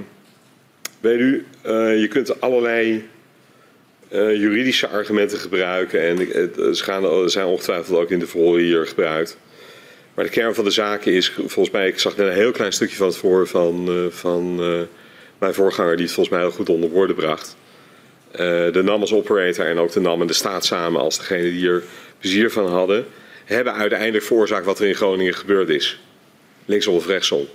weet 1.03 1.19
u, 1.19 1.45
eh, 1.61 1.99
je 1.99 2.07
kunt 2.07 2.41
allerlei 2.41 3.07
eh, 4.09 4.35
juridische 4.35 4.87
argumenten 4.87 5.37
gebruiken. 5.37 6.01
En 6.01 6.19
ik- 6.19 6.33
het- 6.33 6.81
gaan, 6.81 7.29
zijn 7.29 7.45
ongetwijfeld 7.45 7.97
ook 7.99 8.09
in 8.11 8.19
de 8.19 8.27
verhoren 8.27 8.63
hier 8.63 8.87
gebruikt. 8.87 9.37
Maar 10.13 10.25
de 10.25 10.31
kern 10.31 10.55
van 10.55 10.63
de 10.63 10.69
zaak 10.71 11.05
is, 11.05 11.31
volgens 11.31 11.71
mij, 11.71 11.87
ik 11.87 11.99
zag 11.99 12.17
net 12.17 12.27
een 12.27 12.33
heel 12.33 12.51
klein 12.51 12.71
stukje 12.71 12.95
van 12.95 13.07
het 13.07 13.17
verhoor 13.17 13.47
van, 13.47 13.87
eh, 13.87 13.93
van 14.09 14.57
eh, 14.61 14.81
mijn 15.37 15.53
voorganger, 15.53 15.95
die 15.95 16.05
het 16.05 16.13
volgens 16.13 16.35
mij 16.35 16.45
heel 16.45 16.55
goed 16.55 16.69
onder 16.69 16.89
woorden 16.89 17.15
bracht. 17.15 17.55
Eh, 18.31 18.39
de 18.71 18.81
NAM 18.83 19.01
als 19.01 19.13
operator 19.13 19.65
en 19.65 19.77
ook 19.77 19.91
de 19.91 19.99
NAM 19.99 20.21
en 20.21 20.27
de 20.27 20.33
staat 20.33 20.65
samen 20.65 21.01
als 21.01 21.17
degene 21.17 21.41
die 21.41 21.51
hier 21.51 21.83
plezier 22.19 22.51
van 22.51 22.67
hadden, 22.67 23.05
hebben 23.45 23.73
uiteindelijk 23.73 24.23
veroorzaakt 24.23 24.65
wat 24.65 24.79
er 24.79 24.87
in 24.87 24.95
Groningen 24.95 25.33
gebeurd 25.33 25.69
is. 25.69 25.99
Linksom 26.65 26.95
of 26.95 27.07
rechtsom. 27.07 27.45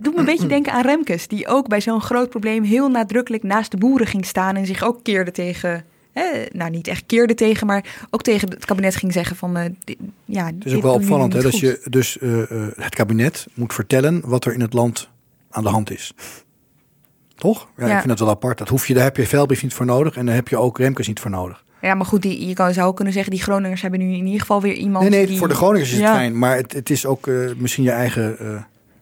Doet 0.00 0.14
me 0.14 0.20
een 0.20 0.24
beetje 0.26 0.46
denken 0.56 0.72
aan 0.72 0.82
Remkes, 0.82 1.28
die 1.28 1.46
ook 1.48 1.68
bij 1.68 1.80
zo'n 1.80 2.00
groot 2.00 2.28
probleem 2.30 2.62
heel 2.62 2.88
nadrukkelijk 2.88 3.42
naast 3.42 3.70
de 3.70 3.76
boeren 3.76 4.06
ging 4.06 4.26
staan 4.26 4.56
en 4.56 4.66
zich 4.66 4.82
ook 4.82 5.02
keerde 5.02 5.30
tegen. 5.30 5.84
Hè, 6.12 6.24
nou, 6.52 6.70
niet 6.70 6.86
echt 6.88 7.06
keerde 7.06 7.34
tegen, 7.34 7.66
maar 7.66 8.06
ook 8.10 8.22
tegen 8.22 8.48
het 8.50 8.64
kabinet 8.64 8.96
ging 8.96 9.12
zeggen 9.12 9.36
van. 9.36 9.76
di- 9.84 9.96
ja, 10.24 10.46
Het 10.46 10.64
is 10.64 10.74
ook 10.74 10.82
wel 10.82 10.94
opvallend 10.94 11.32
hè, 11.32 11.42
dat 11.42 11.58
je 11.58 11.80
dus 11.84 12.18
eh, 12.18 12.42
eh, 12.42 12.68
het 12.76 12.94
kabinet 12.94 13.46
moet 13.54 13.74
vertellen 13.74 14.22
wat 14.24 14.44
er 14.44 14.52
in 14.52 14.60
het 14.60 14.72
land 14.72 15.08
aan 15.50 15.62
de 15.62 15.68
hand 15.68 15.90
is. 15.90 16.12
Toch? 17.36 17.68
Ja, 17.76 17.86
Ja. 17.86 17.92
Ik 17.92 17.96
vind 17.96 18.08
dat 18.08 18.18
wel 18.18 18.28
apart. 18.28 18.58
Dat 18.58 18.68
hoef 18.68 18.86
je, 18.86 18.94
daar 18.94 19.02
heb 19.04 19.16
je 19.16 19.26
Velbrief 19.26 19.62
niet 19.62 19.74
voor 19.74 19.86
nodig 19.86 20.16
en 20.16 20.26
daar 20.26 20.34
heb 20.34 20.48
je 20.48 20.56
ook 20.56 20.78
Remkes 20.78 21.08
niet 21.08 21.20
voor 21.20 21.30
nodig. 21.30 21.64
Ja, 21.82 21.94
maar 21.94 22.06
goed, 22.06 22.22
die, 22.22 22.46
je 22.46 22.54
kan, 22.54 22.72
zou 22.72 22.88
ook 22.88 22.96
kunnen 22.96 23.12
zeggen, 23.14 23.32
die 23.32 23.42
Groningers 23.42 23.82
hebben 23.82 24.00
nu 24.00 24.06
in 24.14 24.24
ieder 24.26 24.40
geval 24.40 24.60
weer 24.60 24.74
iemand. 24.74 25.08
Nee, 25.08 25.18
nee, 25.18 25.26
die, 25.26 25.38
voor 25.38 25.48
de 25.48 25.54
Groningers 25.54 25.90
is 25.90 25.96
het 25.96 26.06
Ja. 26.06 26.14
fijn, 26.14 26.38
maar 26.38 26.56
het, 26.56 26.72
het 26.72 26.90
is 26.90 27.06
ook 27.06 27.26
misschien 27.56 27.84
je 27.84 27.90
eigen 27.90 28.36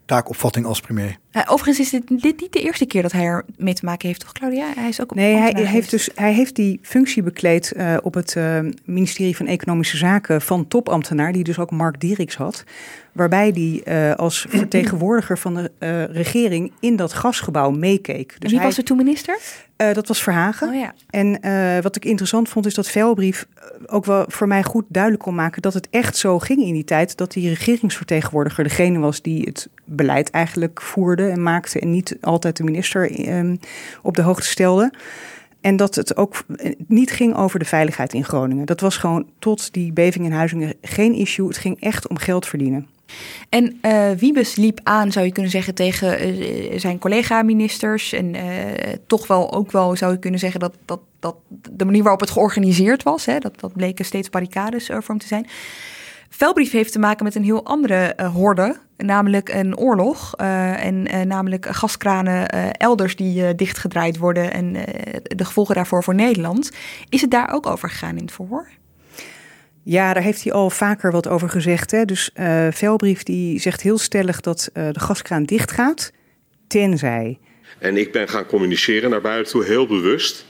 taakopvatting 0.08 0.66
als 0.66 0.80
premier. 0.80 1.18
Eh, 1.38 1.52
overigens 1.52 1.78
is 1.78 1.90
dit, 1.90 2.22
dit 2.22 2.40
niet 2.40 2.52
de 2.52 2.60
eerste 2.60 2.86
keer 2.86 3.02
dat 3.02 3.12
hij 3.12 3.24
er 3.24 3.44
mee 3.56 3.74
te 3.74 3.84
maken 3.84 4.08
heeft, 4.08 4.20
toch, 4.20 4.32
Claudia? 4.32 4.66
Hij 4.74 4.88
is 4.88 5.00
ook 5.00 5.14
Nee, 5.14 5.34
hij 5.34 5.52
heeft, 5.64 5.90
dus, 5.90 6.10
hij 6.14 6.32
heeft 6.32 6.56
die 6.56 6.78
functie 6.82 7.22
bekleed 7.22 7.72
eh, 7.72 7.96
op 8.02 8.14
het 8.14 8.36
eh, 8.36 8.58
ministerie 8.84 9.36
van 9.36 9.46
Economische 9.46 9.96
Zaken 9.96 10.42
van 10.42 10.68
topambtenaar, 10.68 11.32
die 11.32 11.44
dus 11.44 11.58
ook 11.58 11.70
Mark 11.70 12.00
Dieriks 12.00 12.36
had. 12.36 12.64
Waarbij 13.12 13.50
hij 13.54 13.80
eh, 13.84 14.16
als 14.16 14.46
vertegenwoordiger 14.48 15.38
van 15.38 15.54
de 15.54 16.04
regering 16.04 16.72
in 16.80 16.96
dat 16.96 17.12
gasgebouw 17.12 17.70
meekeek. 17.70 18.36
en 18.38 18.48
wie 18.48 18.56
hij- 18.56 18.66
was 18.66 18.78
er 18.78 18.84
toen 18.84 18.96
minister? 18.96 19.38
Dat 19.92 20.08
was 20.08 20.22
Verhagen. 20.22 20.68
Oh 20.68 20.74
ja. 20.74 20.94
En 21.10 21.40
wat 21.82 21.96
ik 21.96 22.04
interessant 22.04 22.48
vond, 22.48 22.66
is 22.66 22.74
dat 22.74 22.88
Velbrief 22.88 23.46
ook 23.86 24.04
wel 24.04 24.24
voor 24.28 24.46
mij 24.46 24.62
goed 24.62 24.84
duidelijk 24.88 25.22
kon 25.22 25.34
maken 25.34 25.62
dat 25.62 25.74
het 25.74 25.88
echt 25.90 26.16
zo 26.16 26.38
ging 26.38 26.60
in 26.62 26.72
die 26.72 26.84
tijd. 26.84 27.16
Dat 27.16 27.32
die 27.32 27.48
regeringsvertegenwoordiger 27.48 28.64
degene 28.64 28.98
was 28.98 29.22
die 29.22 29.42
het 29.42 29.68
beleid 29.84 30.30
eigenlijk 30.30 30.82
voerde 30.82 31.27
en 31.30 31.42
maakte. 31.42 31.80
En 31.80 31.90
niet 31.90 32.16
altijd 32.20 32.56
de 32.56 32.64
minister 32.64 33.10
eh, 33.10 33.52
op 34.02 34.16
de 34.16 34.22
hoogte 34.22 34.46
stelde. 34.46 34.92
En 35.60 35.76
dat 35.76 35.94
het 35.94 36.16
ook 36.16 36.44
eh, 36.56 36.72
niet 36.86 37.10
ging 37.10 37.36
over 37.36 37.58
de 37.58 37.64
veiligheid 37.64 38.12
in 38.12 38.24
Groningen. 38.24 38.66
Dat 38.66 38.80
was 38.80 38.96
gewoon 38.96 39.26
tot 39.38 39.72
die 39.72 39.92
beving 39.92 40.24
in 40.24 40.32
Huizingen 40.32 40.74
geen 40.82 41.14
issue. 41.14 41.46
Het 41.46 41.56
ging 41.56 41.80
echt 41.80 42.08
om 42.08 42.18
geld 42.18 42.46
verdienen. 42.46 42.86
En 43.48 43.78
eh, 43.80 44.10
Wiebes 44.10 44.56
liep 44.56 44.80
aan, 44.82 45.12
zou 45.12 45.26
je 45.26 45.32
kunnen 45.32 45.50
zeggen, 45.50 45.74
tegen 45.74 46.18
eh, 46.18 46.78
zijn 46.78 46.98
collega-ministers. 46.98 48.12
En 48.12 48.34
toch 49.06 49.26
wel 49.26 49.52
ook 49.52 49.72
wel 49.72 49.96
zou 49.96 50.12
je 50.12 50.18
kunnen 50.18 50.40
zeggen 50.40 50.60
dat, 50.60 50.74
dat, 50.84 51.00
dat 51.20 51.36
de 51.70 51.84
manier 51.84 52.02
waarop 52.02 52.20
het 52.20 52.30
georganiseerd 52.30 53.02
was, 53.02 53.26
hè, 53.26 53.38
dat, 53.38 53.60
dat 53.60 53.72
bleken 53.72 54.04
steeds 54.04 54.30
barricades 54.30 54.90
voor 55.00 55.18
te 55.18 55.26
zijn. 55.26 55.46
Velbrief 56.28 56.70
heeft 56.70 56.92
te 56.92 56.98
maken 56.98 57.24
met 57.24 57.34
een 57.34 57.44
heel 57.44 57.64
andere 57.64 57.96
eh, 57.96 58.34
horde, 58.34 58.76
namelijk 58.96 59.48
een 59.48 59.76
oorlog. 59.76 60.34
eh, 60.36 60.84
en 60.84 61.06
eh, 61.06 61.20
namelijk 61.20 61.66
gaskranen 61.70 62.48
eh, 62.48 62.68
elders 62.72 63.16
die 63.16 63.46
eh, 63.46 63.54
dichtgedraaid 63.56 64.16
worden 64.18 64.52
en 64.52 64.74
eh, 64.76 65.14
de 65.22 65.44
gevolgen 65.44 65.74
daarvoor 65.74 66.04
voor 66.04 66.14
Nederland. 66.14 66.70
Is 67.08 67.20
het 67.20 67.30
daar 67.30 67.52
ook 67.52 67.66
over 67.66 67.90
gegaan 67.90 68.16
in 68.16 68.22
het 68.22 68.32
verhoor? 68.32 68.68
Ja, 69.82 70.12
daar 70.12 70.22
heeft 70.22 70.42
hij 70.44 70.52
al 70.52 70.70
vaker 70.70 71.10
wat 71.12 71.28
over 71.28 71.50
gezegd. 71.50 71.90
Hè. 71.90 72.04
Dus 72.04 72.30
eh 72.34 72.66
Velbrief 72.70 73.22
die 73.22 73.60
zegt 73.60 73.80
heel 73.80 73.98
stellig 73.98 74.40
dat 74.40 74.70
eh, 74.72 74.88
de 74.92 75.00
gaskraan 75.00 75.44
dicht 75.44 75.70
gaat, 75.70 76.12
tenzij. 76.66 77.38
En 77.78 77.96
ik 77.96 78.12
ben 78.12 78.28
gaan 78.28 78.46
communiceren 78.46 79.10
naar 79.10 79.20
buiten 79.20 79.52
toe 79.52 79.64
heel 79.64 79.86
bewust. 79.86 80.46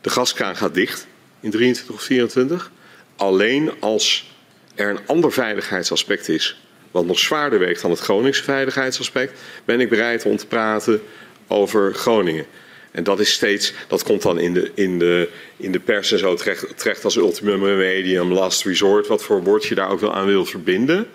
De 0.00 0.10
gaskraan 0.10 0.56
gaat 0.56 0.74
dicht 0.74 1.06
in 1.40 1.50
23 1.50 1.94
of 1.94 2.02
24. 2.02 2.72
Alleen 3.16 3.70
als 3.80 4.33
er 4.74 4.90
een 4.90 5.06
ander 5.06 5.32
veiligheidsaspect 5.32 6.28
is, 6.28 6.60
wat 6.90 7.06
nog 7.06 7.18
zwaarder 7.18 7.58
weegt 7.58 7.82
dan 7.82 7.90
het 7.90 8.00
Groningse 8.00 8.42
veiligheidsaspect, 8.42 9.40
ben 9.64 9.80
ik 9.80 9.88
bereid 9.88 10.24
om 10.24 10.36
te 10.36 10.46
praten 10.46 11.02
over 11.46 11.94
Groningen. 11.94 12.46
En 12.90 13.04
dat 13.04 13.20
is 13.20 13.32
steeds, 13.32 13.72
dat 13.88 14.02
komt 14.02 14.22
dan 14.22 14.38
in 14.38 14.54
de, 14.54 14.70
in 14.74 14.98
de, 14.98 15.28
in 15.56 15.72
de 15.72 15.80
pers 15.80 16.12
en 16.12 16.18
zo 16.18 16.34
terecht, 16.34 16.78
terecht 16.78 17.04
als 17.04 17.16
ultimum 17.16 17.64
remedium, 17.64 18.32
last 18.32 18.64
resort, 18.64 19.06
wat 19.06 19.22
voor 19.22 19.42
woord 19.42 19.64
je 19.64 19.74
daar 19.74 19.90
ook 19.90 20.00
wel 20.00 20.14
aan 20.14 20.26
wil 20.26 20.44
verbinden. 20.44 21.06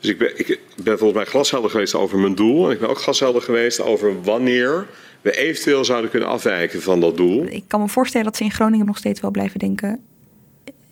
Dus 0.00 0.10
ik 0.10 0.18
ben, 0.18 0.38
ik 0.38 0.60
ben 0.82 0.98
volgens 0.98 1.18
mij 1.18 1.24
glashelder 1.30 1.70
geweest 1.70 1.94
over 1.94 2.18
mijn 2.18 2.34
doel. 2.34 2.66
En 2.66 2.72
ik 2.72 2.80
ben 2.80 2.88
ook 2.88 2.98
glashelder 2.98 3.42
geweest 3.42 3.80
over 3.80 4.22
wanneer 4.22 4.86
we 5.20 5.36
eventueel 5.36 5.84
zouden 5.84 6.10
kunnen 6.10 6.28
afwijken 6.28 6.82
van 6.82 7.00
dat 7.00 7.16
doel. 7.16 7.46
Ik 7.48 7.64
kan 7.66 7.80
me 7.80 7.88
voorstellen 7.88 8.26
dat 8.26 8.36
ze 8.36 8.44
in 8.44 8.50
Groningen 8.50 8.86
nog 8.86 8.98
steeds 8.98 9.20
wel 9.20 9.30
blijven 9.30 9.58
denken. 9.58 10.04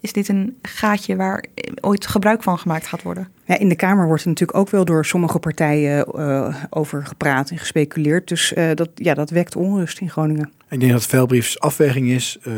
Is 0.01 0.13
dit 0.13 0.29
een 0.29 0.59
gaatje 0.63 1.17
waar 1.17 1.45
ooit 1.81 2.07
gebruik 2.07 2.43
van 2.43 2.59
gemaakt 2.59 2.87
gaat 2.87 3.03
worden? 3.03 3.29
Ja, 3.45 3.59
in 3.59 3.69
de 3.69 3.77
Kamer 3.77 4.07
wordt 4.07 4.23
er 4.23 4.29
natuurlijk 4.29 4.59
ook 4.59 4.71
wel 4.71 4.85
door 4.85 5.05
sommige 5.05 5.39
partijen 5.39 6.07
eh, 6.07 6.55
over 6.71 7.07
gepraat 7.07 7.51
en 7.51 7.59
gespeculeerd. 7.59 8.29
Dus 8.29 8.53
eh, 8.53 8.75
dat, 8.75 8.89
ja, 8.95 9.15
dat 9.15 9.31
wekt 9.31 9.57
onrust 9.57 10.01
in 10.01 10.11
Groningen. 10.11 10.53
Ik 10.69 10.81
denk 10.81 10.93
dat 10.93 11.07
Velbriefs 11.07 11.61
afweging 11.61 12.09
is, 12.09 12.39
eh, 12.43 12.53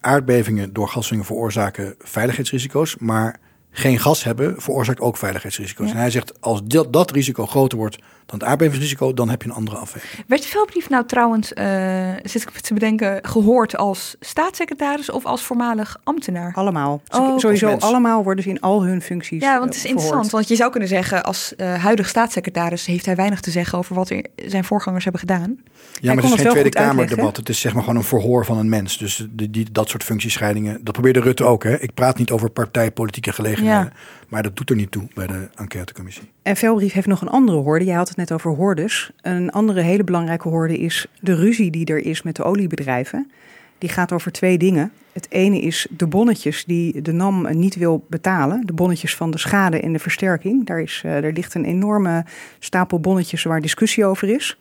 aardbevingen 0.00 0.72
door 0.72 0.88
gaswingen 0.88 1.24
veroorzaken 1.24 1.94
veiligheidsrisico's, 1.98 2.96
maar 2.96 3.36
geen 3.70 3.98
gas 3.98 4.24
hebben 4.24 4.54
veroorzaakt 4.62 5.00
ook 5.00 5.16
veiligheidsrisico's. 5.16 5.86
Ja. 5.86 5.92
En 5.92 6.00
hij 6.00 6.10
zegt, 6.10 6.40
als 6.40 6.64
dat, 6.64 6.92
dat 6.92 7.10
risico 7.10 7.46
groter 7.46 7.78
wordt 7.78 7.98
dan 8.26 8.38
het 8.38 8.48
aardbevingsrisico, 8.48 9.14
dan 9.14 9.28
heb 9.28 9.42
je 9.42 9.48
een 9.48 9.54
andere 9.54 9.76
afweging. 9.76 10.24
Werd 10.26 10.44
je 10.44 10.50
veldbrief 10.50 10.88
nou 10.88 11.06
trouwens, 11.06 11.52
uh, 11.52 12.10
zit 12.22 12.42
ik 12.42 12.50
te 12.50 12.74
bedenken, 12.74 13.18
gehoord 13.22 13.76
als 13.76 14.16
staatssecretaris 14.20 15.10
of 15.10 15.24
als 15.24 15.42
voormalig 15.42 15.96
ambtenaar? 16.04 16.54
Allemaal. 16.54 17.02
Oh, 17.08 17.38
Sowieso 17.38 17.76
allemaal 17.76 18.24
worden 18.24 18.44
ze 18.44 18.50
in 18.50 18.60
al 18.60 18.84
hun 18.84 19.02
functies 19.02 19.42
Ja, 19.42 19.58
want 19.58 19.64
het 19.64 19.76
is 19.76 19.84
uh, 19.84 19.90
interessant. 19.90 20.30
Want 20.30 20.48
je 20.48 20.56
zou 20.56 20.70
kunnen 20.70 20.88
zeggen, 20.88 21.24
als 21.24 21.52
uh, 21.56 21.74
huidige 21.74 22.08
staatssecretaris 22.08 22.86
heeft 22.86 23.06
hij 23.06 23.16
weinig 23.16 23.40
te 23.40 23.50
zeggen 23.50 23.78
over 23.78 23.94
wat 23.94 24.10
er 24.10 24.26
zijn 24.36 24.64
voorgangers 24.64 25.04
hebben 25.04 25.20
gedaan. 25.20 25.58
Ja, 26.00 26.14
maar 26.14 26.24
het 26.24 26.32
is 26.32 26.40
geen 26.40 26.50
Tweede 26.50 26.68
Kamerdebat. 26.68 27.36
Het 27.36 27.48
is 27.48 27.60
zeg 27.60 27.74
maar 27.74 27.82
gewoon 27.82 27.98
een 27.98 28.04
verhoor 28.04 28.44
van 28.44 28.58
een 28.58 28.68
mens. 28.68 28.98
Dus 28.98 29.26
die, 29.30 29.50
die, 29.50 29.66
dat 29.72 29.88
soort 29.88 30.04
functiescheidingen, 30.04 30.80
dat 30.82 30.92
probeerde 30.92 31.20
Rutte 31.20 31.44
ook. 31.44 31.64
Hè? 31.64 31.80
Ik 31.80 31.94
praat 31.94 32.18
niet 32.18 32.30
over 32.30 32.50
partijpolitieke 32.50 33.32
gelegenheden. 33.32 33.80
Ja. 33.80 33.92
Maar 34.28 34.42
dat 34.42 34.56
doet 34.56 34.70
er 34.70 34.76
niet 34.76 34.90
toe 34.90 35.08
bij 35.14 35.26
de 35.26 35.48
enquêtecommissie. 35.54 36.30
En 36.42 36.56
Velbrief 36.56 36.92
heeft 36.92 37.06
nog 37.06 37.20
een 37.20 37.28
andere 37.28 37.58
hoorde. 37.58 37.84
Jij 37.84 37.94
had 37.94 38.08
het 38.08 38.16
net 38.16 38.32
over 38.32 38.50
hoordes. 38.50 39.10
Een 39.22 39.50
andere 39.50 39.80
hele 39.80 40.04
belangrijke 40.04 40.48
hoorde 40.48 40.78
is 40.78 41.06
de 41.20 41.34
ruzie 41.34 41.70
die 41.70 41.86
er 41.86 41.98
is 41.98 42.22
met 42.22 42.36
de 42.36 42.44
oliebedrijven. 42.44 43.30
Die 43.78 43.88
gaat 43.88 44.12
over 44.12 44.32
twee 44.32 44.58
dingen. 44.58 44.92
Het 45.12 45.26
ene 45.30 45.60
is 45.60 45.86
de 45.90 46.06
bonnetjes 46.06 46.64
die 46.64 47.02
de 47.02 47.12
NAM 47.12 47.58
niet 47.58 47.76
wil 47.76 48.04
betalen. 48.08 48.66
De 48.66 48.72
bonnetjes 48.72 49.16
van 49.16 49.30
de 49.30 49.38
schade 49.38 49.80
en 49.80 49.92
de 49.92 49.98
versterking. 49.98 50.66
Daar, 50.66 50.80
is, 50.80 51.02
uh, 51.06 51.24
er 51.24 51.32
ligt 51.32 51.54
een 51.54 51.64
enorme 51.64 52.24
stapel 52.58 53.00
bonnetjes 53.00 53.42
waar 53.42 53.60
discussie 53.60 54.04
over 54.04 54.28
is. 54.28 54.58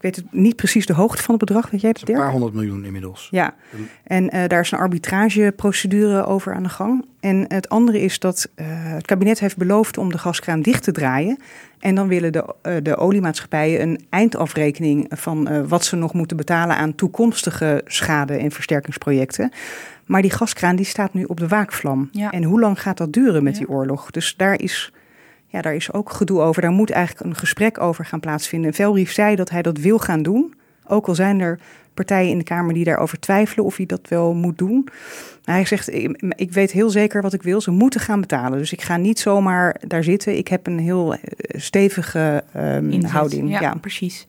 Ik 0.00 0.06
weet 0.14 0.16
het 0.16 0.32
niet 0.32 0.56
precies 0.56 0.86
de 0.86 0.92
hoogte 0.92 1.22
van 1.22 1.34
het 1.34 1.44
bedrag. 1.44 1.70
Weet 1.70 1.80
jij 1.80 1.90
het, 1.90 2.08
Een 2.08 2.14
paar 2.14 2.30
honderd 2.30 2.54
miljoen 2.54 2.84
inmiddels. 2.84 3.28
Ja, 3.30 3.54
en 4.04 4.24
uh, 4.24 4.46
daar 4.46 4.60
is 4.60 4.70
een 4.70 4.78
arbitrageprocedure 4.78 6.24
over 6.24 6.54
aan 6.54 6.62
de 6.62 6.68
gang. 6.68 7.04
En 7.20 7.44
het 7.48 7.68
andere 7.68 8.00
is 8.00 8.18
dat 8.18 8.48
uh, 8.56 8.66
het 8.68 9.06
kabinet 9.06 9.40
heeft 9.40 9.56
beloofd 9.56 9.98
om 9.98 10.10
de 10.10 10.18
gaskraan 10.18 10.62
dicht 10.62 10.82
te 10.82 10.92
draaien. 10.92 11.38
En 11.78 11.94
dan 11.94 12.08
willen 12.08 12.32
de, 12.32 12.54
uh, 12.62 12.76
de 12.82 12.96
oliemaatschappijen 12.96 13.82
een 13.82 14.00
eindafrekening 14.08 15.06
van 15.10 15.68
wat 15.68 15.84
ze 15.84 15.96
nog 15.96 16.14
moeten 16.14 16.36
betalen 16.36 16.76
aan 16.76 16.94
toekomstige 16.94 17.82
schade- 17.86 18.36
en 18.36 18.50
versterkingsprojecten. 18.50 19.52
Maar 20.06 20.22
die 20.22 20.30
gaskraan 20.30 20.76
die 20.76 20.84
staat 20.84 21.14
nu 21.14 21.24
op 21.24 21.38
de 21.40 21.48
waakvlam. 21.48 22.08
Ja. 22.12 22.30
En 22.30 22.42
hoe 22.42 22.60
lang 22.60 22.80
gaat 22.80 22.96
dat 22.96 23.12
duren 23.12 23.42
met 23.42 23.52
ja. 23.52 23.58
die 23.58 23.68
oorlog? 23.68 24.10
Dus 24.10 24.34
daar 24.36 24.60
is 24.60 24.92
ja, 25.50 25.62
daar 25.62 25.74
is 25.74 25.92
ook 25.92 26.10
gedoe 26.10 26.40
over. 26.40 26.62
Daar 26.62 26.70
moet 26.70 26.90
eigenlijk 26.90 27.26
een 27.26 27.36
gesprek 27.36 27.80
over 27.80 28.04
gaan 28.04 28.20
plaatsvinden. 28.20 28.74
Velrief 28.74 29.12
zei 29.12 29.36
dat 29.36 29.50
hij 29.50 29.62
dat 29.62 29.78
wil 29.78 29.98
gaan 29.98 30.22
doen. 30.22 30.54
Ook 30.86 31.06
al 31.06 31.14
zijn 31.14 31.40
er 31.40 31.58
partijen 31.94 32.30
in 32.30 32.38
de 32.38 32.44
Kamer 32.44 32.74
die 32.74 32.84
daarover 32.84 33.20
twijfelen 33.20 33.64
of 33.64 33.76
hij 33.76 33.86
dat 33.86 34.08
wel 34.08 34.34
moet 34.34 34.58
doen. 34.58 34.88
Hij 35.44 35.64
zegt, 35.64 35.92
ik 36.36 36.52
weet 36.52 36.72
heel 36.72 36.90
zeker 36.90 37.22
wat 37.22 37.32
ik 37.32 37.42
wil. 37.42 37.60
Ze 37.60 37.70
moeten 37.70 38.00
gaan 38.00 38.20
betalen. 38.20 38.58
Dus 38.58 38.72
ik 38.72 38.82
ga 38.82 38.96
niet 38.96 39.18
zomaar 39.18 39.80
daar 39.86 40.04
zitten. 40.04 40.36
Ik 40.36 40.48
heb 40.48 40.66
een 40.66 40.78
heel 40.78 41.16
stevige 41.52 42.44
um, 42.56 43.04
houding. 43.04 43.50
Ja, 43.50 43.60
ja, 43.60 43.74
precies. 43.74 44.26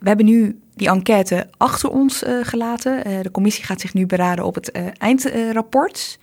We 0.00 0.08
hebben 0.08 0.26
nu 0.26 0.58
die 0.74 0.88
enquête 0.88 1.48
achter 1.56 1.90
ons 1.90 2.22
uh, 2.22 2.38
gelaten. 2.42 3.08
Uh, 3.08 3.20
de 3.20 3.30
commissie 3.30 3.64
gaat 3.64 3.80
zich 3.80 3.94
nu 3.94 4.06
beraden 4.06 4.44
op 4.44 4.54
het 4.54 4.76
uh, 4.76 4.86
eindrapport. 4.98 6.18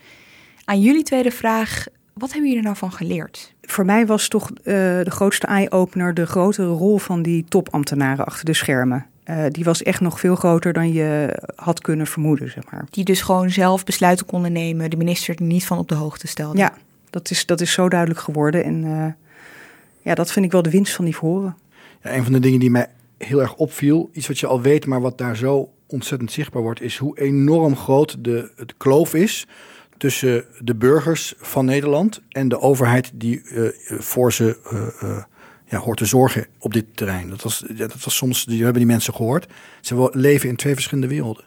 Aan 0.66 0.82
jullie 0.82 1.03
tweede 1.03 1.32
vraag. 1.32 1.86
Wat 2.14 2.32
hebben 2.32 2.49
jullie 2.49 2.57
er 2.57 2.64
nou 2.64 2.78
van 2.78 2.91
geleerd? 2.91 3.53
Voor 3.62 3.86
mij 3.86 4.05
was 4.05 4.28
toch 4.28 4.49
uh, 4.49 4.55
de 4.64 5.12
grootste 5.12 5.47
eye-opener 5.47 6.14
de 6.14 6.26
grotere 6.26 6.68
rol 6.68 6.97
van 6.97 7.22
die 7.22 7.45
topambtenaren 7.47 8.26
achter 8.26 8.45
de 8.45 8.53
schermen. 8.53 9.05
Uh, 9.26 9.45
die 9.49 9.64
was 9.64 9.84
echt 9.84 10.01
nog 10.01 10.20
veel 10.20 10.36
groter 10.36 10.74
dan 10.74 10.93
je 10.93 11.39
had 11.55 11.82
kunnen 11.82 12.07
vermoeden, 12.07 12.49
zeg 12.49 12.72
maar. 12.72 12.86
Die 12.89 13.03
dus 13.03 13.22
gewoon 13.22 13.49
zelf 13.49 13.84
besluiten 13.84 14.26
konden 14.26 14.51
nemen, 14.51 14.89
de 14.89 14.97
minister 14.97 15.36
er 15.36 15.43
niet 15.43 15.66
van 15.66 15.78
op 15.78 15.88
de 15.88 15.95
hoogte 15.95 16.28
stelde. 16.28 16.57
Ja, 16.57 16.74
dat 17.09 17.30
is, 17.30 17.45
dat 17.45 17.62
is 17.62 17.72
zo 17.72 17.89
duidelijk 17.89 18.20
geworden. 18.20 18.64
En 18.64 18.84
uh, 18.84 19.05
ja, 20.01 20.16
dat 20.16 20.32
vind 20.32 20.45
ik 20.45 20.51
wel 20.51 20.62
de 20.62 20.70
winst 20.70 20.95
van 20.95 21.05
die 21.05 21.16
verhoren. 21.16 21.57
Ja, 22.03 22.14
een 22.14 22.24
van 22.24 22.34
de 22.34 22.39
dingen 22.39 22.59
die 22.59 22.72
mij 22.72 22.88
heel 23.18 23.41
erg 23.41 23.55
opviel, 23.55 24.09
iets 24.14 24.28
wat 24.28 24.39
je 24.39 24.47
al 24.47 24.62
weet, 24.62 24.86
maar 24.86 25.01
wat 25.01 25.18
daar 25.18 25.36
zo 25.36 25.70
ontzettend 25.88 26.32
zichtbaar 26.32 26.62
wordt, 26.62 26.82
is 26.82 26.97
hoe 26.97 27.20
enorm 27.20 27.76
groot 27.76 28.24
de, 28.24 28.51
het 28.55 28.74
kloof 28.78 29.14
is 29.14 29.47
tussen 30.02 30.45
de 30.60 30.76
burgers 30.76 31.34
van 31.38 31.66
Nederland 31.66 32.22
en 32.30 32.47
de 32.47 32.60
overheid 32.60 33.12
die 33.14 33.41
uh, 33.43 33.70
voor 33.99 34.34
ze 34.34 34.58
uh, 34.74 35.10
uh, 35.10 35.24
ja, 35.66 35.78
hoort 35.78 35.97
te 35.97 36.06
zorgen 36.06 36.45
op 36.60 36.74
dit 36.74 36.86
terrein. 36.93 37.30
Dat 37.30 37.41
was, 37.41 37.64
dat 37.70 38.04
was 38.04 38.16
soms, 38.16 38.45
die 38.45 38.64
hebben 38.64 38.82
die 38.82 38.91
mensen 38.91 39.14
gehoord. 39.14 39.47
Ze 39.82 40.10
leven 40.14 40.49
in 40.49 40.56
twee 40.56 40.74
verschillende 40.74 41.08
werelden. 41.08 41.43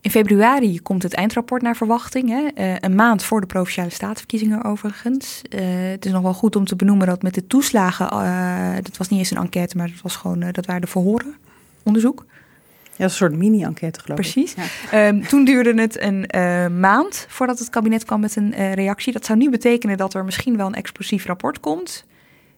In 0.00 0.10
februari 0.10 0.80
komt 0.80 1.02
het 1.02 1.14
eindrapport 1.14 1.62
naar 1.62 1.76
verwachting. 1.76 2.28
Hè? 2.28 2.48
Een 2.84 2.94
maand 2.94 3.24
voor 3.24 3.40
de 3.40 3.46
provinciale 3.46 3.90
staatsverkiezingen 3.90 4.64
overigens. 4.64 5.42
Het 5.48 6.04
is 6.04 6.12
nog 6.12 6.22
wel 6.22 6.34
goed 6.34 6.56
om 6.56 6.64
te 6.64 6.76
benoemen 6.76 7.06
dat 7.06 7.22
met 7.22 7.34
de 7.34 7.46
toeslagen... 7.46 8.06
Uh, 8.12 8.74
dat 8.82 8.96
was 8.96 9.08
niet 9.08 9.18
eens 9.18 9.30
een 9.30 9.36
enquête, 9.36 9.76
maar 9.76 9.88
dat, 9.88 10.00
was 10.02 10.16
gewoon, 10.16 10.40
dat 10.52 10.66
waren 10.66 10.80
de 10.80 10.86
verhoren. 10.86 11.34
Onderzoek. 11.82 12.24
Ja, 13.02 13.08
een 13.08 13.14
soort 13.14 13.34
mini-enquête 13.34 14.00
geloof 14.00 14.18
Precies. 14.20 14.50
ik. 14.50 14.56
Precies. 14.56 14.90
Ja. 14.90 15.08
Um, 15.08 15.26
toen 15.26 15.44
duurde 15.44 15.80
het 15.80 16.00
een 16.00 16.28
uh, 16.36 16.66
maand 16.66 17.26
voordat 17.28 17.58
het 17.58 17.70
kabinet 17.70 18.04
kwam 18.04 18.20
met 18.20 18.36
een 18.36 18.52
uh, 18.52 18.72
reactie. 18.72 19.12
Dat 19.12 19.24
zou 19.24 19.38
nu 19.38 19.50
betekenen 19.50 19.96
dat 19.96 20.14
er 20.14 20.24
misschien 20.24 20.56
wel 20.56 20.66
een 20.66 20.74
explosief 20.74 21.26
rapport 21.26 21.60
komt. 21.60 22.04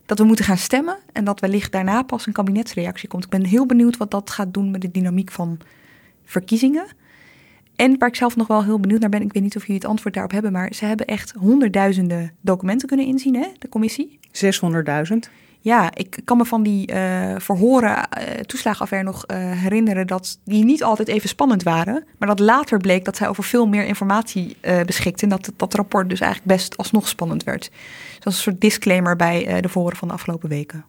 Dat 0.07 0.19
we 0.19 0.25
moeten 0.25 0.45
gaan 0.45 0.57
stemmen 0.57 0.97
en 1.13 1.25
dat 1.25 1.41
wellicht 1.41 1.73
daarna 1.73 2.03
pas 2.03 2.27
een 2.27 2.33
kabinetsreactie 2.33 3.09
komt. 3.09 3.25
Ik 3.25 3.31
ben 3.31 3.45
heel 3.45 3.67
benieuwd 3.67 3.97
wat 3.97 4.11
dat 4.11 4.31
gaat 4.31 4.55
doen 4.55 4.71
met 4.71 4.81
de 4.81 4.91
dynamiek 4.91 5.31
van 5.31 5.59
verkiezingen. 6.25 6.87
En 7.77 7.99
waar 7.99 8.09
ik 8.09 8.17
zelf 8.17 8.37
nog 8.37 8.47
wel 8.47 8.65
heel 8.65 8.81
benieuwd 8.81 9.01
naar 9.01 9.11
ben, 9.11 9.23
ik 9.23 9.33
weet 9.33 9.43
niet 9.43 9.57
of 9.57 9.63
jullie 9.63 9.81
het 9.81 9.91
antwoord 9.91 10.15
daarop 10.15 10.33
hebben, 10.33 10.53
maar 10.53 10.73
ze 10.75 10.85
hebben 10.85 11.07
echt 11.07 11.33
honderdduizenden 11.39 12.33
documenten 12.41 12.89
kunnen 12.89 13.07
inzien, 13.07 13.35
hè, 13.35 13.47
de 13.59 13.69
commissie? 13.69 14.19
600.000 14.33 15.31
ja, 15.65 15.91
ik 15.95 16.21
kan 16.25 16.37
me 16.37 16.45
van 16.45 16.63
die 16.63 16.93
uh, 16.93 17.35
verhoren 17.39 17.97
uh, 17.97 18.41
toeslagenaffaire 18.41 19.09
nog 19.09 19.25
uh, 19.27 19.37
herinneren 19.37 20.07
dat 20.07 20.39
die 20.45 20.65
niet 20.65 20.83
altijd 20.83 21.09
even 21.09 21.29
spannend 21.29 21.63
waren. 21.63 22.05
Maar 22.19 22.29
dat 22.29 22.39
later 22.39 22.79
bleek 22.79 23.05
dat 23.05 23.17
zij 23.17 23.29
over 23.29 23.45
veel 23.45 23.67
meer 23.67 23.85
informatie 23.85 24.57
beschikte. 24.87 25.23
En 25.23 25.29
dat 25.29 25.53
dat 25.57 25.75
rapport 25.75 26.09
dus 26.09 26.21
eigenlijk 26.21 26.57
best 26.57 26.77
alsnog 26.77 27.09
spannend 27.09 27.45
werd. 27.45 27.71
Dus 27.71 28.19
dat 28.19 28.33
is 28.33 28.39
een 28.39 28.45
soort 28.45 28.61
disclaimer 28.61 29.17
bij 29.17 29.61
de 29.61 29.69
verhoren 29.69 29.97
van 29.97 30.09
de 30.09 30.15
afgelopen 30.15 30.49
weken. 30.49 30.85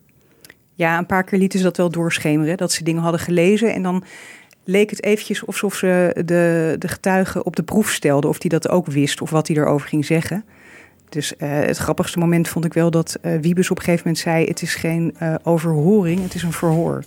Ja, 0.73 0.97
een 0.97 1.05
paar 1.05 1.23
keer 1.23 1.39
lieten 1.39 1.59
ze 1.59 1.65
dat 1.65 1.77
wel 1.77 1.89
doorschemeren. 1.89 2.57
Dat 2.57 2.71
ze 2.71 2.83
dingen 2.83 3.01
hadden 3.01 3.21
gelezen 3.21 3.73
en 3.73 3.83
dan 3.83 4.03
leek 4.63 4.89
het 4.89 5.03
eventjes 5.03 5.47
alsof 5.47 5.75
ze 5.75 6.21
de, 6.25 6.75
de 6.79 6.87
getuigen 6.87 7.45
op 7.45 7.55
de 7.55 7.63
proef 7.63 7.91
stelden. 7.91 8.29
Of 8.29 8.39
die 8.39 8.49
dat 8.49 8.69
ook 8.69 8.87
wist 8.87 9.21
of 9.21 9.29
wat 9.29 9.47
hij 9.47 9.57
erover 9.57 9.87
ging 9.87 10.05
zeggen. 10.05 10.45
Dus 11.15 11.33
uh, 11.37 11.49
het 11.49 11.77
grappigste 11.77 12.19
moment 12.19 12.47
vond 12.47 12.65
ik 12.65 12.73
wel 12.73 12.91
dat 12.91 13.17
uh, 13.21 13.39
Wiebes 13.41 13.71
op 13.71 13.77
een 13.77 13.83
gegeven 13.83 14.03
moment 14.05 14.23
zei: 14.23 14.45
Het 14.45 14.61
is 14.61 14.75
geen 14.75 15.15
uh, 15.21 15.35
overhoring, 15.43 16.21
het 16.21 16.35
is 16.35 16.43
een 16.43 16.51
verhoor. 16.51 17.03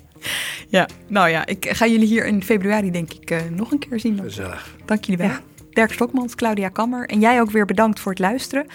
Ja, 0.69 0.89
nou 1.07 1.29
ja, 1.29 1.47
ik 1.47 1.69
ga 1.71 1.87
jullie 1.87 2.07
hier 2.07 2.27
in 2.27 2.43
februari 2.43 2.91
denk 2.91 3.13
ik 3.13 3.43
nog 3.51 3.73
een 3.73 3.79
keer 3.79 4.01
zien. 4.01 4.21
Gezellig. 4.23 4.75
Dank 4.85 5.05
jullie 5.05 5.19
wel. 5.19 5.29
Ja. 5.29 5.41
Dirk 5.71 5.93
Stokmans, 5.93 6.35
Claudia 6.35 6.69
Kammer 6.69 7.09
en 7.09 7.21
jij 7.21 7.41
ook 7.41 7.51
weer 7.51 7.67
bedankt 7.67 8.01
voor 8.01 8.13
het 8.13 8.21
luisteren. 8.21 8.67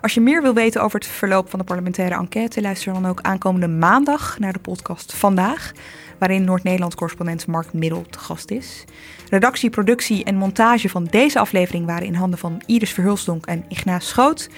Als 0.00 0.14
je 0.14 0.20
meer 0.20 0.42
wil 0.42 0.54
weten 0.54 0.82
over 0.82 0.98
het 0.98 1.08
verloop 1.08 1.50
van 1.50 1.58
de 1.58 1.64
parlementaire 1.64 2.14
enquête, 2.14 2.60
luister 2.60 2.92
dan 2.92 3.06
ook 3.06 3.20
aankomende 3.22 3.68
maandag 3.68 4.38
naar 4.38 4.52
de 4.52 4.58
podcast 4.58 5.14
Vandaag, 5.14 5.72
waarin 6.18 6.44
Noord-Nederland-correspondent 6.44 7.46
Mark 7.46 7.72
Middel 7.72 8.04
te 8.10 8.18
gast 8.18 8.50
is. 8.50 8.84
Redactie, 9.30 9.70
productie 9.70 10.24
en 10.24 10.36
montage 10.36 10.88
van 10.88 11.04
deze 11.04 11.38
aflevering 11.38 11.86
waren 11.86 12.06
in 12.06 12.14
handen 12.14 12.38
van 12.38 12.62
Iris 12.66 12.92
Verhulsdonk 12.92 13.46
en 13.46 13.64
Ignaas 13.68 14.08
Schoot. 14.08 14.48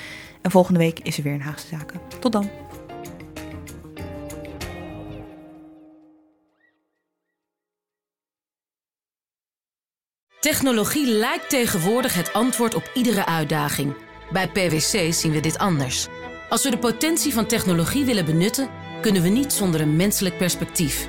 En 0.42 0.50
volgende 0.50 0.78
week 0.78 0.98
is 0.98 1.16
er 1.16 1.22
weer 1.22 1.32
een 1.32 1.40
Haagse 1.40 1.66
Zaken. 1.66 2.00
Tot 2.20 2.32
dan. 2.32 2.50
Technologie 10.40 11.06
lijkt 11.06 11.48
tegenwoordig 11.48 12.14
het 12.14 12.32
antwoord 12.32 12.74
op 12.74 12.90
iedere 12.94 13.26
uitdaging. 13.26 13.94
Bij 14.32 14.48
PwC 14.48 15.12
zien 15.12 15.32
we 15.32 15.40
dit 15.40 15.58
anders. 15.58 16.06
Als 16.48 16.64
we 16.64 16.70
de 16.70 16.78
potentie 16.78 17.32
van 17.32 17.46
technologie 17.46 18.04
willen 18.04 18.24
benutten, 18.24 18.68
kunnen 19.00 19.22
we 19.22 19.28
niet 19.28 19.52
zonder 19.52 19.80
een 19.80 19.96
menselijk 19.96 20.36
perspectief. 20.36 21.08